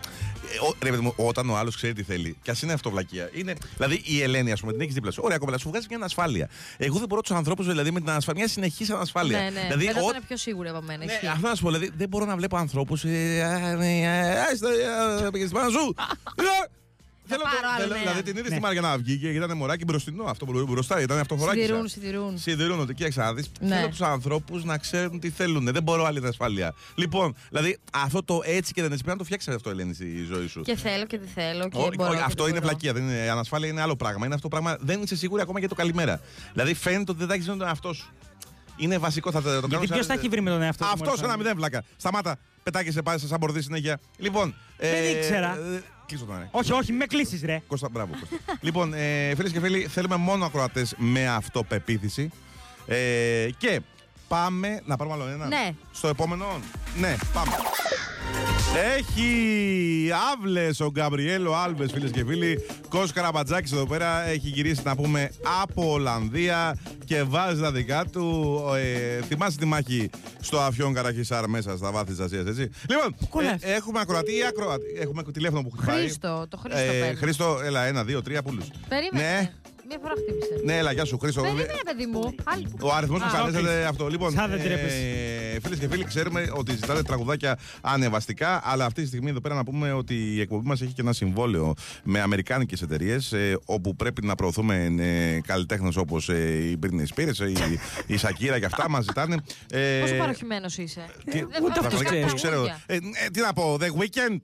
ε, 0.54 0.66
ο- 0.68 0.74
ρε 0.82 0.90
παιδί 0.90 1.02
μου, 1.02 1.12
όταν 1.16 1.50
ο 1.50 1.56
άλλο 1.56 1.70
ξέρει 1.70 1.92
τι 1.92 2.02
θέλει, 2.02 2.36
και 2.42 2.50
α 2.50 2.54
είναι 2.62 2.72
αυτοβλακία. 2.72 3.30
Είναι, 3.32 3.54
δηλαδή 3.76 4.02
η 4.04 4.22
Ελένη, 4.22 4.52
α 4.52 4.56
πούμε, 4.60 4.72
την 4.72 4.80
έχει 4.80 4.92
δίπλα 4.92 5.10
σου. 5.10 5.20
Ωραία, 5.24 5.38
κοπέλα, 5.38 5.58
σου 5.58 5.68
βγάζει 5.68 5.86
μια 5.88 5.96
ανασφάλεια. 5.98 6.48
Εγώ 6.76 6.98
δεν 6.98 7.08
μπορώ 7.08 7.20
του 7.20 7.34
ανθρώπου 7.34 7.62
δηλαδή 7.62 7.90
με 7.90 8.00
την 8.00 8.10
ανασφάλεια, 8.10 8.40
μια 8.44 8.52
συνεχή 8.52 8.92
ανασφάλεια. 8.92 9.38
Ναι, 9.38 9.44
ναι. 9.50 9.60
Δηλαδή, 9.60 9.84
Βέβαια 9.86 10.02
ό- 10.02 10.08
ήταν 10.08 10.22
πιο 10.26 10.36
σίγουρη 10.36 10.68
από 10.68 10.82
μένα. 10.82 11.04
ναι, 11.04 11.12
ισχύει. 11.12 11.26
αυτό 11.26 11.48
να 11.48 11.54
σου 11.54 11.62
πω, 11.62 11.70
δηλαδή 11.70 11.90
δεν 11.96 12.08
μπορώ 12.08 12.24
να 12.24 12.36
βλέπω 12.36 12.56
ανθρώπου. 12.56 12.96
Ε, 17.28 17.34
ε, 17.34 17.36
ε, 17.36 17.38
ε, 17.38 17.42
Άστε, 17.42 17.42
ε, 17.42 17.42
πήγε 17.42 17.42
πάνω 17.42 17.42
σου. 17.42 17.42
Ε, 17.42 17.42
Θέλω, 17.42 17.42
πάρω 17.42 17.68
άλλο 17.74 17.80
θέλω- 17.82 17.92
ένα. 17.94 18.00
δηλαδή 18.00 18.22
την 18.22 18.36
είδες 18.36 18.50
Ναι. 18.50 18.56
στη 18.56 18.64
Μαριανά 18.64 18.96
βγήκε 18.98 19.26
και 19.30 19.36
ήταν 19.36 19.56
μωράκι 19.56 19.84
μπροστινό 19.84 20.24
αυτό 20.24 20.44
μπρο- 20.46 20.66
μπροστά, 20.66 21.00
ήταν 21.00 21.18
αυτό 21.18 21.36
χωράκι. 21.36 21.60
Σιδηρούν, 21.60 21.88
σιδηρούν. 21.88 22.38
Σιδηρούν 22.38 22.80
ότι 22.80 22.94
κοίταξε 22.94 23.20
να 23.20 23.34
δεις. 23.34 23.50
Ναι. 23.60 23.74
Θέλω 23.74 23.88
τους 23.88 24.00
ανθρώπους 24.00 24.64
να 24.64 24.78
ξέρουν 24.78 25.20
τι 25.20 25.30
θέλουν. 25.30 25.64
Δεν 25.72 25.82
μπορώ 25.82 26.04
άλλη 26.04 26.26
ασφάλεια. 26.26 26.74
Λοιπόν, 26.94 27.34
δηλαδή 27.48 27.78
αυτό 27.92 28.22
το 28.24 28.40
έτσι 28.44 28.72
και 28.72 28.82
δεν 28.82 28.90
έτσι 28.92 29.02
πρέπει 29.04 29.18
να 29.18 29.22
το 29.22 29.24
φτιάξεις 29.24 29.54
αυτό, 29.54 29.70
Ελένη, 29.70 29.94
στη 29.94 30.24
ζωή 30.32 30.46
σου. 30.46 30.60
Και 30.60 30.76
θέλω 30.76 31.04
και 31.06 31.18
τι 31.18 31.26
θέλω. 31.34 31.68
Και 31.68 31.76
Όχι, 31.78 31.90
μπορώ 31.96 32.08
όχι, 32.10 32.18
και 32.18 32.24
αυτό 32.26 32.42
δεν 32.44 32.52
είναι 32.52 32.60
μπορώ. 32.60 32.76
πλακία. 32.76 32.92
Δεν 32.92 33.02
είναι, 33.02 33.30
ανασφάλεια 33.30 33.68
είναι 33.68 33.80
άλλο 33.80 33.96
πράγμα. 33.96 34.24
Είναι 34.26 34.34
αυτό 34.34 34.48
το 34.48 34.56
πράγμα. 34.60 34.76
Δεν 34.80 35.02
είσαι 35.02 35.16
σίγουρη 35.16 35.42
ακόμα 35.42 35.58
για 35.58 35.68
το 35.68 35.74
καλημέρα. 35.74 36.20
Δηλαδή 36.52 36.74
φαίνεται 36.74 37.10
ότι 37.10 37.18
δεν 37.18 37.28
θα 37.28 37.34
έχεις 37.34 37.46
τον 37.46 37.62
εαυτό 37.62 37.92
σου. 37.92 38.06
Είναι 38.76 38.98
βασικό. 38.98 39.30
Θα 39.30 39.42
το, 39.42 39.48
το 39.48 39.60
κάνω 39.60 39.66
Γιατί 39.68 39.86
σαν- 39.86 39.96
ποιο 39.96 40.06
θα 40.06 40.12
έχει 40.12 40.28
βρει 40.28 40.40
με 40.40 40.50
τον 40.50 40.62
εαυτό 40.62 40.84
του. 40.84 40.90
Αυτός 40.92 41.06
μόλις 41.06 41.20
ένα 41.22 41.30
θα- 41.30 41.36
μηδέν 41.36 41.56
βλάκα. 41.56 41.82
Σταμάτα. 41.96 42.36
Πετάκεσαι, 42.62 43.02
πάει 43.02 43.18
σαν 43.18 43.38
μπορδί 43.40 43.62
συνέχεια. 43.62 44.00
Λοιπόν. 44.16 44.54
Δεν 44.76 45.16
ήξερα. 45.16 45.58
ε, 45.76 45.82
Κλείσω 46.06 46.24
τον 46.24 46.38
ρε. 46.38 46.48
Όχι, 46.50 46.72
όχι, 46.72 46.92
με 46.92 47.04
κλείσεις, 47.06 47.42
ρε. 47.44 47.62
Κώστα, 47.66 47.88
μπράβο. 47.88 48.12
Κώστα. 48.20 48.36
λοιπόν, 48.60 48.94
ε, 48.94 49.34
φίλες 49.34 49.52
και 49.52 49.60
φίλοι, 49.60 49.86
θέλουμε 49.86 50.16
μόνο 50.16 50.44
ακροατές 50.44 50.94
με 50.96 51.28
αυτοπεποίθηση. 51.28 52.30
Ε, 52.86 53.48
και 53.58 53.80
πάμε 54.28 54.80
να 54.84 54.96
πάρουμε 54.96 55.14
άλλο 55.16 55.26
ένα. 55.32 55.46
Ναι. 55.46 55.70
Στο 55.92 56.08
επόμενο. 56.08 56.46
Ναι, 56.98 57.16
πάμε. 57.32 57.50
Έχει 58.96 60.10
άβλες 60.32 60.80
ο 60.80 60.90
Γκαμπριέλο 60.90 61.54
Άλβες, 61.54 61.92
φίλες 61.92 62.10
και 62.10 62.24
φίλοι. 62.24 62.64
Κώστα 62.88 63.12
Καραμπατζάκης 63.20 63.72
εδώ 63.72 63.86
πέρα 63.86 64.26
έχει 64.28 64.48
γυρίσει 64.48 64.80
να 64.84 64.96
πούμε 64.96 65.30
από 65.62 65.92
Ολλανδία 65.92 66.76
και 67.04 67.22
βάζει 67.22 67.60
τα 67.60 67.72
δικά 67.72 68.04
του. 68.12 68.60
Ε, 68.76 69.22
θυμάσαι 69.22 69.56
τη 69.58 69.64
μάχη 69.64 70.10
στο 70.40 70.58
Αφιόν 70.60 70.94
Καραχισάρ 70.94 71.48
μέσα 71.48 71.76
στα 71.76 71.90
βάθη 71.90 72.06
της 72.06 72.18
Ασίας, 72.18 72.46
έτσι; 72.46 72.70
Λοιπόν, 72.90 73.16
κολλάει. 73.28 73.54
ε, 73.60 73.72
έχουμε 73.74 74.00
ακροατή 74.00 74.32
ή 74.36 74.44
ακροατή; 74.48 74.96
Έχουμε 75.00 75.22
τηλέφωνο 75.22 75.62
που 75.62 75.70
χτυπάει. 75.76 75.98
Χρήστο, 76.00 76.46
το 76.48 76.56
Χρήστο 76.56 76.80
Ε, 76.80 77.00
παίρνω. 77.00 77.18
Χρήστο, 77.18 77.60
έλα, 77.64 77.84
ένα, 77.84 78.04
δύο, 78.04 78.22
τρία 78.22 78.42
πουλούς. 78.42 78.66
Περίμενε. 78.88 79.22
Ναι, 79.24 79.50
Μία 79.88 79.98
φορά 80.02 80.12
χτύπησε. 80.16 80.60
ναι, 80.64 80.76
έλα, 80.76 80.92
γεια 80.92 81.04
σου, 81.04 81.18
Χρήστο. 81.18 81.40
Περίμενε, 81.42 81.72
παιδί 81.84 82.06
μου. 82.06 82.34
Άλλη. 82.44 82.66
Ο 82.80 82.92
αριθμός 82.92 83.20
που 83.20 83.26
Α, 83.26 83.30
καλέσατε 83.30 83.84
αυτό. 83.84 84.08
Λοιπόν, 84.08 84.32
Σαν 84.32 84.50
δεν 84.50 84.58
τρέπεσαι. 84.62 85.00
Φίλες 85.62 85.78
και 85.78 85.88
φίλοι, 85.88 86.04
ξέρουμε 86.04 86.50
ότι 86.54 86.72
ζητάτε 86.72 87.02
τραγουδάκια 87.02 87.58
ανεβαστικά, 87.80 88.60
αλλά 88.64 88.84
αυτή 88.84 89.00
τη 89.02 89.06
στιγμή 89.06 89.30
εδώ 89.30 89.40
πέρα 89.40 89.54
να 89.54 89.64
πούμε 89.64 89.92
ότι 89.92 90.14
η 90.14 90.40
εκπομπή 90.40 90.66
μας 90.68 90.80
έχει 90.80 90.92
και 90.92 91.00
ένα 91.00 91.12
συμβόλαιο 91.12 91.74
με 92.04 92.20
αμερικάνικες 92.20 92.82
εταιρείες, 92.82 93.34
όπου 93.64 93.96
πρέπει 93.96 94.26
να 94.26 94.34
προωθούμε 94.34 94.94
ε, 94.98 95.40
καλλιτέχνες 95.46 95.96
όπως 95.96 96.28
ε, 96.28 96.52
η 96.70 96.78
Britney 96.82 97.14
Spears, 97.16 97.40
ε, 97.40 97.50
η, 97.50 97.78
η 98.06 98.16
Σακύρα 98.16 98.58
και 98.58 98.64
αυτά 98.64 98.90
μας 98.90 99.04
ζητάνε. 99.04 99.36
Ε, 99.70 100.00
Πόσο 100.00 100.14
παροχημένος 100.14 100.78
είσαι; 100.78 101.04
τι- 101.24 101.30
Δεν 101.30 101.46
ούτε 101.64 101.80
βάζεις 101.80 101.84
αυτός 101.84 101.92
καν 102.02 102.04
ξέρεις. 102.04 102.24
Πώς 102.24 102.34
ξέρω. 102.34 102.52
τραγούδια. 102.52 102.80
Ε, 102.86 102.94
ε, 102.94 103.30
τι 103.32 103.40
να 103.40 103.52
πω, 103.52 103.76
The 103.80 103.84
Weeknd; 103.84 104.36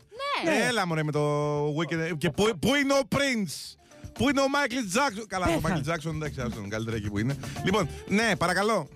Ναι. 0.45 0.67
Έλα 0.69 0.87
μωρέ 0.87 1.03
με 1.03 1.13
το 1.13 1.67
Weeknd. 1.67 2.13
Και 2.19 2.31
πού, 2.31 2.45
πού 2.61 2.75
είναι 2.75 2.93
ο 2.93 3.01
Prince; 3.09 3.77
Πού 4.13 4.29
είναι 4.29 4.41
ο 4.41 4.49
Μάικλ 4.49 4.75
Τζάξον. 4.89 5.27
Καλά, 5.27 5.45
ο 5.45 5.49
Πέθανε. 5.49 5.69
Μάικλ 5.69 5.81
Τζάξον 5.81 6.15
εντάξει, 6.17 6.41
άστον, 6.41 6.69
καλύτερα 6.69 6.97
εκεί 6.97 7.09
που 7.11 7.19
είναι. 7.19 7.37
Λοιπόν, 7.65 7.89
ναι, 8.09 8.33
παρακαλώ. 8.39 8.89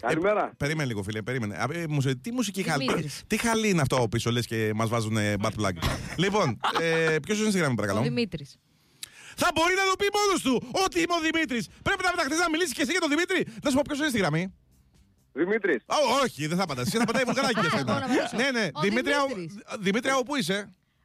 Καλημέρα. 0.00 0.52
Περίμενε 0.56 0.88
λίγο, 0.88 1.02
φίλε, 1.02 1.22
περίμενε. 1.22 1.54
Α, 1.56 1.66
ε, 1.72 1.86
μουσε- 1.88 2.16
τι 2.20 2.32
μουσική 2.32 2.62
χαλή. 2.62 2.84
Δημήτρης. 2.86 3.22
Τι 3.26 3.36
χαλή 3.36 3.68
είναι 3.68 3.80
αυτό 3.80 4.06
πίσω, 4.10 4.30
λες 4.30 4.46
και 4.46 4.70
μας 4.74 4.88
βάζουν 4.88 5.16
ε, 5.16 5.34
bad 5.42 5.50
plug. 5.60 5.72
λοιπόν, 6.24 6.60
ε, 6.80 7.16
ποιος 7.22 7.38
είναι 7.38 7.48
στη 7.50 7.58
γραμμή, 7.58 7.72
Ο 7.72 7.76
παρακαλώ. 7.76 8.02
Δημήτρης. 8.02 8.56
Θα 9.36 9.50
μπορεί 9.54 9.74
να 9.74 9.82
το 9.90 9.96
πει 9.98 10.06
μόνος 10.18 10.42
του 10.42 10.70
ότι 10.84 10.98
είμαι 11.00 11.14
ο 11.14 11.20
Δημήτρης. 11.20 11.68
Πρέπει 11.82 12.02
να 12.04 12.10
μεταχθεί 12.10 12.36
να 12.44 12.50
μιλήσεις 12.50 12.72
και 12.74 12.82
εσύ 12.82 12.90
για 12.90 13.00
τον 13.00 13.08
Δημήτρη. 13.08 13.46
Να 13.62 13.68
σου 13.70 13.76
πω 13.76 13.82
ποιος 13.86 13.98
είναι 13.98 14.08
στη 14.08 14.18
γραμμή. 14.18 14.54
Δημήτρης. 15.32 15.82
Ω, 15.86 15.96
όχι, 16.22 16.46
δεν 16.46 16.56
θα 16.58 16.66
πατάς. 16.66 16.86
Εσύ 16.86 16.96
θα 16.96 17.04
πατάει 17.04 17.24
βουλγαράκι 17.24 17.60
για 17.60 17.68
Α, 17.68 17.78
σένα. 17.78 17.90
εγώ 17.92 18.00
να 18.00 18.06
πατήσω. 18.06 18.36
Ναι, 18.36 18.50
ναι. 18.60 18.68
Ο 18.72 18.80
Δημήτρια, 18.80 19.18
Δημήτρης. 19.28 19.58
Δημήτρια, 19.80 20.16
όπου 20.16 20.36
είσαι; 20.36 20.54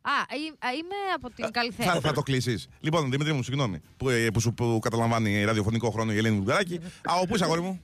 Α, 0.02 0.12
εί- 0.46 0.66
α, 0.66 0.70
είμαι 0.80 0.98
από 1.16 1.28
την 1.32 1.44
Θα, 1.46 1.52
Καλυθέα. 1.52 2.00
θα 2.00 2.14
το 2.14 2.22
κλείσεις. 2.22 2.68
Λοιπόν, 2.80 3.12
Δημήτρη 3.12 3.34
μου, 3.34 3.44
συγγνώμη 3.44 3.82
που, 3.98 4.10
ε, 4.10 4.28
που 4.34 4.40
σου 4.40 4.54
που 4.54 4.80
καταλαμβάνει 4.82 5.44
ραδιοφωνικό 5.44 5.90
χρόνο 5.90 6.14
η 6.14 6.18
Ελένη 6.18 6.36
Βουλγαράκη. 6.36 6.76
Α, 7.12 7.14
όπου 7.22 7.36
είσαι, 7.36 7.44
αγόρι 7.44 7.62
μου; 7.62 7.82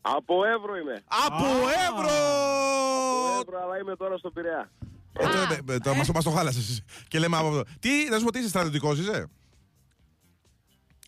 Από 0.00 0.44
Εύρο 0.44 0.76
είμαι. 0.76 1.02
Από 1.26 1.46
Εύρο! 1.88 2.16
Από 3.28 3.40
Εύρο, 3.40 3.62
αλλά 3.64 3.78
είμαι 3.78 3.96
τώρα 3.96 4.16
στον 4.16 4.32
Πειραιά. 4.32 4.70
Ε, 5.12 5.22
τώρα, 5.26 5.62
ε, 5.68 5.74
ε, 5.74 5.78
τώρα 5.78 5.96
μας, 5.96 6.08
μας 6.08 6.24
το 6.24 6.30
χάλασες. 6.30 6.82
Και 7.08 7.18
λέμε 7.18 7.36
από 7.36 7.46
αυτό. 7.46 7.62
Τι, 7.80 7.90
να 8.10 8.18
σου 8.18 8.24
πω, 8.24 8.32
τι 8.32 8.38
είσαι 8.38 8.48
στρατιωτικός, 8.48 8.98
είσαι; 8.98 9.26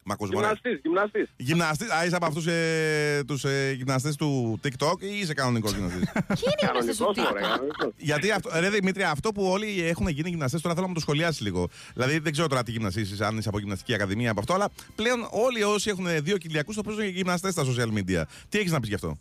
Μ' 0.04 0.10
ακούς, 0.12 0.30
μωρέ. 0.30 0.46
Γυμναστής, 0.46 0.80
γυμναστής. 0.82 1.28
Γυμναστής. 1.36 1.90
Α, 1.90 2.04
είσαι 2.04 2.16
από 2.16 2.26
αυτούς 2.26 2.46
ε, 2.46 3.22
τους 3.26 3.44
ε, 3.44 3.72
γυμναστές 3.76 4.16
του 4.16 4.60
TikTok 4.64 5.00
ή 5.00 5.18
είσαι 5.18 5.34
κανονικός 5.34 5.72
γυμναστής; 5.72 6.00
Ποιοι 6.12 6.42
είναι 6.44 6.54
οι 6.60 6.66
γυμναστές 6.66 6.96
του 6.96 7.04
Κανονικός, 7.04 7.28
μωρέ, 7.30 7.40
TikTok. 7.40 7.48
κανονικός. 7.48 7.92
Γιατί 7.96 8.30
αυτό, 8.30 8.50
ρε 8.60 8.70
Δημήτρη, 8.70 9.02
αυτό 9.02 9.32
που 9.32 9.44
όλοι 9.44 9.82
έχουν 9.82 10.08
γίνει 10.08 10.28
γυμναστές, 10.28 10.60
τώρα 10.60 10.74
θέλω 10.74 10.86
να 10.86 10.92
μου 10.92 10.98
το 10.98 11.04
σχολιάσεις 11.04 11.40
λίγο. 11.40 11.68
Δηλαδή, 11.94 12.18
δεν 12.18 12.32
ξέρω 12.32 12.46
τώρα 12.48 12.62
τι 12.62 12.70
γυμναστής 12.70 13.10
είσαι, 13.10 13.24
αν 13.24 13.36
είσαι 13.38 13.48
από 13.48 13.58
γυμναστική 13.58 13.94
ακαδημία 13.94 14.30
από 14.30 14.40
αυτό, 14.40 14.54
αλλά 14.54 14.68
πλέον 14.94 15.28
όλοι 15.30 15.62
όσοι 15.62 15.90
έχουν 15.90 16.06
δύο 16.24 16.36
κοιλιακού 16.38 16.74
το 16.74 16.82
παίζουν 16.82 17.04
γυμναστές 17.04 17.52
στα 17.52 17.62
social 17.64 17.98
media. 17.98 18.22
Τι 18.48 18.58
έχεις 18.58 18.72
να 18.72 18.80
πεις 18.80 18.88
γι' 18.88 18.94
αυτό; 18.94 19.18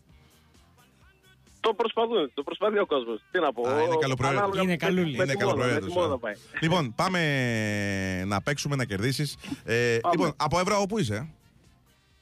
Το 1.61 1.73
προσπαθούν, 1.73 2.31
το 2.33 2.43
προσπαθεί 2.43 2.79
ο 2.79 2.85
κόσμος. 2.85 3.21
Τι 3.31 3.39
να 3.39 3.53
πω. 3.53 3.67
Α, 3.67 3.81
είναι 3.81 3.93
ο- 3.93 3.97
καλοπροαίρετος. 3.97 4.43
ανάλογα 4.43 4.61
Είναι 4.61 4.71
με- 4.71 4.77
καλούλη. 4.77 5.15
με 5.17 5.23
Είναι 5.23 5.33
τη 5.35 5.43
μόδα, 5.43 5.55
με 5.55 5.63
τη 5.63 5.69
καλοπροαίρετο. 5.69 5.93
μόδα 6.01 6.17
πάει. 6.17 6.33
Λοιπόν, 6.59 6.93
πάμε 6.95 8.23
να 8.25 8.41
παίξουμε, 8.41 8.75
να 8.75 8.85
κερδίσεις. 8.85 9.37
Ε, 9.63 9.97
Πάμε. 10.01 10.15
λοιπόν, 10.15 10.33
από 10.37 10.59
Εύρο, 10.59 10.81
όπου 10.81 10.97
είσαι; 10.99 11.29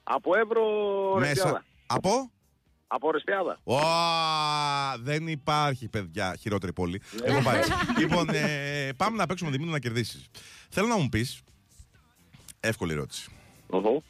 Από 0.04 0.36
Εύρο, 0.38 0.64
Ρεστιάδα. 1.18 1.66
Από; 1.88 2.32
Από 2.88 3.12
Ρεστιάδα. 3.12 3.60
Ω, 3.64 3.78
δεν 5.00 5.28
υπάρχει, 5.28 5.88
παιδιά, 5.88 6.36
χειρότερη 6.40 6.74
πόλη. 6.74 7.02
Έχω 7.24 7.42
πάει. 7.42 7.62
λοιπόν, 8.02 8.30
ε, 8.30 8.90
πάμε 8.98 9.18
να 9.18 9.26
παίξουμε 9.26 9.52
Δημήτρη 9.52 9.72
να 9.72 9.80
κερδίσεις. 9.80 10.28
Θέλω 10.70 10.88
να 10.88 10.98
μου 10.98 11.10
πεις. 11.10 11.42
Εύκολη 12.60 12.92
ερώτηση. 12.92 13.30
Οχο. 13.68 14.04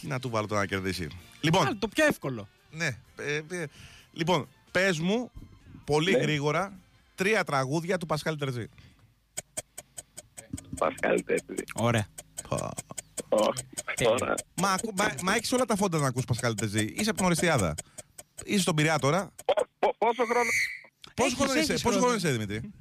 Τι 0.00 0.06
να 0.06 0.18
του 0.20 0.30
βάλω 0.30 0.46
τώρα 0.46 0.60
να 0.60 0.66
κερδίσει. 0.66 1.08
Λοιπόν, 1.40 1.66
Α, 1.66 1.76
Το 1.78 1.88
πιο 1.88 2.06
εύκολο. 2.06 2.48
Ναι. 2.70 2.86
ε, 3.16 3.36
ε, 3.50 3.64
λοιπόν, 4.14 4.48
πες 4.70 4.98
μου 4.98 5.30
πολύ 5.84 6.12
Ναι. 6.12 6.18
γρήγορα 6.18 6.78
τρία 7.14 7.44
τραγούδια 7.44 7.98
του 7.98 8.06
Πασχάλη 8.06 8.36
Τερζή. 8.36 8.68
Πασκάλ 10.78 11.24
Τέτρι. 11.24 11.64
Ωραία. 11.74 12.06
Όχι. 13.28 13.64
Τώρα. 14.04 14.34
Μα, 14.60 14.72
ακού- 14.72 14.98
μα, 14.98 15.14
μα 15.22 15.34
έχεις 15.34 15.52
όλα 15.52 15.64
τα 15.64 15.76
φόντα 15.76 15.98
να 15.98 16.06
ακούς 16.06 16.24
Πασχάλη 16.24 16.54
Τερζή. 16.54 16.84
Είσαι 16.96 17.08
από 17.08 17.16
την 17.18 17.26
Οριστιάδα. 17.26 17.74
Είσαι 18.44 18.60
στον 18.60 18.74
Πειραιά 18.74 18.98
τώρα. 18.98 19.30
Πο- 19.44 19.66
πο- 19.78 19.94
Πόσο 19.98 20.24
χρόνο. 20.24 20.50
Πόσο 21.14 21.26
Έχεις, 21.28 21.34
χρόνο 21.44 21.60
είσαι, 21.60 21.72
έχεις 21.72 21.82
πόσο 21.82 21.98
χρόνο. 21.98 22.00
χρόνο 22.12 22.16
είσαι, 22.16 22.30
Δημήτρη; 22.30 22.72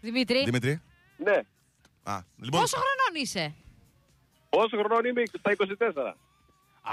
Δημήτρη, 0.00 0.44
Δημήτρη. 0.44 0.80
Ναι. 1.16 1.36
Α, 2.02 2.18
λοιπόν, 2.36 2.60
πόσο 2.60 2.76
χρονών 2.76 3.22
είσαι; 3.22 3.54
Πόσο 4.48 4.76
χρόνο 4.76 5.08
είμαι 5.08 5.22
στα 5.38 5.50
24. 5.50 6.16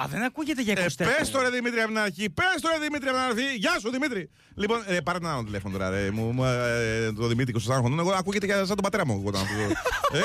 Α, 0.01 0.05
δεν 0.09 0.23
ακούγεται 0.23 0.61
για 0.61 0.73
24. 0.73 0.77
Ε, 0.97 1.05
πες 1.17 1.31
το 1.31 1.41
ρε 1.41 1.49
Δημήτρη 1.49 1.79
από 1.79 1.87
την 1.87 1.97
αρχή, 1.99 2.29
πες 2.29 2.61
το 2.61 2.69
ρε 2.73 2.79
Δημήτρη 2.85 3.09
από 3.09 3.17
την 3.17 3.27
αρχή. 3.29 3.55
Γεια 3.57 3.73
σου 3.81 3.89
Δημήτρη. 3.91 4.29
Λοιπόν, 4.55 4.79
ε, 4.87 4.99
πάρε 4.99 5.17
ένα 5.17 5.33
άλλο 5.33 5.43
τηλέφωνο 5.43 5.77
τώρα. 5.77 5.89
Ρε. 5.89 6.11
Μου, 6.11 6.31
μου, 6.31 6.43
ε, 6.45 7.11
το 7.11 7.27
Δημήτρη 7.27 7.53
24 7.67 7.79
χρονών. 7.79 7.99
Εγώ 7.99 8.11
ακούγεται 8.11 8.45
και 8.45 8.53
σαν 8.53 8.67
τον 8.67 8.75
πατέρα 8.81 9.05
μου. 9.05 9.13
εγώ 9.19 9.27
όταν 9.27 9.41
αυτό. 9.41 9.55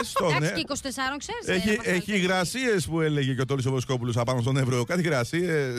Έστω, 0.01 0.27
ναι. 0.31 0.37
Εντάξει 0.37 0.53
και 0.53 0.64
24 0.69 0.79
ξέρεις. 1.19 1.64
Έχει, 1.64 1.79
έχει 1.83 2.12
υγρασίε 2.16 2.75
που 2.89 3.01
έλεγε 3.01 3.35
και 3.35 3.41
ο 3.41 3.45
Τόλι 3.45 3.62
Βοσκόπουλο 3.62 4.12
απάνω 4.16 4.41
στον 4.41 4.57
Εύρο. 4.57 4.85
Κάτι 4.85 5.01
υγρασίε. 5.01 5.73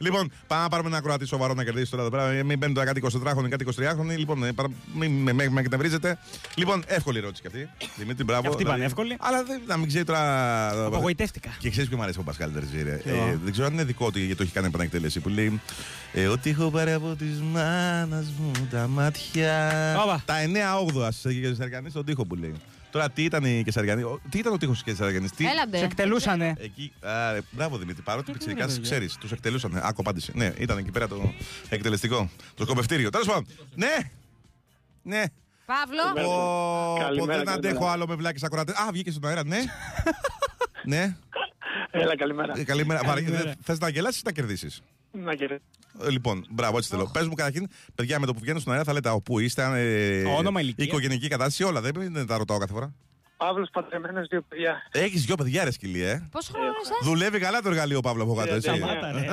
λοιπόν, 0.00 0.32
πάμε 0.46 0.62
να 0.62 0.68
πάρουμε 0.68 0.88
ένα 0.88 0.98
ακροατή 0.98 1.26
σοβαρό 1.26 1.54
να 1.54 1.64
κερδίσει 1.64 1.90
τώρα 1.90 2.02
εδώ 2.02 2.10
πέρα. 2.10 2.28
Ε, 2.30 2.42
Μην 2.42 2.58
μπαίνουν 2.58 2.74
τώρα 2.74 2.86
κάτι 2.86 3.02
24χρονοι, 3.12 3.48
κάτι 3.48 3.66
23χρονοι. 3.78 4.16
Λοιπόν, 4.16 4.44
ε, 4.44 4.52
παρα- 4.52 4.70
μην 4.94 5.12
με, 5.12 5.32
με, 5.32 5.48
με 5.48 5.60
εκνευρίζετε. 5.60 6.18
Λοιπόν, 6.54 6.82
εύκολη 6.86 7.18
ερώτηση 7.18 7.42
και 7.42 7.46
αυτή. 7.48 7.68
Δημήτρη, 7.96 8.24
μπράβο. 8.24 8.48
Αυτή 8.48 8.62
Δηλαδή, 8.62 8.78
πανεύκολη. 8.78 9.16
Αλλά 9.20 9.42
δεν, 9.44 9.60
να 9.66 9.76
μην 9.76 9.88
ξέρει 9.88 10.04
τώρα. 10.04 10.84
Απογοητεύτηκα. 10.86 11.50
Και 11.58 11.70
ξέρεις 11.70 11.88
ποιο 11.88 11.96
μου 11.98 12.02
αρέσει 12.02 12.18
ο 12.18 12.22
Πασκάλ 12.22 12.52
Τερζή, 12.52 12.82
ρε. 12.82 12.90
Ποιο; 13.04 13.11
Ε, 13.12 13.36
δεν 13.42 13.52
ξέρω 13.52 13.66
αν 13.66 13.72
είναι 13.72 13.84
δικό 13.84 14.10
του 14.10 14.18
γιατί 14.18 14.34
το 14.34 14.42
έχει 14.42 14.52
κάνει 14.52 14.66
επανεκτέλεση. 14.66 15.20
Που 15.20 15.28
λέει 15.28 15.60
ε, 16.12 16.26
Ότι 16.26 16.50
έχω 16.50 16.70
πάρει 16.70 16.92
από 16.92 17.14
τη 17.18 17.24
μάνας 17.24 18.26
μου 18.38 18.50
τα 18.70 18.86
μάτια. 18.88 19.72
Όπα. 20.02 20.22
Τα 20.24 20.34
9 20.94 21.08
8 21.08 21.10
και 21.40 21.54
Σαργανή 21.54 21.90
στον 21.90 22.04
τοίχο 22.04 22.24
που 22.26 22.34
λέει. 22.34 22.54
Τώρα 22.90 23.10
τι 23.10 23.24
ήταν 23.24 23.44
η 23.44 23.62
Κεσαριανή, 23.64 24.02
ο- 24.02 24.20
τι 24.28 24.38
ήταν 24.38 24.52
ο 24.52 24.56
τείχο 24.56 24.72
τη 24.72 24.82
Κεσαριανή, 24.84 25.28
τι. 25.28 25.44
Σε 25.44 25.50
Έλαντε. 25.50 25.78
εκτελούσανε. 25.78 26.52
Εκεί, 26.58 26.92
α, 27.00 27.32
ρε, 27.32 27.38
μπράβο 27.50 27.76
Δημήτρη, 27.78 28.02
παρότι 28.02 28.26
Τι 28.26 28.32
πιτσιρικά 28.32 28.62
είναι, 28.64 28.72
παιδιά. 28.72 28.82
ξέρεις, 28.90 29.16
τους 29.16 29.32
εκτελούσαν. 29.32 29.76
Άκου 29.76 29.94
απάντηση. 30.00 30.32
Ναι, 30.34 30.52
ήταν 30.58 30.78
εκεί 30.78 30.90
πέρα 30.90 31.08
το 31.08 31.32
εκτελεστικό, 31.68 32.30
το 32.54 32.64
σκοπευτήριο. 32.64 33.10
Τέλος 33.10 33.26
πάντων, 33.26 33.46
ναι, 33.74 33.96
ναι. 35.02 35.22
Παύλο. 35.66 36.24
Πω, 36.26 36.32
πω, 36.94 36.96
Καλημέρα, 37.00 37.26
δεν 37.36 37.44
καλημέρα. 37.44 37.52
αντέχω 37.52 37.86
άλλο 37.86 38.06
με 38.06 38.14
βλάκες 38.14 38.42
ακροατές. 38.42 38.74
Α, 38.74 38.88
βγήκε 38.92 39.10
στον 39.10 39.28
αέρα, 39.28 39.44
ναι. 39.44 39.58
ναι. 40.92 41.16
Έλα, 41.94 42.16
καλημέρα. 42.16 42.52
Ε, 42.58 42.64
Καλημέρα. 42.64 43.00
Καλημέρα. 43.04 43.54
Θες 43.62 43.78
να 43.78 43.88
γελάσεις 43.88 44.20
ή 44.20 44.22
να 44.24 44.32
κερδίσεις; 44.32 44.82
Να 45.12 45.34
κύριε. 45.34 45.58
Λοιπόν, 46.10 46.46
μπράβο, 46.50 46.76
έτσι 46.76 46.88
θέλω. 46.90 47.10
Πες 47.12 47.26
μου 47.26 47.34
καταρχήν, 47.34 47.68
παιδιά, 47.94 48.18
με 48.20 48.26
το 48.26 48.34
που 48.34 48.40
βγαίνω 48.40 48.58
στον 48.58 48.72
αέρα 48.72 48.84
θα 48.84 48.92
λέτε 48.92 49.08
από 49.08 49.20
πού 49.20 49.38
είστε, 49.38 49.62
αν, 49.62 49.74
ε, 49.74 50.22
Όνομα, 50.24 50.60
ηλικία. 50.60 50.84
οικογενειακή 50.84 51.28
κατάσταση, 51.28 51.62
όλα. 51.64 51.80
Δεν, 51.80 52.12
δεν 52.12 52.26
τα 52.26 52.36
ρωτάω 52.36 52.58
κάθε 52.58 52.72
φορά. 52.72 52.94
Παύλος 53.36 53.68
παντρεμένος, 53.72 54.26
δύο 54.28 54.42
παιδιά. 54.48 54.76
Έχεις 54.92 55.24
δυο 55.24 55.34
παιδιά, 55.34 55.64
ρε 55.64 55.70
σκυλί, 55.70 56.02
ε. 56.02 56.28
Πόσο 56.30 56.52
χρόνο 56.52 56.66
είσαι; 56.82 56.92
Δουλεύει 57.02 57.38
καλά 57.38 57.60
το 57.60 57.68
εργαλείο 57.68 58.00
Παύλο 58.00 58.22
από 58.22 58.34
κάτω, 58.34 58.54
έτσι. 58.54 58.70
Ε, 58.70 58.76
σταμάτα, 58.76 59.12
ρε. 59.16 59.26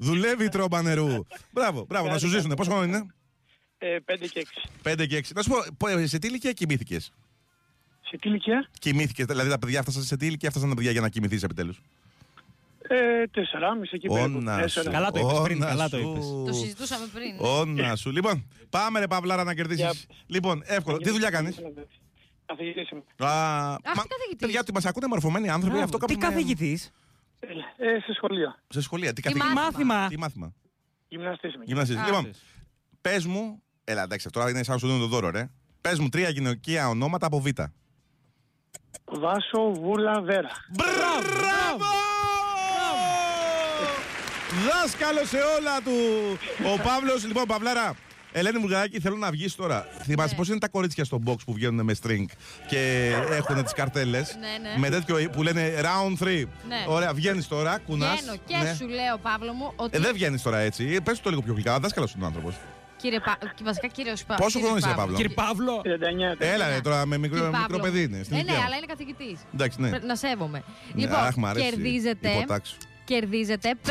Δουλεύει 0.00 0.44
η 0.44 0.48
τρόμπα 0.48 0.82
νερού. 0.82 1.26
Μπράβο, 1.50 1.84
μπράβο, 1.88 2.08
να 2.08 2.18
σου 2.18 2.28
ζήσουν. 2.28 2.54
Πόσο 2.56 2.70
χρόνο 2.70 2.84
είναι, 2.84 3.06
Ε, 3.78 3.96
πέντε 4.04 4.26
και 4.26 4.38
έξι. 4.38 4.60
5 4.82 5.06
και 5.08 5.16
6. 5.16 5.22
Να 5.34 5.42
σου 5.42 5.48
πω, 5.50 5.56
πω, 5.76 6.06
σε 6.06 6.18
τι 6.18 6.26
ηλικία 6.28 6.52
κοιμήθηκες; 6.52 7.12
Σε 8.08 8.16
τι 8.16 8.28
ηλικία; 8.28 8.68
Κοιμήθηκε, 8.78 9.24
δηλαδή 9.24 9.48
τα 9.50 9.58
παιδιά 9.58 9.78
έφτασαν 9.78 10.02
σε 10.02 10.16
τι 10.16 10.26
ηλικία 10.26 10.48
έφτασαν 10.48 10.68
τα 10.68 10.74
παιδιά 10.74 10.90
για 10.90 11.00
να 11.00 11.08
κοιμηθείς 11.08 11.42
επιτέλους; 11.42 11.80
Ε, 12.88 13.26
τεσσεράμιση 13.26 13.90
εκεί 13.94 14.08
πέρα. 14.08 14.22
Όνα 14.22 14.54
σου. 14.56 14.60
Τέσσερα. 14.60 14.90
Καλά 14.90 15.10
το 15.10 15.18
είπες 15.18 15.40
πριν, 15.42 15.56
Όνα 15.56 15.66
καλά 15.66 15.88
το 15.88 15.96
σου. 15.98 16.08
είπες. 16.10 16.26
Το 16.46 16.52
συζητούσαμε 16.52 17.06
πριν. 17.12 17.34
Όνα 17.38 17.96
σου. 17.96 18.10
Λοιπόν, 18.10 18.44
πάμε 18.70 18.98
ρε 18.98 19.06
Παυλάρα 19.06 19.44
να 19.44 19.54
κερδίσεις. 19.54 19.80
Για- 19.84 20.16
Λοιπόν, 20.26 20.62
εύκολο. 20.66 20.96
Τι 20.96 21.10
δουλειά 21.10 21.30
κάνεις; 21.30 21.56
Καθηγητής 22.46 22.90
είμαι. 22.90 23.00
Α, 23.16 23.26
μα- 23.26 23.76
καθηγητής. 23.84 24.36
παιδιά, 24.38 24.60
ότι 24.60 24.72
μας 24.72 24.84
ακούνε 24.86 25.06
μορφωμένοι 25.06 25.48
άνθρωποι, 25.50 25.78
αυτό 25.80 25.98
Τι 25.98 26.14
κάπως 26.14 26.16
με- 26.16 26.22
καθηγητής. 26.30 26.90
Ε, 27.40 28.00
σε 28.06 28.12
σχολείο. 28.14 28.54
Σε 28.68 28.80
σχολεία, 28.80 29.08
τι 29.12 29.14
Τι 29.14 29.22
καθηγητή. 29.22 29.52
Μάθημα. 29.54 30.08
Τι 30.08 30.18
μάθημα; 30.18 30.52
Γυμναστής 31.08 31.54
είμαι. 31.54 31.64
Γυμναστής. 31.66 31.96
Α. 31.96 32.04
Λοιπόν, 32.06 32.30
πες 33.00 33.26
μου. 33.26 33.62
Έλα, 33.84 34.02
εντάξει, 34.02 34.28
τώρα 34.30 34.50
είναι 34.50 34.62
σαν 34.62 34.74
να 34.74 34.80
σου 34.80 34.86
δίνω 34.86 34.98
το 34.98 35.06
δώρο, 35.06 35.30
ρε. 35.30 35.50
Πες 35.80 35.98
μου 35.98 36.08
τρία 36.08 36.28
γυναικεία 36.28 36.88
ονόματα 36.88 37.26
από 37.26 37.40
Β. 37.40 37.46
Βάσο, 39.04 39.70
Βούλα, 39.80 40.20
Βέρα. 40.20 40.50
Μπράβο! 40.68 41.84
Δάσκαλο 44.68 45.24
σε 45.24 45.36
όλα 45.36 45.80
του! 45.84 45.92
Ο 46.74 46.80
Παύλος, 46.82 47.26
λοιπόν, 47.26 47.44
Παυλάρα. 47.46 47.94
Ελένη 48.32 48.58
Βουλγαράκη, 48.58 49.00
θέλω 49.00 49.16
να 49.16 49.30
βγεις 49.30 49.54
τώρα. 49.54 49.86
Θυμάσαι 50.02 50.30
Ναι. 50.30 50.36
πώς 50.36 50.48
είναι 50.48 50.58
τα 50.58 50.68
κορίτσια 50.68 51.04
στο 51.04 51.20
box 51.26 51.34
που 51.46 51.52
βγαίνουν 51.52 51.84
με 51.84 51.94
string 52.02 52.24
και 52.68 53.12
έχουν 53.30 53.62
τις 53.64 53.72
καρτέλες. 53.72 54.36
Ναι, 54.40 54.68
ναι. 54.68 54.78
Με 54.78 54.88
τέτοιο 54.88 55.30
που 55.32 55.42
λένε 55.42 55.74
round 55.80 56.16
3. 56.24 56.48
Ναι. 56.68 56.84
Ωραία, 56.88 57.14
βγαίνεις 57.14 57.48
τώρα, 57.48 57.78
κουνάς. 57.78 58.20
Βγαίνω 58.20 58.36
και 58.46 58.74
σου 58.78 58.86
λέω, 58.88 59.18
Παύλο 59.22 59.52
μου, 59.52 59.72
ότι. 59.76 59.96
Ε, 59.96 60.00
δεν 60.00 60.12
βγαίνεις 60.14 60.42
τώρα 60.42 60.58
έτσι. 60.58 61.00
Πες 61.04 61.20
το 61.20 61.30
λίγο 61.30 61.42
πιο 61.42 61.52
γλυκά. 61.52 61.78
Δάσκαλος 61.78 62.12
είναι 62.14 62.24
ο 62.24 62.26
άνθρωπος. 62.26 62.54
Κύριε 62.98 63.20
Πα... 63.20 63.38
και 63.54 63.62
Βασικά, 63.64 63.86
κύριε 63.86 64.16
Σπα... 64.16 64.34
Πόσο 64.34 64.48
κύριε 64.48 64.64
χρόνο 64.64 64.76
είσαι, 64.76 64.88
Παύλο; 64.88 65.02
Παύλο; 65.02 65.16
Κύριε 65.16 65.34
Παύλο. 65.34 65.82
39. 66.34 66.36
Έλα, 66.38 66.68
ρε, 66.68 66.80
τώρα 66.80 67.06
με 67.06 67.18
μικρό, 67.18 67.36
Κύριε 67.38 67.50
μικρό 67.50 67.66
Παύλο 67.66 67.82
παιδί 67.82 68.06
μου. 68.06 68.14
είναι. 68.14 68.22
Στην 68.24 68.36
Ε, 68.36 68.38
ναι, 68.38 68.42
ηλικία 68.42 68.58
μου. 68.60 68.66
αλλά 68.66 68.76
είναι 68.76 68.86
καθηγητής. 68.86 69.40
Εντάξει, 69.54 69.80
ναι. 69.80 69.90
Να 69.98 70.16
σέβομαι. 70.16 70.62
Ναι, 70.94 71.00
Λοιπόν, 71.02 71.18
αχ, 71.18 71.36
μ' 71.36 71.46
αρέσει. 71.46 71.70
κερδίζετε, 71.70 72.28
Υποτάξου. 72.30 72.76
κερδίζετε 73.04 73.74
50 73.86 73.90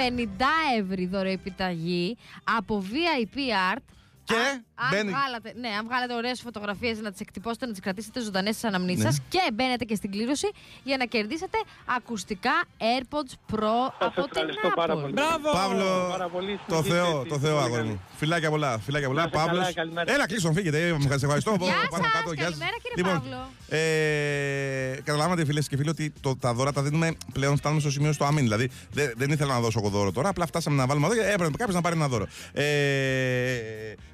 ευρώ 0.80 1.08
δωρεοεπιταγή 1.10 2.18
από 2.58 2.84
VIP 2.92 3.38
Art. 3.76 3.82
Και 4.30 4.34
αν, 4.36 4.66
αν 4.76 4.90
μπαίνει- 4.92 5.10
βγάλατε, 5.16 5.50
ναι, 5.64 5.68
αν 5.80 5.84
βγάλετε 5.90 6.14
ωραίες 6.14 6.42
φωτογραφίες 6.42 7.00
να 7.00 7.12
τις 7.12 7.20
εκτυπώσετε, 7.20 7.66
να 7.66 7.72
τις 7.72 7.82
κρατήσετε 7.82 8.20
ζωντανές 8.22 8.56
στις 8.56 8.66
αναμνήσεις 8.70 9.04
Ναι. 9.04 9.10
σας 9.10 9.22
και 9.30 9.40
μπαίνετε 9.54 9.84
και 9.86 9.96
στην 9.96 10.12
κλήρωση 10.12 10.50
για 10.84 10.98
να 10.98 11.06
κερδίσετε 11.06 11.58
ακουστικά 11.98 12.56
AirPods 12.92 13.34
Pro 13.54 13.76
από 14.00 14.22
την 14.22 14.24
ευχαριστώ 14.34 14.70
πάρα 14.76 14.94
Apple. 14.94 15.02
πολύ. 15.02 15.14
Μπράβο. 15.14 15.52
Παύλο, 15.52 16.08
Πάρα 16.10 16.30
πολύ. 16.30 16.60
το 16.68 16.76
Συνεχίστε 16.76 16.96
Θεό, 16.96 17.18
έτσι. 17.18 17.30
το 17.30 17.40
Θεό, 17.40 17.54
Πολύ 17.56 17.64
αγόρι 17.66 17.82
καλή. 17.82 17.90
μου. 17.90 18.02
Φιλάκια 18.18 18.50
πολλά, 18.50 18.80
φιλάκια 18.80 19.08
πολλά. 19.08 19.22
Να 19.22 19.28
είστε 19.28 19.38
καλά, 19.38 19.50
Παύλος. 19.52 19.74
καλημέρα. 19.74 20.12
Έλα, 20.14 20.26
κλείσω, 20.28 20.52
φύγετε. 20.52 20.88
Ε, 20.88 20.92
Μου 20.92 21.08
ευχαριστώ. 21.12 21.56
Γεια 21.60 21.74
Πάνω 21.90 22.04
σας, 22.04 22.14
κάτω, 22.14 22.32
γεια 22.34 22.44
σας. 22.44 22.52
καλημέρα, 22.52 22.76
κύριε 22.84 22.96
Λοιπόν, 22.96 23.14
Παύλο. 23.14 23.50
Ε, 23.70 25.02
καταλάβατε, 25.04 25.46
φίλες 25.46 25.68
και 25.68 25.78
φίλοι, 25.78 25.90
ότι 25.90 26.14
το, 26.22 26.36
τα 26.36 26.54
δώρα 26.54 26.72
τα 26.72 26.82
δίνουμε 26.82 27.18
πλέον. 27.34 27.58
Φτάνουμε 27.58 27.82
στο 27.82 27.92
σημείο 27.92 28.12
στο 28.12 28.26
αμήν. 28.26 28.44
Δηλαδή, 28.44 28.70
δεν, 28.92 29.14
δεν 29.18 29.30
ήθελα 29.32 29.54
να 29.54 29.60
δώσω 29.60 29.80
εγώ 29.80 29.90
δώρο 29.90 30.12
τώρα. 30.12 30.30
Απλά 30.30 30.46
φτάσαμε 30.46 30.76
να 30.76 30.86
βάλουμε 30.88 31.06
εδώ 31.08 31.16
και 31.16 31.22
έπρεπε 31.22 31.58
κάποιος 31.58 31.76
να 31.76 31.82
πάρει 31.82 31.96
ένα 31.96 32.08
δώρο. 32.08 32.28
Ε, 32.54 32.64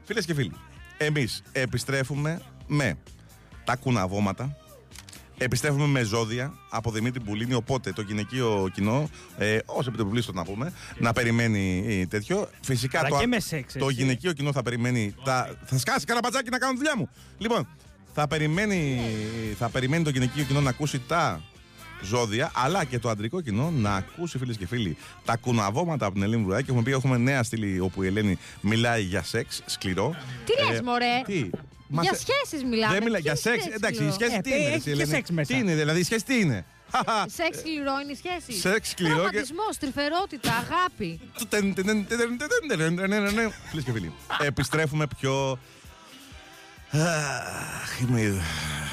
φίλες 0.04 0.26
και 0.26 0.34
φίλοι, 0.34 0.52
εμείς 0.98 1.42
επιστρέφουμε 1.52 2.42
με 2.68 2.98
τα 3.64 3.76
κουναβώματα. 3.76 4.58
Επιστρέφουμε 5.38 5.86
με 5.86 6.04
ζώδια 6.04 6.54
από 6.70 6.92
Δημήτρη 6.92 7.20
Πουλίνη. 7.20 7.54
Οπότε 7.54 7.92
το 7.92 8.02
γυναικείο 8.02 8.70
κοινό, 8.74 9.10
ε, 9.38 9.58
όσο 9.66 9.90
επιτοπλίστο 9.90 10.32
να 10.34 10.44
πούμε, 10.44 10.74
να 11.00 11.14
περιμένει 11.14 11.84
ε, 11.88 12.06
τέτοιο. 12.06 12.50
Φυσικά 12.62 13.00
Αλλά 13.00 13.10
το, 13.10 13.18
και 13.18 13.28
με 13.28 13.40
σεξ, 13.40 13.74
το 13.74 13.86
έτσι. 13.86 14.02
γυναικείο 14.02 14.34
κοινό 14.34 14.52
θα 14.52 14.64
περιμένει. 14.64 15.16
Τα, 15.24 15.58
θα 15.66 15.78
σκάσει 15.78 16.06
κανένα 16.06 16.28
μπατζάκι 16.28 16.50
να 16.50 16.58
κάνω 16.58 16.72
τη 16.72 16.78
δουλειά 16.78 16.98
μου. 16.98 17.10
Λοιπόν, 17.38 17.68
θα 18.14 18.28
περιμένει, 18.28 19.02
θα 19.58 19.70
περιμένει 19.70 20.04
το 20.04 20.10
γυναικείο 20.10 20.44
κοινό 20.44 20.62
να 20.62 20.70
ακούσει 20.70 21.00
τα 21.00 21.42
ζώδια, 22.04 22.52
αλλά 22.56 22.84
και 22.84 23.00
το 23.00 23.10
αντρικό 23.10 23.42
κοινό 23.42 23.72
να 23.72 23.96
ακούσει, 23.96 24.38
φίλε 24.38 24.54
και 24.54 24.68
φίλοι, 24.68 24.98
τα 25.26 25.36
κουναβώματα 25.36 26.06
από 26.06 26.14
την 26.14 26.24
Ελένη 26.24 26.44
Βουράκη. 26.44 26.70
Έχουμε 26.70 26.84
πει, 26.84 26.92
έχουμε 26.92 27.18
νέα 27.18 27.44
στήλη 27.44 27.80
όπου 27.80 28.04
η 28.04 28.08
Ελένη 28.08 28.38
μιλάει 28.62 29.02
για 29.04 29.24
σεξ 29.24 29.62
σκληρό. 29.66 30.16
Τι 30.46 30.72
λες, 30.72 30.82
μωρέ? 30.82 31.22
Τι. 31.26 31.50
Μας- 31.88 32.06
Για 32.10 32.18
σχέσει 32.20 32.66
μιλάμε. 32.66 32.94
δεν 32.94 33.04
μιλάει 33.04 33.22
για 33.22 33.32
Ποιες 33.32 33.44
σεξ. 33.44 33.56
σχέσεις, 33.62 33.76
Εντάξει, 33.76 34.02
η 34.02 34.04
λέω? 34.04 34.14
σχέση 34.14 34.36
Ε, 34.36 34.42
τι 34.42 34.50
είναι, 34.50 34.60
έχει 34.60 34.74
εσύ, 34.74 34.84
και 34.84 34.90
Ελένη? 34.92 35.10
σεξ 35.10 35.30
μέσα. 35.30 35.54
Τι 35.54 35.60
είναι, 35.60 35.76
δηλαδή 35.76 36.00
η 36.00 36.04
σχέση 36.04 36.26
τι 36.26 36.40
είναι. 36.40 36.66
Χαχα. 36.92 37.26
Σεξ 37.30 37.58
σκληρό 37.58 37.94
είναι 38.04 38.12
η 38.12 38.16
σχέση. 38.16 38.60
Σεξ 38.60 38.90
σκληρό 38.90 39.14
και- 39.16 39.20
Ρομαντισμό, 39.22 39.64
τρυφερότητα, 39.80 40.52
αγάπη. 40.52 41.20
Φίλε 43.70 43.82
και 43.82 43.92
φίλοι, 43.92 44.12
επιστρέφουμε 44.40 45.06
πιο. 45.20 45.60
Αχ, 46.94 48.00
είμαι. 48.02 48.42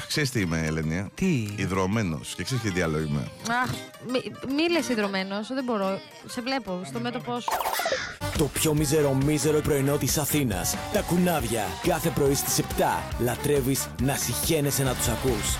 Ξέρεις 0.07 0.31
τι 0.31 0.39
είμαι, 0.39 0.61
Ελένη; 0.65 1.11
Τι; 1.13 1.47
Ιδρωμένος. 1.55 2.33
Και 2.35 2.43
ξέρεις 2.43 2.63
και 2.63 2.71
τι 2.71 2.81
άλλο 2.81 2.99
είμαι. 2.99 3.27
Αχ, 3.63 3.69
μη, 4.07 4.21
μη 4.55 4.69
λες 4.71 4.89
ιδρωμένος, 4.89 5.47
δεν 5.47 5.63
μπορώ. 5.63 5.99
Σε 6.25 6.41
βλέπω 6.41 6.81
στο 6.85 6.99
μέτωπό 6.99 7.39
σου. 7.39 7.49
Το 8.37 8.45
πιο 8.45 8.73
μίζερο 8.73 9.13
μίζερο 9.13 9.59
πρωινό 9.59 9.97
της 9.97 10.17
Αθήνας. 10.17 10.75
Τα 10.93 11.01
κουνάβια. 11.01 11.63
Κάθε 11.87 12.09
πρωί 12.09 12.33
στις 12.33 12.57
7. 12.57 12.63
Λατρεύεις 13.19 13.87
να 14.01 14.15
συχαίνεσαι 14.15 14.83
να 14.83 14.95
τους 14.95 15.07
ακούς. 15.07 15.57